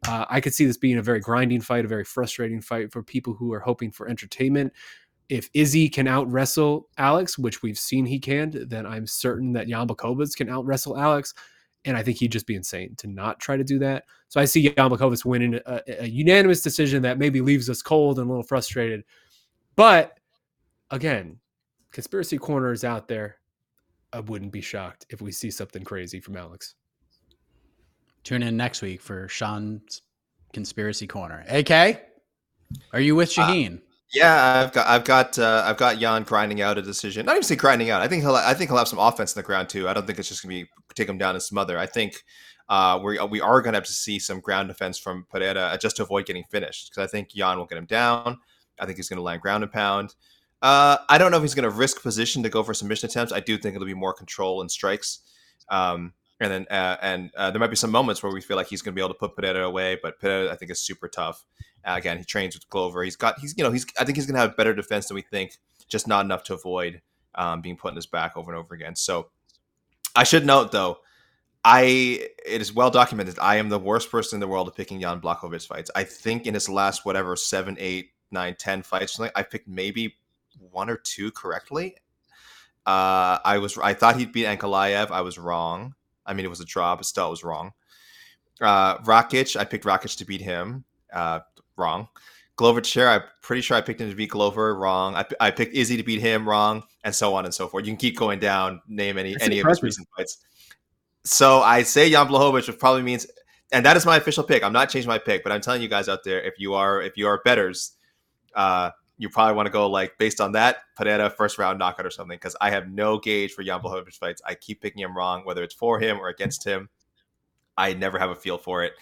Uh, 0.07 0.25
I 0.29 0.41
could 0.41 0.55
see 0.55 0.65
this 0.65 0.77
being 0.77 0.99
a 0.99 1.03
very 1.03 1.21
grinding 1.21 1.61
fight, 1.61 1.85
a 1.85 1.89
very 1.89 2.05
frustrating 2.05 2.61
fight 2.61 2.93
for 2.93 3.03
people 3.03 3.35
who 3.35 3.53
are 3.53 3.61
hoping 3.61 3.91
for 3.91 4.09
entertainment. 4.09 4.73
If 5.29 5.51
Izzy 5.55 5.89
can 5.89 6.07
out 6.07 6.31
wrestle 6.31 6.89
Alex, 6.99 7.37
which 7.37 7.63
we've 7.63 7.79
seen 7.79 8.07
he 8.07 8.21
can, 8.21 8.69
then 8.69 8.87
I'm 8.87 9.07
certain 9.07 9.53
that 9.55 9.67
Blachowicz 9.67 10.37
can 10.37 10.49
out 10.49 10.65
wrestle 10.65 10.97
Alex. 10.97 11.35
And 11.87 11.97
I 11.97 12.03
think 12.03 12.19
he'd 12.19 12.33
just 12.33 12.47
be 12.47 12.57
insane 12.57 12.95
to 12.97 13.07
not 13.07 13.41
try 13.41 13.57
to 13.57 13.65
do 13.65 13.79
that. 13.79 14.05
So 14.29 14.41
I 14.41 14.45
see 14.45 14.69
Jan 14.69 14.91
winning 15.25 15.61
a, 15.65 15.83
a, 16.01 16.07
unanimous 16.07 16.61
decision 16.61 17.03
that 17.03 17.19
maybe 17.19 17.41
leaves 17.41 17.71
us 17.71 17.81
cold 17.81 18.19
and 18.19 18.27
a 18.27 18.29
little 18.29 18.43
frustrated. 18.43 19.05
But 19.77 20.19
again, 20.91 21.39
conspiracy 21.93 22.39
corner 22.39 22.73
is 22.73 22.85
out 22.85 23.07
there. 23.09 23.37
I 24.13 24.21
wouldn't 24.21 24.53
be 24.53 24.61
shocked 24.61 25.07
if 25.11 25.23
we 25.23 25.31
see 25.31 25.51
something 25.51 25.85
crazy 25.85 26.21
from 26.21 26.37
Alex. 26.37 26.75
Tune 28.25 28.43
in 28.43 28.57
next 28.57 28.83
week 28.83 29.01
for 29.01 29.29
Sean's 29.29 30.03
conspiracy 30.53 31.07
corner. 31.07 31.45
AK, 31.49 32.03
are 32.93 33.01
you 33.01 33.15
with 33.15 33.29
uh, 33.39 33.43
Shaheen? 33.43 33.79
Uh, 33.79 33.81
yeah, 34.13 34.63
I've 34.65 34.73
got, 34.73 34.87
I've 34.87 35.05
got, 35.05 35.39
uh, 35.39 35.63
I've 35.67 35.77
got 35.77 35.99
Jan 35.99 36.23
grinding 36.23 36.61
out 36.61 36.79
a 36.79 36.83
decision. 36.83 37.27
Not 37.27 37.33
even 37.33 37.43
say 37.43 37.57
grinding 37.57 37.91
out. 37.91 38.03
I 38.03 38.09
think 38.09 38.23
he'll, 38.23 38.35
I 38.35 38.55
think 38.55 38.71
he'll 38.71 38.79
have 38.79 38.89
some 38.89 38.99
offense 38.99 39.35
in 39.35 39.41
the 39.41 39.47
ground 39.47 39.69
too. 39.69 39.89
I 39.89 39.93
don't 39.93 40.07
think 40.07 40.19
it's 40.19 40.29
just 40.29 40.43
gonna 40.43 40.55
be 40.55 40.69
take 40.95 41.09
him 41.09 41.19
down 41.19 41.35
and 41.35 41.43
smother. 41.43 41.79
I 41.79 41.87
think 41.87 42.23
uh, 42.69 43.01
we 43.03 43.19
we 43.31 43.41
are 43.41 43.61
gonna 43.63 43.77
have 43.77 43.85
to 43.85 43.93
see 43.93 44.19
some 44.19 44.41
ground 44.41 44.69
defense 44.69 44.99
from 44.99 45.27
Pereira 45.31 45.61
uh, 45.61 45.77
just 45.77 45.97
to 45.97 46.03
avoid 46.05 46.27
getting 46.27 46.45
finished 46.45 46.91
because 46.91 47.09
I 47.09 47.11
think 47.11 47.31
Jan 47.31 47.59
will 47.59 47.67
get 47.67 47.79
him 47.79 47.87
down. 47.87 48.39
I 48.79 48.87
think 48.87 48.97
he's 48.97 49.09
gonna 49.09 49.23
land 49.23 49.43
ground 49.43 49.65
and 49.65 49.73
pound. 49.73 50.15
Uh, 50.63 50.99
I 51.09 51.19
don't 51.19 51.31
know 51.31 51.37
if 51.37 51.43
he's 51.43 51.55
gonna 51.55 51.71
risk 51.71 52.03
position 52.03 52.43
to 52.45 52.49
go 52.49 52.63
for 52.63 52.75
submission 52.75 53.09
attempts. 53.09 53.33
I 53.33 53.41
do 53.41 53.59
think 53.59 53.75
it'll 53.75 53.87
be 53.87 53.95
more 53.95 54.15
control 54.15 54.61
and 54.61 54.71
strikes. 54.71 55.21
Um, 55.69 56.13
and 56.41 56.53
then 56.53 56.67
uh, 56.71 56.97
and 57.03 57.31
uh, 57.37 57.51
there 57.51 57.61
might 57.61 57.71
be 57.71 57.77
some 57.77 57.91
moments 57.91 58.23
where 58.23 58.33
we 58.33 58.41
feel 58.41 58.57
like 58.57 58.69
he's 58.69 58.83
going 58.83 58.93
to 58.93 58.97
be 58.97 59.03
able 59.03 59.15
to 59.15 59.19
put 59.19 59.35
Pereira 59.35 59.67
away, 59.67 59.99
but 60.03 60.19
Pereira 60.21 60.53
I 60.53 60.57
think 60.57 60.71
is 60.71 60.81
super 60.81 61.09
tough. 61.09 61.45
Again, 61.87 62.19
he 62.19 62.25
trains 62.25 62.55
with 62.55 62.69
Glover. 62.69 63.05
He's 63.05 63.17
got 63.17 63.39
he's 63.39 63.55
you 63.57 63.63
know 63.65 63.71
he's 63.71 63.87
I 63.99 64.05
think 64.05 64.17
he's 64.17 64.27
going 64.27 64.35
to 64.35 64.41
have 64.41 64.57
better 64.57 64.75
defense 64.75 65.09
than 65.09 65.15
we 65.15 65.23
think, 65.23 65.57
just 65.89 66.09
not 66.09 66.25
enough 66.25 66.43
to 66.45 66.55
avoid 66.55 67.01
um, 67.37 67.61
being 67.61 67.77
put 67.77 67.91
in 67.91 67.97
his 67.97 68.07
back 68.07 68.37
over 68.37 68.51
and 68.51 68.59
over 68.59 68.75
again. 68.75 68.97
So 68.97 69.29
I 70.15 70.25
should 70.25 70.45
note 70.45 70.73
though, 70.73 70.99
I 71.65 72.29
it 72.45 72.61
is 72.61 72.73
well 72.73 72.91
documented. 72.91 73.39
I 73.39 73.57
am 73.57 73.69
the 73.69 73.79
worst 73.79 74.11
person 74.11 74.37
in 74.37 74.41
the 74.41 74.49
world 74.49 74.69
at 74.69 74.75
picking 74.75 75.01
Jan 75.01 75.21
Blachowicz 75.21 75.67
fights. 75.67 75.91
I 75.95 76.05
think 76.05 76.47
in 76.47 76.55
his 76.55 76.69
last 76.69 77.05
whatever 77.05 77.37
seven, 77.37 77.77
eight, 77.79 78.11
nine, 78.31 78.57
ten 78.59 78.83
fights, 78.83 79.21
I 79.21 79.43
picked 79.43 79.69
maybe 79.69 80.17
one 80.59 80.91
or 80.91 80.97
two 80.97 81.31
correctly. 81.31 81.97
Uh, 82.87 83.39
I 83.45 83.59
was 83.59 83.77
I 83.79 83.95
thought 83.95 84.17
he'd 84.17 84.33
beat 84.33 84.47
Ankalaev. 84.47 85.11
I 85.11 85.21
was 85.21 85.39
wrong. 85.39 85.95
I 86.25 86.35
mean, 86.35 86.45
it 86.45 86.51
was 86.51 86.61
a 86.61 86.65
draw, 86.65 86.97
but 86.97 87.07
still, 87.07 87.27
I 87.27 87.31
was 87.31 87.45
wrong. 87.45 87.73
Uh, 88.61 88.99
Rakic, 88.99 89.57
I 89.57 89.65
picked 89.65 89.85
Rakic 89.85 90.17
to 90.19 90.25
beat 90.25 90.41
him. 90.41 90.85
Uh, 91.13 91.41
wrong. 91.77 92.09
Glover 92.57 92.81
Teixeira, 92.81 93.11
I'm 93.17 93.23
pretty 93.43 93.61
sure 93.61 93.77
I 93.77 93.83
picked 93.83 94.01
him 94.01 94.09
to 94.09 94.17
beat 94.17 94.31
Glover. 94.31 94.75
Wrong. 94.77 95.15
I, 95.15 95.27
I 95.41 95.51
picked 95.51 95.75
Izzy 95.75 95.97
to 95.99 96.03
beat 96.03 96.21
him. 96.21 96.49
Wrong, 96.49 96.83
and 97.05 97.15
so 97.15 97.35
on 97.35 97.45
and 97.45 97.53
so 97.53 97.69
forth. 97.69 97.85
You 97.85 97.93
can 97.93 97.99
keep 97.99 98.17
going 98.17 98.39
down. 98.39 98.81
Name 98.89 99.19
any 99.19 99.33
That's 99.33 99.45
any 99.45 99.59
impressive. 99.59 99.85
of 99.85 99.87
his 99.87 99.99
recent 99.99 100.09
fights. 100.17 100.39
So 101.25 101.61
I 101.61 101.83
say 101.83 102.11
Jan 102.11 102.29
Blachowicz, 102.29 102.69
which 102.69 102.79
probably 102.79 103.03
means, 103.03 103.27
and 103.73 103.85
that 103.85 103.97
is 103.97 104.07
my 104.07 104.17
official 104.17 104.43
pick. 104.43 104.63
I'm 104.63 104.73
not 104.73 104.89
changing 104.89 105.09
my 105.09 105.19
pick, 105.19 105.43
but 105.43 105.53
I'm 105.53 105.61
telling 105.61 105.83
you 105.83 105.89
guys 105.89 106.09
out 106.09 106.25
there, 106.25 106.41
if 106.41 106.55
you 106.59 106.75
are 106.75 107.03
if 107.03 107.17
you 107.17 107.27
are 107.27 107.43
betters, 107.45 107.93
uh, 108.55 108.91
you 109.19 109.29
probably 109.29 109.55
want 109.55 109.67
to 109.67 109.73
go 109.73 109.89
like 109.89 110.17
based 110.19 110.41
on 110.41 110.53
that 110.53 110.79
Pereira 110.97 111.29
first 111.29 111.59
round 111.59 111.79
knockout 111.79 112.07
or 112.07 112.11
something 112.11 112.37
because 112.37 112.57
I 112.61 112.71
have 112.71 112.89
no 112.89 113.19
gauge 113.19 113.53
for 113.53 113.63
Jan 113.63 113.81
Blachowicz 113.81 114.15
fights. 114.15 114.41
I 114.47 114.55
keep 114.55 114.81
picking 114.81 115.03
him 115.03 115.17
wrong, 115.17 115.45
whether 115.45 115.63
it's 115.63 115.75
for 115.75 115.99
him 115.99 116.19
or 116.19 116.29
against 116.29 116.65
him. 116.65 116.89
I 117.77 117.93
never 117.93 118.19
have 118.19 118.31
a 118.31 118.35
feel 118.35 118.57
for 118.57 118.85
it. 118.85 118.95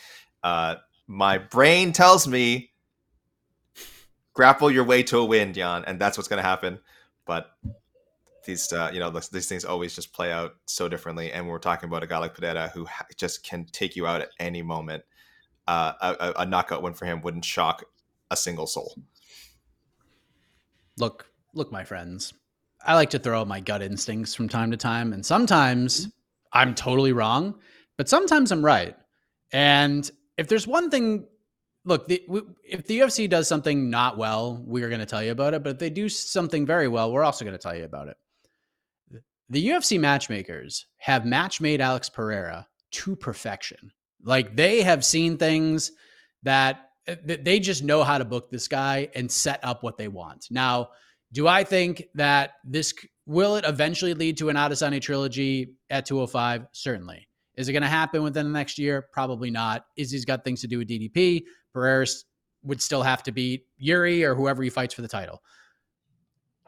Uh, 0.42 0.76
my 1.06 1.38
brain 1.38 1.92
tells 1.92 2.26
me 2.26 2.70
grapple 4.32 4.70
your 4.70 4.84
way 4.84 5.02
to 5.04 5.18
a 5.18 5.24
win, 5.24 5.52
Jan, 5.52 5.84
and 5.86 5.98
that's 6.00 6.18
what's 6.18 6.28
going 6.28 6.42
to 6.42 6.48
happen. 6.48 6.78
But 7.24 7.50
these, 8.44 8.72
uh, 8.72 8.90
you 8.92 9.00
know, 9.00 9.10
these 9.10 9.48
things 9.48 9.64
always 9.64 9.94
just 9.94 10.12
play 10.12 10.30
out 10.32 10.56
so 10.66 10.88
differently. 10.88 11.32
And 11.32 11.48
we're 11.48 11.58
talking 11.58 11.88
about 11.88 12.02
a 12.02 12.06
guy 12.06 12.18
like 12.18 12.34
Pereira 12.34 12.70
who 12.74 12.84
ha- 12.84 13.06
just 13.16 13.42
can 13.44 13.64
take 13.72 13.96
you 13.96 14.06
out 14.06 14.20
at 14.20 14.30
any 14.38 14.62
moment. 14.62 15.04
Uh, 15.66 15.92
a, 16.20 16.42
a 16.42 16.46
knockout 16.46 16.82
win 16.82 16.92
for 16.92 17.06
him 17.06 17.22
wouldn't 17.22 17.44
shock 17.44 17.84
a 18.30 18.36
single 18.36 18.66
soul. 18.66 18.98
Look, 20.98 21.26
look, 21.54 21.72
my 21.72 21.84
friends. 21.84 22.34
I 22.86 22.94
like 22.96 23.10
to 23.10 23.18
throw 23.18 23.40
out 23.40 23.48
my 23.48 23.60
gut 23.60 23.80
instincts 23.80 24.34
from 24.34 24.48
time 24.48 24.70
to 24.70 24.76
time, 24.76 25.14
and 25.14 25.24
sometimes 25.24 26.08
I'm 26.52 26.74
totally 26.74 27.12
wrong, 27.12 27.58
but 27.96 28.10
sometimes 28.10 28.52
I'm 28.52 28.62
right. 28.62 28.94
And 29.52 30.10
if 30.36 30.48
there's 30.48 30.66
one 30.66 30.90
thing, 30.90 31.26
look, 31.84 32.08
the, 32.08 32.22
if 32.64 32.86
the 32.86 33.00
UFC 33.00 33.28
does 33.28 33.48
something 33.48 33.90
not 33.90 34.16
well, 34.16 34.62
we're 34.66 34.88
going 34.88 35.00
to 35.00 35.06
tell 35.06 35.22
you 35.22 35.32
about 35.32 35.54
it. 35.54 35.62
But 35.62 35.70
if 35.70 35.78
they 35.78 35.90
do 35.90 36.08
something 36.08 36.66
very 36.66 36.88
well, 36.88 37.12
we're 37.12 37.24
also 37.24 37.44
going 37.44 37.56
to 37.56 37.62
tell 37.62 37.76
you 37.76 37.84
about 37.84 38.08
it. 38.08 38.16
The 39.50 39.68
UFC 39.68 40.00
matchmakers 40.00 40.86
have 40.96 41.26
match 41.26 41.60
made 41.60 41.80
Alex 41.80 42.08
Pereira 42.08 42.66
to 42.92 43.14
perfection. 43.14 43.92
Like 44.22 44.56
they 44.56 44.82
have 44.82 45.04
seen 45.04 45.36
things 45.36 45.92
that 46.42 46.90
they 47.24 47.60
just 47.60 47.84
know 47.84 48.02
how 48.02 48.18
to 48.18 48.24
book 48.24 48.50
this 48.50 48.68
guy 48.68 49.08
and 49.14 49.30
set 49.30 49.60
up 49.62 49.82
what 49.82 49.98
they 49.98 50.08
want. 50.08 50.46
Now, 50.50 50.88
do 51.32 51.46
I 51.46 51.64
think 51.64 52.04
that 52.14 52.52
this 52.64 52.94
will 53.26 53.56
it 53.56 53.64
eventually 53.66 54.14
lead 54.14 54.38
to 54.38 54.48
an 54.48 54.56
Adesanya 54.56 55.00
trilogy 55.00 55.74
at 55.90 56.06
205? 56.06 56.66
Certainly. 56.72 57.28
Is 57.56 57.68
it 57.68 57.72
going 57.72 57.82
to 57.82 57.88
happen 57.88 58.22
within 58.22 58.46
the 58.46 58.52
next 58.52 58.78
year? 58.78 59.02
Probably 59.12 59.50
not. 59.50 59.86
Izzy's 59.96 60.24
got 60.24 60.44
things 60.44 60.60
to 60.62 60.66
do 60.66 60.78
with 60.78 60.88
DDP. 60.88 61.44
Pereira 61.72 62.06
would 62.64 62.82
still 62.82 63.02
have 63.02 63.22
to 63.24 63.32
beat 63.32 63.66
Jiri 63.80 64.22
or 64.22 64.34
whoever 64.34 64.62
he 64.62 64.70
fights 64.70 64.94
for 64.94 65.02
the 65.02 65.08
title. 65.08 65.42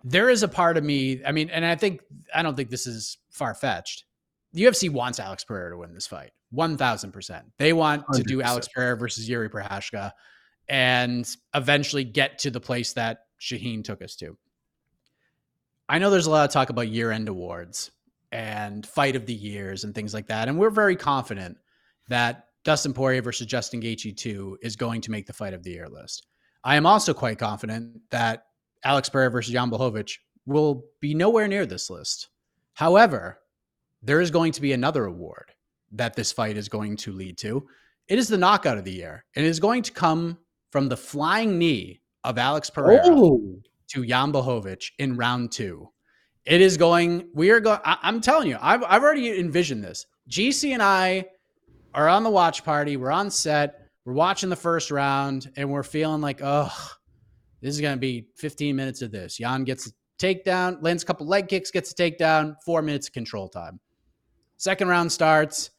There 0.05 0.31
is 0.31 0.43
a 0.43 0.49
part 0.49 0.77
of 0.77 0.85
me, 0.85 1.21
I 1.25 1.33
mean, 1.33 1.51
and 1.51 1.65
I 1.65 1.75
think, 1.75 2.03
I 2.35 2.43
don't 2.43 2.55
think 2.55 2.71
this 2.71 2.87
is 2.87 3.19
far 3.31 3.55
fetched. 3.55 4.05
The 4.53 4.63
UFC 4.65 4.89
wants 4.89 5.19
Alex 5.19 5.43
Pereira 5.43 5.71
to 5.71 5.79
win 5.79 5.95
this 5.95 6.07
fight. 6.07 6.31
1000%. 6.55 7.43
They 7.59 7.73
want 7.73 8.07
100%. 8.07 8.17
to 8.17 8.23
do 8.23 8.43
Alex 8.43 8.69
Pereira 8.73 8.97
versus 8.97 9.29
Jiri 9.29 9.51
Prochazka 9.51 10.13
and 10.69 11.29
eventually 11.55 12.05
get 12.05 12.39
to 12.41 12.51
the 12.51 12.61
place 12.61 12.93
that 12.93 13.27
Shaheen 13.41 13.83
took 13.83 14.03
us 14.03 14.17
to. 14.17 14.37
I 15.89 15.99
know 15.99 16.11
there's 16.11 16.27
a 16.27 16.31
lot 16.31 16.45
of 16.45 16.53
talk 16.53 16.71
about 16.71 16.89
year 16.89 17.11
end 17.11 17.29
awards 17.29 17.91
and 18.33 18.87
fight 18.87 19.17
of 19.17 19.27
the 19.27 19.35
years 19.35 19.85
and 19.85 19.95
things 19.95 20.13
like 20.15 20.27
that. 20.29 20.49
And 20.49 20.59
we're 20.59 20.71
very 20.71 20.97
confident 20.97 21.57
that 22.09 22.47
Dustin 22.65 22.93
Poirier 22.93 23.23
versus 23.23 23.47
Justin 23.47 23.81
Gaethje 23.81 24.17
2 24.17 24.59
is 24.63 24.77
going 24.77 25.01
to 25.03 25.11
make 25.11 25.27
the 25.27 25.33
fight 25.33 25.55
of 25.55 25.63
the 25.63 25.71
year 25.71 25.89
list. 25.89 26.27
I 26.65 26.77
am 26.77 26.87
also 26.87 27.15
quite 27.15 27.39
confident 27.39 28.01
that 28.11 28.47
Alex 28.85 29.09
Pereira 29.09 29.31
versus 29.31 29.53
Jan 29.53 29.71
Blachowicz 29.71 30.19
will 30.47 30.85
be 31.01 31.15
nowhere 31.15 31.47
near 31.47 31.67
this 31.67 31.91
list. 31.91 32.29
However, 32.75 33.39
there 34.03 34.21
is 34.21 34.31
going 34.31 34.53
to 34.53 34.61
be 34.61 34.73
another 34.73 35.07
award 35.07 35.53
that 35.93 36.15
this 36.15 36.33
fight 36.33 36.57
is 36.57 36.69
going 36.69 36.97
to 36.97 37.13
lead 37.13 37.39
to. 37.39 37.67
It 38.09 38.19
is 38.19 38.29
the 38.29 38.39
knockout 38.39 38.79
of 38.79 38.85
the 38.85 38.93
year, 38.93 39.25
and 39.35 39.45
it 39.45 39.49
is 39.49 39.61
going 39.61 39.83
to 39.83 39.93
come 39.93 40.39
from 40.71 40.89
the 40.89 40.97
flying 40.97 41.59
knee 41.59 42.01
of 42.25 42.39
Alex 42.39 42.71
Pereira 42.71 43.03
oh. 43.07 43.61
to 43.89 44.07
Jan 44.07 44.33
Blachowicz 44.33 44.91
in 44.99 45.17
round 45.17 45.53
two. 45.53 45.89
It 46.47 46.61
is 46.61 46.77
going. 46.77 47.29
We 47.35 47.51
are 47.51 47.59
going. 47.59 47.81
I, 47.85 47.99
am 48.05 48.21
telling 48.21 48.49
you, 48.49 48.57
I've 48.61 48.85
I've 48.85 49.03
already 49.03 49.39
envisioned 49.39 49.83
this. 49.83 50.07
GC 50.31 50.73
and 50.73 50.83
I 50.83 51.27
are 51.93 52.09
on 52.09 52.23
the 52.23 52.31
watch 52.31 52.65
party. 52.65 52.97
We're 52.97 53.11
on 53.11 53.31
set. 53.31 53.89
We're 54.05 54.13
watching 54.13 54.49
the 54.49 54.57
first 54.57 54.93
round, 54.93 55.51
and 55.57 55.69
we're 55.69 55.83
feeling 55.83 56.21
like, 56.21 56.41
oh, 56.43 56.73
this 57.61 57.75
is 57.75 57.81
going 57.81 57.97
to 57.97 58.01
be 58.01 58.29
15 58.37 58.77
minutes 58.77 59.03
of 59.03 59.11
this. 59.11 59.39
Jan 59.39 59.65
gets 59.65 59.89
a 59.89 59.91
takedown, 60.23 60.81
lands 60.81 61.03
a 61.03 61.07
couple 61.07 61.27
leg 61.27 61.49
kicks, 61.49 61.73
gets 61.73 61.91
a 61.91 61.95
takedown, 61.95 62.55
four 62.65 62.83
minutes 62.83 63.09
of 63.09 63.13
control 63.13 63.49
time. 63.49 63.81
Second 64.57 64.87
round 64.89 65.11
starts. 65.11 65.71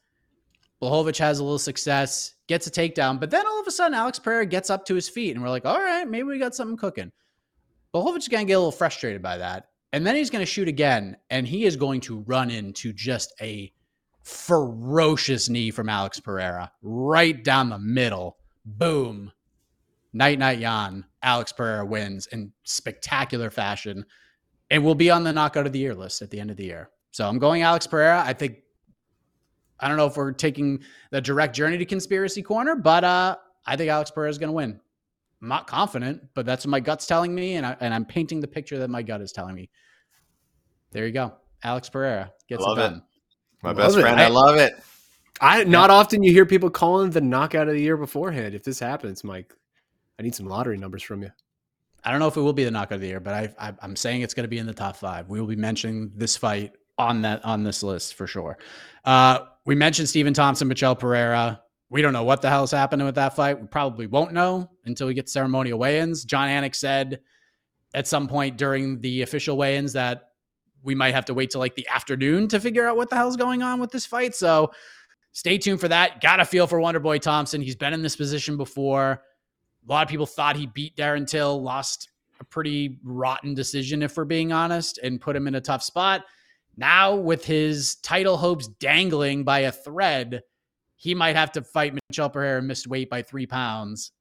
Blachowicz 0.82 1.16
has 1.18 1.38
a 1.38 1.42
little 1.42 1.58
success, 1.58 2.34
gets 2.46 2.66
a 2.66 2.70
takedown, 2.70 3.18
but 3.18 3.30
then 3.30 3.46
all 3.46 3.60
of 3.60 3.66
a 3.66 3.70
sudden 3.70 3.94
Alex 3.94 4.18
Pereira 4.18 4.46
gets 4.46 4.70
up 4.70 4.84
to 4.84 4.94
his 4.94 5.08
feet, 5.08 5.34
and 5.34 5.42
we're 5.42 5.48
like, 5.48 5.64
all 5.64 5.80
right, 5.80 6.06
maybe 6.06 6.24
we 6.24 6.38
got 6.38 6.54
something 6.54 6.76
cooking. 6.76 7.10
Blachowicz 7.94 8.18
is 8.18 8.28
going 8.28 8.46
to 8.46 8.48
get 8.48 8.54
a 8.54 8.58
little 8.58 8.70
frustrated 8.70 9.22
by 9.22 9.38
that. 9.38 9.68
And 9.92 10.06
then 10.06 10.16
he's 10.16 10.30
going 10.30 10.42
to 10.42 10.50
shoot 10.50 10.68
again, 10.68 11.16
and 11.30 11.46
he 11.46 11.64
is 11.64 11.76
going 11.76 12.02
to 12.02 12.20
run 12.20 12.50
into 12.50 12.92
just 12.92 13.32
a 13.40 13.72
ferocious 14.22 15.48
knee 15.48 15.70
from 15.70 15.88
Alex 15.88 16.20
Pereira 16.20 16.70
right 16.82 17.42
down 17.42 17.70
the 17.70 17.78
middle. 17.78 18.36
Boom. 18.66 19.32
Night, 20.12 20.38
night, 20.38 20.60
Jan. 20.60 21.04
Alex 21.22 21.52
Pereira 21.52 21.86
wins 21.86 22.26
in 22.26 22.52
spectacular 22.64 23.50
fashion 23.50 24.04
and 24.70 24.84
will 24.84 24.94
be 24.94 25.10
on 25.10 25.24
the 25.24 25.32
knockout 25.32 25.66
of 25.66 25.72
the 25.72 25.78
year 25.78 25.94
list 25.94 26.20
at 26.20 26.30
the 26.30 26.40
end 26.40 26.50
of 26.50 26.56
the 26.56 26.64
year. 26.64 26.90
So 27.10 27.26
I'm 27.26 27.38
going 27.38 27.62
Alex 27.62 27.86
Pereira. 27.86 28.22
I 28.24 28.34
think 28.34 28.58
I 29.80 29.88
don't 29.88 29.96
know 29.96 30.06
if 30.06 30.16
we're 30.16 30.32
taking 30.32 30.80
the 31.10 31.20
direct 31.20 31.54
journey 31.54 31.78
to 31.78 31.84
conspiracy 31.84 32.42
corner, 32.42 32.76
but 32.76 33.04
uh, 33.04 33.36
I 33.66 33.76
think 33.76 33.90
Alex 33.90 34.10
Pereira 34.10 34.30
is 34.30 34.38
going 34.38 34.48
to 34.48 34.54
win. 34.54 34.80
I'm 35.40 35.48
not 35.48 35.66
confident, 35.66 36.22
but 36.34 36.46
that's 36.46 36.64
what 36.64 36.70
my 36.70 36.80
gut's 36.80 37.06
telling 37.06 37.34
me, 37.34 37.54
and 37.54 37.64
I, 37.64 37.76
and 37.80 37.94
I'm 37.94 38.04
painting 38.04 38.40
the 38.40 38.48
picture 38.48 38.78
that 38.78 38.90
my 38.90 39.02
gut 39.02 39.20
is 39.20 39.32
telling 39.32 39.54
me. 39.54 39.70
There 40.90 41.06
you 41.06 41.12
go, 41.12 41.34
Alex 41.62 41.88
Pereira 41.88 42.32
gets 42.48 42.64
it 42.64 42.74
done. 42.74 42.94
It. 42.94 43.02
My 43.62 43.70
love 43.70 43.76
best 43.76 43.98
it. 43.98 44.00
friend, 44.00 44.20
I, 44.20 44.24
I, 44.24 44.28
love 44.28 44.56
it. 44.56 44.74
I 45.40 45.64
not 45.64 45.90
yeah. 45.90 45.96
often 45.96 46.22
you 46.22 46.32
hear 46.32 46.46
people 46.46 46.70
calling 46.70 47.10
the 47.10 47.20
knockout 47.20 47.68
of 47.68 47.74
the 47.74 47.80
year 47.80 47.96
beforehand. 47.96 48.54
If 48.54 48.64
this 48.64 48.80
happens, 48.80 49.22
Mike, 49.22 49.54
I 50.18 50.22
need 50.22 50.34
some 50.34 50.46
lottery 50.46 50.78
numbers 50.78 51.02
from 51.02 51.22
you. 51.22 51.30
I 52.04 52.10
don't 52.10 52.20
know 52.20 52.28
if 52.28 52.36
it 52.36 52.40
will 52.40 52.52
be 52.52 52.64
the 52.64 52.70
knockout 52.70 52.96
of 52.96 53.00
the 53.00 53.08
year, 53.08 53.20
but 53.20 53.34
I, 53.34 53.54
I 53.58 53.74
I'm 53.82 53.96
saying 53.96 54.22
it's 54.22 54.34
going 54.34 54.44
to 54.44 54.48
be 54.48 54.58
in 54.58 54.66
the 54.66 54.74
top 54.74 54.96
five. 54.96 55.28
We 55.28 55.40
will 55.40 55.46
be 55.46 55.56
mentioning 55.56 56.12
this 56.14 56.36
fight 56.36 56.72
on 56.96 57.22
that 57.22 57.44
on 57.44 57.62
this 57.62 57.82
list 57.82 58.14
for 58.14 58.26
sure. 58.26 58.58
Uh, 59.04 59.40
we 59.64 59.74
mentioned 59.74 60.08
Stephen 60.08 60.34
Thompson, 60.34 60.68
Michel 60.68 60.96
Pereira. 60.96 61.60
We 61.90 62.02
don't 62.02 62.12
know 62.12 62.24
what 62.24 62.42
the 62.42 62.50
hell 62.50 62.64
is 62.64 62.70
happening 62.70 63.06
with 63.06 63.14
that 63.14 63.34
fight. 63.34 63.60
We 63.60 63.66
probably 63.66 64.06
won't 64.06 64.32
know 64.32 64.70
until 64.84 65.06
we 65.06 65.14
get 65.14 65.28
ceremonial 65.28 65.78
weigh-ins. 65.78 66.24
Jon 66.24 66.48
Anik 66.48 66.74
said 66.74 67.20
at 67.94 68.06
some 68.06 68.28
point 68.28 68.58
during 68.58 69.00
the 69.00 69.22
official 69.22 69.56
weigh-ins 69.56 69.94
that 69.94 70.24
we 70.82 70.94
might 70.94 71.14
have 71.14 71.24
to 71.24 71.34
wait 71.34 71.50
till 71.50 71.60
like 71.60 71.74
the 71.74 71.88
afternoon 71.88 72.48
to 72.48 72.60
figure 72.60 72.86
out 72.86 72.96
what 72.96 73.10
the 73.10 73.16
hell's 73.16 73.36
going 73.36 73.62
on 73.62 73.80
with 73.80 73.90
this 73.90 74.04
fight. 74.06 74.34
So 74.34 74.70
stay 75.32 75.56
tuned 75.56 75.80
for 75.80 75.88
that. 75.88 76.20
Got 76.20 76.40
a 76.40 76.44
feel 76.44 76.66
for 76.66 76.78
Wonder 76.78 77.00
Boy 77.00 77.18
Thompson. 77.18 77.62
He's 77.62 77.74
been 77.74 77.94
in 77.94 78.02
this 78.02 78.16
position 78.16 78.56
before. 78.56 79.22
A 79.88 79.90
lot 79.90 80.02
of 80.02 80.10
people 80.10 80.26
thought 80.26 80.56
he 80.56 80.66
beat 80.66 80.94
Darren 80.94 81.26
Till, 81.26 81.62
lost 81.62 82.10
a 82.38 82.44
pretty 82.44 82.98
rotten 83.02 83.54
decision, 83.54 84.02
if 84.02 84.16
we're 84.16 84.24
being 84.24 84.52
honest, 84.52 84.98
and 84.98 85.20
put 85.20 85.34
him 85.34 85.48
in 85.48 85.54
a 85.54 85.60
tough 85.60 85.82
spot. 85.82 86.24
Now, 86.76 87.16
with 87.16 87.44
his 87.44 87.96
title 87.96 88.36
hopes 88.36 88.68
dangling 88.68 89.44
by 89.44 89.60
a 89.60 89.72
thread, 89.72 90.42
he 90.98 91.14
might 91.14 91.36
have 91.36 91.52
to 91.52 91.62
fight 91.62 91.96
Michel 92.10 92.28
Pereira, 92.28 92.58
and 92.58 92.68
missed 92.68 92.86
weight 92.86 93.08
by 93.08 93.22
three 93.22 93.46
pounds. 93.46 94.12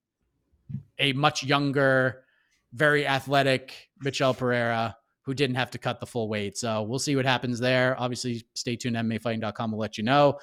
A 1.00 1.12
much 1.14 1.44
younger, 1.44 2.24
very 2.72 3.06
athletic 3.06 3.90
Michel 4.00 4.34
Pereira 4.34 4.96
who 5.28 5.34
didn't 5.34 5.58
have 5.58 5.70
to 5.72 5.78
cut 5.78 6.00
the 6.00 6.06
full 6.06 6.30
weight. 6.30 6.58
So 6.58 6.84
we'll 6.84 7.00
see 7.00 7.18
what 7.18 7.26
happens 7.26 7.60
there. 7.60 8.00
Obviously, 8.00 8.46
stay 8.54 8.78
tuned. 8.78 8.96
MMAfighting.com 8.96 9.72
will 9.72 9.80
let 9.80 9.98
you 9.98 10.04
know. 10.06 10.40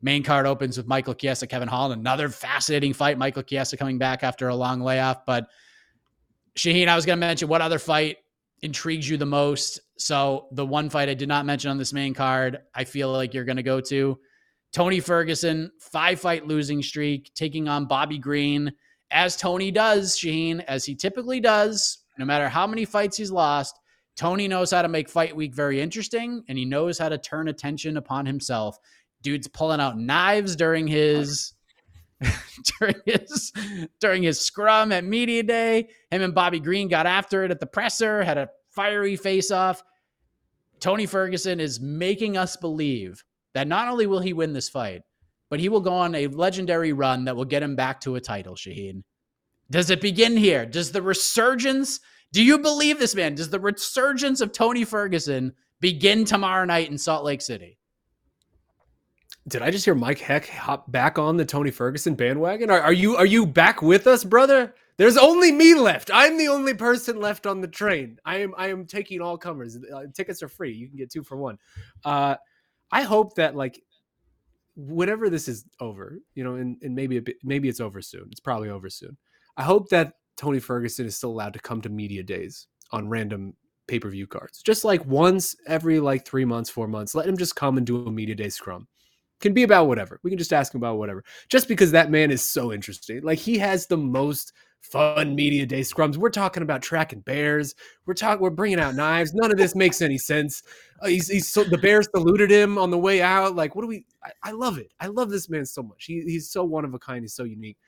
Main 0.00 0.22
card 0.22 0.46
opens 0.46 0.76
with 0.76 0.86
Michael 0.86 1.14
Chiesa, 1.14 1.46
Kevin 1.48 1.66
Holland. 1.66 2.00
Another 2.00 2.28
fascinating 2.28 2.92
fight. 2.92 3.18
Michael 3.18 3.42
Chiesa 3.42 3.76
coming 3.76 3.98
back 3.98 4.22
after 4.22 4.46
a 4.46 4.54
long 4.54 4.80
layoff. 4.80 5.26
But 5.26 5.48
Shaheen, 6.54 6.86
I 6.86 6.94
was 6.94 7.04
going 7.04 7.16
to 7.16 7.20
mention 7.20 7.48
what 7.48 7.62
other 7.62 7.80
fight 7.80 8.18
intrigues 8.62 9.08
you 9.10 9.16
the 9.16 9.26
most? 9.26 9.80
So 9.96 10.46
the 10.52 10.66
one 10.66 10.88
fight 10.88 11.08
I 11.08 11.14
did 11.14 11.28
not 11.28 11.44
mention 11.44 11.72
on 11.72 11.78
this 11.78 11.92
main 11.92 12.14
card, 12.14 12.60
I 12.74 12.84
feel 12.84 13.10
like 13.10 13.34
you're 13.34 13.44
going 13.44 13.56
to 13.56 13.64
go 13.64 13.80
to 13.80 14.18
Tony 14.72 15.00
Ferguson, 15.00 15.70
five 15.78 16.18
fight 16.20 16.46
losing 16.46 16.82
streak, 16.82 17.30
taking 17.34 17.68
on 17.68 17.86
Bobby 17.86 18.18
Green, 18.18 18.72
as 19.10 19.36
Tony 19.36 19.70
does, 19.70 20.16
Shaheen, 20.16 20.64
as 20.66 20.84
he 20.84 20.94
typically 20.94 21.40
does, 21.40 21.98
no 22.18 22.24
matter 22.24 22.48
how 22.48 22.66
many 22.66 22.86
fights 22.86 23.18
he's 23.18 23.30
lost. 23.30 23.78
Tony 24.16 24.48
knows 24.48 24.70
how 24.70 24.82
to 24.82 24.88
make 24.88 25.08
fight 25.08 25.34
week 25.36 25.54
very 25.54 25.80
interesting, 25.80 26.42
and 26.48 26.56
he 26.56 26.64
knows 26.64 26.98
how 26.98 27.08
to 27.08 27.18
turn 27.18 27.48
attention 27.48 27.96
upon 27.98 28.24
himself. 28.24 28.78
Dude's 29.22 29.48
pulling 29.48 29.80
out 29.80 29.98
knives 29.98 30.56
during 30.56 30.86
his 30.86 31.52
during 32.78 32.94
his 33.04 33.52
during 34.00 34.22
his 34.22 34.40
scrum 34.40 34.92
at 34.92 35.04
media 35.04 35.42
day. 35.42 35.88
Him 36.10 36.22
and 36.22 36.34
Bobby 36.34 36.60
Green 36.60 36.88
got 36.88 37.06
after 37.06 37.44
it 37.44 37.50
at 37.50 37.60
the 37.60 37.66
presser, 37.66 38.22
had 38.22 38.38
a 38.38 38.48
fiery 38.70 39.16
face 39.16 39.50
off. 39.50 39.82
Tony 40.80 41.06
Ferguson 41.06 41.60
is 41.60 41.80
making 41.80 42.36
us 42.36 42.56
believe 42.56 43.22
that 43.54 43.68
not 43.68 43.88
only 43.88 44.06
will 44.06 44.20
he 44.20 44.32
win 44.32 44.52
this 44.52 44.68
fight, 44.68 45.02
but 45.50 45.60
he 45.60 45.68
will 45.68 45.80
go 45.80 45.92
on 45.92 46.14
a 46.14 46.28
legendary 46.28 46.92
run 46.92 47.24
that 47.24 47.36
will 47.36 47.44
get 47.44 47.62
him 47.62 47.76
back 47.76 48.00
to 48.00 48.16
a 48.16 48.20
title, 48.20 48.54
Shaheen. 48.54 49.02
Does 49.70 49.90
it 49.90 50.00
begin 50.00 50.36
here? 50.36 50.66
Does 50.66 50.92
the 50.92 51.02
resurgence, 51.02 52.00
Do 52.32 52.42
you 52.42 52.58
believe 52.58 52.98
this, 52.98 53.14
man? 53.14 53.34
Does 53.34 53.50
the 53.50 53.60
resurgence 53.60 54.40
of 54.40 54.52
Tony 54.52 54.84
Ferguson 54.84 55.52
begin 55.80 56.24
tomorrow 56.24 56.64
night 56.64 56.90
in 56.90 56.96
Salt 56.96 57.24
Lake 57.24 57.42
City? 57.42 57.78
Did 59.48 59.62
I 59.62 59.70
just 59.70 59.84
hear 59.84 59.94
Mike 59.94 60.20
Heck 60.20 60.48
hop 60.48 60.90
back 60.90 61.18
on 61.18 61.36
the 61.36 61.44
Tony 61.44 61.70
Ferguson 61.70 62.14
bandwagon? 62.14 62.70
Are, 62.70 62.80
are 62.80 62.92
you 62.92 63.16
are 63.16 63.26
you 63.26 63.44
back 63.44 63.82
with 63.82 64.06
us, 64.06 64.24
brother? 64.24 64.74
There's 64.98 65.16
only 65.16 65.50
me 65.50 65.74
left. 65.74 66.10
I'm 66.14 66.38
the 66.38 66.48
only 66.48 66.74
person 66.74 67.20
left 67.20 67.46
on 67.46 67.60
the 67.60 67.66
train. 67.66 68.18
I 68.24 68.38
am 68.38 68.54
I 68.56 68.68
am 68.68 68.86
taking 68.86 69.20
all 69.20 69.36
comers. 69.36 69.76
Uh, 69.76 70.02
tickets 70.14 70.42
are 70.42 70.48
free. 70.48 70.72
You 70.72 70.88
can 70.88 70.96
get 70.96 71.10
two 71.10 71.24
for 71.24 71.36
one. 71.36 71.58
Uh, 72.04 72.36
I 72.92 73.02
hope 73.02 73.34
that 73.36 73.56
like 73.56 73.82
whenever 74.76 75.28
this 75.28 75.48
is 75.48 75.64
over, 75.80 76.18
you 76.34 76.44
know, 76.44 76.54
and, 76.54 76.76
and 76.82 76.94
maybe 76.94 77.18
bit, 77.20 77.36
maybe 77.42 77.68
it's 77.68 77.80
over 77.80 78.00
soon. 78.00 78.28
It's 78.30 78.40
probably 78.40 78.68
over 78.68 78.88
soon. 78.88 79.16
I 79.56 79.64
hope 79.64 79.88
that 79.88 80.14
Tony 80.36 80.60
Ferguson 80.60 81.06
is 81.06 81.16
still 81.16 81.30
allowed 81.30 81.54
to 81.54 81.58
come 81.58 81.80
to 81.82 81.88
media 81.88 82.22
days 82.22 82.66
on 82.90 83.08
random 83.08 83.54
pay 83.88 83.98
per 83.98 84.08
view 84.08 84.26
cards, 84.26 84.62
just 84.62 84.84
like 84.84 85.04
once 85.06 85.56
every 85.66 85.98
like 85.98 86.24
three 86.24 86.44
months, 86.44 86.70
four 86.70 86.86
months. 86.86 87.14
Let 87.14 87.26
him 87.26 87.36
just 87.36 87.56
come 87.56 87.76
and 87.76 87.86
do 87.86 88.06
a 88.06 88.12
media 88.12 88.34
day 88.34 88.48
scrum 88.48 88.86
can 89.42 89.52
be 89.52 89.64
about 89.64 89.88
whatever. 89.88 90.20
We 90.22 90.30
can 90.30 90.38
just 90.38 90.52
ask 90.52 90.72
him 90.72 90.80
about 90.80 90.96
whatever. 90.96 91.22
Just 91.50 91.68
because 91.68 91.90
that 91.90 92.10
man 92.10 92.30
is 92.30 92.48
so 92.48 92.72
interesting. 92.72 93.20
Like 93.22 93.38
he 93.38 93.58
has 93.58 93.86
the 93.86 93.96
most 93.96 94.52
fun 94.82 95.34
media 95.34 95.64
day 95.64 95.80
scrums. 95.80 96.16
We're 96.16 96.30
talking 96.30 96.62
about 96.62 96.82
tracking 96.82 97.20
bears. 97.20 97.74
We're 98.04 98.14
talking. 98.14 98.42
We're 98.42 98.50
bringing 98.50 98.80
out 98.80 98.94
knives. 98.94 99.32
None 99.34 99.50
of 99.50 99.56
this 99.56 99.74
makes 99.74 100.02
any 100.02 100.18
sense. 100.18 100.62
Uh, 101.00 101.06
he's, 101.06 101.28
he's 101.28 101.48
so 101.48 101.64
the 101.64 101.78
bears 101.78 102.08
saluted 102.14 102.50
him 102.50 102.78
on 102.78 102.90
the 102.90 102.98
way 102.98 103.22
out. 103.22 103.56
Like 103.56 103.74
what 103.74 103.82
do 103.82 103.88
we? 103.88 104.04
I, 104.22 104.30
I, 104.42 104.50
love 104.52 104.78
it. 104.78 104.92
I 105.00 105.06
love 105.06 105.30
this 105.30 105.48
man 105.48 105.64
so 105.64 105.82
much. 105.82 106.04
He, 106.04 106.22
he's 106.22 106.50
so 106.50 106.64
one 106.64 106.84
of 106.84 106.94
a 106.94 106.98
kind. 106.98 107.22
He's 107.22 107.34
so 107.34 107.44
unique. 107.44 107.78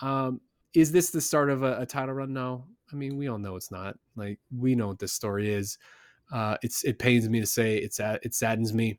Um, 0.00 0.40
is 0.74 0.92
this 0.92 1.10
the 1.10 1.20
start 1.20 1.50
of 1.50 1.62
a, 1.62 1.80
a 1.80 1.86
title 1.86 2.14
run? 2.14 2.32
No. 2.32 2.66
I 2.92 2.96
mean, 2.96 3.16
we 3.16 3.28
all 3.28 3.38
know 3.38 3.56
it's 3.56 3.70
not. 3.70 3.96
Like 4.16 4.38
we 4.54 4.74
know 4.74 4.88
what 4.88 4.98
this 4.98 5.12
story 5.12 5.52
is. 5.52 5.78
Uh, 6.32 6.56
it's 6.62 6.84
it 6.84 6.98
pains 6.98 7.28
me 7.28 7.40
to 7.40 7.46
say. 7.46 7.76
It's 7.76 8.00
it 8.00 8.34
saddens 8.34 8.72
me 8.72 8.98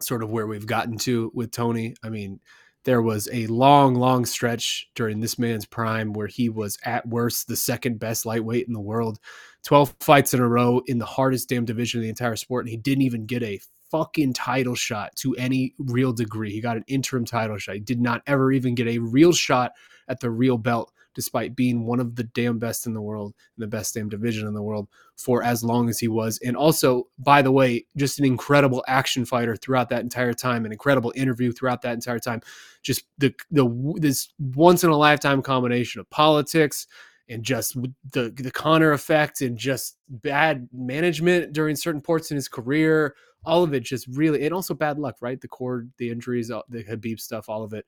sort 0.00 0.22
of 0.22 0.30
where 0.30 0.46
we've 0.46 0.66
gotten 0.66 0.98
to 0.98 1.30
with 1.34 1.50
Tony. 1.50 1.94
I 2.04 2.10
mean, 2.10 2.40
there 2.86 3.02
was 3.02 3.28
a 3.32 3.48
long, 3.48 3.96
long 3.96 4.24
stretch 4.24 4.88
during 4.94 5.18
this 5.18 5.40
man's 5.40 5.66
prime 5.66 6.12
where 6.12 6.28
he 6.28 6.48
was 6.48 6.78
at 6.84 7.06
worst 7.06 7.48
the 7.48 7.56
second 7.56 7.98
best 7.98 8.24
lightweight 8.24 8.68
in 8.68 8.72
the 8.72 8.80
world. 8.80 9.18
12 9.64 9.96
fights 9.98 10.32
in 10.32 10.40
a 10.40 10.48
row 10.48 10.80
in 10.86 10.98
the 10.98 11.04
hardest 11.04 11.48
damn 11.48 11.64
division 11.64 11.98
of 11.98 12.04
the 12.04 12.08
entire 12.08 12.36
sport. 12.36 12.64
And 12.64 12.70
he 12.70 12.76
didn't 12.76 13.02
even 13.02 13.26
get 13.26 13.42
a 13.42 13.60
fucking 13.90 14.34
title 14.34 14.76
shot 14.76 15.16
to 15.16 15.34
any 15.34 15.74
real 15.78 16.12
degree. 16.12 16.52
He 16.52 16.60
got 16.60 16.76
an 16.76 16.84
interim 16.86 17.24
title 17.24 17.58
shot. 17.58 17.74
He 17.74 17.80
did 17.80 18.00
not 18.00 18.22
ever 18.24 18.52
even 18.52 18.76
get 18.76 18.86
a 18.86 19.00
real 19.00 19.32
shot 19.32 19.72
at 20.08 20.20
the 20.20 20.30
real 20.30 20.56
belt 20.56 20.92
despite 21.16 21.56
being 21.56 21.86
one 21.86 21.98
of 21.98 22.14
the 22.14 22.22
damn 22.22 22.58
best 22.58 22.86
in 22.86 22.92
the 22.92 23.00
world, 23.00 23.34
in 23.56 23.62
the 23.62 23.66
best 23.66 23.94
damn 23.94 24.08
division 24.08 24.46
in 24.46 24.52
the 24.52 24.62
world 24.62 24.86
for 25.16 25.42
as 25.42 25.64
long 25.64 25.88
as 25.88 25.98
he 25.98 26.06
was. 26.06 26.38
And 26.44 26.54
also, 26.54 27.08
by 27.18 27.40
the 27.40 27.50
way, 27.50 27.86
just 27.96 28.18
an 28.18 28.26
incredible 28.26 28.84
action 28.86 29.24
fighter 29.24 29.56
throughout 29.56 29.88
that 29.88 30.02
entire 30.02 30.34
time, 30.34 30.66
an 30.66 30.72
incredible 30.72 31.14
interview 31.16 31.52
throughout 31.52 31.80
that 31.82 31.94
entire 31.94 32.18
time. 32.18 32.42
Just 32.82 33.04
the 33.16 33.34
the 33.50 33.66
this 33.96 34.28
once 34.38 34.84
in 34.84 34.90
a 34.90 34.96
lifetime 34.96 35.40
combination 35.40 36.02
of 36.02 36.10
politics 36.10 36.86
and 37.30 37.42
just 37.42 37.74
the 38.12 38.30
the 38.30 38.52
Conor 38.52 38.92
effect 38.92 39.40
and 39.40 39.56
just 39.56 39.96
bad 40.10 40.68
management 40.70 41.54
during 41.54 41.76
certain 41.76 42.02
ports 42.02 42.30
in 42.30 42.36
his 42.36 42.46
career. 42.46 43.16
All 43.46 43.62
of 43.62 43.72
it 43.72 43.84
just 43.84 44.06
really, 44.08 44.44
and 44.44 44.52
also 44.52 44.74
bad 44.74 44.98
luck, 44.98 45.16
right? 45.22 45.40
The 45.40 45.48
cord, 45.48 45.90
the 45.96 46.10
injuries, 46.10 46.48
the 46.48 46.84
Khabib 46.84 47.20
stuff, 47.20 47.48
all 47.48 47.62
of 47.62 47.72
it 47.72 47.86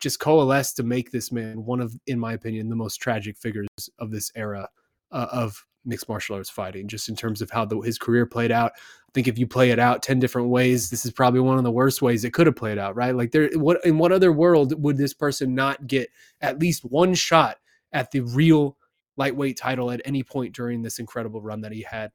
just 0.00 0.20
coalesced 0.20 0.76
to 0.76 0.82
make 0.82 1.10
this 1.10 1.32
man 1.32 1.64
one 1.64 1.80
of, 1.80 1.94
in 2.06 2.18
my 2.18 2.32
opinion, 2.32 2.68
the 2.68 2.76
most 2.76 2.96
tragic 2.96 3.36
figures 3.36 3.68
of 3.98 4.10
this 4.10 4.30
era 4.34 4.68
uh, 5.10 5.26
of 5.30 5.64
mixed 5.84 6.08
martial 6.08 6.36
arts 6.36 6.50
fighting. 6.50 6.86
Just 6.86 7.08
in 7.08 7.16
terms 7.16 7.40
of 7.42 7.50
how 7.50 7.64
the, 7.64 7.80
his 7.80 7.98
career 7.98 8.26
played 8.26 8.52
out, 8.52 8.72
I 8.76 9.10
think 9.14 9.26
if 9.26 9.38
you 9.38 9.46
play 9.46 9.70
it 9.70 9.78
out 9.78 10.02
ten 10.02 10.18
different 10.18 10.48
ways, 10.48 10.90
this 10.90 11.04
is 11.04 11.12
probably 11.12 11.40
one 11.40 11.58
of 11.58 11.64
the 11.64 11.70
worst 11.70 12.02
ways 12.02 12.24
it 12.24 12.32
could 12.32 12.46
have 12.46 12.56
played 12.56 12.78
out. 12.78 12.94
Right? 12.94 13.14
Like 13.14 13.32
there, 13.32 13.50
what 13.54 13.84
in 13.84 13.98
what 13.98 14.12
other 14.12 14.32
world 14.32 14.80
would 14.82 14.98
this 14.98 15.14
person 15.14 15.54
not 15.54 15.86
get 15.86 16.10
at 16.40 16.58
least 16.58 16.84
one 16.84 17.14
shot 17.14 17.56
at 17.92 18.10
the 18.10 18.20
real 18.20 18.76
lightweight 19.16 19.56
title 19.56 19.90
at 19.90 20.02
any 20.04 20.22
point 20.22 20.54
during 20.54 20.82
this 20.82 20.98
incredible 20.98 21.42
run 21.42 21.62
that 21.62 21.72
he 21.72 21.82
had? 21.82 22.12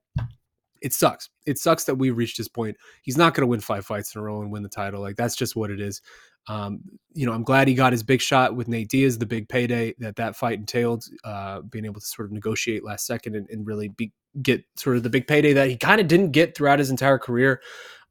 It 0.83 0.93
sucks. 0.93 1.29
It 1.47 1.57
sucks 1.57 1.85
that 1.85 1.95
we 1.95 2.11
reached 2.11 2.37
this 2.37 2.49
point. 2.49 2.77
He's 3.01 3.17
not 3.17 3.33
going 3.33 3.41
to 3.41 3.47
win 3.47 3.61
five 3.61 3.85
fights 3.85 4.13
in 4.13 4.21
a 4.21 4.23
row 4.23 4.41
and 4.41 4.51
win 4.51 4.63
the 4.63 4.69
title. 4.69 5.01
Like 5.01 5.15
that's 5.15 5.35
just 5.35 5.55
what 5.55 5.71
it 5.71 5.79
is. 5.79 6.01
Um, 6.47 6.81
you 7.13 7.25
know, 7.25 7.31
I'm 7.31 7.43
glad 7.43 7.69
he 7.69 7.73
got 7.73 7.93
his 7.93 8.03
big 8.03 8.19
shot 8.19 8.53
with 8.53 8.67
Nate 8.67 8.89
Diaz, 8.89 9.17
the 9.17 9.25
big 9.25 9.47
payday 9.47 9.95
that 9.99 10.17
that 10.17 10.35
fight 10.35 10.59
entailed, 10.59 11.05
uh, 11.23 11.61
being 11.61 11.85
able 11.85 12.01
to 12.01 12.05
sort 12.05 12.27
of 12.27 12.33
negotiate 12.33 12.83
last 12.83 13.07
second 13.07 13.35
and, 13.35 13.49
and 13.49 13.65
really 13.65 13.87
be, 13.87 14.11
get 14.41 14.61
sort 14.75 14.97
of 14.97 15.03
the 15.03 15.09
big 15.09 15.25
payday 15.25 15.53
that 15.53 15.69
he 15.69 15.77
kind 15.77 16.01
of 16.01 16.07
didn't 16.07 16.31
get 16.31 16.53
throughout 16.53 16.79
his 16.79 16.89
entire 16.89 17.17
career. 17.17 17.61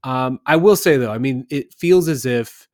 Um, 0.03 0.41
I 0.47 0.57
will 0.57 0.77
say 0.77 0.97
though, 0.97 1.13
I 1.13 1.19
mean, 1.19 1.47
it 1.51 1.75
feels 1.75 2.09
as 2.09 2.25
if 2.25 2.69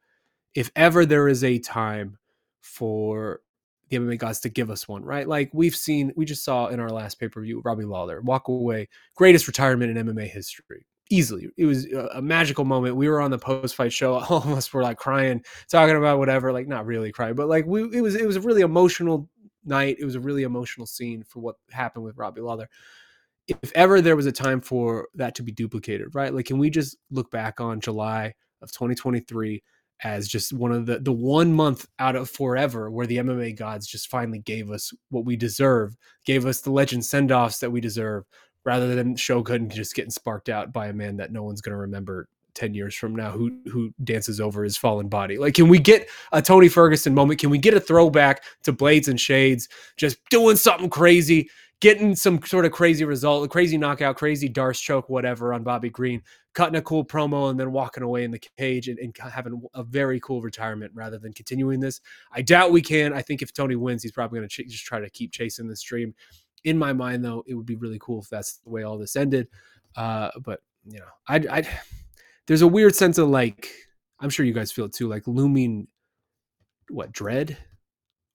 if 0.55 0.71
ever 0.77 1.05
there 1.05 1.29
is 1.29 1.43
a 1.43 1.59
time 1.59 2.19
for 2.61 3.41
the 3.89 3.99
MMA 3.99 4.19
gods 4.19 4.41
to 4.41 4.49
give 4.49 4.71
us 4.71 4.89
one, 4.89 5.05
right? 5.05 5.27
Like 5.27 5.51
we've 5.53 5.77
seen, 5.77 6.13
we 6.17 6.25
just 6.25 6.45
saw 6.45 6.67
in 6.67 6.81
our 6.81 6.91
last 6.91 7.19
pay 7.19 7.29
per 7.29 7.41
view, 7.43 7.63
Robbie 7.65 7.85
Lawler 7.85 8.21
walk 8.21 8.49
away, 8.49 8.89
greatest 9.17 9.47
retirement 9.47 9.97
in 9.97 10.07
MMA 10.07 10.29
history 10.29 10.87
easily. 11.11 11.49
It 11.57 11.67
was 11.67 11.87
a 12.13 12.21
magical 12.23 12.65
moment. 12.65 12.97
We 12.97 13.09
were 13.09 13.21
on 13.21 13.31
the 13.31 13.39
post 13.39 13.75
fight 13.75 13.93
show. 13.93 14.15
All 14.29 14.39
of 14.39 14.49
us 14.49 14.73
were 14.73 14.83
like 14.83 14.99
crying, 14.99 15.43
talking 15.71 15.97
about 15.97 16.19
whatever, 16.19 16.53
like 16.53 16.69
not 16.69 16.87
really 16.87 17.13
crying, 17.13 17.35
but 17.35 17.49
like 17.49 17.67
we 17.67 17.83
it 17.97 18.01
was 18.01 18.15
it 18.15 18.27
was 18.27 18.37
a 18.37 18.41
really 18.41 18.63
emotional 18.63 19.29
night. 19.65 19.97
It 19.99 20.05
was 20.05 20.15
a 20.15 20.21
really 20.21 20.43
emotional 20.43 20.87
scene 20.87 21.23
for 21.23 21.41
what 21.41 21.57
happened 21.71 22.05
with 22.05 22.17
Robbie 22.17 22.41
Lawler. 22.41 22.69
If 23.47 23.73
ever 23.75 24.01
there 24.03 24.17
was 24.17 24.27
a 24.27 24.33
time 24.33 24.61
for 24.61 25.09
that 25.15 25.35
to 25.37 25.43
be 25.43 25.53
duplicated, 25.53 26.15
right? 26.15 26.35
Like 26.35 26.47
can 26.47 26.59
we 26.59 26.71
just 26.71 26.97
look 27.11 27.31
back 27.31 27.61
on 27.61 27.81
July 27.81 28.35
of 28.61 28.73
2023 28.73 29.63
as 30.03 30.29
just 30.29 30.53
one 30.53 30.73
of 30.73 30.87
the 30.87 30.99
the 31.01 31.13
one 31.13 31.53
month 31.53 31.87
out 31.99 32.17
of 32.17 32.31
forever 32.31 32.91
where 32.91 33.07
the 33.07 33.19
MMA 33.19 33.57
gods 33.57 33.87
just 33.87 34.09
finally 34.09 34.39
gave 34.39 34.71
us 34.71 34.93
what 35.11 35.25
we 35.25 35.37
deserve, 35.37 35.97
gave 36.25 36.47
us 36.47 36.61
the 36.61 36.71
legend 36.71 37.05
send 37.05 37.33
offs 37.33 37.59
that 37.59 37.71
we 37.71 37.81
deserve, 37.81 38.25
rather 38.65 38.95
than 38.95 39.17
Shogun 39.17 39.69
just 39.69 39.95
getting 39.95 40.11
sparked 40.11 40.49
out 40.49 40.73
by 40.73 40.89
a 40.89 40.93
man 40.93 41.17
that 41.17 41.33
no 41.33 41.43
one's 41.43 41.61
going 41.61 41.73
to 41.73 41.79
remember 41.79 42.29
10 42.55 42.75
years 42.75 42.95
from 42.95 43.15
now 43.15 43.31
who 43.31 43.57
who 43.67 43.93
dances 44.05 44.41
over 44.41 44.65
his 44.65 44.77
fallen 44.77 45.09
body. 45.09 45.39
Like 45.39 45.55
can 45.55 45.69
we 45.69 45.79
get 45.79 46.09
a 46.33 46.43
Tony 46.43 46.69
Ferguson 46.69 47.15
moment? 47.15 47.41
Can 47.41 47.51
we 47.51 47.59
get 47.59 47.75
a 47.75 47.81
throwback 47.81 48.43
to 48.65 48.73
Blades 48.73 49.09
and 49.09 49.21
Shades 49.21 49.69
just 49.97 50.19
doing 50.31 50.57
something 50.57 50.91
crazy, 50.91 51.49
getting 51.81 52.17
some 52.17 52.43
sort 52.43 52.65
of 52.65 52.73
crazy 52.73 53.05
result, 53.05 53.45
a 53.45 53.49
crazy 53.49 53.79
knockout, 53.79 54.17
crazy 54.17 54.49
Darce 54.49 54.81
choke 54.81 55.09
whatever 55.09 55.55
on 55.55 55.63
Bobby 55.63 55.89
Green, 55.91 56.21
cutting 56.59 56.75
a 56.75 56.83
cool 56.83 57.05
promo 57.05 57.51
and 57.51 57.61
then 57.61 57.71
walking 57.71 58.03
away 58.03 58.25
in 58.25 58.33
the 58.33 58.41
cage 58.59 58.89
and, 58.89 58.99
and 58.99 59.17
having 59.17 59.63
a 59.75 59.85
very 59.85 60.19
cool 60.19 60.43
retirement 60.43 60.91
rather 60.93 61.17
than 61.17 61.33
continuing 61.33 61.79
this. 61.79 62.01
I 62.33 62.43
doubt 62.43 62.73
we 62.73 62.83
can. 62.83 63.13
I 63.13 63.23
think 63.23 63.43
if 63.43 63.53
Tony 63.53 63.77
wins, 63.77 64.03
he's 64.03 64.11
probably 64.11 64.41
going 64.41 64.49
to 64.49 64.65
ch- 64.65 64.69
just 64.69 64.85
try 64.85 64.99
to 64.99 65.09
keep 65.09 65.31
chasing 65.31 65.69
this 65.69 65.83
dream 65.83 66.15
in 66.65 66.77
my 66.77 66.93
mind, 66.93 67.25
though, 67.25 67.45
it 67.47 67.55
would 67.55 67.65
be 67.65 67.77
really 67.77 68.01
cool 68.01 68.21
if 68.21 68.29
that's 68.29 68.57
the 68.59 68.71
way 68.71 68.83
all 68.83 68.99
this 68.99 69.15
ended. 69.15 69.47
Uh, 69.95 70.31
but 70.45 70.59
you 70.85 70.99
know, 70.99 71.05
I, 71.29 71.37
I, 71.37 71.69
there's 72.49 72.63
a 72.63 72.67
weird 72.67 72.97
sense 72.97 73.19
of 73.19 73.29
like, 73.29 73.71
I'm 74.19 74.31
sure 74.31 74.45
you 74.45 74.53
guys 74.53 74.73
feel 74.73 74.87
it 74.87 74.93
too, 74.93 75.09
like 75.09 75.29
looming, 75.29 75.87
what 76.89 77.13
dread 77.13 77.57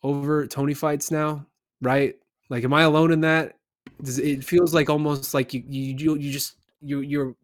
over 0.02 0.48
Tony 0.48 0.74
fights 0.74 1.12
now, 1.12 1.46
right? 1.82 2.16
Like, 2.50 2.64
am 2.64 2.74
I 2.74 2.84
alone 2.84 3.12
in 3.12 3.22
that? 3.22 3.58
Does, 4.02 4.20
it 4.20 4.46
feels 4.46 4.74
like 4.74 4.90
almost 4.90 5.34
like 5.34 5.54
you, 5.54 5.64
you, 5.68 6.16
you 6.16 6.32
just 6.32 6.56
you, 6.82 7.02
you're 7.02 7.36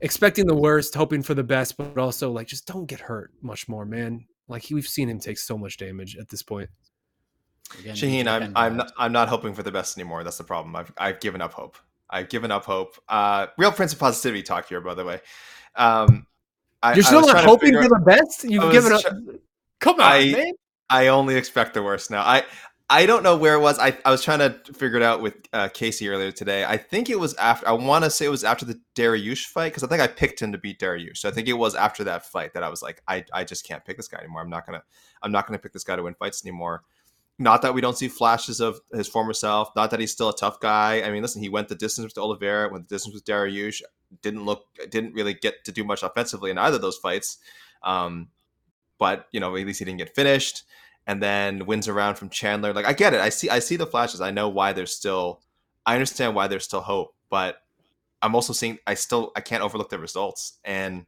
expecting 0.00 0.46
the 0.46 0.54
worst, 0.54 0.94
hoping 0.94 1.22
for 1.22 1.34
the 1.34 1.44
best, 1.44 1.76
but 1.76 1.98
also 1.98 2.30
like 2.30 2.46
just 2.46 2.66
don't 2.66 2.86
get 2.86 3.00
hurt 3.00 3.32
much 3.42 3.68
more, 3.68 3.84
man. 3.84 4.26
Like 4.48 4.66
we've 4.70 4.88
seen 4.88 5.08
him 5.08 5.20
take 5.20 5.38
so 5.38 5.56
much 5.56 5.76
damage 5.76 6.16
at 6.16 6.28
this 6.28 6.42
point. 6.42 6.70
Again, 7.78 7.94
Shaheen, 7.94 8.26
I'm 8.26 8.52
I'm 8.56 8.76
not, 8.78 8.92
I'm 8.98 9.12
not 9.12 9.28
hoping 9.28 9.54
for 9.54 9.62
the 9.62 9.70
best 9.70 9.96
anymore. 9.96 10.24
That's 10.24 10.38
the 10.38 10.44
problem. 10.44 10.74
I've 10.74 10.92
I've 10.98 11.20
given 11.20 11.40
up 11.40 11.52
hope. 11.52 11.76
I've 12.08 12.28
given 12.28 12.50
up 12.50 12.64
hope. 12.64 12.96
Uh, 13.08 13.46
real 13.56 13.70
Prince 13.70 13.92
of 13.92 14.00
Positivity 14.00 14.42
talk 14.42 14.68
here, 14.68 14.80
by 14.80 14.94
the 14.94 15.04
way. 15.04 15.20
Um, 15.76 16.26
I, 16.82 16.94
You're 16.94 17.04
still 17.04 17.26
not 17.26 17.44
hoping 17.44 17.74
for 17.74 17.88
the 17.88 18.02
best. 18.04 18.42
You've 18.44 18.72
given 18.72 18.92
up. 18.92 19.02
Come 19.78 20.00
on, 20.00 20.12
I, 20.12 20.32
man. 20.32 20.52
I 20.88 21.06
only 21.08 21.36
expect 21.36 21.74
the 21.74 21.82
worst 21.82 22.10
now. 22.10 22.22
I 22.22 22.42
I 22.92 23.06
don't 23.06 23.22
know 23.22 23.36
where 23.36 23.54
it 23.54 23.60
was. 23.60 23.78
I, 23.78 23.96
I 24.04 24.10
was 24.10 24.24
trying 24.24 24.40
to 24.40 24.58
figure 24.72 24.96
it 24.96 25.02
out 25.04 25.22
with 25.22 25.34
uh, 25.52 25.68
Casey 25.68 26.08
earlier 26.08 26.32
today. 26.32 26.64
I 26.64 26.76
think 26.76 27.08
it 27.08 27.20
was 27.20 27.34
after. 27.34 27.68
I 27.68 27.72
want 27.72 28.02
to 28.02 28.10
say 28.10 28.26
it 28.26 28.30
was 28.30 28.42
after 28.42 28.64
the 28.64 28.80
Dariush 28.96 29.44
fight 29.46 29.68
because 29.68 29.84
I 29.84 29.86
think 29.86 30.02
I 30.02 30.08
picked 30.08 30.42
him 30.42 30.50
to 30.50 30.58
beat 30.58 30.80
Dariush. 30.80 31.18
So 31.18 31.28
I 31.28 31.32
think 31.32 31.46
it 31.46 31.52
was 31.52 31.76
after 31.76 32.02
that 32.04 32.26
fight 32.26 32.52
that 32.54 32.64
I 32.64 32.68
was 32.68 32.82
like, 32.82 33.00
I, 33.06 33.24
I 33.32 33.44
just 33.44 33.64
can't 33.64 33.84
pick 33.84 33.96
this 33.96 34.08
guy 34.08 34.18
anymore. 34.18 34.42
I'm 34.42 34.50
not 34.50 34.66
gonna 34.66 34.82
I'm 35.22 35.30
not 35.30 35.46
gonna 35.46 35.60
pick 35.60 35.72
this 35.72 35.84
guy 35.84 35.94
to 35.94 36.02
win 36.02 36.14
fights 36.14 36.44
anymore. 36.44 36.82
Not 37.38 37.62
that 37.62 37.74
we 37.74 37.80
don't 37.80 37.96
see 37.96 38.08
flashes 38.08 38.60
of 38.60 38.80
his 38.92 39.06
former 39.06 39.34
self. 39.34 39.70
Not 39.76 39.92
that 39.92 40.00
he's 40.00 40.10
still 40.10 40.28
a 40.28 40.36
tough 40.36 40.58
guy. 40.58 41.02
I 41.02 41.12
mean, 41.12 41.22
listen, 41.22 41.40
he 41.40 41.48
went 41.48 41.68
the 41.68 41.76
distance 41.76 42.04
with 42.04 42.18
Oliveira, 42.18 42.70
went 42.70 42.88
the 42.88 42.94
distance 42.96 43.14
with 43.14 43.24
Dariush. 43.24 43.82
Didn't 44.20 44.44
look, 44.44 44.64
didn't 44.90 45.14
really 45.14 45.34
get 45.34 45.64
to 45.64 45.70
do 45.72 45.84
much 45.84 46.02
offensively 46.02 46.50
in 46.50 46.58
either 46.58 46.76
of 46.76 46.82
those 46.82 46.98
fights. 46.98 47.38
Um, 47.84 48.30
but 48.98 49.28
you 49.30 49.38
know, 49.38 49.56
at 49.56 49.64
least 49.64 49.78
he 49.78 49.84
didn't 49.84 49.98
get 49.98 50.12
finished. 50.12 50.64
And 51.06 51.22
then 51.22 51.66
wins 51.66 51.88
around 51.88 52.16
from 52.16 52.28
Chandler. 52.28 52.72
Like 52.72 52.86
I 52.86 52.92
get 52.92 53.14
it. 53.14 53.20
I 53.20 53.30
see. 53.30 53.50
I 53.50 53.58
see 53.58 53.76
the 53.76 53.86
flashes. 53.86 54.20
I 54.20 54.30
know 54.30 54.48
why 54.48 54.72
there's 54.72 54.94
still 54.94 55.40
I 55.86 55.94
understand 55.94 56.34
why 56.34 56.46
there's 56.46 56.64
still 56.64 56.82
hope, 56.82 57.14
but 57.30 57.56
I'm 58.22 58.34
also 58.34 58.52
seeing 58.52 58.78
I 58.86 58.94
still 58.94 59.32
I 59.34 59.40
can't 59.40 59.62
overlook 59.62 59.90
the 59.90 59.98
results. 59.98 60.58
And 60.64 61.06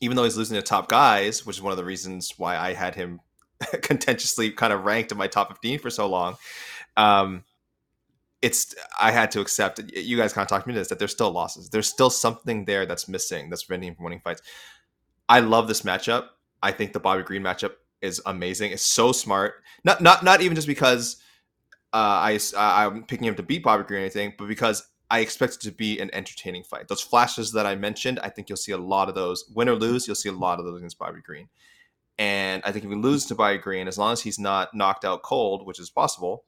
even 0.00 0.16
though 0.16 0.24
he's 0.24 0.36
losing 0.36 0.56
to 0.56 0.62
top 0.62 0.88
guys, 0.88 1.46
which 1.46 1.56
is 1.56 1.62
one 1.62 1.70
of 1.70 1.78
the 1.78 1.84
reasons 1.84 2.34
why 2.36 2.56
I 2.56 2.72
had 2.72 2.94
him 2.94 3.20
contentiously 3.82 4.50
kind 4.50 4.72
of 4.72 4.84
ranked 4.84 5.12
in 5.12 5.18
my 5.18 5.28
top 5.28 5.48
15 5.48 5.78
for 5.78 5.90
so 5.90 6.06
long, 6.08 6.36
um, 6.96 7.44
it's 8.42 8.74
I 9.00 9.10
had 9.10 9.30
to 9.32 9.40
accept. 9.40 9.80
You 9.94 10.16
guys 10.16 10.32
kind 10.32 10.44
of 10.44 10.48
talked 10.48 10.66
me 10.66 10.74
this 10.74 10.88
that 10.88 10.98
there's 10.98 11.12
still 11.12 11.30
losses. 11.30 11.70
There's 11.70 11.88
still 11.88 12.10
something 12.10 12.64
there 12.64 12.84
that's 12.84 13.08
missing 13.08 13.48
that's 13.48 13.64
preventing 13.64 13.90
him 13.90 13.94
from 13.94 14.04
winning 14.04 14.20
fights. 14.20 14.42
I 15.28 15.40
love 15.40 15.68
this 15.68 15.82
matchup. 15.82 16.26
I 16.62 16.72
think 16.72 16.92
the 16.92 17.00
Bobby 17.00 17.22
Green 17.22 17.42
matchup 17.42 17.72
is 18.04 18.20
amazing. 18.26 18.72
It's 18.72 18.84
so 18.84 19.12
smart. 19.12 19.54
Not 19.84 20.00
not 20.00 20.22
not 20.22 20.40
even 20.42 20.54
just 20.54 20.68
because 20.68 21.16
uh, 21.92 21.96
I 21.96 22.38
I'm 22.56 23.04
picking 23.04 23.26
him 23.26 23.34
to 23.36 23.42
beat 23.42 23.62
Bobby 23.62 23.84
Green 23.84 24.00
or 24.00 24.02
anything, 24.02 24.34
but 24.38 24.48
because 24.48 24.86
I 25.10 25.20
expect 25.20 25.54
it 25.54 25.60
to 25.62 25.70
be 25.70 26.00
an 26.00 26.10
entertaining 26.12 26.64
fight. 26.64 26.88
Those 26.88 27.00
flashes 27.00 27.52
that 27.52 27.66
I 27.66 27.74
mentioned, 27.76 28.18
I 28.20 28.30
think 28.30 28.48
you'll 28.48 28.56
see 28.56 28.72
a 28.72 28.78
lot 28.78 29.08
of 29.08 29.14
those. 29.14 29.44
Win 29.54 29.68
or 29.68 29.74
lose, 29.74 30.06
you'll 30.06 30.16
see 30.16 30.28
a 30.28 30.32
lot 30.32 30.58
of 30.58 30.64
those 30.64 30.78
against 30.78 30.98
Bobby 30.98 31.20
Green. 31.20 31.48
And 32.18 32.62
I 32.64 32.72
think 32.72 32.84
if 32.84 32.90
we 32.90 32.96
lose 32.96 33.26
to 33.26 33.34
Bobby 33.34 33.58
Green, 33.58 33.88
as 33.88 33.98
long 33.98 34.12
as 34.12 34.22
he's 34.22 34.38
not 34.38 34.74
knocked 34.74 35.04
out 35.04 35.22
cold, 35.22 35.66
which 35.66 35.78
is 35.78 35.90
possible, 35.90 36.44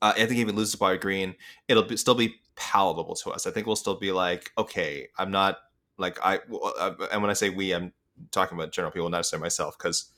uh, 0.00 0.12
I 0.16 0.26
think 0.26 0.40
if 0.40 0.46
we 0.46 0.52
lose 0.52 0.72
to 0.72 0.78
Bobby 0.78 0.98
Green, 0.98 1.34
it'll 1.68 1.82
be, 1.82 1.96
still 1.96 2.14
be 2.14 2.36
palatable 2.56 3.14
to 3.16 3.30
us. 3.30 3.46
I 3.46 3.50
think 3.50 3.66
we'll 3.66 3.76
still 3.76 3.98
be 3.98 4.12
like, 4.12 4.50
okay, 4.56 5.08
I'm 5.18 5.30
not 5.30 5.58
like 5.98 6.18
I. 6.24 6.40
Uh, 6.52 6.94
and 7.12 7.20
when 7.20 7.30
I 7.30 7.34
say 7.34 7.50
we, 7.50 7.72
I'm 7.72 7.92
talking 8.30 8.56
about 8.56 8.72
general 8.72 8.92
people, 8.92 9.08
not 9.10 9.18
necessarily 9.18 9.44
myself, 9.44 9.76
because 9.78 10.12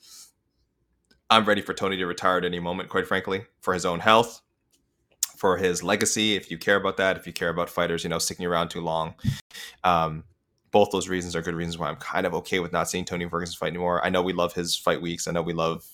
I'm 1.29 1.45
ready 1.45 1.61
for 1.61 1.73
Tony 1.73 1.97
to 1.97 2.05
retire 2.05 2.37
at 2.37 2.45
any 2.45 2.59
moment. 2.59 2.89
Quite 2.89 3.07
frankly, 3.07 3.45
for 3.61 3.73
his 3.73 3.85
own 3.85 3.99
health, 3.99 4.41
for 5.35 5.57
his 5.57 5.83
legacy. 5.83 6.35
If 6.35 6.49
you 6.49 6.57
care 6.57 6.77
about 6.77 6.97
that, 6.97 7.17
if 7.17 7.27
you 7.27 7.33
care 7.33 7.49
about 7.49 7.69
fighters, 7.69 8.03
you 8.03 8.09
know, 8.09 8.19
sticking 8.19 8.45
around 8.45 8.69
too 8.69 8.81
long. 8.81 9.15
Um, 9.83 10.23
both 10.71 10.91
those 10.91 11.07
reasons 11.07 11.35
are 11.35 11.41
good 11.41 11.55
reasons 11.55 11.77
why 11.77 11.87
I'm 11.87 11.95
kind 11.97 12.25
of 12.25 12.33
okay 12.35 12.59
with 12.59 12.73
not 12.73 12.89
seeing 12.89 13.05
Tony 13.05 13.27
Ferguson 13.27 13.57
fight 13.57 13.67
anymore. 13.67 14.03
I 14.05 14.09
know 14.09 14.21
we 14.21 14.33
love 14.33 14.53
his 14.53 14.75
fight 14.75 15.01
weeks. 15.01 15.27
I 15.27 15.31
know 15.31 15.41
we 15.41 15.53
love, 15.53 15.85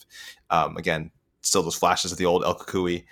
um, 0.49 0.77
again, 0.77 1.11
still 1.41 1.64
those 1.64 1.76
flashes 1.76 2.11
of 2.11 2.18
the 2.18 2.26
old 2.26 2.43
El 2.43 2.55
Cucuy. 2.55 3.05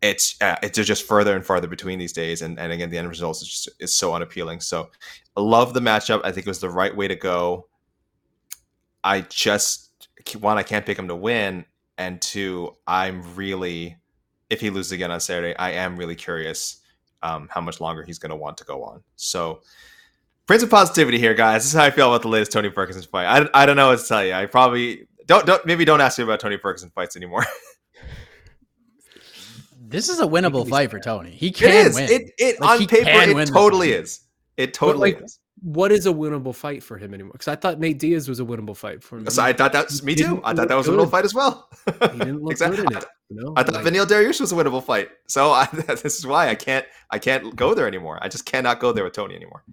It's 0.00 0.40
uh, 0.40 0.56
it's 0.62 0.78
just 0.78 1.08
further 1.08 1.34
and 1.34 1.44
farther 1.44 1.66
between 1.66 1.98
these 1.98 2.12
days, 2.12 2.42
and, 2.42 2.56
and 2.60 2.70
again, 2.70 2.88
the 2.88 2.98
end 2.98 3.08
result 3.08 3.42
is 3.42 3.48
just 3.48 3.68
is 3.80 3.92
so 3.92 4.14
unappealing. 4.14 4.60
So, 4.60 4.90
love 5.34 5.74
the 5.74 5.80
matchup. 5.80 6.20
I 6.22 6.30
think 6.30 6.46
it 6.46 6.50
was 6.50 6.60
the 6.60 6.70
right 6.70 6.94
way 6.94 7.08
to 7.08 7.16
go. 7.16 7.66
I 9.02 9.22
just 9.22 9.87
one, 10.40 10.58
I 10.58 10.62
can't 10.62 10.86
pick 10.86 10.98
him 10.98 11.08
to 11.08 11.16
win, 11.16 11.64
and 11.96 12.20
two, 12.20 12.76
I'm 12.86 13.34
really, 13.34 13.96
if 14.50 14.60
he 14.60 14.70
loses 14.70 14.92
again 14.92 15.10
on 15.10 15.20
Saturday, 15.20 15.56
I 15.56 15.72
am 15.72 15.96
really 15.96 16.14
curious 16.14 16.80
um, 17.22 17.48
how 17.50 17.60
much 17.60 17.80
longer 17.80 18.04
he's 18.04 18.18
going 18.18 18.30
to 18.30 18.36
want 18.36 18.58
to 18.58 18.64
go 18.64 18.84
on. 18.84 19.02
So, 19.16 19.60
Prince 20.46 20.62
of 20.62 20.70
positivity 20.70 21.18
here, 21.18 21.34
guys. 21.34 21.62
This 21.62 21.72
is 21.74 21.78
how 21.78 21.84
I 21.84 21.90
feel 21.90 22.08
about 22.08 22.22
the 22.22 22.28
latest 22.28 22.52
Tony 22.52 22.70
Ferguson 22.70 23.02
fight. 23.02 23.26
I, 23.26 23.62
I 23.62 23.66
don't 23.66 23.76
know 23.76 23.88
what 23.88 23.98
to 23.98 24.06
tell 24.06 24.24
you. 24.24 24.32
I 24.32 24.46
probably 24.46 25.06
don't 25.26 25.44
don't 25.44 25.64
maybe 25.66 25.84
don't 25.84 26.00
ask 26.00 26.16
me 26.18 26.24
about 26.24 26.40
Tony 26.40 26.56
Ferguson 26.56 26.90
fights 26.94 27.16
anymore. 27.16 27.44
this 29.78 30.08
is 30.08 30.20
a 30.20 30.26
winnable 30.26 30.66
fight 30.68 30.90
for 30.90 31.00
Tony. 31.00 31.30
He 31.32 31.50
can 31.50 31.68
it 31.68 31.74
is. 31.74 31.94
win. 31.94 32.10
It 32.10 32.30
it 32.38 32.60
Like, 32.60 32.80
on 32.80 32.86
paper 32.86 33.10
it 33.10 33.46
totally 33.48 33.92
fight. 33.92 34.00
is. 34.00 34.20
It 34.56 34.74
totally 34.74 35.12
like, 35.12 35.24
is. 35.24 35.38
What 35.60 35.90
is 35.92 36.06
a 36.06 36.10
winnable 36.12 36.54
fight 36.54 36.82
for 36.82 36.98
him 36.98 37.14
anymore? 37.14 37.32
Because 37.32 37.48
I 37.48 37.56
thought 37.56 37.80
Nate 37.80 37.98
Diaz 37.98 38.28
was 38.28 38.38
a 38.40 38.44
winnable 38.44 38.76
fight 38.76 39.02
for 39.02 39.18
him. 39.18 39.28
So 39.30 39.42
I 39.42 39.52
thought 39.52 39.72
that's 39.72 40.02
me 40.02 40.14
too. 40.14 40.40
I 40.44 40.54
thought 40.54 40.68
that 40.68 40.76
was 40.76 40.88
a 40.88 40.92
winnable 40.92 41.10
fight 41.10 41.24
as 41.24 41.34
well. 41.34 41.68
He 41.86 41.92
didn't 42.18 42.42
look 42.42 42.52
Exactly. 42.52 42.76
good 42.78 42.92
in 42.92 42.96
it. 42.98 43.04
You 43.30 43.42
know? 43.42 43.54
I 43.56 43.62
thought 43.62 43.74
Like, 43.74 43.84
Beneil 43.84 44.06
Dariush 44.06 44.40
was 44.40 44.52
a 44.52 44.54
winnable 44.54 44.82
fight. 44.84 45.08
So 45.26 45.50
I, 45.52 45.66
this 45.72 46.18
is 46.18 46.26
why 46.26 46.48
I 46.48 46.54
can't 46.54 46.86
I 47.10 47.18
can't 47.18 47.56
go 47.56 47.74
there 47.74 47.86
anymore. 47.86 48.18
I 48.22 48.28
just 48.28 48.44
cannot 48.46 48.78
go 48.80 48.92
there 48.92 49.04
with 49.04 49.14
Tony 49.14 49.34
anymore. 49.34 49.64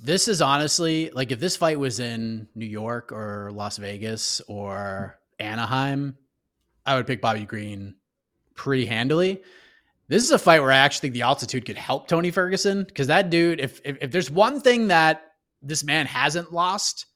This 0.00 0.28
is 0.28 0.40
honestly 0.42 1.10
like 1.14 1.32
if 1.32 1.40
this 1.40 1.56
fight 1.56 1.78
was 1.78 1.98
in 2.00 2.48
New 2.54 2.66
York 2.66 3.10
or 3.12 3.50
Las 3.52 3.76
Vegas 3.78 4.40
or 4.46 5.18
Anaheim, 5.40 6.16
I 6.86 6.96
would 6.96 7.06
pick 7.06 7.20
Bobby 7.20 7.44
Green 7.44 7.94
pretty 8.54 8.86
handily. 8.86 9.42
This 10.08 10.22
is 10.22 10.30
a 10.30 10.38
fight 10.38 10.60
where 10.60 10.72
I 10.72 10.76
actually 10.76 11.08
think 11.08 11.14
the 11.14 11.22
altitude 11.22 11.64
could 11.64 11.78
help 11.78 12.08
Tony 12.08 12.30
Ferguson 12.30 12.84
because 12.84 13.06
that 13.06 13.30
dude, 13.30 13.60
if, 13.60 13.80
if 13.84 13.96
if 14.02 14.10
there's 14.10 14.30
one 14.30 14.60
thing 14.60 14.88
that 14.88 15.32
this 15.62 15.82
man 15.82 16.06
hasn't 16.06 16.52
lost, 16.52 17.06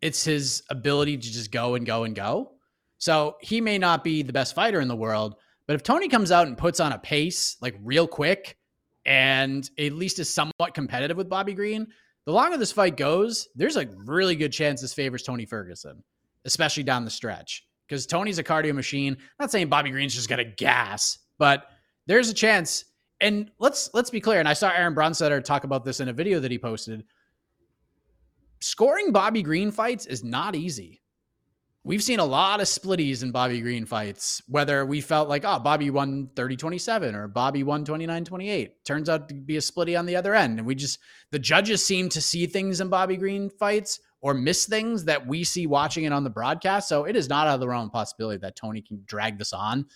it's 0.00 0.24
his 0.24 0.62
ability 0.70 1.18
to 1.18 1.32
just 1.32 1.50
go 1.50 1.74
and 1.74 1.84
go 1.84 2.04
and 2.04 2.14
go. 2.14 2.52
So 2.98 3.36
he 3.40 3.60
may 3.60 3.78
not 3.78 4.04
be 4.04 4.22
the 4.22 4.32
best 4.32 4.54
fighter 4.54 4.80
in 4.80 4.88
the 4.88 4.96
world, 4.96 5.36
but 5.66 5.74
if 5.74 5.82
Tony 5.82 6.08
comes 6.08 6.32
out 6.32 6.46
and 6.46 6.56
puts 6.56 6.80
on 6.80 6.92
a 6.92 6.98
pace 6.98 7.56
like 7.60 7.76
real 7.82 8.06
quick 8.06 8.56
and 9.04 9.68
at 9.78 9.92
least 9.92 10.18
is 10.18 10.32
somewhat 10.32 10.74
competitive 10.74 11.16
with 11.16 11.28
Bobby 11.28 11.54
Green, 11.54 11.86
the 12.24 12.32
longer 12.32 12.56
this 12.56 12.72
fight 12.72 12.96
goes, 12.96 13.48
there's 13.54 13.76
a 13.76 13.86
really 14.04 14.36
good 14.36 14.52
chance 14.52 14.80
this 14.80 14.94
favors 14.94 15.22
Tony 15.22 15.46
Ferguson, 15.46 16.02
especially 16.44 16.82
down 16.82 17.04
the 17.04 17.10
stretch. 17.10 17.66
Because 17.86 18.06
Tony's 18.06 18.38
a 18.38 18.44
cardio 18.44 18.74
machine. 18.74 19.14
I'm 19.14 19.44
not 19.44 19.50
saying 19.50 19.68
Bobby 19.68 19.90
Green's 19.90 20.14
just 20.14 20.28
gonna 20.28 20.44
gas, 20.44 21.18
but 21.38 21.66
there's 22.10 22.28
a 22.28 22.34
chance. 22.34 22.86
And 23.20 23.52
let's 23.60 23.88
let's 23.94 24.10
be 24.10 24.20
clear. 24.20 24.40
And 24.40 24.48
I 24.48 24.54
saw 24.54 24.70
Aaron 24.70 24.96
Bronsteter 24.96 25.42
talk 25.44 25.62
about 25.62 25.84
this 25.84 26.00
in 26.00 26.08
a 26.08 26.12
video 26.12 26.40
that 26.40 26.50
he 26.50 26.58
posted. 26.58 27.04
Scoring 28.58 29.12
Bobby 29.12 29.42
Green 29.42 29.70
fights 29.70 30.06
is 30.06 30.24
not 30.24 30.56
easy. 30.56 31.02
We've 31.84 32.02
seen 32.02 32.18
a 32.18 32.24
lot 32.24 32.60
of 32.60 32.66
splitties 32.66 33.22
in 33.22 33.30
Bobby 33.30 33.60
Green 33.60 33.86
fights, 33.86 34.42
whether 34.48 34.84
we 34.84 35.00
felt 35.00 35.28
like, 35.28 35.44
oh, 35.46 35.60
Bobby 35.60 35.88
won 35.90 36.28
30 36.34 36.56
27 36.56 37.14
or 37.14 37.28
Bobby 37.28 37.62
won 37.62 37.84
29 37.84 38.24
28. 38.24 38.84
Turns 38.84 39.08
out 39.08 39.28
to 39.28 39.34
be 39.34 39.56
a 39.56 39.60
splitty 39.60 39.96
on 39.98 40.04
the 40.04 40.16
other 40.16 40.34
end. 40.34 40.58
And 40.58 40.66
we 40.66 40.74
just, 40.74 40.98
the 41.30 41.38
judges 41.38 41.84
seem 41.84 42.08
to 42.08 42.20
see 42.20 42.46
things 42.46 42.80
in 42.80 42.88
Bobby 42.88 43.16
Green 43.16 43.48
fights 43.48 44.00
or 44.20 44.34
miss 44.34 44.66
things 44.66 45.04
that 45.04 45.26
we 45.26 45.44
see 45.44 45.66
watching 45.66 46.04
it 46.04 46.12
on 46.12 46.24
the 46.24 46.30
broadcast. 46.30 46.88
So 46.88 47.04
it 47.04 47.14
is 47.14 47.28
not 47.28 47.46
out 47.46 47.54
of 47.54 47.60
the 47.60 47.68
realm 47.68 47.86
of 47.86 47.92
possibility 47.92 48.38
that 48.38 48.56
Tony 48.56 48.82
can 48.82 49.02
drag 49.06 49.38
this 49.38 49.52
on 49.52 49.86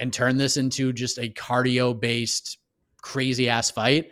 and 0.00 0.12
turn 0.12 0.36
this 0.36 0.56
into 0.56 0.92
just 0.92 1.18
a 1.18 1.28
cardio 1.28 1.98
based, 1.98 2.58
crazy 3.02 3.48
ass 3.48 3.70
fight. 3.70 4.10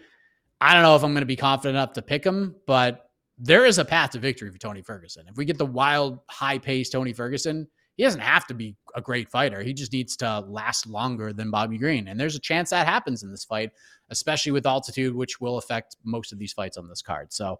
I 0.61 0.75
don't 0.75 0.83
know 0.83 0.95
if 0.95 1.03
I'm 1.03 1.13
going 1.13 1.23
to 1.23 1.27
be 1.27 1.37
confident 1.37 1.77
enough 1.77 1.95
to 1.95 2.03
pick 2.03 2.25
him, 2.25 2.55
but 2.67 3.11
there 3.39 3.65
is 3.65 3.79
a 3.79 3.85
path 3.85 4.11
to 4.11 4.19
victory 4.19 4.51
for 4.51 4.59
Tony 4.59 4.83
Ferguson. 4.83 5.27
If 5.29 5.37
we 5.37 5.45
get 5.45 5.59
the 5.59 5.67
wild, 5.67 6.21
high 6.29 6.59
paced 6.59 6.93
Tony 6.93 7.13
Ferguson, 7.13 7.69
he 7.97 8.05
doesn't 8.05 8.21
have 8.21 8.47
to 8.47 8.55
be 8.55 8.77
a 8.95 9.01
great 9.01 9.29
fighter. 9.29 9.63
He 9.63 9.73
just 9.73 9.93
needs 9.93 10.17
to 10.19 10.41
last 10.41 10.87
longer 10.87 11.33
than 11.33 11.51
Bobby 11.51 11.79
Green. 11.79 12.09
And 12.09 12.19
there's 12.19 12.37
a 12.37 12.41
chance 12.41 12.71
that 12.71 12.87
happens 12.87 13.23
in 13.23 13.31
this 13.31 13.45
fight, 13.45 13.71
especially 14.11 14.53
with 14.53 14.67
altitude, 14.67 15.15
which 15.15 15.41
will 15.41 15.59
affect 15.59 15.97
most 16.05 16.33
of 16.33 16.39
these 16.39 16.53
fights 16.53 16.77
on 16.77 16.89
this 16.89 17.03
card. 17.03 17.33
So 17.33 17.59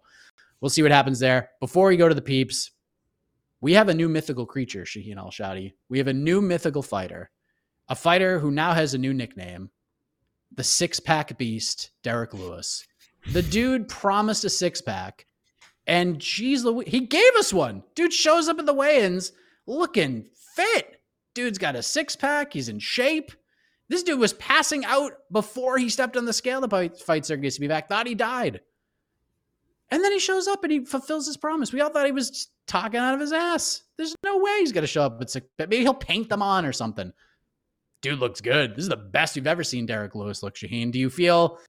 we'll 0.61 0.69
see 0.69 0.81
what 0.81 0.91
happens 0.91 1.19
there. 1.19 1.49
Before 1.59 1.87
we 1.87 1.97
go 1.97 2.07
to 2.07 2.15
the 2.15 2.21
peeps, 2.21 2.71
we 3.61 3.73
have 3.73 3.89
a 3.89 3.93
new 3.93 4.07
mythical 4.07 4.45
creature, 4.45 4.83
Shaheen 4.83 5.17
Al-Shatti. 5.17 5.73
We 5.89 5.97
have 5.97 6.07
a 6.07 6.13
new 6.13 6.41
mythical 6.41 6.81
fighter, 6.81 7.31
a 7.89 7.95
fighter 7.95 8.39
who 8.39 8.51
now 8.51 8.73
has 8.73 8.93
a 8.93 8.97
new 8.97 9.13
nickname, 9.13 9.69
the 10.55 10.63
six 10.63 10.99
pack 10.99 11.37
beast, 11.37 11.91
Derrick 12.03 12.33
Lewis. 12.33 12.85
The 13.33 13.41
dude 13.41 13.89
promised 13.89 14.45
a 14.45 14.49
six 14.49 14.81
pack. 14.81 15.25
And 15.87 16.19
geez, 16.19 16.65
he 16.85 17.01
gave 17.01 17.35
us 17.35 17.51
one. 17.51 17.83
Dude 17.95 18.13
shows 18.13 18.47
up 18.47 18.59
at 18.59 18.67
the 18.67 18.73
weigh-ins 18.73 19.31
looking 19.65 20.29
fit. 20.55 21.01
Dude's 21.33 21.57
got 21.57 21.75
a 21.75 21.83
six 21.83 22.15
pack. 22.15 22.53
He's 22.53 22.69
in 22.69 22.79
shape. 22.79 23.31
This 23.87 24.03
dude 24.03 24.19
was 24.19 24.33
passing 24.33 24.85
out 24.85 25.13
before 25.31 25.79
he 25.79 25.89
stepped 25.89 26.15
on 26.15 26.25
the 26.25 26.33
scale 26.33 26.61
to 26.61 26.89
fight, 26.89 27.27
be 27.27 27.67
back. 27.67 27.89
Thought 27.89 28.07
he 28.07 28.13
died. 28.13 28.61
And 29.89 30.03
then 30.03 30.11
he 30.11 30.19
shows 30.19 30.47
up 30.47 30.63
and 30.63 30.71
he 30.71 30.85
fulfills 30.85 31.25
his 31.25 31.37
promise. 31.37 31.73
We 31.73 31.81
all 31.81 31.89
thought 31.89 32.05
he 32.05 32.11
was 32.11 32.49
talking 32.67 32.99
out 32.99 33.15
of 33.15 33.19
his 33.19 33.33
ass. 33.33 33.81
There's 33.97 34.15
no 34.23 34.37
way 34.37 34.59
he's 34.59 34.71
going 34.71 34.83
to 34.83 34.87
show 34.87 35.01
up 35.01 35.19
at 35.19 35.31
six. 35.31 35.47
Maybe 35.57 35.77
he'll 35.79 35.95
paint 35.95 36.29
them 36.29 36.43
on 36.43 36.65
or 36.65 36.71
something. 36.71 37.11
Dude 38.01 38.19
looks 38.19 38.41
good. 38.41 38.75
This 38.75 38.83
is 38.83 38.89
the 38.89 38.95
best 38.95 39.35
you've 39.35 39.47
ever 39.47 39.63
seen 39.63 39.85
Derrick 39.85 40.15
Lewis 40.15 40.41
look, 40.41 40.55
Shaheen. 40.55 40.91
Do 40.91 40.99
you 40.99 41.09
feel 41.09 41.59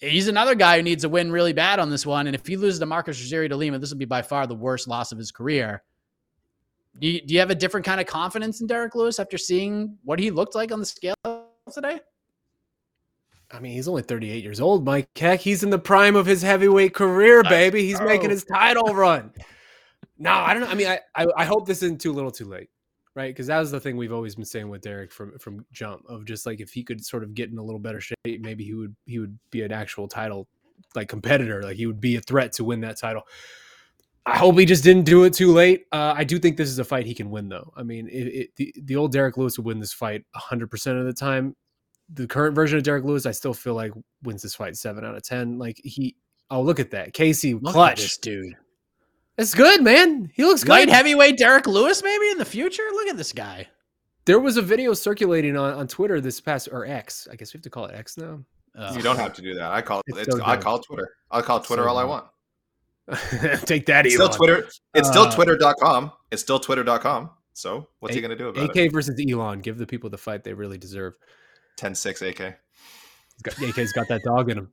he's 0.00 0.28
another 0.28 0.54
guy 0.54 0.76
who 0.76 0.82
needs 0.82 1.04
a 1.04 1.08
win 1.08 1.30
really 1.30 1.52
bad 1.52 1.78
on 1.78 1.90
this 1.90 2.06
one. 2.06 2.26
And 2.26 2.34
if 2.34 2.46
he 2.46 2.56
loses 2.56 2.80
to 2.80 2.86
Marcos 2.86 3.18
Rogerio 3.20 3.48
de 3.48 3.56
Lima, 3.56 3.78
this 3.78 3.90
will 3.90 3.98
be 3.98 4.04
by 4.04 4.22
far 4.22 4.46
the 4.46 4.54
worst 4.54 4.88
loss 4.88 5.12
of 5.12 5.18
his 5.18 5.30
career. 5.30 5.82
Do 6.98 7.06
you, 7.06 7.20
do 7.20 7.34
you 7.34 7.40
have 7.40 7.50
a 7.50 7.54
different 7.54 7.86
kind 7.86 8.00
of 8.00 8.06
confidence 8.06 8.60
in 8.60 8.66
Derrick 8.66 8.94
Lewis 8.94 9.20
after 9.20 9.38
seeing 9.38 9.96
what 10.02 10.18
he 10.18 10.30
looked 10.30 10.54
like 10.54 10.72
on 10.72 10.80
the 10.80 10.86
scale 10.86 11.14
today? 11.72 12.00
I 13.52 13.58
mean, 13.58 13.72
he's 13.72 13.88
only 13.88 14.02
38 14.02 14.42
years 14.42 14.60
old, 14.60 14.84
Mike. 14.84 15.08
Heck, 15.16 15.40
he's 15.40 15.62
in 15.62 15.70
the 15.70 15.78
prime 15.78 16.14
of 16.14 16.26
his 16.26 16.42
heavyweight 16.42 16.94
career, 16.94 17.42
baby. 17.42 17.84
He's 17.84 18.00
making 18.00 18.30
his 18.30 18.44
title 18.44 18.94
run. 18.94 19.32
No, 20.22 20.32
I 20.32 20.52
don't 20.52 20.64
know. 20.64 20.68
I 20.68 20.74
mean, 20.74 20.86
I, 20.86 21.00
I, 21.14 21.26
I 21.34 21.44
hope 21.46 21.66
this 21.66 21.82
isn't 21.82 21.98
too 21.98 22.12
little 22.12 22.30
too 22.30 22.44
late, 22.44 22.68
right? 23.14 23.28
Because 23.30 23.46
that 23.48 23.58
was 23.58 23.70
the 23.70 23.80
thing 23.80 23.96
we've 23.96 24.12
always 24.12 24.34
been 24.36 24.44
saying 24.44 24.68
with 24.68 24.82
Derrick 24.82 25.12
from 25.12 25.38
from 25.38 25.64
jump 25.72 26.02
of 26.08 26.24
just 26.24 26.46
like 26.46 26.60
if 26.60 26.70
he 26.70 26.82
could 26.82 27.04
sort 27.04 27.22
of 27.22 27.34
get 27.34 27.50
in 27.50 27.58
a 27.58 27.62
little 27.62 27.80
better 27.80 28.00
shape, 28.00 28.40
maybe 28.40 28.64
he 28.64 28.74
would 28.74 28.94
he 29.06 29.18
would 29.18 29.38
be 29.50 29.62
an 29.62 29.72
actual 29.72 30.08
title 30.08 30.48
like 30.94 31.08
competitor. 31.08 31.62
Like 31.62 31.76
he 31.76 31.86
would 31.86 32.00
be 32.00 32.16
a 32.16 32.20
threat 32.20 32.52
to 32.54 32.64
win 32.64 32.80
that 32.80 32.98
title. 32.98 33.22
I 34.26 34.36
hope 34.36 34.58
he 34.58 34.66
just 34.66 34.84
didn't 34.84 35.04
do 35.04 35.24
it 35.24 35.32
too 35.32 35.50
late. 35.52 35.86
Uh, 35.92 36.12
I 36.16 36.24
do 36.24 36.38
think 36.38 36.56
this 36.56 36.68
is 36.68 36.78
a 36.78 36.84
fight 36.84 37.06
he 37.06 37.14
can 37.14 37.30
win, 37.30 37.48
though. 37.48 37.72
I 37.74 37.82
mean, 37.82 38.06
it, 38.08 38.26
it, 38.26 38.50
the 38.56 38.74
the 38.84 38.96
old 38.96 39.12
Derrick 39.12 39.36
Lewis 39.38 39.58
would 39.58 39.66
win 39.66 39.80
this 39.80 39.94
fight 39.94 40.24
100 40.32 40.70
percent 40.70 40.98
of 40.98 41.06
the 41.06 41.12
time. 41.14 41.56
the 42.12 42.26
current 42.26 42.54
version 42.54 42.76
of 42.76 42.84
Derrick 42.84 43.04
Lewis, 43.04 43.24
I 43.26 43.32
still 43.32 43.54
feel 43.54 43.74
like 43.74 43.92
wins 44.22 44.42
this 44.42 44.54
fight 44.54 44.76
seven 44.76 45.04
out 45.04 45.16
of 45.16 45.22
ten. 45.22 45.58
Like 45.58 45.80
he, 45.82 46.16
oh 46.50 46.60
look 46.62 46.78
at 46.78 46.90
that, 46.90 47.12
Casey 47.14 47.54
Look 47.54 47.68
at 47.68 47.72
clutch. 47.72 48.00
this 48.02 48.18
dude. 48.18 48.54
It's 49.40 49.54
good, 49.54 49.82
man. 49.82 50.30
He 50.34 50.44
looks 50.44 50.64
good. 50.64 50.70
Light 50.70 50.90
heavyweight 50.90 51.38
Derrick 51.38 51.66
Lewis, 51.66 52.02
maybe 52.02 52.28
in 52.28 52.36
the 52.36 52.44
future. 52.44 52.82
Look 52.92 53.08
at 53.08 53.16
this 53.16 53.32
guy. 53.32 53.68
There 54.26 54.38
was 54.38 54.58
a 54.58 54.62
video 54.62 54.92
circulating 54.92 55.56
on, 55.56 55.72
on 55.72 55.88
Twitter 55.88 56.20
this 56.20 56.42
past 56.42 56.68
or 56.70 56.84
X. 56.84 57.26
I 57.32 57.36
guess 57.36 57.54
we 57.54 57.56
have 57.56 57.62
to 57.62 57.70
call 57.70 57.86
it 57.86 57.94
X 57.94 58.18
now. 58.18 58.44
Oh. 58.76 58.94
You 58.94 59.00
don't 59.00 59.16
have 59.16 59.32
to 59.32 59.42
do 59.42 59.54
that. 59.54 59.72
I 59.72 59.80
call 59.80 60.00
it. 60.00 60.04
It's 60.08 60.28
It's, 60.28 60.36
so 60.36 60.44
I 60.44 60.58
call 60.58 60.76
it 60.76 60.82
Twitter. 60.82 61.14
I'll 61.30 61.42
call 61.42 61.58
Twitter 61.60 61.84
So 61.84 61.88
all 61.88 61.96
I 61.96 62.04
want. 62.04 62.26
Take 63.64 63.86
that, 63.86 64.04
It's 64.04 64.14
still 64.14 64.28
Twitter. 64.28 64.68
It's 64.94 65.08
still 65.08 65.22
Uh, 65.22 65.34
Twitter.com. 65.34 66.12
It's 66.30 66.42
still 66.42 66.60
Twitter.com. 66.60 67.30
So 67.54 67.88
what's 68.00 68.14
he 68.14 68.20
gonna 68.20 68.36
do 68.36 68.48
about 68.48 68.62
AK 68.62 68.76
it? 68.76 68.86
AK 68.88 68.92
versus 68.92 69.18
Elon. 69.26 69.60
Give 69.60 69.78
the 69.78 69.86
people 69.86 70.10
the 70.10 70.18
fight 70.18 70.44
they 70.44 70.52
really 70.52 70.76
deserve. 70.76 71.14
10-6 71.78 72.28
AK. 72.28 72.38
He's 73.36 73.42
got, 73.42 73.62
AK's 73.62 73.92
got 73.94 74.06
that 74.08 74.20
dog 74.22 74.50
in 74.50 74.58
him. 74.58 74.72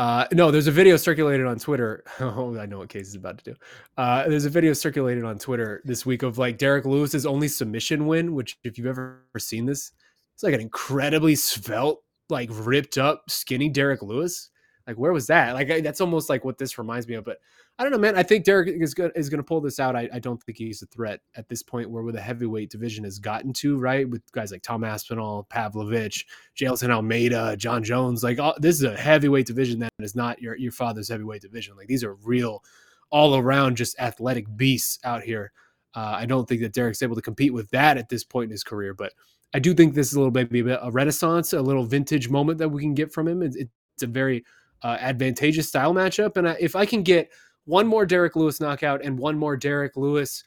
Uh, 0.00 0.26
no, 0.32 0.50
there's 0.50 0.66
a 0.66 0.72
video 0.72 0.96
circulated 0.96 1.44
on 1.44 1.58
Twitter. 1.58 2.02
Oh, 2.20 2.58
I 2.58 2.64
know 2.64 2.78
what 2.78 2.88
Case 2.88 3.08
is 3.08 3.16
about 3.16 3.36
to 3.36 3.44
do. 3.52 3.56
Uh, 3.98 4.26
there's 4.26 4.46
a 4.46 4.50
video 4.50 4.72
circulated 4.72 5.24
on 5.24 5.38
Twitter 5.38 5.82
this 5.84 6.06
week 6.06 6.22
of 6.22 6.38
like 6.38 6.56
Derrick 6.56 6.86
Lewis's 6.86 7.26
only 7.26 7.48
submission 7.48 8.06
win, 8.06 8.34
which 8.34 8.58
if 8.64 8.78
you've 8.78 8.86
ever 8.86 9.26
seen 9.36 9.66
this, 9.66 9.92
it's 10.32 10.42
like 10.42 10.54
an 10.54 10.60
incredibly 10.62 11.34
svelte, 11.34 11.98
like 12.30 12.48
ripped 12.50 12.96
up, 12.96 13.24
skinny 13.28 13.68
Derrick 13.68 14.00
Lewis. 14.00 14.48
Like 14.86 14.96
where 14.96 15.12
was 15.12 15.26
that? 15.26 15.52
Like 15.52 15.70
I, 15.70 15.82
that's 15.82 16.00
almost 16.00 16.30
like 16.30 16.46
what 16.46 16.56
this 16.56 16.78
reminds 16.78 17.06
me 17.06 17.16
of. 17.16 17.24
But 17.26 17.36
I 17.80 17.82
don't 17.82 17.92
know, 17.92 17.98
man. 17.98 18.14
I 18.14 18.22
think 18.22 18.44
Derrick 18.44 18.68
is 18.68 18.92
going 18.92 19.10
is 19.16 19.30
going 19.30 19.38
to 19.38 19.42
pull 19.42 19.62
this 19.62 19.80
out. 19.80 19.96
I, 19.96 20.06
I 20.12 20.18
don't 20.18 20.40
think 20.42 20.58
he's 20.58 20.82
a 20.82 20.86
threat 20.86 21.20
at 21.34 21.48
this 21.48 21.62
point 21.62 21.90
where 21.90 22.02
where 22.02 22.12
the 22.12 22.20
heavyweight 22.20 22.68
division 22.68 23.04
has 23.04 23.18
gotten 23.18 23.54
to, 23.54 23.78
right? 23.78 24.06
With 24.06 24.20
guys 24.32 24.52
like 24.52 24.60
Tom 24.60 24.84
Aspinall, 24.84 25.44
Pavlovich, 25.44 26.26
Jailton 26.54 26.90
Almeida, 26.90 27.56
John 27.56 27.82
Jones. 27.82 28.22
Like 28.22 28.38
all, 28.38 28.54
this 28.58 28.76
is 28.76 28.82
a 28.82 28.94
heavyweight 28.94 29.46
division 29.46 29.78
that 29.78 29.94
is 29.98 30.14
not 30.14 30.42
your 30.42 30.58
your 30.58 30.72
father's 30.72 31.08
heavyweight 31.08 31.40
division. 31.40 31.74
Like 31.74 31.86
these 31.86 32.04
are 32.04 32.16
real, 32.16 32.62
all 33.08 33.34
around 33.34 33.78
just 33.78 33.98
athletic 33.98 34.44
beasts 34.58 34.98
out 35.02 35.22
here. 35.22 35.50
Uh, 35.94 36.16
I 36.18 36.26
don't 36.26 36.46
think 36.46 36.60
that 36.60 36.74
Derrick's 36.74 37.02
able 37.02 37.16
to 37.16 37.22
compete 37.22 37.54
with 37.54 37.70
that 37.70 37.96
at 37.96 38.10
this 38.10 38.24
point 38.24 38.48
in 38.48 38.52
his 38.52 38.62
career, 38.62 38.92
but 38.92 39.14
I 39.54 39.58
do 39.58 39.72
think 39.72 39.94
this 39.94 40.08
is 40.08 40.16
a 40.16 40.20
little 40.20 40.32
maybe 40.32 40.60
a 40.60 40.90
renaissance, 40.90 41.54
a 41.54 41.62
little 41.62 41.84
vintage 41.84 42.28
moment 42.28 42.58
that 42.58 42.68
we 42.68 42.82
can 42.82 42.92
get 42.92 43.10
from 43.10 43.26
him. 43.26 43.40
It's, 43.40 43.56
it's 43.56 44.02
a 44.02 44.06
very 44.06 44.44
uh, 44.82 44.98
advantageous 45.00 45.68
style 45.68 45.94
matchup, 45.94 46.36
and 46.36 46.46
I, 46.46 46.56
if 46.60 46.76
I 46.76 46.84
can 46.84 47.02
get 47.02 47.30
one 47.70 47.86
more 47.86 48.04
Derrick 48.04 48.34
Lewis 48.34 48.60
knockout 48.60 49.02
and 49.04 49.16
one 49.16 49.38
more 49.38 49.56
Derrick 49.56 49.96
Lewis, 49.96 50.42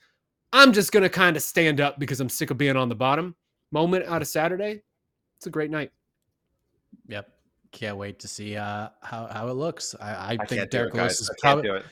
I'm 0.52 0.74
just 0.74 0.92
gonna 0.92 1.10
kind 1.10 1.38
of 1.38 1.42
stand 1.42 1.80
up 1.80 1.98
because 1.98 2.20
I'm 2.20 2.30
sick 2.30 2.52
of 2.52 2.58
being 2.58 2.76
on 2.76 2.90
the 2.90 2.96
bottom. 2.96 3.36
Moment 3.72 4.06
out 4.06 4.22
of 4.22 4.28
Saturday, 4.28 4.84
it's 5.38 5.48
a 5.48 5.50
great 5.50 5.72
night. 5.72 5.92
Yep. 7.08 7.30
Can't 7.72 7.98
wait 7.98 8.20
to 8.20 8.28
see 8.28 8.58
uh, 8.58 8.90
how 9.02 9.28
how 9.32 9.48
it 9.48 9.54
looks. 9.54 9.96
I, 10.00 10.10
I, 10.10 10.26
I 10.26 10.38
think 10.38 10.50
can't 10.50 10.72
do 10.72 10.78
Derrick 10.78 10.94
it, 10.94 10.98
Lewis 10.98 11.14
guys. 11.14 11.22
is 11.22 11.30
I 11.30 11.34
can't 11.42 11.64
probably. 11.64 11.84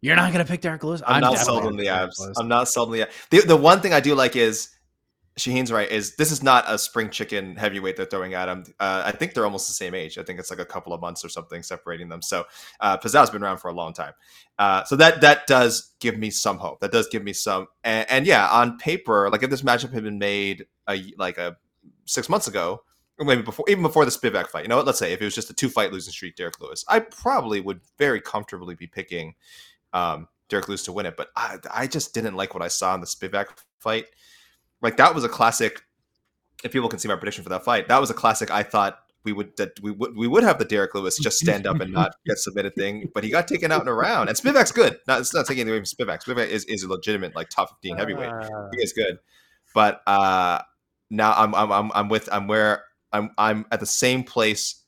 You're 0.00 0.16
not 0.16 0.32
gonna 0.32 0.46
pick 0.46 0.62
Derrick 0.62 0.82
Lewis. 0.82 1.02
I'm, 1.06 1.20
not 1.20 1.34
definitely 1.34 1.60
sold 1.60 1.66
on 1.66 1.76
the 1.76 1.82
pick 1.84 1.92
abs. 1.92 2.32
I'm 2.38 2.48
not 2.48 2.68
sold 2.68 2.88
on 2.88 2.94
the 2.94 3.02
abs. 3.02 3.14
The, 3.30 3.40
the 3.42 3.56
one 3.56 3.80
thing 3.80 3.92
I 3.92 4.00
do 4.00 4.14
like 4.14 4.34
is 4.34 4.70
Shaheen's 5.40 5.72
right. 5.72 5.90
Is 5.90 6.16
this 6.16 6.30
is 6.30 6.42
not 6.42 6.64
a 6.68 6.78
spring 6.78 7.10
chicken 7.10 7.56
heavyweight 7.56 7.96
they're 7.96 8.06
throwing 8.06 8.34
at 8.34 8.48
him? 8.48 8.64
Uh, 8.78 9.02
I 9.06 9.12
think 9.12 9.34
they're 9.34 9.44
almost 9.44 9.68
the 9.68 9.74
same 9.74 9.94
age. 9.94 10.18
I 10.18 10.22
think 10.22 10.38
it's 10.38 10.50
like 10.50 10.60
a 10.60 10.64
couple 10.64 10.92
of 10.92 11.00
months 11.00 11.24
or 11.24 11.28
something 11.28 11.62
separating 11.62 12.08
them. 12.08 12.22
So 12.22 12.44
uh, 12.80 12.98
Pezão's 12.98 13.30
been 13.30 13.42
around 13.42 13.58
for 13.58 13.68
a 13.68 13.74
long 13.74 13.92
time. 13.92 14.12
Uh, 14.58 14.84
so 14.84 14.96
that 14.96 15.20
that 15.22 15.46
does 15.46 15.92
give 16.00 16.18
me 16.18 16.30
some 16.30 16.58
hope. 16.58 16.80
That 16.80 16.92
does 16.92 17.08
give 17.08 17.24
me 17.24 17.32
some. 17.32 17.66
And, 17.82 18.08
and 18.10 18.26
yeah, 18.26 18.48
on 18.50 18.78
paper, 18.78 19.30
like 19.30 19.42
if 19.42 19.50
this 19.50 19.62
matchup 19.62 19.92
had 19.92 20.04
been 20.04 20.18
made 20.18 20.66
a 20.88 21.12
like 21.16 21.38
a 21.38 21.56
six 22.04 22.28
months 22.28 22.46
ago, 22.46 22.82
or 23.18 23.24
maybe 23.26 23.42
before, 23.42 23.66
even 23.68 23.82
before 23.82 24.04
the 24.04 24.10
Spivak 24.10 24.48
fight. 24.48 24.64
You 24.64 24.68
know 24.68 24.76
what? 24.76 24.86
Let's 24.86 24.98
say 24.98 25.12
if 25.12 25.20
it 25.20 25.24
was 25.24 25.34
just 25.34 25.50
a 25.50 25.54
two 25.54 25.68
fight 25.68 25.92
losing 25.92 26.12
streak, 26.12 26.36
Derrick 26.36 26.60
Lewis, 26.60 26.84
I 26.88 27.00
probably 27.00 27.60
would 27.60 27.80
very 27.98 28.20
comfortably 28.20 28.74
be 28.74 28.86
picking 28.86 29.34
um, 29.92 30.28
Derrick 30.48 30.68
Lewis 30.68 30.84
to 30.84 30.92
win 30.92 31.06
it. 31.06 31.16
But 31.16 31.28
I, 31.36 31.58
I 31.72 31.86
just 31.86 32.14
didn't 32.14 32.34
like 32.34 32.54
what 32.54 32.62
I 32.62 32.68
saw 32.68 32.94
in 32.94 33.00
the 33.00 33.06
Spivak 33.06 33.46
fight. 33.78 34.06
Like 34.82 34.96
that 34.96 35.14
was 35.14 35.24
a 35.24 35.28
classic. 35.28 35.82
If 36.62 36.72
people 36.72 36.88
can 36.88 36.98
see 36.98 37.08
my 37.08 37.16
prediction 37.16 37.42
for 37.42 37.50
that 37.50 37.64
fight, 37.64 37.88
that 37.88 38.00
was 38.00 38.10
a 38.10 38.14
classic. 38.14 38.50
I 38.50 38.62
thought 38.62 38.98
we 39.24 39.32
would 39.32 39.56
that 39.56 39.78
we 39.82 39.90
would 39.90 40.16
we 40.16 40.26
would 40.26 40.42
have 40.42 40.58
the 40.58 40.64
Derrick 40.64 40.94
Lewis 40.94 41.18
just 41.18 41.38
stand 41.38 41.66
up 41.66 41.80
and 41.80 41.92
not 41.92 42.12
get 42.26 42.38
submitted 42.38 42.74
thing, 42.74 43.10
but 43.14 43.24
he 43.24 43.30
got 43.30 43.48
taken 43.48 43.70
out 43.70 43.82
in 43.82 43.88
a 43.88 43.94
round. 43.94 44.28
And 44.28 44.38
Spivak's 44.38 44.72
good. 44.72 44.98
Not 45.06 45.20
it's 45.20 45.34
not 45.34 45.46
taking 45.46 45.68
away 45.68 45.78
from 45.78 45.84
Spivak. 45.84 46.24
Spivak 46.24 46.48
is, 46.48 46.64
is 46.64 46.82
a 46.82 46.88
legitimate 46.88 47.34
like 47.34 47.48
top 47.50 47.70
fifteen 47.70 47.96
heavyweight. 47.96 48.32
He 48.72 48.82
is 48.82 48.92
good, 48.92 49.18
but 49.74 50.02
uh, 50.06 50.60
now 51.10 51.32
I'm 51.32 51.54
I'm 51.54 51.72
I'm 51.72 51.92
I'm 51.94 52.08
with 52.08 52.28
I'm 52.32 52.46
where 52.46 52.84
I'm 53.12 53.30
I'm 53.36 53.66
at 53.70 53.80
the 53.80 53.86
same 53.86 54.24
place 54.24 54.79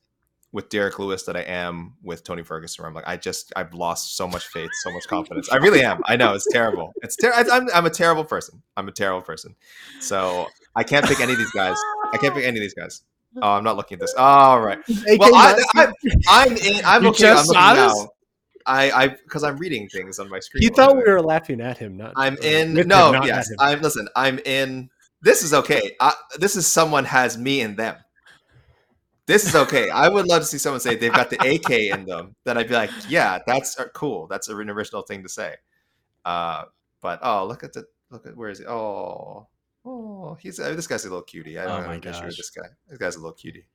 with 0.53 0.69
Derrick 0.69 0.99
Lewis 0.99 1.23
that 1.25 1.37
I 1.37 1.41
am 1.41 1.95
with 2.03 2.25
Tony 2.25 2.43
Ferguson. 2.43 2.83
Where 2.83 2.89
I'm 2.89 2.95
like, 2.95 3.09
I 3.09 3.17
just 3.17 3.53
I've 3.57 3.73
lost 3.75 4.17
so 4.17 4.29
much 4.29 4.47
faith, 4.47 4.71
so 4.83 4.93
much 4.93 5.07
confidence. 5.09 5.51
I 5.51 5.57
really 5.57 5.83
am. 5.83 6.01
I 6.05 6.17
know 6.17 6.35
it's 6.35 6.47
terrible. 6.51 6.93
It's 7.03 7.17
terrible. 7.17 7.51
I'm 7.53 7.69
I'm 7.75 7.87
a 7.87 7.91
terrible 7.91 8.25
person. 8.25 8.63
I'm 8.77 8.89
a 8.89 8.93
terrible 8.93 9.23
person. 9.23 9.55
So 10.01 10.47
I 10.77 10.85
can't 10.85 11.07
pick 11.07 11.21
any 11.21 11.33
of 11.33 11.39
these 11.39 11.51
guys. 11.53 11.77
I 12.13 12.19
can't 12.19 12.35
pick 12.35 12.45
any 12.45 12.59
of 12.59 12.63
these 12.63 12.75
guys. 12.75 13.03
Oh, 13.41 13.53
I'm 13.53 13.65
not 13.65 13.79
looking 13.79 13.95
at 13.95 14.01
this. 14.01 14.13
All 14.19 14.61
right. 14.61 14.79
Well, 15.19 15.35
I, 15.35 15.91
I'm 16.29 16.55
in. 16.55 16.85
I'm 16.85 17.07
okay. 17.07 17.31
I'm 17.31 17.47
looking 17.47 17.55
now. 17.55 18.09
I 18.67 18.91
I 18.91 19.09
because 19.09 19.43
I'm 19.43 19.57
reading 19.57 19.89
things 19.89 20.19
on 20.19 20.29
my 20.29 20.39
screen. 20.39 20.63
You 20.63 20.69
thought 20.69 20.97
we 20.97 21.03
were 21.03 21.23
laughing 21.23 21.63
at 21.63 21.79
him. 21.79 21.97
Not 21.97 22.13
I'm 22.15 22.35
uh, 22.35 22.47
in. 22.47 22.75
with 22.75 22.83
him, 22.83 22.89
No, 22.89 23.25
yes. 23.25 23.51
I'm 23.59 23.81
listen. 23.81 24.07
I'm 24.17 24.39
in. 24.41 24.91
This 25.23 25.43
is 25.43 25.55
okay. 25.55 25.97
I, 25.99 26.13
this 26.39 26.57
is 26.57 26.67
someone 26.67 27.07
has 27.07 27.39
me 27.39 27.63
and 27.63 27.75
them. 27.77 27.97
This 29.27 29.47
is 29.47 29.55
okay. 29.55 29.89
I 29.91 30.09
would 30.09 30.27
love 30.27 30.43
to 30.43 30.47
see 30.47 30.59
someone 30.59 30.81
say 30.81 30.97
they've 30.97 31.13
got 31.13 31.31
the 31.31 31.39
AK 31.39 31.71
in 31.71 32.05
them. 32.07 32.35
Then 32.45 32.59
I'd 32.59 32.69
be 32.69 32.75
like, 32.75 32.91
yeah, 33.09 33.39
that's 33.47 33.79
uh, 33.79 33.87
cool. 33.95 34.27
That's 34.27 34.49
an 34.49 34.59
original 34.69 35.03
thing 35.03 35.23
to 35.23 35.29
say. 35.29 35.55
Uh, 36.25 36.65
but 37.01 37.21
oh, 37.23 37.47
look 37.47 37.63
at 37.65 37.73
the 37.73 37.85
look 38.11 38.27
at 38.27 38.37
where 38.37 38.51
is 38.51 38.59
he? 38.59 38.67
Oh, 38.67 39.49
oh, 39.85 40.35
he's 40.41 40.59
uh, 40.61 40.75
this 40.75 40.87
guy's 40.87 41.05
a 41.05 41.09
little 41.09 41.23
cutie. 41.23 41.59
I 41.59 41.67
don't 41.67 41.79
Oh 41.79 41.81
know 41.83 41.87
my 41.87 41.95
how 41.95 42.01
to 42.01 42.07
measure 42.09 42.25
gosh. 42.25 42.37
this 42.37 42.51
guy. 42.51 42.69
This 42.89 42.99
guy's 42.99 43.17
a 43.17 43.19
little 43.21 43.33
cutie. 43.35 43.67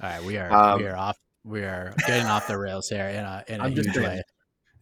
All 0.00 0.08
right, 0.10 0.22
we 0.22 0.36
are 0.38 0.52
Um, 0.52 0.80
we 0.80 0.86
are 0.86 0.96
off. 0.96 1.18
We 1.44 1.62
are 1.62 1.92
getting 2.06 2.26
off 2.26 2.46
the 2.46 2.58
rails 2.58 2.88
here 2.88 3.08
in 3.08 3.24
a 3.24 3.44
in 3.48 3.60
a 3.60 3.64
I'm 3.64 3.72
huge 3.72 3.92
saying. 3.94 4.06
way. 4.06 4.22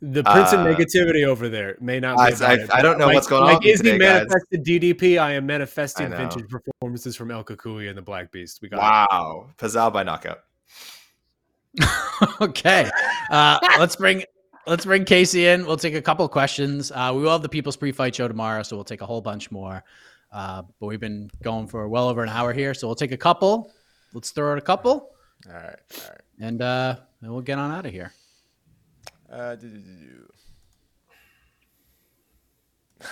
The 0.02 0.22
Prince 0.24 0.52
of 0.54 0.60
Uh, 0.60 0.64
negativity 0.64 1.24
over 1.26 1.48
there 1.50 1.76
may 1.80 2.00
not 2.00 2.16
be. 2.16 2.42
I- 2.44 2.52
I- 2.54 2.66
I 2.78 2.82
don't 2.82 2.98
know 2.98 3.06
like- 3.06 3.14
what's 3.16 3.26
going 3.26 3.42
like 3.44 3.56
on 3.56 3.58
with 3.58 3.66
you 3.66 3.72
Izzy 3.74 3.82
today, 3.84 3.98
guys. 3.98 4.28
manifested 4.28 4.64
DDP. 4.64 5.18
I 5.18 5.32
am 5.32 5.44
manifesting 5.46 6.08
know. 6.10 6.16
vintage 6.16 6.46
performances 6.48 7.16
from 7.16 7.30
El 7.30 7.44
Cucuy 7.44 7.88
and 7.88 7.98
the 7.98 8.02
Black 8.02 8.32
Beast. 8.32 8.60
We 8.62 8.68
got 8.70 8.76
it. 8.78 8.80
Wow, 8.80 9.50
Pezão 9.58 9.92
by 9.92 10.02
knockout. 10.02 10.40
okay, 12.40 12.90
uh, 13.30 13.58
let's 13.78 13.96
bring 13.96 14.24
let's 14.66 14.84
bring 14.84 15.04
Casey 15.04 15.46
in. 15.46 15.66
We'll 15.66 15.76
take 15.76 15.94
a 15.94 16.02
couple 16.02 16.24
of 16.24 16.30
questions. 16.30 16.90
Uh, 16.90 17.12
we 17.14 17.22
will 17.22 17.30
have 17.32 17.42
the 17.42 17.48
People's 17.48 17.76
Pre-Fight 17.76 18.14
Show 18.14 18.26
tomorrow, 18.28 18.62
so 18.62 18.76
we'll 18.76 18.84
take 18.84 19.02
a 19.02 19.06
whole 19.06 19.20
bunch 19.20 19.50
more. 19.50 19.84
Uh, 20.32 20.62
but 20.80 20.86
we've 20.86 21.00
been 21.00 21.30
going 21.42 21.66
for 21.66 21.88
well 21.88 22.08
over 22.08 22.22
an 22.22 22.28
hour 22.28 22.52
here, 22.52 22.72
so 22.74 22.86
we'll 22.86 22.94
take 22.96 23.12
a 23.12 23.16
couple. 23.16 23.70
Let's 24.12 24.30
throw 24.30 24.52
out 24.52 24.58
a 24.58 24.62
couple, 24.62 25.10
All 25.46 25.52
right, 25.52 25.62
all 25.94 26.08
right. 26.08 26.20
and 26.40 26.60
uh, 26.62 26.96
then 27.20 27.30
we'll 27.32 27.42
get 27.42 27.58
on 27.58 27.70
out 27.70 27.86
of 27.86 27.92
here. 27.92 28.12
Uh. 29.30 29.56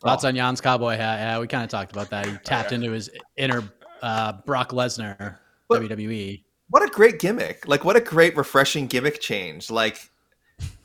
Thoughts 0.00 0.24
on 0.24 0.36
Jan's 0.36 0.60
cowboy 0.60 0.96
hat? 0.96 1.18
Yeah, 1.18 1.40
we 1.40 1.48
kind 1.48 1.64
of 1.64 1.70
talked 1.70 1.90
about 1.90 2.10
that. 2.10 2.26
He 2.26 2.36
tapped 2.44 2.72
into 2.72 2.92
his 2.92 3.10
inner 3.36 3.64
uh, 4.02 4.34
Brock 4.46 4.70
Lesnar. 4.70 5.38
But- 5.68 5.82
WWE. 5.82 6.42
what 6.70 6.82
a 6.82 6.86
great 6.86 7.18
gimmick 7.18 7.68
like 7.68 7.84
what 7.84 7.94
a 7.94 8.00
great 8.00 8.34
refreshing 8.38 8.86
gimmick 8.86 9.20
change 9.20 9.70
like 9.70 10.10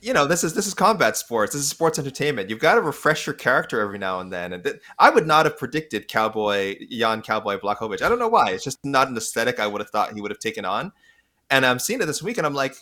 you 0.02 0.12
know 0.12 0.26
this 0.26 0.44
is 0.44 0.54
this 0.54 0.68
is 0.68 0.74
combat 0.74 1.16
sports 1.16 1.54
this 1.54 1.62
is 1.62 1.70
sports 1.70 1.98
entertainment 1.98 2.50
you've 2.50 2.60
got 2.60 2.76
to 2.76 2.82
refresh 2.82 3.26
your 3.26 3.34
character 3.34 3.80
every 3.80 3.98
now 3.98 4.20
and 4.20 4.32
then 4.32 4.52
and 4.52 4.64
th- 4.66 4.76
i 5.00 5.10
would 5.10 5.26
not 5.26 5.46
have 5.46 5.58
predicted 5.58 6.10
cowboy 6.10 6.76
jan 6.90 7.22
cowboy 7.22 7.58
blachowicz 7.58 8.02
i 8.02 8.10
don't 8.10 8.20
know 8.20 8.28
why 8.28 8.52
it's 8.52 8.64
just 8.66 8.78
not 8.84 9.08
an 9.08 9.16
aesthetic 9.16 9.58
i 9.58 9.66
would 9.66 9.80
have 9.80 9.90
thought 9.90 10.14
he 10.14 10.20
would 10.22 10.32
have 10.32 10.40
taken 10.40 10.66
on 10.66 10.92
and 11.50 11.66
i'm 11.66 11.80
seeing 11.80 12.02
it 12.02 12.06
this 12.06 12.22
week 12.22 12.38
and 12.38 12.46
i'm 12.46 12.54
like 12.54 12.76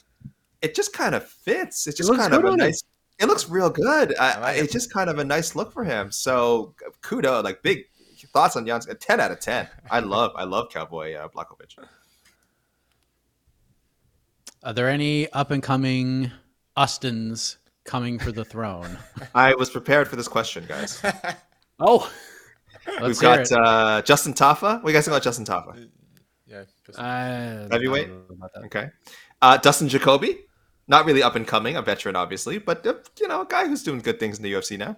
it 0.62 0.76
just 0.76 0.94
kind 0.94 1.16
of 1.16 1.28
fits 1.28 1.88
it's 1.88 1.98
just 1.98 2.10
looks 2.10 2.22
kind 2.22 2.34
of 2.34 2.44
a 2.44 2.56
nice 2.58 2.84
it 3.20 3.26
looks 3.28 3.50
real 3.50 3.70
good 3.70 4.16
I, 4.20 4.32
I 4.32 4.52
it. 4.54 4.64
it's 4.64 4.74
just 4.74 4.92
kind 4.94 5.10
of 5.10 5.20
a 5.20 5.24
nice 5.24 5.56
look 5.56 5.72
for 5.74 5.84
him 5.84 6.12
so 6.12 6.74
kudo 7.02 7.44
like 7.44 7.62
big 7.64 7.86
thoughts 8.34 8.56
on 8.56 8.66
jan's 8.66 8.86
10 9.00 9.20
out 9.20 9.32
of 9.32 9.40
10 9.40 9.68
i 9.90 10.00
love 10.16 10.32
i 10.36 10.44
love 10.44 10.70
cowboy 10.72 11.14
uh, 11.16 11.28
blachowicz 11.30 11.76
Are 14.64 14.74
there 14.74 14.90
any 14.90 15.32
up 15.32 15.52
and 15.52 15.64
coming 15.64 16.32
Austins 16.78 17.58
coming 17.84 18.20
for 18.20 18.32
the 18.32 18.46
throne? 18.46 18.98
I 19.36 19.56
was 19.56 19.70
prepared 19.72 20.08
for 20.08 20.16
this 20.16 20.28
question, 20.28 20.66
guys. 20.68 21.02
Oh, 21.84 22.08
Let's 22.86 23.02
We've 23.02 23.20
hear 23.22 23.38
got 23.38 23.40
it. 23.40 23.52
uh, 23.54 24.02
Justin 24.04 24.36
Tafa. 24.36 24.62
What 24.76 24.84
do 24.84 24.88
you 24.90 24.94
guys 24.94 25.06
think 25.06 25.14
about 25.14 25.24
Justin 25.24 25.46
Tafa? 25.46 25.90
Yeah. 26.46 26.66
just- 26.86 27.00
I 27.00 27.68
Heavyweight? 27.72 28.08
don't 28.10 28.30
know 28.30 28.36
about 28.36 28.54
that. 28.54 28.64
Okay. 28.66 28.90
Uh, 29.42 29.58
Dustin 29.58 29.90
Jacoby. 29.90 30.42
Not 30.88 31.06
really 31.06 31.24
up 31.24 31.36
and 31.36 31.48
coming, 31.48 31.76
a 31.76 31.82
veteran, 31.82 32.16
obviously, 32.16 32.58
but 32.58 32.86
uh, 32.86 32.96
you 33.20 33.28
know, 33.28 33.42
a 33.42 33.46
guy 33.46 33.68
who's 33.68 33.84
doing 33.84 34.00
good 34.00 34.20
things 34.20 34.38
in 34.38 34.44
the 34.44 34.52
UFC 34.52 34.78
now. 34.78 34.98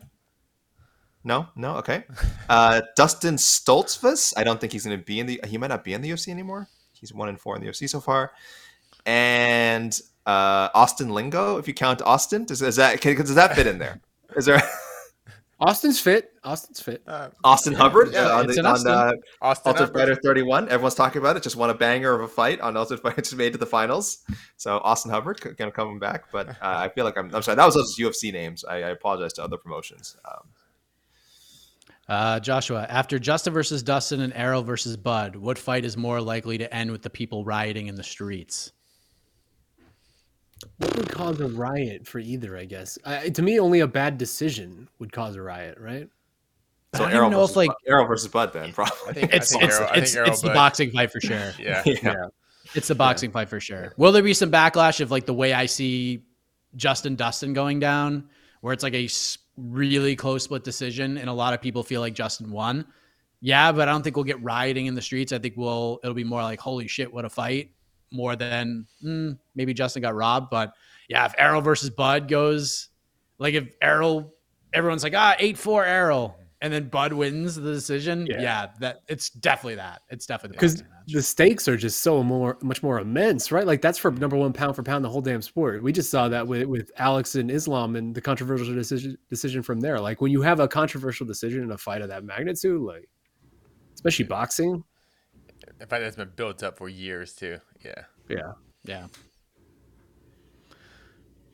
No, 1.24 1.48
no, 1.56 1.76
okay. 1.78 2.04
Uh, 2.50 2.82
Dustin 2.96 3.36
Stoltzfus. 3.36 4.34
I 4.38 4.44
don't 4.44 4.60
think 4.60 4.74
he's 4.74 4.86
going 4.86 4.98
to 4.98 5.04
be 5.04 5.20
in 5.20 5.26
the. 5.26 5.40
He 5.48 5.58
might 5.58 5.68
not 5.68 5.84
be 5.84 5.94
in 5.94 6.02
the 6.02 6.10
UFC 6.10 6.28
anymore. 6.28 6.68
He's 6.92 7.14
one 7.14 7.30
and 7.30 7.40
four 7.40 7.56
in 7.56 7.64
the 7.64 7.70
UFC 7.70 7.90
so 7.90 8.00
far. 8.00 8.34
And 9.06 10.00
uh, 10.26 10.70
Austin 10.76 11.10
Lingo, 11.10 11.58
if 11.58 11.68
you 11.68 11.74
count 11.74 12.02
Austin, 12.04 12.46
does, 12.46 12.62
is 12.62 12.76
that 12.76 13.02
can, 13.02 13.16
does 13.16 13.36
that 13.36 13.56
fit 13.56 13.66
in 13.66 13.80
there? 13.80 14.02
Is 14.36 14.46
there 14.46 14.62
Austin's 15.64 16.00
fit. 16.00 16.32
Austin's 16.44 16.80
fit. 16.82 17.02
Uh, 17.08 17.30
Austin 17.44 17.74
Hubbard 17.74 18.12
Yeah, 18.14 18.26
uh, 18.28 18.40
on, 18.40 18.48
the, 18.48 18.60
an 18.60 18.66
on 18.66 18.72
Austin. 18.74 18.92
uh, 18.92 19.12
Austin 19.42 19.70
Ultimate 19.70 19.86
Hubbard. 19.88 20.00
Fighter 20.10 20.22
31? 20.22 20.66
Everyone's 20.70 20.96
talking 20.96 21.20
about 21.22 21.38
it. 21.38 21.44
Just 21.44 21.56
won 21.56 21.70
a 21.70 21.74
banger 21.74 22.14
of 22.14 22.22
a 22.22 22.28
fight 22.28 22.60
on 22.62 22.76
Ultimate 22.76 23.02
Fighter. 23.04 23.22
Just 23.22 23.36
made 23.36 23.48
it 23.48 23.52
to 23.54 23.58
the 23.58 23.66
finals. 23.66 24.20
So 24.58 24.78
Austin 24.80 25.12
Hubbard 25.12 25.42
c- 25.42 25.52
gonna 25.58 25.72
come 25.72 26.00
back, 26.00 26.26
but 26.32 26.50
uh, 26.50 26.54
I 26.62 26.90
feel 26.90 27.06
like 27.06 27.18
I'm. 27.18 27.34
I'm 27.34 27.42
sorry. 27.42 27.56
That 27.56 27.66
was 27.66 27.76
those 27.76 27.98
UFC 27.98 28.32
names. 28.34 28.66
I, 28.66 28.76
I 28.76 28.90
apologize 28.90 29.34
to 29.34 29.44
other 29.44 29.58
promotions. 29.58 30.18
Um, 30.26 30.50
Uh, 32.10 32.40
Joshua, 32.42 32.86
after 32.90 33.18
Justin 33.18 33.54
versus 33.54 33.82
Dustin 33.82 34.20
and 34.20 34.34
Errol 34.36 34.62
versus 34.64 34.98
Bud, 34.98 35.38
what 35.38 35.58
fight 35.58 35.86
is 35.86 35.96
more 35.96 36.20
likely 36.20 36.58
to 36.58 36.74
end 36.76 36.92
with 36.92 37.02
the 37.02 37.10
people 37.10 37.46
rioting 37.46 37.88
in 37.88 37.96
the 37.96 38.04
streets? 38.04 38.74
What 40.78 40.96
would 40.96 41.10
cause 41.10 41.40
a 41.40 41.48
riot 41.48 42.08
for 42.08 42.20
either? 42.20 42.58
I 42.58 42.66
guess. 42.66 42.98
Uh, 43.04 43.22
to 43.22 43.42
me, 43.42 43.60
only 43.60 43.80
a 43.82 43.88
bad 43.88 44.18
decision 44.18 44.88
would 45.00 45.12
cause 45.12 45.36
a 45.36 45.42
riot, 45.42 45.78
right? 45.80 46.10
so 46.96 47.04
I 47.06 47.08
don't 47.08 47.16
Errol 47.18 47.30
know 47.32 47.44
if, 47.44 47.56
like- 47.56 47.70
Bud- 47.70 47.76
Errol 47.88 48.06
versus 48.08 48.28
Bud 48.30 48.54
then 48.54 48.72
probably. 48.72 48.96
I 49.10 49.14
think 49.14 49.34
It's 49.34 49.56
I 49.56 49.60
think 49.60 49.64
it's 49.72 49.80
Errol, 49.80 49.90
I 49.92 49.98
it's, 49.98 50.12
think 50.12 50.18
Errol 50.20 50.32
it's 50.34 50.42
the 50.42 50.50
boxing 50.54 50.92
fight 50.92 51.12
for 51.12 51.20
sure. 51.22 51.52
Yeah. 51.60 51.82
yeah. 51.86 52.26
It's 52.76 52.88
the 52.88 52.96
boxing 52.96 53.32
fight 53.32 53.50
for 53.50 53.60
sure. 53.60 53.94
Will 53.98 54.12
there 54.12 54.22
be 54.24 54.34
some 54.34 54.52
backlash 54.52 55.00
of 55.02 55.10
like 55.12 55.26
the 55.26 55.34
way 55.34 55.54
I 55.54 55.66
see 55.66 56.24
Justin 56.76 57.16
Dustin 57.16 57.54
going 57.54 57.80
down, 57.80 58.30
where 58.62 58.74
it's 58.74 58.84
like 58.84 58.94
a 58.94 59.10
really 59.58 60.16
close 60.16 60.44
split 60.44 60.64
decision, 60.64 61.18
and 61.18 61.30
a 61.30 61.34
lot 61.34 61.54
of 61.54 61.62
people 61.62 61.84
feel 61.84 62.00
like 62.02 62.14
Justin 62.14 62.52
won? 62.52 62.86
Yeah, 63.42 63.72
but 63.72 63.88
I 63.90 63.92
don't 63.92 64.02
think 64.04 64.16
we'll 64.16 64.24
get 64.26 64.42
rioting 64.42 64.86
in 64.86 64.94
the 64.96 65.02
streets. 65.02 65.34
I 65.34 65.40
think 65.40 65.56
we'll 65.58 66.00
it'll 66.04 66.14
be 66.16 66.24
more 66.24 66.42
like 66.44 66.60
holy 66.60 66.88
shit, 66.88 67.12
what 67.12 67.26
a 67.26 67.30
fight, 67.30 67.72
more 68.14 68.36
than 68.36 68.86
mm, 69.04 69.38
maybe 69.56 69.74
Justin 69.74 70.02
got 70.02 70.16
robbed. 70.16 70.50
But 70.50 70.74
yeah, 71.10 71.26
if 71.26 71.34
Errol 71.38 71.62
versus 71.62 71.90
Bud 71.90 72.30
goes, 72.30 72.90
like 73.40 73.56
if 73.56 73.68
Errol, 73.82 74.34
everyone's 74.74 75.04
like 75.04 75.16
ah 75.16 75.36
eight 75.40 75.58
four 75.58 75.84
Errol, 75.84 76.38
and 76.62 76.72
then 76.72 76.88
Bud 76.88 77.12
wins 77.12 77.56
the 77.56 77.74
decision. 77.74 78.26
Yeah. 78.26 78.42
Yeah, 78.42 78.68
that 78.80 79.02
it's 79.10 79.30
definitely 79.30 79.76
that. 79.76 80.02
It's 80.10 80.26
definitely 80.26 80.56
Because 80.56 80.82
the 81.08 81.22
stakes 81.22 81.68
are 81.68 81.76
just 81.76 82.00
so 82.00 82.24
more, 82.24 82.58
much 82.62 82.82
more 82.82 83.00
immense, 83.00 83.52
right? 83.52 83.68
Like 83.68 83.82
that's 83.82 83.98
for 83.98 84.12
number 84.12 84.38
one 84.38 84.54
pound 84.54 84.78
for 84.78 84.84
pound 84.84 85.04
the 85.04 85.10
whole 85.10 85.20
damn 85.20 85.42
sport. 85.42 85.84
We 85.84 85.92
just 85.92 86.10
saw 86.10 86.30
that 86.30 86.48
with 86.48 86.64
with 86.64 86.90
Alex 86.96 87.36
and 87.36 87.52
Islam 87.52 87.98
and 87.98 88.16
the 88.16 88.22
controversial 88.22 88.74
decision 88.74 89.18
decision 89.30 89.62
from 89.62 89.82
there. 89.82 90.00
Like 90.00 90.22
when 90.22 90.32
you 90.32 90.42
have 90.42 90.62
a 90.62 90.68
controversial 90.68 91.26
decision 91.26 91.64
in 91.64 91.72
a 91.72 91.78
fight 91.78 92.02
of 92.02 92.08
that 92.08 92.24
magnitude, 92.24 92.82
like 92.82 93.10
especially 93.94 94.26
boxing, 94.26 94.84
In 95.82 95.88
fact, 95.88 96.02
that's 96.02 96.16
been 96.16 96.32
built 96.36 96.64
up 96.64 96.78
for 96.78 96.88
years 96.88 97.34
too. 97.34 97.60
Yeah. 97.84 98.04
yeah. 98.30 98.52
Yeah. 98.86 99.08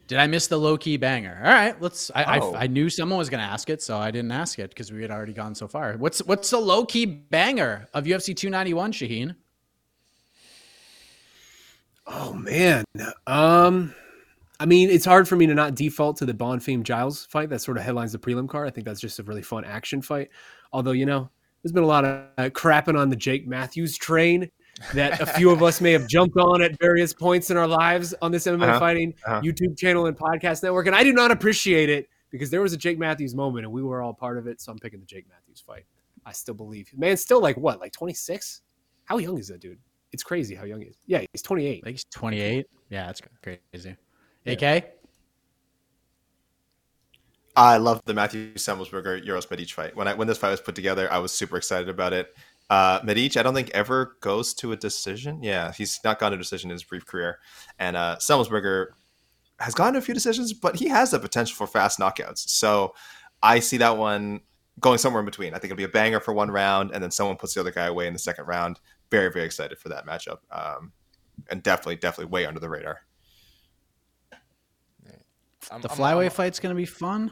Did 0.08 0.18
I 0.18 0.26
miss 0.26 0.48
the 0.48 0.58
low 0.58 0.76
key 0.76 0.98
banger? 0.98 1.40
All 1.44 1.52
right, 1.52 1.80
let's. 1.80 2.10
I, 2.16 2.40
Oh. 2.40 2.56
I 2.56 2.64
I 2.64 2.68
knew 2.68 2.90
someone 2.90 3.20
was 3.20 3.30
going 3.30 3.42
to 3.42 3.46
ask 3.46 3.70
it, 3.70 3.80
so 3.80 3.98
I 3.98 4.10
didn't 4.10 4.32
ask 4.32 4.58
it 4.58 4.72
because 4.72 4.92
we 4.92 5.04
had 5.04 5.12
already 5.12 5.34
gone 5.34 5.54
so 5.54 5.68
far. 5.68 5.94
What's 5.98 6.20
what's 6.24 6.50
the 6.50 6.58
low 6.58 6.84
key 6.84 7.06
banger 7.06 7.88
of 7.94 8.06
UFC 8.06 8.36
291, 8.36 8.92
Shaheen? 8.92 9.36
Oh 12.08 12.34
man. 12.34 12.86
Um 13.28 13.94
I 14.60 14.66
mean, 14.66 14.90
it's 14.90 15.06
hard 15.06 15.28
for 15.28 15.36
me 15.36 15.46
to 15.48 15.54
not 15.54 15.76
default 15.76 16.18
to 16.18 16.26
the 16.26 16.34
Bonfim 16.34 16.84
Giles 16.84 17.26
fight 17.28 17.50
that 17.50 17.60
sort 17.62 17.78
of 17.78 17.84
headlines 17.84 18.12
the 18.12 18.20
prelim 18.20 18.50
card. 18.50 18.68
I 18.68 18.72
think 18.72 18.86
that's 18.86 19.00
just 19.00 19.20
a 19.20 19.24
really 19.24 19.44
fun 19.44 19.64
action 19.64 20.02
fight. 20.02 20.30
Although, 20.74 20.92
you 20.92 21.06
know, 21.06 21.30
there's 21.62 21.72
been 21.72 21.84
a 21.84 21.88
lot 21.88 22.04
of 22.04 22.26
uh, 22.38 22.50
crapping 22.50 23.00
on 23.00 23.10
the 23.10 23.16
Jake 23.16 23.48
Matthews 23.48 23.96
train 23.98 24.50
that 24.94 25.20
a 25.22 25.26
few 25.26 25.52
of 25.52 25.62
us 25.64 25.82
may 25.82 25.92
have 25.92 26.08
jumped 26.08 26.38
on 26.38 26.62
at 26.62 26.80
various 26.80 27.14
points 27.14 27.52
in 27.52 27.58
our 27.58 27.68
lives 27.68 28.14
on 28.22 28.32
this 28.32 28.46
MMA 28.46 28.64
Uh-huh, 28.64 28.80
fighting 28.80 29.14
uh-huh. 29.26 29.42
YouTube 29.42 29.78
channel 29.78 30.06
and 30.06 30.18
podcast 30.18 30.64
network. 30.64 30.88
And 30.88 30.96
I 30.96 31.04
do 31.04 31.14
not 31.14 31.32
appreciate 31.32 31.90
it 31.90 32.08
because 32.30 32.50
there 32.50 32.62
was 32.62 32.74
a 32.74 32.78
Jake 32.78 32.98
Matthews 33.00 33.36
moment 33.36 33.66
and 33.66 33.74
we 33.74 33.84
were 33.84 34.02
all 34.02 34.14
part 34.14 34.38
of 34.38 34.48
it. 34.48 34.62
So 34.62 34.72
I'm 34.72 34.80
picking 34.80 35.00
the 35.00 35.06
Jake 35.06 35.28
Matthews 35.30 35.62
fight. 35.66 35.86
I 36.26 36.32
still 36.32 36.54
believe. 36.54 36.92
Man's 36.96 37.22
still 37.22 37.42
like 37.42 37.58
what, 37.58 37.80
like 37.80 37.92
26? 37.94 38.62
How 39.06 39.18
young 39.18 39.38
is 39.38 39.48
that 39.48 39.62
dude? 39.62 39.80
It's 40.12 40.24
crazy 40.24 40.56
how 40.56 40.66
young 40.66 40.82
he 40.82 40.88
is. 40.88 40.98
Yeah, 41.06 41.24
he's 41.32 41.42
28. 41.42 41.70
I 41.70 41.86
think 41.86 41.96
he's 41.96 42.06
28. 42.12 42.68
Yeah, 42.90 43.06
that's 43.06 43.22
crazy. 43.42 43.96
AK? 44.46 44.96
I 47.56 47.78
love 47.78 48.02
the 48.06 48.14
Matthew 48.14 48.54
Semmelsberger 48.54 49.26
Uros 49.26 49.50
Medic 49.50 49.70
fight. 49.70 49.96
When 49.96 50.08
I 50.08 50.14
when 50.14 50.28
this 50.28 50.38
fight 50.38 50.52
was 50.52 50.62
put 50.62 50.76
together, 50.76 51.12
I 51.12 51.18
was 51.18 51.34
super 51.34 51.58
excited 51.58 51.90
about 51.90 52.14
it. 52.14 52.34
Uh, 52.70 53.00
Medic, 53.04 53.36
I 53.38 53.42
don't 53.44 53.56
think 53.56 53.72
ever 53.72 54.18
goes 54.22 54.54
to 54.56 54.72
a 54.72 54.76
decision. 54.78 55.42
Yeah, 55.42 55.72
he's 55.72 56.00
not 56.04 56.20
gone 56.20 56.32
to 56.32 56.36
a 56.36 56.38
decision 56.40 56.70
in 56.70 56.76
his 56.76 56.84
brief 56.84 57.06
career, 57.06 57.40
and 57.80 57.98
uh, 57.98 58.18
Semmelsberger 58.20 58.88
has 59.60 59.74
gone 59.74 59.94
to 59.94 60.00
a 60.00 60.02
few 60.02 60.14
decisions, 60.14 60.54
but 60.54 60.76
he 60.76 60.88
has 60.88 61.12
the 61.12 61.20
potential 61.20 61.56
for 61.56 61.68
fast 61.68 62.00
knockouts. 62.00 62.48
So 62.50 62.94
I 63.42 63.60
see 63.60 63.78
that 63.78 63.98
one 63.98 64.42
going 64.80 65.00
somewhere 65.00 65.20
in 65.22 65.26
between. 65.26 65.54
I 65.54 65.58
think 65.58 65.72
it'll 65.72 65.78
be 65.78 65.84
a 65.84 65.90
banger 65.90 66.20
for 66.20 66.34
one 66.34 66.52
round, 66.52 66.92
and 66.94 67.04
then 67.04 67.12
someone 67.12 67.38
puts 67.38 67.56
the 67.56 67.60
other 67.60 67.72
guy 67.72 67.88
away 67.88 68.06
in 68.08 68.14
the 68.14 68.20
second 68.20 68.46
round. 68.46 68.80
Very 69.10 69.32
very 69.32 69.46
excited 69.46 69.80
for 69.80 69.90
that 69.90 70.06
matchup, 70.06 70.38
um, 70.52 70.92
and 71.50 71.64
definitely 71.64 71.96
definitely 71.96 72.32
way 72.32 72.46
under 72.46 72.60
the 72.60 72.70
radar. 72.70 73.02
I'm- 75.72 75.82
The 75.82 75.90
I'm- 75.90 75.98
flyweight 75.98 76.22
I'm- 76.24 76.30
fight's 76.32 76.60
going 76.60 76.74
to 76.74 76.78
be 76.78 76.86
fun. 76.86 77.32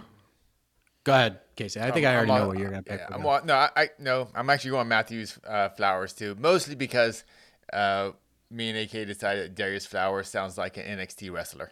Go 1.08 1.14
ahead, 1.14 1.40
Casey. 1.56 1.80
I 1.80 1.90
think 1.92 2.06
I'm- 2.06 2.12
I 2.14 2.18
already 2.18 2.32
I'm 2.34 2.38
know 2.38 2.42
on- 2.42 2.48
what 2.50 2.58
you're 2.60 2.70
going 2.70 2.84
to 2.84 2.90
pick. 2.92 3.00
yeah, 3.00 3.16
I'm 3.16 3.22
go. 3.22 3.30
on- 3.30 3.46
no, 3.46 3.54
I, 3.56 3.70
I 3.78 3.90
no, 3.98 4.28
I'm 4.36 4.50
actually 4.50 4.72
going 4.72 4.90
Matthews 4.90 5.40
uh, 5.48 5.70
Flowers 5.70 6.12
too, 6.12 6.36
mostly 6.38 6.76
because 6.76 7.24
uh, 7.72 8.12
me 8.52 8.70
and 8.72 8.78
AK 8.78 9.08
decided 9.08 9.56
Darrius 9.56 9.86
Flowers 9.86 10.28
sounds 10.28 10.58
like 10.58 10.76
an 10.76 10.84
NXT 11.00 11.32
wrestler. 11.32 11.72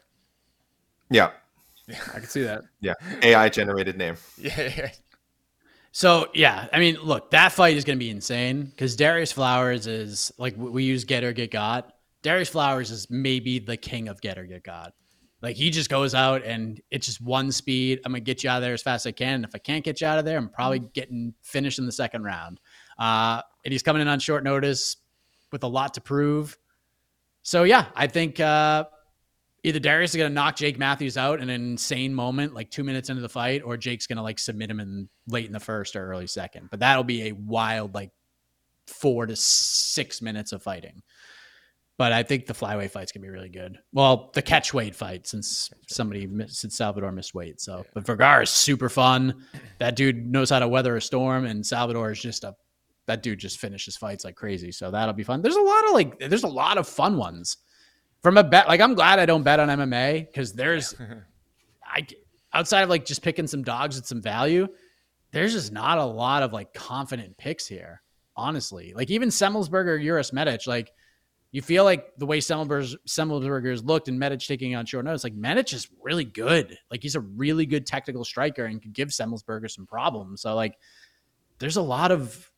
Yeah, 1.09 1.31
I 1.89 2.19
can 2.19 2.27
see 2.29 2.43
that. 2.43 2.61
yeah, 2.79 2.93
AI 3.21 3.49
generated 3.49 3.97
name. 3.97 4.15
Yeah, 4.37 4.89
So 5.91 6.29
yeah, 6.33 6.67
I 6.71 6.79
mean, 6.79 6.95
look, 7.03 7.31
that 7.31 7.51
fight 7.51 7.75
is 7.75 7.83
going 7.83 7.99
to 7.99 8.03
be 8.05 8.09
insane 8.09 8.63
because 8.63 8.95
Darrius 8.95 9.33
Flowers 9.33 9.85
is 9.85 10.31
like 10.37 10.55
we 10.55 10.69
we 10.69 10.83
use 10.85 11.03
get 11.03 11.25
or 11.25 11.33
get 11.33 11.51
got. 11.51 11.91
Darrius 12.21 12.47
Flowers 12.49 12.89
is 12.89 13.09
maybe 13.09 13.59
the 13.59 13.75
king 13.75 14.07
of 14.07 14.21
get 14.21 14.37
or 14.37 14.45
get 14.45 14.63
got. 14.63 14.93
Like 15.45 15.57
he 15.57 15.69
just 15.69 15.91
goes 15.91 16.15
out 16.15 16.43
and 16.43 16.81
it's 16.89 17.05
just 17.05 17.21
one 17.21 17.51
speed. 17.51 17.99
I'm 18.03 18.13
gonna 18.13 18.21
get 18.21 18.43
you 18.43 18.49
out 18.49 18.57
of 18.57 18.63
there 18.63 18.73
as 18.73 18.81
fast 18.81 19.05
as 19.05 19.11
I 19.11 19.11
can. 19.11 19.35
And 19.35 19.45
if 19.45 19.51
I 19.53 19.59
can't 19.59 19.83
get 19.83 20.01
you 20.01 20.07
out 20.07 20.17
of 20.17 20.25
there, 20.25 20.39
I'm 20.39 20.49
probably 20.49 20.79
getting 20.79 21.35
finished 21.43 21.77
in 21.77 21.85
the 21.85 21.91
second 21.91 22.23
round. 22.23 22.59
Uh, 22.97 23.43
and 23.63 23.71
he's 23.71 23.83
coming 23.83 24.01
in 24.01 24.07
on 24.07 24.17
short 24.17 24.43
notice 24.43 24.97
with 25.51 25.61
a 25.61 25.67
lot 25.67 25.93
to 25.93 26.01
prove. 26.01 26.57
So 27.43 27.61
yeah, 27.61 27.85
I 27.95 28.07
think 28.07 28.39
uh, 28.39 28.85
either 29.61 29.77
Darrius 29.77 30.15
is 30.15 30.17
gonna 30.17 30.33
knock 30.33 30.55
Jake 30.55 30.79
Matthews 30.79 31.15
out 31.15 31.39
in 31.39 31.51
an 31.51 31.61
insane 31.61 32.15
moment, 32.15 32.55
like 32.55 32.71
two 32.71 32.83
minutes 32.83 33.11
into 33.11 33.21
the 33.21 33.29
fight, 33.29 33.61
or 33.63 33.77
Jake's 33.77 34.07
gonna 34.07 34.23
like 34.23 34.39
submit 34.39 34.71
him 34.71 34.79
in 34.79 35.07
late 35.27 35.45
in 35.45 35.51
the 35.51 35.59
first 35.59 35.95
or 35.95 36.09
early 36.09 36.25
second. 36.25 36.69
But 36.71 36.79
that'll 36.79 37.03
be 37.03 37.27
a 37.27 37.33
wild 37.33 37.93
like 37.93 38.09
four 38.87 39.27
to 39.27 39.35
six 39.35 40.23
minutes 40.23 40.53
of 40.53 40.63
fighting. 40.63 41.03
But 41.97 42.11
I 42.11 42.23
think 42.23 42.45
the 42.45 42.53
flyweight 42.53 42.91
fight's 42.91 43.11
gonna 43.13 43.23
be 43.23 43.29
really 43.29 43.49
good. 43.49 43.77
Well, 43.93 44.31
the 44.33 44.41
catchweight 44.41 44.95
fight, 44.95 45.27
since 45.27 45.71
somebody 45.87 46.27
missed, 46.27 46.59
since 46.59 46.75
Salvador 46.75 47.11
missed 47.11 47.33
weight. 47.33 47.61
So, 47.61 47.85
but 47.93 48.05
Vergara 48.05 48.43
is 48.43 48.49
super 48.49 48.89
fun. 48.89 49.45
That 49.79 49.95
dude 49.95 50.29
knows 50.29 50.49
how 50.49 50.59
to 50.59 50.67
weather 50.67 50.97
a 50.97 51.01
storm, 51.01 51.45
and 51.45 51.65
Salvador 51.65 52.11
is 52.11 52.21
just 52.21 52.43
a 52.43 52.53
that 53.05 53.21
dude 53.23 53.39
just 53.39 53.59
finishes 53.59 53.95
fights 53.95 54.25
like 54.25 54.35
crazy. 54.35 54.71
So 54.71 54.91
that'll 54.91 55.13
be 55.13 55.23
fun. 55.23 55.41
There's 55.41 55.55
a 55.55 55.61
lot 55.61 55.85
of 55.85 55.91
like, 55.91 56.19
there's 56.19 56.43
a 56.43 56.47
lot 56.47 56.77
of 56.77 56.87
fun 56.87 57.17
ones 57.17 57.57
from 58.21 58.37
a 58.37 58.43
bet. 58.43 58.67
Like, 58.67 58.81
I'm 58.81 58.95
glad 58.95 59.19
I 59.19 59.25
don't 59.25 59.43
bet 59.43 59.59
on 59.59 59.69
MMA 59.69 60.27
because 60.27 60.53
there's, 60.53 60.95
I 61.85 62.05
outside 62.53 62.81
of 62.81 62.89
like 62.89 63.05
just 63.05 63.21
picking 63.21 63.47
some 63.47 63.63
dogs 63.63 63.95
with 63.95 64.05
some 64.05 64.21
value, 64.21 64.67
there's 65.31 65.53
just 65.53 65.71
not 65.71 65.97
a 65.97 66.05
lot 66.05 66.41
of 66.41 66.53
like 66.53 66.73
confident 66.73 67.37
picks 67.37 67.67
here. 67.67 68.01
Honestly, 68.37 68.93
like 68.93 69.11
even 69.11 69.29
Semmelsberger, 69.29 70.03
Uros 70.03 70.33
Medic, 70.33 70.67
like 70.67 70.91
you 71.51 71.61
feel 71.61 71.83
like 71.83 72.15
the 72.17 72.25
way 72.25 72.39
Semmelsberger's, 72.39 72.97
Semmelsberger's 73.07 73.83
looked 73.83 74.07
and 74.07 74.19
Medic 74.19 74.41
taking 74.41 74.75
on 74.75 74.85
short 74.85 75.05
notice, 75.05 75.23
like 75.23 75.35
Medic 75.35 75.71
is 75.73 75.87
really 76.01 76.25
good. 76.25 76.77
Like 76.91 77.01
he's 77.01 77.15
a 77.15 77.21
really 77.21 77.65
good 77.65 77.85
technical 77.85 78.25
striker 78.25 78.65
and 78.65 78.81
could 78.81 78.93
give 78.93 79.09
Semmelsberger 79.09 79.69
some 79.71 79.85
problems. 79.85 80.41
So 80.41 80.53
like, 80.55 80.75
there's 81.59 81.77
a 81.77 81.81
lot 81.81 82.11
of, 82.11 82.51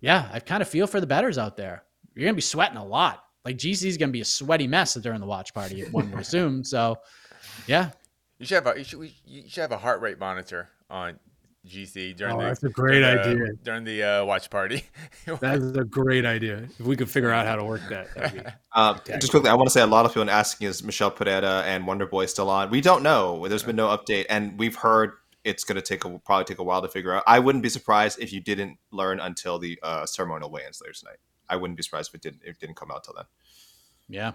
yeah, 0.00 0.28
I 0.32 0.40
kind 0.40 0.60
of 0.60 0.68
feel 0.68 0.86
for 0.86 1.00
the 1.00 1.06
betters 1.06 1.38
out 1.38 1.56
there. 1.56 1.84
You're 2.14 2.24
gonna 2.24 2.34
be 2.34 2.40
sweating 2.40 2.78
a 2.78 2.84
lot. 2.84 3.22
Like 3.44 3.58
GC 3.58 3.84
is 3.84 3.96
gonna 3.96 4.10
be 4.10 4.22
a 4.22 4.24
sweaty 4.24 4.66
mess 4.66 4.94
during 4.94 5.20
the 5.20 5.26
watch 5.26 5.54
party, 5.54 5.82
one 5.84 6.10
would 6.10 6.20
assume. 6.20 6.64
So, 6.64 6.96
yeah, 7.68 7.90
you 8.38 8.46
should 8.46 8.64
have 8.64 8.74
a 8.74 8.78
you 8.78 8.84
should, 8.84 9.12
you 9.24 9.42
should 9.48 9.60
have 9.60 9.72
a 9.72 9.78
heart 9.78 10.00
rate 10.00 10.18
monitor 10.18 10.68
on 10.90 11.18
GC 11.66 12.16
during 12.16 12.34
Oh, 12.36 12.38
the 12.40 12.44
that's 12.46 12.62
a 12.62 12.68
great 12.68 13.00
during 13.00 13.16
the- 13.16 13.44
idea. 13.44 13.52
during 13.64 13.84
the 13.84 14.02
uh, 14.02 14.24
watch 14.24 14.48
party. 14.50 14.84
That 15.40 15.56
is 15.58 15.76
a 15.76 15.84
great 15.84 16.24
idea. 16.24 16.68
If 16.78 16.86
we 16.86 16.96
could 16.96 17.10
figure 17.10 17.30
out 17.30 17.46
how 17.46 17.56
to 17.56 17.64
work 17.64 17.82
that, 17.90 18.14
be- 18.32 18.40
Um, 18.72 19.00
just 19.06 19.30
quickly, 19.30 19.48
I 19.50 19.54
want 19.54 19.66
to 19.66 19.72
say 19.72 19.80
a 19.82 19.86
lot 19.86 20.04
of 20.06 20.12
people 20.14 20.30
asking 20.30 20.68
is 20.68 20.82
Michel 20.82 21.10
Pereira 21.10 21.62
and 21.66 21.86
Wonder 21.86 22.06
Boy 22.06 22.26
still 22.26 22.48
on? 22.50 22.70
We 22.70 22.80
don't 22.80 23.02
know. 23.02 23.46
There's 23.48 23.62
been 23.62 23.76
no 23.76 23.88
update, 23.88 24.26
and 24.30 24.58
we've 24.58 24.76
heard 24.76 25.12
it's 25.44 25.64
going 25.64 25.76
to 25.76 25.82
take 25.82 26.04
a 26.04 26.18
probably 26.18 26.44
take 26.44 26.58
a 26.58 26.64
while 26.64 26.82
to 26.82 26.88
figure 26.88 27.12
out. 27.12 27.22
I 27.26 27.38
wouldn't 27.38 27.62
be 27.62 27.68
surprised 27.68 28.18
if 28.20 28.32
you 28.32 28.40
didn't 28.40 28.78
learn 28.90 29.18
until 29.20 29.58
the 29.58 29.78
uh, 29.82 30.04
ceremonial 30.06 30.50
weigh-ins 30.50 30.80
later 30.80 30.92
tonight. 30.94 31.18
I 31.48 31.56
wouldn't 31.56 31.76
be 31.76 31.82
surprised 31.82 32.10
if 32.10 32.16
it 32.16 32.22
didn't 32.22 32.42
if 32.44 32.56
it 32.56 32.60
didn't 32.60 32.76
come 32.76 32.90
out 32.90 33.04
till 33.04 33.14
then. 33.14 33.24
Yeah. 34.08 34.32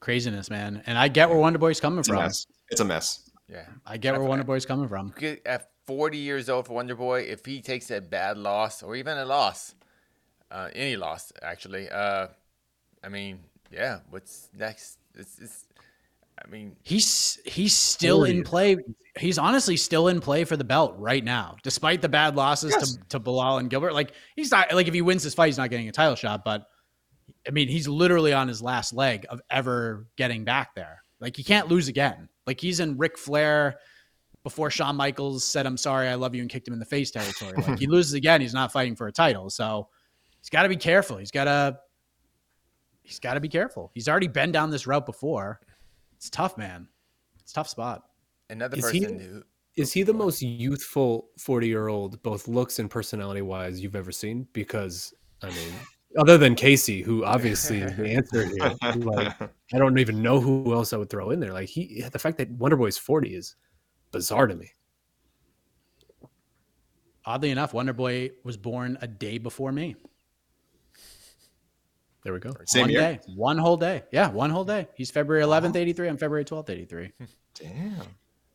Craziness, 0.00 0.48
man. 0.50 0.82
And 0.86 0.96
I 0.96 1.08
get 1.08 1.28
where 1.28 1.38
Wonder 1.38 1.58
Boy's 1.58 1.80
coming 1.80 1.98
It's 1.98 2.08
a 2.08 2.12
from. 2.12 2.22
mess. 2.22 2.46
It's 2.70 2.80
a 2.80 2.84
mess. 2.84 3.30
Yeah. 3.48 3.64
I 3.86 3.96
get 3.96 4.12
where 4.16 4.22
Wonder 4.22 4.44
Boy's 4.44 4.64
coming 4.66 4.88
from. 4.88 5.12
Get- 5.18 5.44
At 5.46 5.70
40 5.88 6.18
years 6.18 6.50
old 6.50 6.66
for 6.66 6.74
Wonder 6.74 6.94
Boy, 6.94 7.22
if 7.22 7.46
he 7.46 7.62
takes 7.62 7.90
a 7.90 8.00
bad 8.02 8.36
loss 8.36 8.82
or 8.82 8.94
even 8.94 9.16
a 9.16 9.24
loss, 9.24 9.74
uh, 10.50 10.68
any 10.74 10.96
loss 10.96 11.32
actually, 11.42 11.88
uh, 11.88 12.26
I 13.02 13.08
mean, 13.08 13.40
yeah, 13.72 14.00
what's 14.10 14.50
next? 14.54 14.98
It's, 15.14 15.38
it's 15.38 15.64
I 16.44 16.46
mean, 16.50 16.76
He's 16.84 17.38
he's 17.46 17.74
still 17.74 18.24
in 18.24 18.44
play. 18.44 18.76
He's 19.18 19.38
honestly 19.38 19.78
still 19.78 20.08
in 20.08 20.20
play 20.20 20.44
for 20.44 20.58
the 20.58 20.62
belt 20.64 20.94
right 20.98 21.24
now, 21.24 21.56
despite 21.62 22.02
the 22.02 22.08
bad 22.08 22.36
losses 22.36 22.76
Yes. 22.78 22.92
to, 22.92 23.08
to 23.08 23.20
Belal 23.20 23.58
and 23.58 23.70
Gilbert. 23.70 23.94
Like 23.94 24.12
he's 24.36 24.50
not 24.50 24.72
like 24.74 24.88
if 24.88 24.94
he 24.94 25.00
wins 25.02 25.22
this 25.22 25.34
fight, 25.34 25.46
he's 25.46 25.58
not 25.58 25.70
getting 25.70 25.88
a 25.88 25.92
title 25.92 26.16
shot. 26.16 26.44
But 26.44 26.66
I 27.46 27.50
mean, 27.50 27.68
he's 27.68 27.88
literally 27.88 28.34
on 28.34 28.46
his 28.46 28.60
last 28.60 28.92
leg 28.92 29.24
of 29.30 29.40
ever 29.50 30.06
getting 30.16 30.44
back 30.44 30.74
there. 30.74 31.02
Like 31.18 31.34
he 31.34 31.42
can't 31.42 31.68
lose 31.68 31.88
again. 31.88 32.28
Like 32.46 32.60
he's 32.60 32.78
in 32.78 32.98
Ric 32.98 33.16
Flair 33.16 33.78
before 34.48 34.70
Shawn 34.70 34.96
Michaels 34.96 35.44
said 35.44 35.66
"I'm 35.66 35.76
sorry, 35.76 36.08
I 36.08 36.14
love 36.14 36.34
you" 36.34 36.40
and 36.40 36.50
kicked 36.50 36.66
him 36.66 36.72
in 36.72 36.80
the 36.80 36.86
face 36.86 37.10
territory. 37.10 37.52
Like 37.68 37.78
he 37.78 37.86
loses 37.86 38.14
again, 38.14 38.40
he's 38.40 38.54
not 38.54 38.72
fighting 38.72 38.96
for 38.96 39.06
a 39.06 39.12
title. 39.12 39.50
So 39.50 39.88
he's 40.40 40.48
got 40.48 40.62
to 40.62 40.70
be 40.70 40.76
careful. 40.76 41.18
He's 41.18 41.30
got 41.30 41.44
to 41.44 41.78
he's 43.02 43.18
got 43.18 43.34
to 43.34 43.40
be 43.40 43.48
careful. 43.48 43.90
He's 43.94 44.08
already 44.08 44.28
been 44.28 44.50
down 44.50 44.70
this 44.70 44.86
route 44.86 45.04
before. 45.04 45.60
It's 46.16 46.30
tough, 46.30 46.56
man. 46.56 46.88
It's 47.40 47.52
a 47.52 47.54
tough 47.54 47.68
spot. 47.68 48.04
another 48.48 48.78
Is 48.78 48.88
he- 48.90 49.00
person 49.00 49.20
who 49.20 49.42
Is 49.76 49.92
he 49.92 50.02
the 50.02 50.14
most 50.14 50.40
youthful 50.42 51.28
40 51.38 51.68
year 51.68 51.88
old, 51.88 52.22
both 52.22 52.48
looks 52.48 52.78
and 52.78 52.90
personality 52.90 53.42
wise, 53.42 53.80
you've 53.80 53.96
ever 53.96 54.12
seen? 54.12 54.48
Because, 54.54 55.12
I 55.42 55.48
mean, 55.50 55.72
other 56.18 56.38
than 56.38 56.54
Casey, 56.54 57.02
who 57.02 57.24
obviously 57.24 57.78
is 57.86 57.96
the 57.96 58.08
answer 58.08 58.46
here, 58.46 58.74
like, 58.96 59.40
I 59.74 59.78
don't 59.78 59.98
even 59.98 60.22
know 60.22 60.40
who 60.40 60.72
else 60.72 60.92
I 60.92 60.96
would 60.96 61.10
throw 61.10 61.30
in 61.30 61.38
there. 61.38 61.52
Like, 61.52 61.68
he, 61.68 62.02
the 62.10 62.18
fact 62.18 62.38
that 62.38 62.50
Wonder 62.50 62.76
Boy's 62.76 62.98
40 62.98 63.34
is 63.36 63.54
bizarre 64.12 64.46
to 64.46 64.54
me. 64.54 64.70
Oddly 67.24 67.50
enough, 67.50 67.74
Wonder 67.74 67.92
Boy 67.92 68.30
was 68.42 68.56
born 68.56 68.96
a 69.02 69.06
day 69.06 69.38
before 69.38 69.70
me. 69.70 69.96
There 72.24 72.32
we 72.32 72.40
go. 72.40 72.52
Same 72.66 72.82
one 72.82 72.90
year. 72.90 73.00
day, 73.00 73.20
one 73.36 73.58
whole 73.58 73.76
day. 73.76 74.02
Yeah, 74.12 74.30
one 74.30 74.50
whole 74.50 74.64
day. 74.64 74.88
He's 74.94 75.10
February 75.10 75.44
11th, 75.44 75.76
83. 75.76 76.08
I'm 76.08 76.16
February 76.16 76.44
12th, 76.44 76.70
83. 76.70 77.12
Damn. 77.54 77.94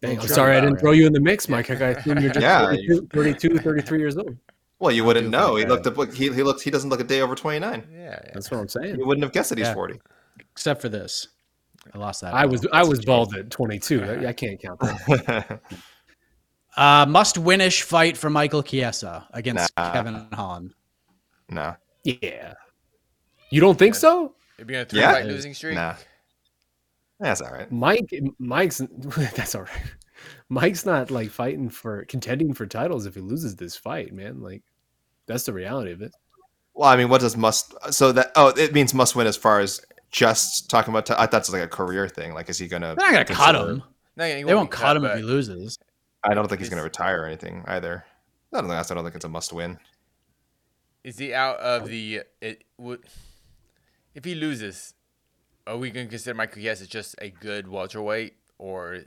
Dang, 0.02 0.20
I'm 0.20 0.28
sorry 0.28 0.58
I 0.58 0.60
didn't 0.60 0.80
throw 0.80 0.92
you 0.92 1.08
in 1.08 1.14
the 1.14 1.20
mix, 1.20 1.48
Mike. 1.48 1.70
I 1.70 1.74
assume 1.76 2.20
you're 2.20 2.34
just 2.34 2.42
Yeah, 2.44 2.66
32, 2.66 3.08
32, 3.14 3.58
33 3.60 4.00
years 4.00 4.18
old. 4.18 4.36
Well, 4.80 4.92
you 4.92 5.06
wouldn't 5.06 5.30
know. 5.30 5.56
He 5.56 5.66
looked. 5.66 5.88
Up, 5.88 5.96
he 6.14 6.34
he 6.34 6.44
looks. 6.44 6.62
He 6.62 6.70
doesn't 6.70 6.90
look 6.90 7.00
a 7.00 7.06
day 7.06 7.22
over 7.22 7.36
twenty 7.36 7.60
nine. 7.60 7.88
yeah, 7.90 8.20
yeah. 8.22 8.32
That's 8.34 8.52
what 8.52 8.60
I'm 8.60 8.68
saying. 8.68 8.98
You 9.00 9.06
wouldn't 9.08 9.24
have 9.24 9.32
guessed 9.32 9.50
that 9.52 9.58
he's 9.58 9.68
Yeah. 9.68 9.74
forty. 9.74 10.02
Except 10.52 10.82
for 10.82 10.90
this. 10.90 11.30
I 11.94 11.98
lost 11.98 12.22
that. 12.22 12.34
I 12.34 12.46
was. 12.46 12.66
I 12.72 12.84
was 12.84 13.04
bald 13.04 13.36
at 13.36 13.50
22. 13.50 14.04
I, 14.04 14.28
I 14.28 14.34
can't 14.34 14.62
count 14.62 14.80
that. 14.80 15.62
Uh, 16.76 17.06
must 17.08 17.36
winish 17.36 17.84
fight 17.84 18.18
for 18.18 18.32
Michael 18.32 18.64
Chiesa 18.64 19.28
against 19.32 19.72
Nah. 19.78 19.92
Kevin 19.92 20.28
Holland. 20.34 20.74
nah. 21.48 21.76
Yeah. 22.04 22.56
You 23.52 23.62
don't 23.62 23.78
think 23.78 23.94
so? 23.94 24.34
It'd 24.58 24.66
be 24.66 24.74
a 24.74 24.84
three 24.84 25.00
Yeah. 25.02 25.12
fight 25.14 25.26
losing 25.28 25.54
streak. 25.54 25.76
Nah. 25.76 25.94
That's 27.20 27.42
all 27.42 27.52
right. 27.52 27.72
Mike 27.72 28.12
Mike's 28.40 28.82
that's 29.36 29.54
all 29.54 29.62
right. 29.62 29.94
Mike's 30.50 30.84
not 30.84 31.12
like 31.12 31.30
fighting 31.30 31.70
for 31.70 32.06
contending 32.06 32.54
for 32.56 32.66
titles 32.66 33.06
if 33.06 33.14
he 33.14 33.22
loses 33.22 33.56
this 33.56 33.76
fight, 33.78 34.12
man. 34.12 34.42
Like 34.42 34.64
that's 35.28 35.44
the 35.44 35.54
reality 35.54 35.92
of 35.92 36.02
it. 36.02 36.16
Well, 36.74 36.90
I 36.90 36.96
mean, 36.96 37.08
what 37.10 37.22
does 37.22 37.38
must? 37.38 37.76
So 37.94 38.12
that 38.14 38.32
oh, 38.36 38.48
it 38.48 38.74
means 38.74 38.96
must 38.96 39.16
win 39.16 39.28
as 39.28 39.38
far 39.38 39.60
as 39.60 39.80
just 40.14 40.70
talking 40.70 40.94
about. 40.94 41.06
T- 41.08 41.14
I 41.18 41.26
thought 41.26 41.42
it's 41.42 41.52
like 41.52 41.64
a 41.64 41.68
career 41.68 42.08
thing. 42.08 42.34
Like, 42.34 42.48
is 42.48 42.58
he 42.58 42.70
gonna? 42.70 42.96
They're 42.96 43.08
not 43.08 43.14
going 43.14 43.26
to 43.26 43.34
cut 43.34 43.56
him. 43.56 43.84
No, 44.16 44.26
he 44.26 44.44
They 44.44 44.54
won't 44.56 44.72
be 44.72 44.78
cut 44.78 44.96
him 44.96 45.04
if 45.04 45.18
he 45.18 45.24
loses. 45.24 45.78
I 46.24 46.34
don't 46.34 46.48
think 46.48 46.62
he's 46.62 46.70
gonna 46.70 46.84
retire 46.84 47.24
or 47.24 47.26
anything 47.26 47.64
either. 47.68 48.06
I 48.54 48.62
don't 48.62 48.70
think. 48.70 48.92
I 48.92 48.94
don't 48.94 49.04
think 49.04 49.16
it's 49.16 49.26
a 49.26 49.30
must 49.30 49.52
win. 49.52 49.78
Is 51.04 51.18
he 51.18 51.34
out 51.34 51.58
of 51.58 51.90
the? 51.90 52.22
It 52.40 52.64
would. 52.78 53.02
If 54.16 54.24
he 54.24 54.36
loses, 54.36 54.94
are 55.66 55.76
we 55.76 55.90
going 55.90 56.06
to 56.06 56.10
consider 56.10 56.36
Michael 56.36 56.62
Chiesa 56.62 56.86
just 56.88 57.16
a 57.20 57.30
good 57.32 57.68
welterweight, 57.68 58.36
or 58.60 59.00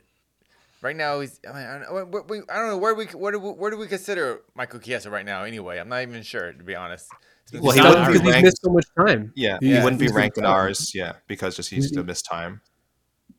right 0.81 0.95
now 0.95 1.21
he's? 1.21 1.39
I, 1.49 1.53
mean, 1.53 1.63
I, 1.65 1.71
don't 1.79 1.81
know, 1.83 2.05
where- 2.05 2.21
where- 2.23 2.45
I 2.49 2.57
don't 2.57 2.67
know 2.67 2.77
where 2.77 2.93
we 2.93 3.05
where 3.05 3.31
do 3.31 3.39
we, 3.39 3.49
where 3.51 3.71
do 3.71 3.77
we 3.77 3.87
consider 3.87 4.41
Michael 4.53 4.79
Chiesa 4.81 5.09
right 5.09 5.25
now? 5.25 5.43
Anyway, 5.43 5.79
I'm 5.79 5.87
not 5.89 6.01
even 6.01 6.21
sure 6.23 6.51
to 6.51 6.63
be 6.63 6.75
honest. 6.75 7.07
It's 7.47 7.51
been 7.53 7.61
Well, 7.61 7.71
he 7.71 7.81
wouldn't 7.81 8.07
be 8.07 8.13
because 8.13 8.21
he's 8.21 8.31
ranked- 8.33 8.45
missed 8.45 8.61
so 8.61 8.69
much 8.71 8.85
time. 8.97 9.31
Yeah, 9.35 9.57
Yeah, 9.61 9.77
he 9.77 9.83
wouldn't 9.83 10.01
be 10.01 10.07
ranked 10.09 10.37
in 10.37 10.45
ours. 10.45 10.91
Yeah, 10.93 11.13
because 11.27 11.55
just 11.55 11.69
he's 11.69 11.91
to 11.91 12.03
miss 12.03 12.21
time. 12.21 12.59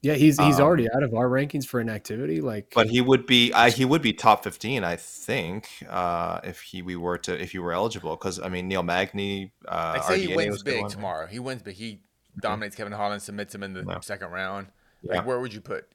Yeah, 0.01 0.15
he's 0.15 0.39
he's 0.41 0.57
Um, 0.57 0.63
already 0.63 0.87
out 0.95 1.03
of 1.03 1.13
our 1.13 1.29
rankings 1.29 1.67
for 1.67 1.81
inactivity. 1.81 2.41
Like 2.41 2.73
But 2.75 2.87
he 2.89 3.01
would 3.01 3.27
be. 3.27 3.53
I 3.53 3.71
he 3.71 3.85
would 3.85 4.01
be 4.01 4.13
top 4.13 4.45
fifteen, 4.45 4.83
I 4.85 4.97
think, 4.97 5.69
uh, 5.89 6.41
if 6.45 6.61
he 6.63 6.81
we 6.83 6.95
were 6.97 7.19
to 7.19 7.39
if 7.39 7.51
he 7.53 7.59
were 7.59 7.73
eligible. 7.73 8.17
Because 8.17 8.41
I 8.41 8.49
mean, 8.49 8.69
Neil 8.69 8.83
Magny. 8.85 9.53
Uh, 9.67 9.95
Like 9.97 10.03
say 10.05 10.25
he 10.27 10.35
wins 10.37 10.63
big 10.63 10.81
one. 10.83 10.91
tomorrow. 10.91 11.27
He 11.27 11.39
wins 11.41 11.63
but 11.63 11.73
He 11.75 12.01
dominates 12.41 12.77
Kevin 12.77 12.93
Holland, 12.93 13.21
submits 13.23 13.55
him 13.55 13.63
in 13.65 13.73
the 13.75 13.85
Yeah. 13.87 14.01
second 14.01 14.31
round. 14.31 14.69
Yeah. 15.03 15.17
Like 15.17 15.27
where 15.27 15.41
would 15.41 15.53
you 15.53 15.61
put? 15.61 15.87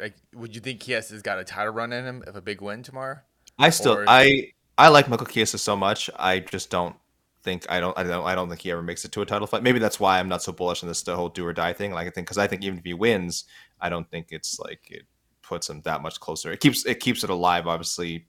Like, 0.00 0.14
would 0.34 0.54
you 0.54 0.60
think 0.60 0.80
Chiesa's 0.80 1.22
got 1.22 1.38
a 1.38 1.44
title 1.44 1.72
run 1.72 1.92
in 1.92 2.04
him 2.04 2.24
if 2.26 2.34
a 2.36 2.40
big 2.40 2.60
win 2.60 2.82
tomorrow? 2.84 3.18
I 3.58 3.70
still 3.70 3.98
Or- 3.98 4.04
I 4.08 4.52
I 4.78 4.88
like 4.88 5.08
Michael 5.08 5.26
Chiesa 5.26 5.58
so 5.58 5.76
much. 5.76 6.08
I 6.16 6.38
just 6.40 6.70
don't 6.70 6.94
think 7.42 7.66
I 7.70 7.80
don't 7.80 7.96
I 7.98 8.02
don't 8.02 8.24
I 8.26 8.34
don't 8.34 8.48
think 8.48 8.60
he 8.60 8.70
ever 8.70 8.82
makes 8.82 9.04
it 9.04 9.12
to 9.12 9.22
a 9.22 9.26
title 9.26 9.46
fight. 9.46 9.62
Maybe 9.62 9.78
that's 9.78 9.98
why 10.00 10.18
I'm 10.18 10.28
not 10.28 10.42
so 10.42 10.52
bullish 10.52 10.82
on 10.82 10.88
this 10.88 11.02
the 11.02 11.16
whole 11.16 11.28
do 11.28 11.46
or 11.46 11.52
die 11.52 11.72
thing. 11.72 11.92
Like 11.92 12.06
I 12.06 12.10
think 12.10 12.26
because 12.26 12.38
I 12.38 12.46
think 12.46 12.62
even 12.64 12.78
if 12.78 12.84
he 12.84 12.94
wins, 12.94 13.44
I 13.80 13.88
don't 13.88 14.08
think 14.10 14.28
it's 14.30 14.58
like 14.58 14.80
it 14.90 15.02
puts 15.42 15.68
him 15.70 15.80
that 15.82 16.02
much 16.02 16.20
closer. 16.20 16.52
It 16.52 16.60
keeps 16.60 16.84
it 16.86 17.00
keeps 17.00 17.24
it 17.24 17.30
alive, 17.30 17.66
obviously. 17.66 18.26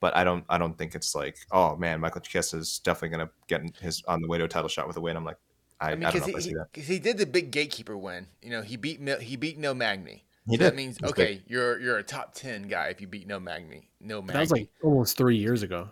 But 0.00 0.16
I 0.16 0.24
don't 0.24 0.44
I 0.48 0.58
don't 0.58 0.76
think 0.76 0.94
it's 0.94 1.14
like 1.14 1.36
oh 1.52 1.76
man 1.76 2.00
Michael 2.00 2.20
Chiesa 2.20 2.56
is 2.58 2.78
definitely 2.80 3.16
gonna 3.18 3.30
get 3.46 3.62
his 3.80 4.02
on 4.08 4.20
the 4.20 4.28
way 4.28 4.38
to 4.38 4.44
a 4.44 4.48
title 4.48 4.68
shot 4.68 4.86
with 4.88 4.96
a 4.96 5.00
win. 5.00 5.16
I'm 5.16 5.24
like 5.24 5.38
I, 5.80 5.88
I, 5.88 5.92
I 5.92 5.94
mean, 5.94 6.00
don't 6.02 6.12
because 6.14 6.26
he, 6.26 6.40
see 6.40 6.48
he, 6.50 6.54
that. 6.56 6.66
'cause 6.72 6.86
he 6.86 6.98
did 6.98 7.18
the 7.18 7.26
big 7.26 7.50
gatekeeper 7.50 7.96
win. 7.96 8.26
You 8.42 8.50
know, 8.50 8.62
he 8.62 8.76
beat 8.76 9.00
he 9.20 9.36
beat 9.36 9.58
Neil 9.58 9.74
Magny. 9.74 10.24
He 10.48 10.56
so 10.56 10.64
That 10.64 10.70
did. 10.70 10.76
means 10.76 10.98
okay, 11.04 11.34
big. 11.34 11.42
you're 11.46 11.78
you're 11.80 11.98
a 11.98 12.02
top 12.02 12.34
ten 12.34 12.62
guy 12.62 12.88
if 12.88 13.00
you 13.00 13.06
beat 13.06 13.28
Neil 13.28 13.38
Magny. 13.40 13.88
Neil 14.00 14.22
Magny. 14.22 14.32
that 14.32 14.40
was 14.40 14.50
like 14.50 14.68
almost 14.82 15.16
three 15.16 15.36
years 15.36 15.62
ago. 15.62 15.88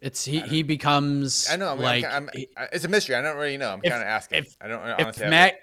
It's 0.00 0.24
he, 0.24 0.40
he 0.40 0.62
becomes 0.62 1.48
I 1.50 1.56
know. 1.56 1.68
I 1.68 1.74
mean, 1.74 1.82
like 1.82 2.04
I'm, 2.04 2.30
I'm, 2.56 2.68
it's 2.72 2.84
a 2.84 2.88
mystery. 2.88 3.16
I 3.16 3.22
don't 3.22 3.36
really 3.36 3.56
know. 3.58 3.70
I'm 3.70 3.80
If- 3.82 3.90
kind 3.90 4.02
of 4.02 4.08
asking. 4.08 4.38
if- 4.38 4.56
I 4.60 4.68
don't 4.68 4.86
if 4.86 4.98
honestly. 5.00 5.22
have 5.24 5.30
Mag, 5.30 5.54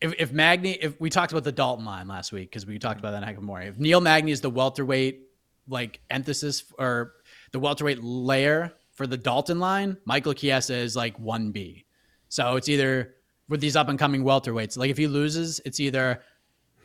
if 0.00 0.14
if 0.18 0.32
Magny, 0.32 0.72
if 0.72 1.00
we 1.00 1.08
talked 1.08 1.32
about 1.32 1.44
the 1.44 1.52
Dalton 1.52 1.84
line 1.84 2.08
last 2.08 2.32
week 2.32 2.50
because 2.50 2.66
we 2.66 2.78
talked 2.78 2.98
about 2.98 3.12
that 3.12 3.22
in 3.28 3.36
Nakamura. 3.36 3.68
If 3.68 3.78
Neil 3.78 4.00
Magny 4.00 4.32
is 4.32 4.40
the 4.40 4.50
welterweight 4.50 5.20
like 5.68 6.00
emphasis 6.10 6.64
or 6.78 7.12
the 7.52 7.58
welterweight 7.60 8.02
layer 8.02 8.72
for 8.92 9.06
the 9.06 9.16
Dalton 9.16 9.60
line, 9.60 9.96
Michael 10.04 10.34
Chiesa 10.34 10.74
is 10.74 10.96
like 10.96 11.18
one 11.18 11.52
B. 11.52 11.84
So 12.28 12.56
it's 12.56 12.68
either 12.68 13.14
with 13.48 13.60
these 13.60 13.76
up 13.76 13.88
and 13.88 13.98
coming 13.98 14.24
welterweights. 14.24 14.76
Like 14.76 14.90
if 14.90 14.98
he 14.98 15.06
loses, 15.06 15.60
it's 15.64 15.78
either 15.78 16.22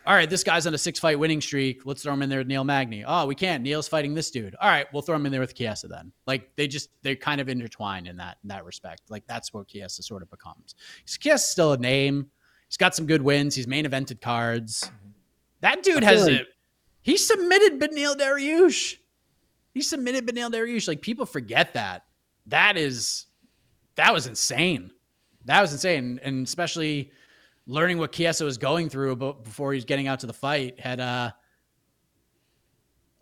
all 0.06 0.14
right, 0.16 0.30
this 0.30 0.44
guy's 0.44 0.66
on 0.66 0.74
a 0.74 0.78
six 0.78 1.00
fight 1.00 1.20
winning 1.20 1.42
streak. 1.42 1.86
Let's 1.86 2.04
throw 2.04 2.14
him 2.14 2.22
in 2.22 2.30
there 2.30 2.40
with 2.40 2.48
Neil 2.48 2.64
Magny. 2.64 3.04
Oh, 3.06 3.26
we 3.26 3.36
can't. 3.36 3.64
Neil's 3.64 3.88
fighting 3.88 4.14
this 4.14 4.32
dude. 4.32 4.56
All 4.62 4.70
right, 4.70 4.88
we'll 4.94 5.02
throw 5.02 5.16
him 5.16 5.26
in 5.26 5.32
there 5.32 5.42
with 5.42 5.56
Chiesa 5.56 5.88
then. 5.88 6.12
Like 6.26 6.56
they 6.56 6.68
just 6.68 6.90
they're 7.02 7.16
kind 7.16 7.40
of 7.42 7.50
intertwined 7.50 8.08
in 8.08 8.18
that 8.18 8.38
in 8.44 8.50
that 8.50 8.66
respect. 8.66 9.04
Like 9.10 9.26
that's 9.28 9.54
what 9.54 9.68
Chiesa 9.68 10.02
sort 10.04 10.24
of 10.24 10.30
becomes. 10.30 10.76
Chiesa's 11.06 11.48
still 11.48 11.74
a 11.74 11.78
name. 11.78 12.28
He's 12.68 12.78
got 12.78 12.96
some 12.96 13.06
good 13.06 13.22
wins. 13.22 13.56
He's 13.56 13.68
main 13.68 13.86
evented 13.86 14.22
cards. 14.22 14.90
That 15.62 15.84
dude 15.84 16.04
has 16.04 16.26
like- 16.26 16.42
a 16.42 16.46
he 17.02 17.18
submitted 17.18 17.80
Beneil 17.80 18.16
Dariush. 18.16 18.96
He 19.74 19.82
submitted 19.82 20.28
Beneil 20.28 20.52
Dariush. 20.52 20.88
Like 20.88 21.02
people 21.02 21.26
forget 21.26 21.74
that. 21.74 22.06
That 22.48 22.78
is 22.78 23.26
that 23.96 24.14
was 24.14 24.28
insane. 24.28 24.92
That 25.46 25.62
was 25.62 25.72
insane. 25.72 26.20
And 26.24 26.46
especially 26.46 27.12
learning 27.70 28.00
what 28.00 28.12
Chiesa 28.12 28.44
was 28.44 28.58
going 28.58 28.90
through 28.90 29.16
before 29.16 29.72
he 29.72 29.78
was 29.78 29.86
getting 29.86 30.08
out 30.08 30.20
to 30.22 30.28
the 30.28 30.34
fight 30.34 30.80
had 30.80 31.00
uh 31.00 31.32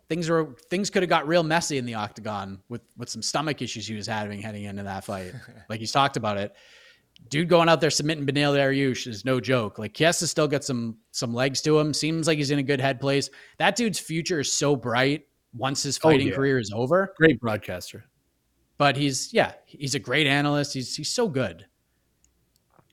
things 0.08 0.28
were 0.28 0.54
things 0.70 0.90
could 0.90 1.02
have 1.02 1.10
got 1.10 1.28
real 1.28 1.42
messy 1.42 1.76
in 1.78 1.84
the 1.84 1.94
octagon 1.94 2.60
with 2.68 2.80
with 2.96 3.08
some 3.08 3.22
stomach 3.22 3.60
issues 3.62 3.86
he 3.86 3.94
was 3.94 4.06
having 4.06 4.40
heading 4.40 4.64
into 4.64 4.82
that 4.82 5.04
fight. 5.04 5.32
like 5.68 5.80
he's 5.80 5.92
talked 5.92 6.16
about 6.16 6.38
it. 6.38 6.54
Dude 7.28 7.48
going 7.48 7.68
out 7.68 7.80
there 7.80 7.90
submitting 7.90 8.24
Beneil 8.24 8.54
Dariush 8.54 9.06
is 9.06 9.24
no 9.24 9.40
joke. 9.40 9.78
Like 9.78 9.92
Chiesa 9.92 10.26
still 10.26 10.48
got 10.48 10.64
some 10.64 10.96
some 11.10 11.34
legs 11.34 11.60
to 11.62 11.78
him. 11.78 11.92
Seems 11.92 12.26
like 12.26 12.38
he's 12.38 12.50
in 12.50 12.58
a 12.58 12.62
good 12.62 12.80
head 12.80 13.00
place. 13.00 13.28
That 13.58 13.76
dude's 13.76 13.98
future 13.98 14.40
is 14.40 14.52
so 14.52 14.76
bright 14.76 15.26
once 15.52 15.82
his 15.82 15.98
Oh, 15.98 16.08
fighting 16.08 16.28
yeah. 16.28 16.34
career 16.34 16.58
is 16.58 16.72
over. 16.74 17.12
Great 17.18 17.38
broadcaster. 17.40 18.04
But 18.78 18.96
he's 18.96 19.32
yeah, 19.34 19.52
he's 19.66 19.94
a 19.94 19.98
great 19.98 20.26
analyst. 20.26 20.72
He's 20.72 20.94
he's 20.96 21.10
so 21.10 21.28
good. 21.28 21.66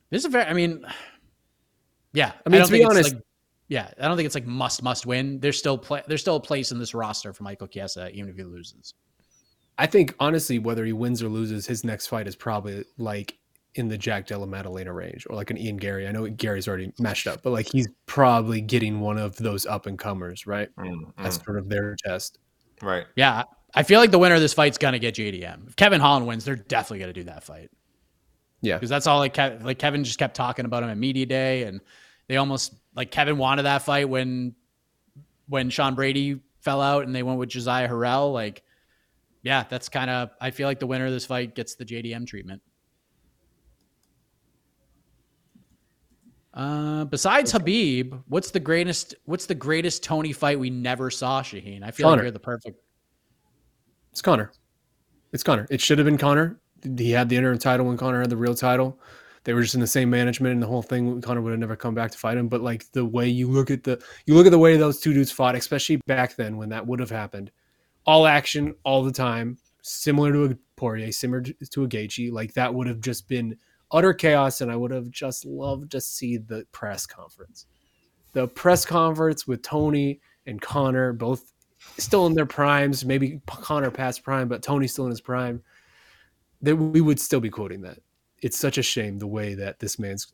This 0.10 0.20
is 0.20 0.26
a 0.26 0.30
very 0.30 0.46
I 0.46 0.54
mean 0.54 0.84
yeah. 2.16 2.32
I 2.46 2.50
mean, 2.50 2.60
don't 2.60 2.68
to 2.68 2.74
be 2.74 2.84
honest, 2.84 3.14
like, 3.14 3.24
yeah, 3.68 3.92
I 4.00 4.08
don't 4.08 4.18
think 4.18 4.26
it's 4.26 4.36
like 4.36 4.46
must 4.46 4.82
must 4.82 5.06
win. 5.06 5.40
There's 5.40 5.58
still 5.58 5.78
play, 5.78 6.02
there's 6.08 6.22
still 6.22 6.38
a 6.38 6.42
place 6.42 6.72
in 6.72 6.80
this 6.80 6.94
roster 6.94 7.34
for 7.34 7.44
Michael 7.44 7.68
Chiesa 7.68 8.10
even 8.12 8.30
if 8.30 8.36
he 8.36 8.44
loses. 8.44 8.94
I 9.78 9.86
think 9.86 10.16
honestly, 10.20 10.58
whether 10.60 10.86
he 10.86 10.94
wins 10.94 11.22
or 11.22 11.30
loses, 11.30 11.66
his 11.66 11.84
next 11.84 12.08
fight 12.08 12.28
is 12.28 12.36
probably 12.36 12.86
like 12.98 13.38
in 13.76 13.90
the 13.90 13.98
Jack 13.98 14.26
Della 14.26 14.48
Maddalena 14.48 14.94
range 14.94 15.28
or 15.30 15.36
like 15.36 15.52
an 15.52 15.58
Ian 15.58 15.78
Garry. 15.78 16.08
I 16.08 16.12
know 16.12 16.28
Garry's 16.30 16.68
already 16.68 16.94
matched 16.98 17.28
up, 17.28 17.44
but 17.44 17.52
like 17.52 17.68
he's 17.70 17.88
probably 18.06 18.62
getting 18.62 19.02
one 19.02 19.18
of 19.18 19.36
those 19.36 19.66
up 19.66 19.86
and 19.86 20.00
comers, 20.00 20.48
right? 20.48 20.70
Mm, 20.78 21.12
That's 21.18 21.38
mm. 21.38 21.46
sort 21.46 21.58
of 21.58 21.68
their 21.68 21.96
test. 21.98 22.40
right. 22.82 23.06
Yeah, 23.18 23.44
I 23.74 23.84
feel 23.84 24.00
like 24.00 24.12
the 24.12 24.20
winner 24.20 24.36
of 24.36 24.42
this 24.42 24.54
fight's 24.54 24.78
gonna 24.78 25.00
get 25.00 25.16
JDM. 25.16 25.68
If 25.68 25.76
Kevin 25.76 26.00
Holland 26.00 26.26
wins, 26.26 26.46
they're 26.46 26.56
definitely 26.56 27.00
gonna 27.00 27.14
do 27.14 27.24
that 27.24 27.44
fight 27.44 27.70
Yeah. 28.62 28.76
because 28.76 28.90
that's 28.90 29.08
all 29.08 29.20
like 29.20 29.34
Kev, 29.34 29.64
like 29.64 29.80
Kevin 29.80 30.06
just 30.06 30.20
kept 30.20 30.36
talking 30.36 30.64
about 30.66 30.84
him 30.84 30.90
at 30.90 30.98
media 30.98 31.26
day, 31.26 31.64
and 31.64 31.82
they 32.28 32.38
almost 32.38 32.74
like 32.96 33.12
Kevin 33.12 33.38
wanted 33.38 33.64
that 33.64 33.82
fight 33.84 34.10
when 34.10 34.56
when 35.48 35.70
Sean 35.70 35.96
Brady 35.96 36.40
fell 36.62 36.82
out 36.82 37.06
and 37.06 37.16
they 37.16 37.24
went 37.24 37.40
with 37.40 37.50
Josiah 37.50 37.88
Harrell. 37.88 38.34
Like, 38.34 38.64
yeah, 39.44 39.64
that's 39.70 39.90
kind 39.90 40.10
of 40.10 40.32
I 40.42 40.52
feel 40.52 40.68
like 40.68 40.80
the 40.80 40.88
winner 40.88 41.06
of 41.06 41.12
this 41.12 41.26
fight 41.26 41.56
gets 41.56 41.76
the 41.76 41.86
JDM 41.86 42.26
treatment. 42.26 42.62
Uh, 46.56 47.04
besides 47.06 47.52
Khabib, 47.52 48.24
what's 48.28 48.50
the 48.50 48.62
greatest? 48.62 49.14
What's 49.26 49.46
the 49.46 49.56
greatest 49.56 50.04
Tony 50.04 50.32
fight 50.32 50.58
we 50.58 50.70
never 50.70 51.12
saw, 51.12 51.42
Shaheen? 51.42 51.84
I 51.84 51.92
feel 51.92 52.06
Conor. 52.06 52.16
like 52.16 52.24
you're 52.24 52.32
the 52.32 52.40
perfect. 52.40 52.80
It's 54.12 54.22
Conor. 54.22 54.52
It's 55.34 55.44
Conor. 55.44 55.68
It 55.70 55.82
should 55.82 55.98
have 55.98 56.06
been 56.06 56.18
Conor. 56.18 56.58
He 56.98 57.12
had 57.12 57.28
the 57.28 57.36
interim 57.36 57.58
title 57.58 57.88
when 57.88 57.98
Conor 57.98 58.22
had 58.22 58.30
the 58.30 58.38
real 58.38 58.56
title. 58.56 58.98
They 59.46 59.54
were 59.54 59.62
just 59.62 59.76
in 59.76 59.82
the 59.82 59.88
same 59.88 60.10
management 60.10 60.54
and 60.54 60.62
the 60.62 60.68
whole 60.68 60.82
thing. 60.82 61.22
Conor 61.22 61.42
would 61.42 61.52
have 61.52 61.60
never 61.60 61.76
come 61.76 61.94
back 61.94 62.12
to 62.12 62.18
fight 62.18 62.38
him. 62.38 62.48
But 62.48 62.62
like 62.62 62.92
the 62.92 63.06
way 63.06 63.30
you 63.30 63.48
look 63.48 63.72
at 63.72 63.84
the 63.84 64.04
you 64.26 64.34
look 64.34 64.48
at 64.48 64.52
the 64.52 64.60
way 64.60 64.76
those 64.76 65.00
two 65.00 65.14
dudes 65.14 65.32
fought, 65.32 65.56
especially 65.56 65.98
back 66.08 66.36
then 66.36 66.58
when 66.58 66.70
that 66.70 66.86
would 66.86 67.00
have 67.00 67.12
happened. 67.12 67.52
All 68.08 68.28
action 68.28 68.76
all 68.84 69.04
the 69.04 69.12
time, 69.12 69.58
similar 69.82 70.34
to 70.34 70.46
a 70.46 70.58
Poirier, 70.76 71.12
similar 71.12 71.42
to 71.42 71.84
a 71.84 71.88
Gaethje. 71.88 72.32
Like 72.32 72.54
that 72.54 72.74
would 72.74 72.88
have 72.88 73.02
just 73.02 73.28
been 73.28 73.56
utter 73.92 74.14
chaos, 74.14 74.62
and 74.62 74.72
I 74.72 74.76
would 74.76 74.92
have 74.92 75.10
just 75.12 75.46
loved 75.46 75.92
to 75.92 76.02
see 76.02 76.38
the 76.38 76.66
press 76.72 77.06
conference. 77.06 77.68
The 78.34 78.48
press 78.48 78.84
conference 78.84 79.48
with 79.48 79.62
Tony 79.62 80.20
and 80.48 80.60
Conor, 80.60 81.14
both 81.14 81.54
still 81.98 82.26
in 82.26 82.34
their 82.34 82.48
primes. 82.48 83.06
Maybe 83.06 83.40
Conor 83.46 83.92
past 83.92 84.24
prime, 84.24 84.48
but 84.48 84.64
Tony 84.64 84.88
still 84.88 85.06
in 85.06 85.12
his 85.12 85.22
prime. 85.22 85.62
That 86.62 86.76
we 86.76 87.00
would 87.00 87.20
still 87.20 87.40
be 87.40 87.50
quoting 87.50 87.82
that. 87.82 88.00
It's 88.46 88.60
such 88.60 88.78
a 88.78 88.84
shame 88.84 89.18
the 89.18 89.26
way 89.26 89.56
that 89.56 89.80
this 89.80 89.98
man's 89.98 90.28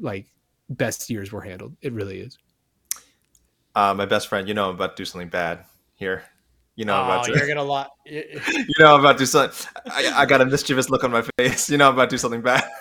like 0.00 0.26
best 0.70 1.08
years 1.08 1.30
were 1.30 1.40
handled. 1.40 1.76
It 1.82 1.92
really 1.92 2.18
is. 2.18 2.36
Uh, 3.76 3.94
my 3.94 4.06
best 4.06 4.26
friend, 4.26 4.48
you 4.48 4.54
know 4.54 4.68
I'm 4.70 4.74
about 4.74 4.96
to 4.96 5.00
do 5.00 5.04
something 5.04 5.28
bad 5.28 5.60
here. 5.94 6.24
You 6.74 6.84
know 6.84 6.96
I'm 6.96 7.04
about 7.04 7.28
Oh, 7.28 7.32
to. 7.32 7.38
you're 7.38 7.46
gonna 7.46 7.62
lot. 7.62 7.92
you 8.06 8.24
know 8.80 8.94
I'm 8.94 8.98
about 9.00 9.12
to 9.12 9.18
do 9.18 9.26
something. 9.26 9.70
I, 9.86 10.12
I 10.22 10.26
got 10.26 10.40
a 10.40 10.46
mischievous 10.46 10.90
look 10.90 11.04
on 11.04 11.12
my 11.12 11.22
face. 11.38 11.70
You 11.70 11.78
know 11.78 11.86
I'm 11.86 11.94
about 11.94 12.10
to 12.10 12.14
do 12.14 12.18
something 12.18 12.42
bad. 12.42 12.64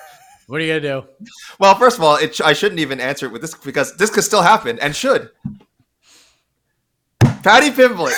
What 0.47 0.59
are 0.59 0.63
you 0.65 0.77
gonna 0.81 1.01
do? 1.01 1.07
Well, 1.57 1.73
first 1.75 1.97
of 1.97 2.03
all, 2.03 2.17
it, 2.17 2.41
I 2.41 2.51
shouldn't 2.51 2.81
even 2.81 2.99
answer 2.99 3.27
it 3.27 3.31
with 3.31 3.41
this 3.41 3.55
because 3.55 3.95
this 3.95 4.09
could 4.09 4.25
still 4.25 4.41
happen 4.41 4.77
and 4.79 4.93
should. 4.93 5.29
Paddy 7.43 7.69
Pimblett. 7.71 8.13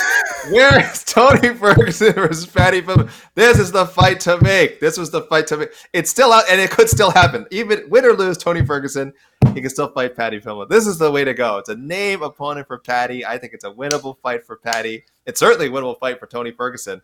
Where 0.52 0.80
is 0.80 1.04
Tony 1.04 1.54
Ferguson 1.56 2.14
versus 2.14 2.46
Paddy 2.46 2.82
Pimblett? 2.82 3.10
This 3.34 3.58
is 3.58 3.72
the 3.72 3.86
fight 3.86 4.20
to 4.22 4.40
make. 4.42 4.80
This 4.80 4.98
was 4.98 5.10
the 5.10 5.24
fight 5.24 5.48
to 5.48 5.58
make. 5.58 5.70
It's 5.94 6.10
still 6.10 6.32
out 6.32 6.44
and 6.50 6.62
it 6.62 6.70
could 6.70 6.90
still 6.90 7.10
happen. 7.10 7.46
Even 7.52 7.90
win 7.90 8.06
or 8.06 8.14
lose, 8.14 8.38
Tony 8.38 8.64
Ferguson, 8.64 9.14
he 9.54 9.62
can 9.62 9.70
still 9.70 9.88
fight 9.88 10.16
Paddy 10.16 10.40
Pimblett. 10.40 10.70
This 10.70 10.86
is 10.86 11.00
the 11.00 11.12
way 11.12 11.24
to 11.24 11.34
go. 11.34 11.58
It's 11.58 11.70
a 11.70 11.76
name 11.76 12.22
opponent 12.22 12.68
for 12.68 12.78
Paddy. 12.78 13.26
I 13.26 13.38
think 13.38 13.54
it's 13.54 13.64
a 13.64 13.72
winnable 13.72 14.20
fight 14.20 14.46
for 14.46 14.56
Paddy. 14.56 15.06
It's 15.26 15.40
certainly 15.40 15.68
a 15.68 15.70
winnable 15.70 16.00
fight 16.00 16.20
for 16.20 16.28
Tony 16.28 16.52
Ferguson. 16.52 17.02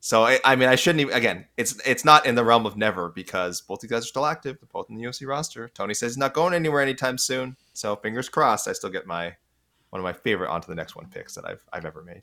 So 0.00 0.24
I, 0.24 0.38
I 0.44 0.56
mean, 0.56 0.68
I 0.68 0.74
shouldn't 0.76 1.00
even. 1.00 1.14
Again, 1.14 1.46
it's 1.56 1.80
it's 1.86 2.04
not 2.04 2.26
in 2.26 2.34
the 2.34 2.44
realm 2.44 2.66
of 2.66 2.76
never 2.76 3.08
because 3.08 3.60
both 3.62 3.80
these 3.80 3.90
guys 3.90 4.04
are 4.04 4.06
still 4.06 4.26
active. 4.26 4.58
They're 4.60 4.68
both 4.72 4.90
in 4.90 4.96
the 4.96 5.02
UFC 5.02 5.26
roster. 5.26 5.68
Tony 5.68 5.94
says 5.94 6.12
he's 6.12 6.18
not 6.18 6.34
going 6.34 6.54
anywhere 6.54 6.82
anytime 6.82 7.18
soon. 7.18 7.56
So 7.72 7.96
fingers 7.96 8.28
crossed. 8.28 8.68
I 8.68 8.72
still 8.72 8.90
get 8.90 9.06
my 9.06 9.36
one 9.94 10.00
of 10.00 10.04
my 10.04 10.12
favorite 10.12 10.50
on 10.50 10.60
to 10.60 10.66
the 10.66 10.74
next 10.74 10.96
one 10.96 11.06
picks 11.06 11.36
that 11.36 11.46
I've 11.46 11.62
I've 11.72 11.84
ever 11.84 12.02
made. 12.02 12.22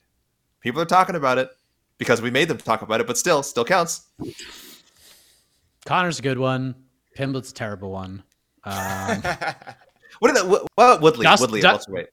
People 0.59 0.81
are 0.81 0.85
talking 0.85 1.15
about 1.15 1.37
it 1.37 1.49
because 1.97 2.21
we 2.21 2.29
made 2.29 2.49
them 2.49 2.57
talk 2.57 2.81
about 2.81 2.99
it, 2.99 3.07
but 3.07 3.17
still, 3.17 3.41
still 3.41 3.63
counts. 3.63 4.09
Conor's 5.85 6.19
a 6.19 6.21
good 6.21 6.37
one. 6.37 6.75
Pimblett's 7.15 7.49
a 7.51 7.53
terrible 7.53 7.91
one. 7.91 8.23
Um, 8.65 9.23
What 10.19 10.27
did 10.27 10.35
that? 10.37 10.47
What, 10.47 10.67
what 10.75 11.01
Woodley? 11.01 11.23
Dust- 11.23 11.41
Woodley, 11.41 11.61
Dust- 11.61 11.87
welterweight. 11.89 12.09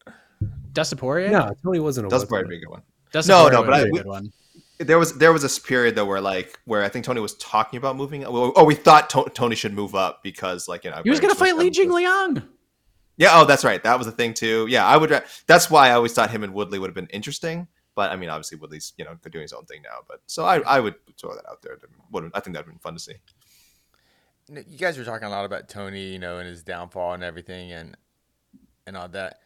Dustin 0.72 0.97
Poirier. 0.97 1.28
No, 1.28 1.51
Tony 1.62 1.78
wasn't 1.80 2.06
a 2.06 2.09
Does 2.09 2.22
welterweight. 2.22 2.40
probably 2.44 2.56
be 2.56 2.62
a 2.62 2.64
good 2.64 2.70
one. 2.70 2.82
Dustin 3.12 3.32
No, 3.35 3.43
Poirier 3.51 3.52
no, 3.59 3.64
but 3.64 3.72
be 3.72 3.78
I- 3.78 3.82
a 3.82 3.90
we- 4.05 4.09
one. 4.09 4.32
There 4.78 4.98
was 4.98 5.18
there 5.18 5.32
was 5.32 5.43
this 5.43 5.59
period 5.59 5.97
though 5.97 6.05
where 6.06 6.20
like 6.20 6.56
where 6.64 6.85
I 6.85 6.89
think 6.89 7.05
Tony 7.05 7.20
was 7.20 7.35
talking 7.35 7.76
about 7.78 7.97
moving. 7.97 8.24
Oh, 8.24 8.62
we 8.64 8.76
thought 8.76 9.10
To- 9.10 9.28
Tony 9.35 9.56
should 9.56 9.74
move 9.74 9.97
up 9.97 10.22
because 10.22 10.68
like 10.68 10.85
you 10.85 10.90
know 10.93 11.01
He 11.02 11.10
was 11.10 11.18
gonna 11.20 11.35
fight 11.35 11.56
Li 11.56 11.68
Jing. 11.68 11.90
Jingliang. 11.90 12.44
Yeah, 13.19 13.31
oh, 13.32 13.45
that's 13.45 13.65
right. 13.65 13.82
That 13.82 13.99
was 13.99 14.07
the 14.07 14.12
thing 14.12 14.32
too. 14.32 14.66
Yeah, 14.70 14.86
I 14.86 14.97
would. 14.97 15.23
That's 15.47 15.70
why 15.70 15.89
I 15.89 15.93
always 15.93 16.12
thought 16.12 16.31
him 16.31 16.45
and 16.45 16.55
Woodley 16.55 16.78
would 16.78 16.89
have 16.89 16.95
been 16.95 17.09
interesting. 17.09 17.66
But 17.97 18.12
I 18.12 18.16
mean, 18.16 18.31
obviously 18.31 18.59
Woodley's 18.59 18.93
you 18.97 19.05
know 19.05 19.19
doing 19.28 19.43
his 19.43 19.53
own 19.53 19.65
thing 19.66 19.82
now. 19.82 19.99
But 20.07 20.20
so 20.27 20.45
I, 20.45 20.61
I 20.61 20.78
would 20.78 20.95
throw 21.20 21.35
that 21.35 21.45
out 21.51 21.62
there. 21.62 21.78
Would 22.12 22.31
I 22.32 22.40
think 22.40 22.55
that'd 22.55 22.70
been 22.70 22.78
fun 22.78 22.95
to 22.95 23.01
see. 23.01 23.15
You 24.49 24.78
guys 24.78 24.97
were 24.97 25.05
talking 25.05 25.27
a 25.27 25.31
lot 25.31 25.45
about 25.45 25.69
Tony, 25.69 26.12
you 26.12 26.19
know, 26.19 26.39
and 26.39 26.49
his 26.49 26.62
downfall 26.62 27.12
and 27.12 27.24
everything, 27.24 27.73
and 27.73 27.97
and 28.86 28.97
all 28.97 29.09
that. 29.09 29.40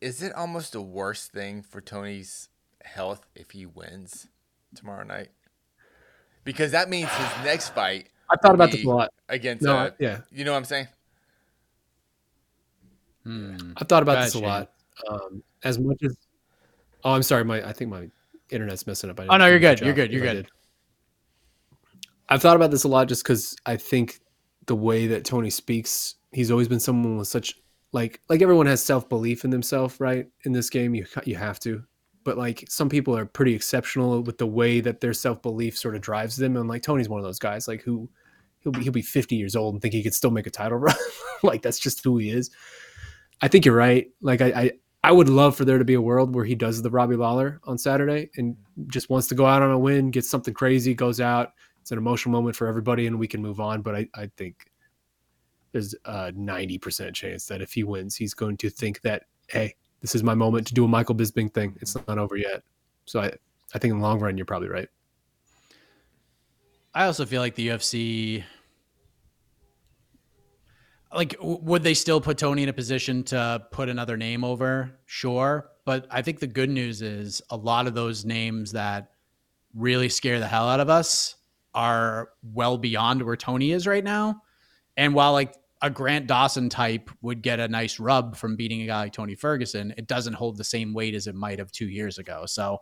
Is 0.00 0.20
it 0.20 0.34
almost 0.34 0.72
the 0.72 0.82
worst 0.82 1.30
thing 1.30 1.62
for 1.62 1.80
Tony's 1.80 2.48
health 2.84 3.24
if 3.36 3.52
he 3.52 3.66
wins 3.66 4.26
tomorrow 4.74 5.04
night? 5.04 5.30
Because 6.42 6.72
that 6.72 6.90
means 6.90 7.08
his 7.08 7.44
next 7.44 7.68
fight. 7.68 8.08
I 8.28 8.36
thought 8.36 8.56
about 8.56 8.72
the 8.72 8.82
plot. 8.82 9.10
Against, 9.28 9.62
No, 9.62 9.76
uh, 9.76 9.90
yeah. 10.00 10.22
you 10.32 10.44
know 10.44 10.50
what 10.50 10.58
I'm 10.58 10.64
saying? 10.64 10.88
Hmm. 13.24 13.72
I've 13.76 13.88
thought 13.88 14.02
about 14.02 14.24
this 14.24 14.34
a 14.34 14.40
lot. 14.40 14.72
Um, 15.08 15.42
as 15.64 15.78
much 15.78 16.02
as 16.04 16.16
oh, 17.04 17.12
I'm 17.12 17.22
sorry, 17.22 17.44
my 17.44 17.66
I 17.66 17.72
think 17.72 17.90
my 17.90 18.08
internet's 18.50 18.86
messing 18.86 19.10
up. 19.10 19.20
I 19.20 19.26
Oh, 19.28 19.36
no, 19.36 19.46
you're 19.46 19.58
good. 19.58 19.80
You're 19.80 19.94
good. 19.94 20.12
You're 20.12 20.22
good. 20.22 20.48
I've 22.28 22.40
thought 22.40 22.56
about 22.56 22.70
this 22.70 22.84
a 22.84 22.88
lot 22.88 23.08
just 23.08 23.22
because 23.22 23.56
I 23.66 23.76
think 23.76 24.20
the 24.66 24.76
way 24.76 25.06
that 25.08 25.24
Tony 25.24 25.50
speaks, 25.50 26.14
he's 26.32 26.50
always 26.50 26.68
been 26.68 26.80
someone 26.80 27.18
with 27.18 27.28
such 27.28 27.54
like 27.92 28.20
like 28.28 28.40
everyone 28.40 28.66
has 28.66 28.82
self 28.82 29.08
belief 29.08 29.44
in 29.44 29.50
themselves, 29.50 30.00
right? 30.00 30.26
In 30.44 30.52
this 30.52 30.70
game, 30.70 30.94
you 30.94 31.06
you 31.24 31.36
have 31.36 31.60
to, 31.60 31.82
but 32.24 32.38
like 32.38 32.64
some 32.68 32.88
people 32.88 33.16
are 33.16 33.26
pretty 33.26 33.54
exceptional 33.54 34.22
with 34.22 34.38
the 34.38 34.46
way 34.46 34.80
that 34.80 35.00
their 35.00 35.12
self 35.12 35.42
belief 35.42 35.76
sort 35.76 35.94
of 35.94 36.00
drives 36.00 36.36
them, 36.36 36.56
and 36.56 36.68
like 36.68 36.82
Tony's 36.82 37.08
one 37.08 37.20
of 37.20 37.24
those 37.24 37.38
guys, 37.38 37.68
like 37.68 37.82
who 37.82 38.08
he'll 38.60 38.72
be 38.72 38.82
he'll 38.82 38.92
be 38.92 39.02
50 39.02 39.36
years 39.36 39.56
old 39.56 39.74
and 39.74 39.82
think 39.82 39.94
he 39.94 40.02
could 40.02 40.14
still 40.14 40.30
make 40.30 40.46
a 40.46 40.50
title 40.50 40.78
run, 40.78 40.96
like 41.42 41.62
that's 41.62 41.78
just 41.78 42.02
who 42.02 42.18
he 42.18 42.30
is. 42.30 42.50
I 43.42 43.48
think 43.48 43.66
you're 43.66 43.76
right. 43.76 44.08
Like 44.20 44.40
I, 44.40 44.46
I 44.46 44.72
I 45.04 45.12
would 45.12 45.28
love 45.28 45.56
for 45.56 45.64
there 45.64 45.78
to 45.78 45.84
be 45.84 45.94
a 45.94 46.00
world 46.00 46.34
where 46.34 46.44
he 46.44 46.54
does 46.54 46.80
the 46.80 46.90
Robbie 46.90 47.16
Lawler 47.16 47.60
on 47.64 47.76
Saturday 47.76 48.30
and 48.36 48.56
just 48.86 49.10
wants 49.10 49.26
to 49.28 49.34
go 49.34 49.44
out 49.44 49.60
on 49.60 49.72
a 49.72 49.78
win, 49.78 50.12
gets 50.12 50.30
something 50.30 50.54
crazy, 50.54 50.94
goes 50.94 51.20
out. 51.20 51.52
It's 51.80 51.90
an 51.90 51.98
emotional 51.98 52.32
moment 52.32 52.54
for 52.54 52.68
everybody, 52.68 53.08
and 53.08 53.18
we 53.18 53.26
can 53.26 53.42
move 53.42 53.58
on. 53.58 53.82
But 53.82 53.96
I, 53.96 54.08
I 54.14 54.30
think 54.36 54.70
there's 55.72 55.94
a 56.04 56.30
ninety 56.32 56.78
percent 56.78 57.16
chance 57.16 57.46
that 57.46 57.60
if 57.60 57.72
he 57.72 57.82
wins, 57.82 58.14
he's 58.14 58.32
going 58.32 58.56
to 58.58 58.70
think 58.70 59.00
that 59.02 59.24
hey, 59.48 59.74
this 60.00 60.14
is 60.14 60.22
my 60.22 60.34
moment 60.34 60.66
to 60.68 60.74
do 60.74 60.84
a 60.84 60.88
Michael 60.88 61.16
Bisping 61.16 61.52
thing. 61.52 61.76
It's 61.80 61.96
not 62.06 62.18
over 62.18 62.36
yet. 62.36 62.62
So 63.04 63.20
I, 63.20 63.32
I 63.74 63.78
think 63.78 63.92
in 63.92 63.98
the 63.98 64.06
long 64.06 64.20
run, 64.20 64.36
you're 64.36 64.46
probably 64.46 64.68
right. 64.68 64.88
I 66.94 67.06
also 67.06 67.26
feel 67.26 67.40
like 67.40 67.54
the 67.54 67.68
UFC, 67.68 68.44
like, 71.14 71.36
would 71.40 71.82
they 71.82 71.94
still 71.94 72.20
put 72.20 72.38
Tony 72.38 72.62
in 72.62 72.68
a 72.68 72.72
position 72.72 73.22
to 73.24 73.66
put 73.70 73.88
another 73.88 74.16
name 74.16 74.44
over? 74.44 74.98
Sure. 75.06 75.70
But 75.84 76.06
I 76.10 76.22
think 76.22 76.40
the 76.40 76.46
good 76.46 76.70
news 76.70 77.02
is 77.02 77.42
a 77.50 77.56
lot 77.56 77.86
of 77.86 77.94
those 77.94 78.24
names 78.24 78.72
that 78.72 79.10
really 79.74 80.08
scare 80.08 80.38
the 80.38 80.46
hell 80.46 80.68
out 80.68 80.80
of 80.80 80.88
us 80.88 81.36
are 81.74 82.30
well 82.42 82.78
beyond 82.78 83.22
where 83.22 83.36
Tony 83.36 83.72
is 83.72 83.86
right 83.86 84.04
now. 84.04 84.42
And 84.96 85.14
while 85.14 85.32
like 85.32 85.54
a 85.80 85.90
Grant 85.90 86.26
Dawson 86.26 86.68
type 86.68 87.10
would 87.22 87.42
get 87.42 87.58
a 87.58 87.68
nice 87.68 87.98
rub 87.98 88.36
from 88.36 88.56
beating 88.56 88.82
a 88.82 88.86
guy 88.86 89.00
like 89.00 89.12
Tony 89.12 89.34
Ferguson, 89.34 89.92
it 89.96 90.06
doesn't 90.06 90.34
hold 90.34 90.56
the 90.56 90.64
same 90.64 90.94
weight 90.94 91.14
as 91.14 91.26
it 91.26 91.34
might 91.34 91.58
have 91.58 91.72
two 91.72 91.88
years 91.88 92.18
ago. 92.18 92.46
So 92.46 92.78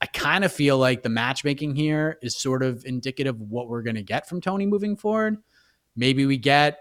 I 0.00 0.06
kind 0.06 0.44
of 0.44 0.52
feel 0.52 0.78
like 0.78 1.02
the 1.02 1.08
matchmaking 1.08 1.74
here 1.74 2.18
is 2.22 2.36
sort 2.36 2.62
of 2.62 2.84
indicative 2.86 3.34
of 3.34 3.50
what 3.50 3.68
we're 3.68 3.82
going 3.82 3.96
to 3.96 4.02
get 4.02 4.28
from 4.28 4.40
Tony 4.40 4.64
moving 4.64 4.96
forward. 4.96 5.38
Maybe 5.96 6.24
we 6.24 6.38
get 6.38 6.78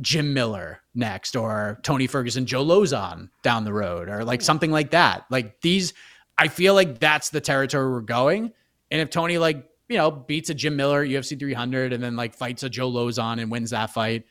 Jim 0.00 0.34
Miller 0.34 0.80
next, 0.94 1.36
or 1.36 1.78
Tony 1.82 2.06
Ferguson, 2.06 2.46
Joe 2.46 2.64
Lauzon 2.64 3.30
down 3.42 3.64
the 3.64 3.72
road, 3.72 4.08
or 4.08 4.24
like 4.24 4.42
something 4.42 4.70
like 4.70 4.90
that. 4.90 5.24
Like 5.30 5.60
these, 5.60 5.94
I 6.36 6.48
feel 6.48 6.74
like 6.74 6.98
that's 6.98 7.30
the 7.30 7.40
territory 7.40 7.90
we're 7.90 8.00
going. 8.00 8.52
And 8.90 9.00
if 9.00 9.10
Tony 9.10 9.38
like 9.38 9.68
you 9.88 9.96
know 9.96 10.10
beats 10.10 10.50
a 10.50 10.54
Jim 10.54 10.76
Miller 10.76 11.06
UFC 11.06 11.38
300 11.38 11.92
and 11.92 12.02
then 12.02 12.16
like 12.16 12.34
fights 12.34 12.62
a 12.62 12.68
Joe 12.68 12.90
Lauzon 12.90 13.40
and 13.40 13.50
wins 13.50 13.70
that 13.70 13.90
fight, 13.90 14.24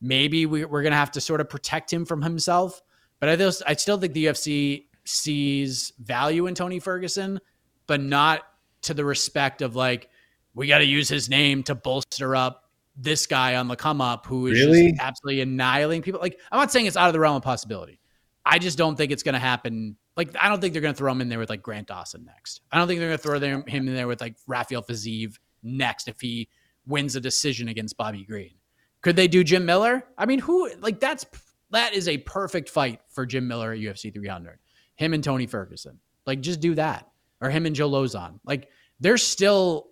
maybe 0.00 0.46
we, 0.46 0.64
we're 0.64 0.82
going 0.82 0.92
to 0.92 0.98
have 0.98 1.12
to 1.12 1.20
sort 1.20 1.40
of 1.40 1.48
protect 1.48 1.92
him 1.92 2.04
from 2.04 2.22
himself. 2.22 2.82
But 3.18 3.28
I, 3.28 3.36
just, 3.36 3.62
I 3.66 3.74
still 3.74 3.98
think 3.98 4.14
the 4.14 4.26
UFC 4.26 4.86
sees 5.04 5.92
value 5.98 6.46
in 6.46 6.54
Tony 6.54 6.78
Ferguson, 6.78 7.40
but 7.86 8.00
not 8.00 8.42
to 8.82 8.94
the 8.94 9.04
respect 9.04 9.62
of 9.62 9.76
like, 9.76 10.08
we 10.54 10.66
got 10.66 10.78
to 10.78 10.84
use 10.84 11.08
his 11.08 11.28
name 11.28 11.62
to 11.64 11.74
bolster 11.74 12.34
up 12.34 12.59
this 13.02 13.26
guy 13.26 13.56
on 13.56 13.68
the 13.68 13.76
come 13.76 14.00
up 14.00 14.26
who 14.26 14.46
is 14.48 14.58
Really? 14.60 14.90
just 14.90 15.00
absolutely 15.00 15.40
annihilating 15.40 16.02
people. 16.02 16.20
Like, 16.20 16.38
I'm 16.52 16.58
not 16.58 16.70
saying 16.70 16.86
it's 16.86 16.96
out 16.96 17.06
of 17.08 17.12
the 17.12 17.20
realm 17.20 17.36
of 17.36 17.42
possibility. 17.42 17.98
I 18.44 18.58
just 18.58 18.76
don't 18.78 18.96
think 18.96 19.12
it's 19.12 19.22
going 19.22 19.34
to 19.34 19.38
happen. 19.38 19.96
Like, 20.16 20.34
I 20.38 20.48
don't 20.48 20.60
think 20.60 20.72
they're 20.72 20.82
going 20.82 20.94
to 20.94 20.98
throw 20.98 21.12
him 21.12 21.20
in 21.20 21.28
there 21.28 21.38
with 21.38 21.50
like 21.50 21.62
Grant 21.62 21.88
Dawson 21.88 22.24
next. 22.24 22.60
I 22.70 22.78
don't 22.78 22.88
think 22.88 23.00
they're 23.00 23.08
going 23.08 23.18
to 23.18 23.22
throw 23.22 23.38
them, 23.38 23.64
him 23.66 23.88
in 23.88 23.94
there 23.94 24.08
with 24.08 24.20
like 24.20 24.36
Rafael 24.46 24.82
Fiziev 24.82 25.38
next 25.62 26.08
if 26.08 26.20
he 26.20 26.48
wins 26.86 27.16
a 27.16 27.20
decision 27.20 27.68
against 27.68 27.96
Bobby 27.96 28.24
Green. 28.24 28.54
Could 29.02 29.16
they 29.16 29.28
do 29.28 29.44
Jim 29.44 29.64
Miller? 29.64 30.04
I 30.18 30.26
mean, 30.26 30.40
who 30.40 30.70
like 30.80 31.00
that's 31.00 31.24
that 31.70 31.94
is 31.94 32.08
a 32.08 32.18
perfect 32.18 32.68
fight 32.68 33.00
for 33.08 33.24
Jim 33.24 33.48
Miller 33.48 33.72
at 33.72 33.78
UFC 33.78 34.12
300. 34.12 34.58
Him 34.96 35.14
and 35.14 35.24
Tony 35.24 35.46
Ferguson. 35.46 35.98
Like, 36.26 36.40
just 36.40 36.60
do 36.60 36.74
that, 36.74 37.08
or 37.40 37.48
him 37.48 37.64
and 37.64 37.74
Joe 37.74 37.88
Lauzon. 37.88 38.40
Like, 38.44 38.68
there's 38.98 39.22
still 39.22 39.89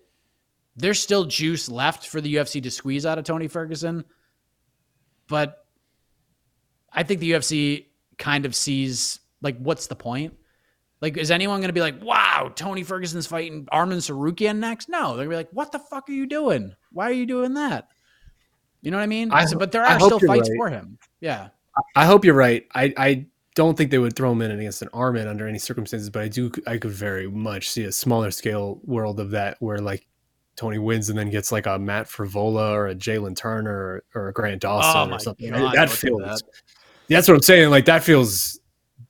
there's 0.75 1.01
still 1.01 1.25
juice 1.25 1.69
left 1.69 2.07
for 2.07 2.21
the 2.21 2.35
UFC 2.35 2.61
to 2.63 2.71
squeeze 2.71 3.05
out 3.05 3.17
of 3.17 3.25
Tony 3.25 3.47
Ferguson, 3.47 4.03
but 5.27 5.65
I 6.91 7.03
think 7.03 7.19
the 7.19 7.31
UFC 7.31 7.87
kind 8.17 8.45
of 8.45 8.55
sees 8.55 9.19
like 9.41 9.57
what's 9.57 9.87
the 9.87 9.95
point? 9.95 10.35
Like, 11.01 11.15
is 11.15 11.31
anyone 11.31 11.59
going 11.61 11.69
to 11.69 11.73
be 11.73 11.81
like, 11.81 12.01
"Wow, 12.03 12.51
Tony 12.55 12.83
Ferguson's 12.83 13.25
fighting 13.25 13.65
Arman 13.71 13.97
Tsarukyan 13.97 14.57
next"? 14.57 14.89
No, 14.89 15.15
they're 15.15 15.25
gonna 15.25 15.29
be 15.29 15.35
like, 15.37 15.49
"What 15.51 15.71
the 15.71 15.79
fuck 15.79 16.09
are 16.09 16.13
you 16.13 16.27
doing? 16.27 16.75
Why 16.91 17.05
are 17.09 17.13
you 17.13 17.25
doing 17.25 17.53
that?" 17.53 17.87
You 18.81 18.91
know 18.91 18.97
what 18.97 19.03
I 19.03 19.07
mean? 19.07 19.31
I 19.31 19.45
but 19.53 19.71
there 19.71 19.83
are 19.83 19.99
still 19.99 20.19
fights 20.19 20.49
right. 20.49 20.57
for 20.57 20.69
him. 20.69 20.97
Yeah. 21.21 21.49
I 21.95 22.05
hope 22.05 22.25
you're 22.25 22.35
right. 22.35 22.65
I, 22.73 22.93
I 22.97 23.25
don't 23.55 23.77
think 23.77 23.91
they 23.91 23.97
would 23.97 24.15
throw 24.15 24.31
him 24.31 24.41
in 24.41 24.51
against 24.51 24.81
an 24.81 24.89
Armin 24.93 25.27
under 25.27 25.47
any 25.47 25.59
circumstances, 25.59 26.09
but 26.09 26.21
I 26.21 26.27
do 26.27 26.51
I 26.67 26.77
could 26.77 26.91
very 26.91 27.29
much 27.29 27.69
see 27.69 27.83
a 27.83 27.91
smaller 27.91 28.31
scale 28.31 28.79
world 28.83 29.19
of 29.19 29.31
that 29.31 29.57
where 29.59 29.79
like 29.79 30.07
Tony 30.59 30.77
wins 30.77 31.09
and 31.09 31.17
then 31.17 31.29
gets 31.29 31.53
like 31.53 31.65
a 31.67 31.79
Matt 31.79 32.07
Frevola 32.07 32.71
or 32.73 32.87
a 32.87 32.95
Jalen 32.95 33.35
Turner 33.37 33.71
or, 33.71 34.03
or 34.13 34.27
a 34.27 34.33
Grant 34.33 34.61
Dawson 34.61 35.09
Oh 35.09 35.15
or 35.15 35.19
something. 35.19 35.51
God, 35.51 35.73
that 35.73 35.89
feels 35.89 36.21
that. 36.21 36.41
that's 37.07 37.29
what 37.29 37.35
I'm 37.35 37.41
saying. 37.41 37.69
Like 37.69 37.85
that 37.85 38.03
feels 38.03 38.59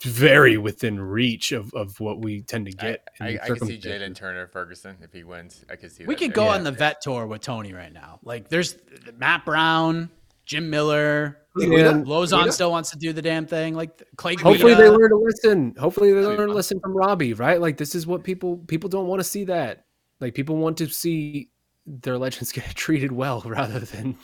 very 0.04 0.58
within 0.58 1.00
reach 1.00 1.52
of, 1.52 1.74
of 1.74 2.00
what 2.00 2.22
we 2.22 2.44
tend 2.44 2.68
to 2.68 2.72
get. 2.72 3.10
in 3.20 3.26
I, 3.26 3.30
I 3.30 3.38
can 3.38 3.46
see 3.66 3.80
circumstances. 3.82 3.92
Jalen 3.92 4.16
Turner 4.16 4.48
Ferguson 4.48 4.98
if 5.02 5.12
he 5.12 5.24
wins. 5.24 5.66
I 5.72 5.76
can 5.76 5.90
see. 5.90 6.06
We 6.06 6.16
could 6.16 6.34
go 6.34 6.46
Yeah. 6.46 6.54
on 6.54 6.64
the 6.64 6.72
vet 6.72 7.02
tour 7.02 7.26
with 7.26 7.42
Tony 7.42 7.74
right 7.74 7.92
now. 7.92 8.20
Like, 8.24 8.48
there's 8.48 8.78
Matt 9.18 9.44
Brown, 9.44 10.12
Jim 10.46 10.70
Miller, 10.70 11.40
oh, 11.60 11.66
Man, 11.66 12.06
Lauzon 12.06 12.46
oh, 12.46 12.50
still 12.52 12.70
wants 12.70 12.92
to 12.92 12.98
do 12.98 13.12
the 13.12 13.24
damn 13.24 13.48
thing. 13.48 13.74
Like 13.74 14.04
Clay. 14.18 14.36
Hopefully 14.36 14.76
Guida. 14.76 14.84
they 14.84 14.90
learn 14.90 15.10
to 15.10 15.18
listen. 15.18 15.76
Hopefully 15.80 16.14
they 16.14 16.22
learn 16.22 16.48
to 16.48 16.54
listen 16.54 16.80
from 16.80 16.96
Robbie, 16.96 17.34
right? 17.34 17.60
Like 17.60 17.78
this 17.78 17.96
is 17.96 18.06
what 18.06 18.24
people 18.24 18.58
people 18.68 18.88
don't 18.88 19.08
want 19.08 19.20
to 19.20 19.24
see 19.24 19.46
that. 19.46 19.86
Like 20.20 20.34
people 20.34 20.58
want 20.58 20.78
to 20.78 20.88
see 20.88 21.50
their 21.86 22.18
legends 22.18 22.52
get 22.54 22.76
treated 22.76 23.12
well 23.12 23.42
rather 23.46 23.80
than 23.80 24.18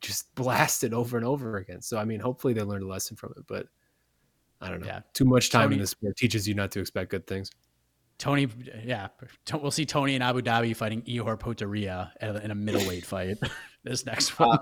just 0.00 0.34
blasted 0.34 0.94
over 0.94 1.16
and 1.16 1.26
over 1.26 1.56
again. 1.56 1.82
So 1.82 1.98
I 1.98 2.04
mean, 2.04 2.20
hopefully 2.20 2.52
they 2.52 2.62
learned 2.62 2.84
a 2.84 2.88
lesson 2.88 3.16
from 3.16 3.34
it, 3.36 3.44
but 3.46 3.66
I 4.60 4.70
don't 4.70 4.80
know. 4.80 4.86
Yeah. 4.86 5.00
Too 5.14 5.24
much 5.24 5.50
time 5.50 5.64
Tony- 5.64 5.76
in 5.76 5.80
this 5.80 5.90
sport 5.90 6.16
teaches 6.16 6.48
you 6.48 6.54
not 6.54 6.70
to 6.72 6.80
expect 6.80 7.10
good 7.10 7.26
things. 7.26 7.50
Tony, 8.18 8.48
yeah, 8.82 9.06
we'll 9.52 9.70
see 9.70 9.86
Tony 9.86 10.16
in 10.16 10.22
Abu 10.22 10.42
Dhabi 10.42 10.74
fighting 10.74 11.02
Ihor 11.02 11.38
Potieria 11.38 12.10
in 12.42 12.50
a 12.50 12.54
middleweight 12.54 13.06
fight. 13.06 13.38
this 13.84 14.04
next 14.06 14.40
one, 14.40 14.58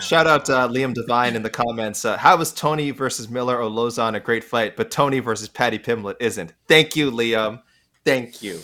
Shout 0.00 0.28
out 0.28 0.48
uh, 0.48 0.68
Liam 0.68 0.94
Devine 0.94 1.34
in 1.34 1.42
the 1.42 1.50
comments. 1.50 2.04
Uh, 2.04 2.16
how 2.16 2.36
was 2.36 2.52
Tony 2.52 2.92
versus 2.92 3.28
Miller 3.28 3.60
or 3.60 3.68
Lauzon 3.68 4.14
a 4.14 4.20
great 4.20 4.44
fight, 4.44 4.76
but 4.76 4.92
Tony 4.92 5.18
versus 5.18 5.48
Paddy 5.48 5.80
Pimblett 5.80 6.14
isn't? 6.20 6.54
Thank 6.68 6.94
you, 6.94 7.10
Liam. 7.10 7.62
Thank 8.04 8.42
you. 8.44 8.60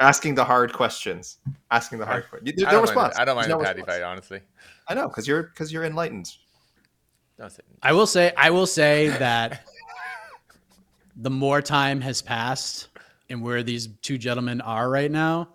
Asking 0.00 0.34
the 0.34 0.44
hard 0.44 0.72
questions. 0.72 1.38
Asking 1.70 1.98
the 1.98 2.06
hard 2.06 2.28
questions. 2.28 2.62
I 2.62 2.66
No 2.66 2.70
don't 2.72 2.82
response. 2.82 3.14
Mind, 3.14 3.22
I 3.22 3.24
don't 3.24 3.36
mind 3.36 3.44
There's 3.50 3.56
the 3.58 3.58
no 3.58 3.64
Paddy 3.64 3.80
response. 3.80 3.98
fight, 3.98 4.02
honestly. 4.04 4.40
I 4.88 4.94
know 4.94 5.08
because 5.08 5.26
you're 5.28 5.44
because 5.44 5.72
you're 5.72 5.84
enlightened. 5.84 6.32
I 7.82 7.92
will 7.92 8.06
say, 8.06 8.32
I 8.36 8.50
will 8.50 8.66
say 8.66 9.08
that 9.08 9.66
the 11.16 11.30
more 11.30 11.60
time 11.60 12.00
has 12.00 12.22
passed 12.22 12.88
and 13.28 13.42
where 13.42 13.62
these 13.62 13.88
two 14.02 14.18
gentlemen 14.18 14.60
are 14.60 14.88
right 14.88 15.10
now, 15.10 15.48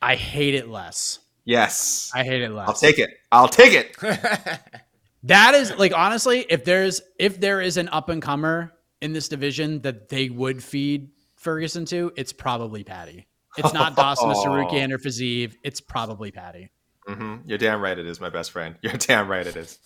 I 0.00 0.14
hate 0.14 0.54
it 0.54 0.68
less. 0.68 1.18
Yes, 1.44 2.12
I 2.14 2.22
hate 2.24 2.42
it 2.42 2.50
less. 2.50 2.68
I'll 2.68 2.74
take 2.74 2.98
it. 2.98 3.10
I'll 3.32 3.48
take 3.48 3.72
it. 3.74 3.96
That 5.24 5.54
is 5.54 5.74
like 5.76 5.92
honestly, 5.92 6.46
if 6.48 6.64
there's 6.64 7.00
if 7.18 7.40
there 7.40 7.60
is 7.60 7.76
an 7.76 7.88
up 7.88 8.08
and 8.08 8.22
comer 8.22 8.72
in 9.02 9.12
this 9.12 9.28
division 9.28 9.80
that 9.80 10.08
they 10.08 10.30
would 10.30 10.62
feed 10.62 11.10
Ferguson 11.48 11.86
to, 11.86 12.12
it's 12.14 12.30
probably 12.34 12.84
Paddy. 12.84 13.26
It's 13.56 13.72
not 13.72 13.96
Dawson 13.96 14.28
or 14.28 14.34
Tsarukyan 14.34 14.92
or 14.92 14.98
Fiziev. 14.98 15.54
It's 15.62 15.80
probably 15.80 16.30
Paddy. 16.30 16.68
hmm 17.06 17.36
You're 17.46 17.56
damn 17.56 17.80
right. 17.80 17.98
It 17.98 18.06
is 18.06 18.20
my 18.20 18.28
best 18.28 18.50
friend. 18.50 18.74
You're 18.82 18.92
damn 18.92 19.28
right. 19.28 19.46
It 19.46 19.56
is. 19.56 19.78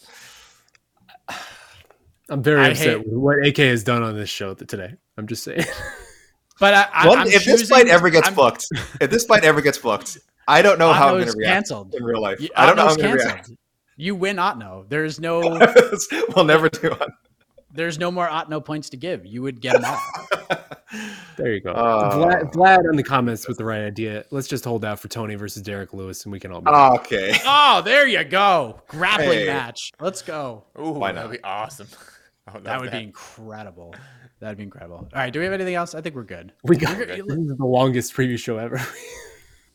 I'm 2.28 2.43
very 2.43 2.62
I 2.62 2.68
upset 2.70 2.86
hate- 2.98 3.06
with 3.06 3.14
what 3.14 3.47
AK 3.47 3.59
has 3.59 3.84
done 3.84 4.02
on 4.02 4.16
this 4.16 4.28
show 4.28 4.55
today. 4.55 4.94
I'm 5.16 5.26
just 5.28 5.44
saying. 5.44 5.64
But 6.60 6.74
I, 6.74 6.89
I, 6.93 7.09
Well, 7.09 7.18
I'm 7.18 7.26
if 7.28 7.44
this 7.44 7.68
fight 7.68 7.89
ever 7.89 8.09
gets 8.10 8.26
I'm- 8.26 8.34
booked, 8.36 8.66
if 9.01 9.10
this 9.10 9.24
fight 9.24 9.43
ever 9.44 9.60
gets 9.60 9.78
booked, 9.78 10.18
I 10.47 10.62
don't 10.62 10.78
know 10.78 10.93
how 10.93 11.09
I'm 11.09 11.14
going 11.14 11.26
to 11.26 11.36
react 11.36 11.55
canceled. 11.55 11.94
in 11.94 12.05
real 12.05 12.20
life. 12.20 12.40
You- 12.40 12.51
I 12.56 12.66
don't 12.66 12.76
know 12.76 12.82
how 12.82 12.90
I'm 12.90 12.97
going 12.98 13.18
to 13.18 13.24
react. 13.24 13.51
You 13.97 14.14
win 14.14 14.36
Otno. 14.36 14.89
There's 14.89 15.18
no 15.18 15.40
we'll 16.36 16.44
never 16.44 16.68
do 16.68 16.90
one. 16.90 17.10
there's 17.72 17.98
no 17.98 18.10
more 18.12 18.28
Otno 18.28 18.64
points 18.64 18.90
to 18.90 18.97
give. 18.97 19.24
You 19.26 19.43
would 19.43 19.60
get 19.60 19.80
them 19.80 19.84
all. 19.86 20.59
There 21.36 21.52
you 21.52 21.60
go. 21.60 21.73
Oh. 21.73 22.10
Vlad, 22.14 22.43
uh, 22.43 22.51
Vlad 22.51 22.90
in 22.90 22.97
the 22.97 23.02
comments 23.02 23.48
with 23.48 23.56
the 23.59 23.64
right 23.64 23.82
idea. 23.82 24.24
Let's 24.31 24.47
just 24.48 24.64
hold 24.64 24.85
out 24.85 25.01
for 25.01 25.09
Tony 25.09 25.35
versus 25.36 25.62
Derrick 25.62 25.93
Lewis, 25.94 26.24
and 26.24 26.32
we 26.32 26.39
can 26.39 26.52
all. 26.52 26.60
Be 26.60 26.70
Okay. 26.70 27.39
oh, 27.47 27.81
there 27.82 28.06
you 28.06 28.23
go. 28.24 28.81
Grappling 28.89 29.31
Hey. 29.40 29.47
match. 29.47 29.90
Let's 30.01 30.20
go. 30.23 30.64
Ooh, 30.78 30.90
Why 30.90 31.12
that'd 31.12 31.31
be 31.31 31.43
awesome. 31.43 31.89
I 32.47 32.52
would 32.55 32.64
That 32.64 32.81
would 32.81 32.90
be 32.90 33.02
incredible. 33.02 33.94
That'd 34.40 34.56
be 34.59 34.64
incredible. 34.64 34.97
All 34.97 35.09
right, 35.14 35.32
do 35.32 35.39
we 35.39 35.44
have 35.44 35.55
anything 35.55 35.74
else? 35.77 35.94
I 35.94 36.01
think 36.01 36.14
we're 36.16 36.24
good. 36.24 36.52
we 36.64 36.77
got 36.77 36.97
We're 36.98 37.06
this 37.06 37.19
is 37.39 37.56
the 37.56 37.64
longest 37.64 38.14
preview 38.14 38.39
show 38.39 38.59
ever. 38.59 38.81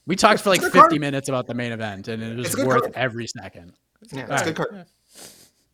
We 0.05 0.15
talked 0.15 0.41
for 0.41 0.49
like 0.49 0.57
It's 0.61 0.67
50 0.67 0.79
card. 0.79 0.99
minutes 0.99 1.29
about 1.29 1.47
the 1.47 1.53
main 1.53 1.71
event, 1.71 2.07
and 2.09 2.21
it 2.21 2.35
was 2.37 2.45
It's 2.47 2.53
a 2.55 2.57
good 2.57 2.67
worth 2.67 2.81
card. 2.83 2.93
every 2.95 3.27
second. 3.27 3.73
Yeah, 4.11 4.21
All 4.23 4.27
that's 4.27 4.45
right. 4.45 4.55
good 4.55 4.67
card. 4.69 4.85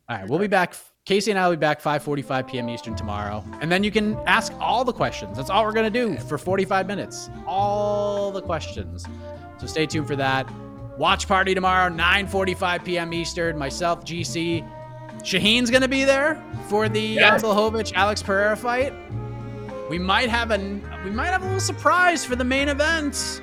All 0.10 0.18
right, 0.18 0.30
we'll 0.30 0.40
be 0.40 0.48
back. 0.48 0.76
Casey 1.06 1.32
and 1.32 1.40
I 1.40 1.50
will 1.50 1.58
be 1.58 1.60
back 1.60 1.82
5:45 1.82 2.48
p.m. 2.48 2.70
Eastern 2.70 2.96
tomorrow, 2.96 3.44
and 3.60 3.70
then 3.70 3.84
you 3.84 3.92
can 3.92 4.16
ask 4.26 4.54
all 4.62 4.86
the 4.86 4.94
questions. 4.94 5.36
That's 5.36 5.50
all 5.50 5.66
we're 5.66 5.74
gonna 5.74 5.90
do 5.90 6.16
for 6.18 6.38
45 6.38 6.88
minutes. 6.88 7.30
All 7.46 8.32
the 8.32 8.42
questions. 8.42 9.06
So 9.58 9.68
stay 9.68 9.86
tuned 9.86 10.08
for 10.08 10.16
that. 10.16 10.50
Watch 10.98 11.28
party 11.28 11.54
tomorrow, 11.54 11.94
9:45 11.94 12.86
p.m. 12.86 13.14
Eastern. 13.14 13.58
Myself, 13.58 14.06
GC, 14.06 14.66
Shaheen's 15.24 15.70
gonna 15.70 15.90
be 15.90 16.06
there 16.06 16.42
for 16.70 16.88
the 16.88 17.18
Blachowicz 17.18 17.92
Alex 17.96 18.24
Pereira 18.24 18.56
fight. 18.56 18.94
We 19.90 20.00
might 20.00 20.30
have 20.30 20.52
a 20.52 20.58
we 21.04 21.12
might 21.12 21.32
have 21.32 21.42
a 21.42 21.46
little 21.46 21.60
surprise 21.60 22.24
for 22.24 22.38
the 22.38 22.46
main 22.46 22.70
event. 22.70 23.42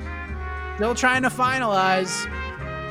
Still 0.77 0.95
trying 0.95 1.25
to 1.25 1.29
finalize. 1.29 2.27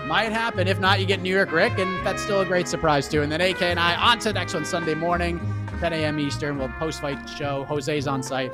Might 0.09 0.31
happen. 0.31 0.67
If 0.67 0.79
not, 0.79 0.99
you 0.99 1.05
get 1.05 1.21
New 1.21 1.31
York 1.31 1.51
Rick, 1.51 1.77
and 1.77 2.03
that's 2.03 2.23
still 2.23 2.41
a 2.41 2.45
great 2.45 2.67
surprise 2.67 3.07
too. 3.07 3.21
And 3.21 3.31
then 3.31 3.41
AK 3.41 3.61
and 3.61 3.79
I 3.79 3.93
on 3.93 4.17
to 4.19 4.29
the 4.29 4.33
next 4.33 4.55
one 4.55 4.65
Sunday 4.65 4.95
morning, 4.95 5.39
10 5.79 5.93
a.m. 5.93 6.19
Eastern. 6.19 6.57
We'll 6.57 6.73
post 6.79 6.99
fight 6.99 7.29
show. 7.29 7.63
Jose's 7.65 8.07
on 8.07 8.23
site. 8.23 8.51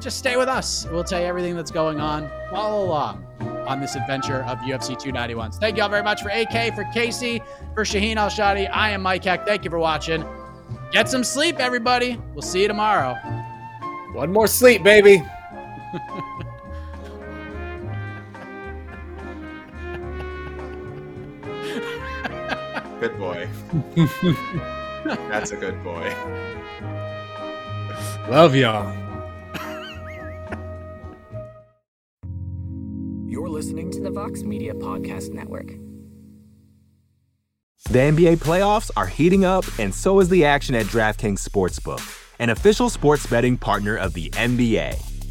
Just 0.00 0.18
stay 0.18 0.36
with 0.36 0.48
us. 0.48 0.86
We'll 0.92 1.02
tell 1.02 1.18
you 1.18 1.24
everything 1.24 1.56
that's 1.56 1.70
going 1.70 1.98
on. 1.98 2.30
Follow 2.50 2.84
along 2.84 3.26
on 3.66 3.80
this 3.80 3.96
adventure 3.96 4.42
of 4.42 4.58
UFC 4.58 4.88
291. 4.88 5.52
So 5.52 5.60
thank 5.60 5.78
you 5.78 5.82
all 5.82 5.88
very 5.88 6.02
much 6.02 6.20
for 6.20 6.28
AK, 6.28 6.74
for 6.74 6.84
Casey, 6.92 7.40
for 7.72 7.84
Shaheen 7.84 8.16
Al-Shatti. 8.16 8.68
I 8.70 8.90
am 8.90 9.00
Mike 9.00 9.24
Heck. 9.24 9.46
Thank 9.46 9.64
you 9.64 9.70
for 9.70 9.78
watching. 9.78 10.26
Get 10.90 11.08
some 11.08 11.24
sleep, 11.24 11.58
everybody. 11.58 12.20
We'll 12.34 12.42
see 12.42 12.60
you 12.60 12.68
tomorrow. 12.68 13.14
One 14.12 14.30
more 14.30 14.46
sleep, 14.46 14.82
baby. 14.82 15.22
Good 23.02 23.18
boy. 23.18 23.48
That's 25.04 25.50
a 25.50 25.56
good 25.56 25.82
boy. 25.82 26.14
Love 28.30 28.54
y'all. 28.54 28.94
You're 33.26 33.48
listening 33.48 33.90
to 33.90 34.00
the 34.00 34.10
Vox 34.12 34.44
Media 34.44 34.72
Podcast 34.72 35.32
Network. 35.32 35.72
The 37.90 37.98
NBA 37.98 38.36
playoffs 38.36 38.92
are 38.96 39.08
heating 39.08 39.44
up, 39.44 39.64
and 39.80 39.92
so 39.92 40.20
is 40.20 40.28
the 40.28 40.44
action 40.44 40.76
at 40.76 40.86
DraftKings 40.86 41.44
Sportsbook, 41.44 42.00
an 42.38 42.50
official 42.50 42.88
sports 42.88 43.26
betting 43.26 43.58
partner 43.58 43.96
of 43.96 44.14
the 44.14 44.30
NBA. 44.30 45.11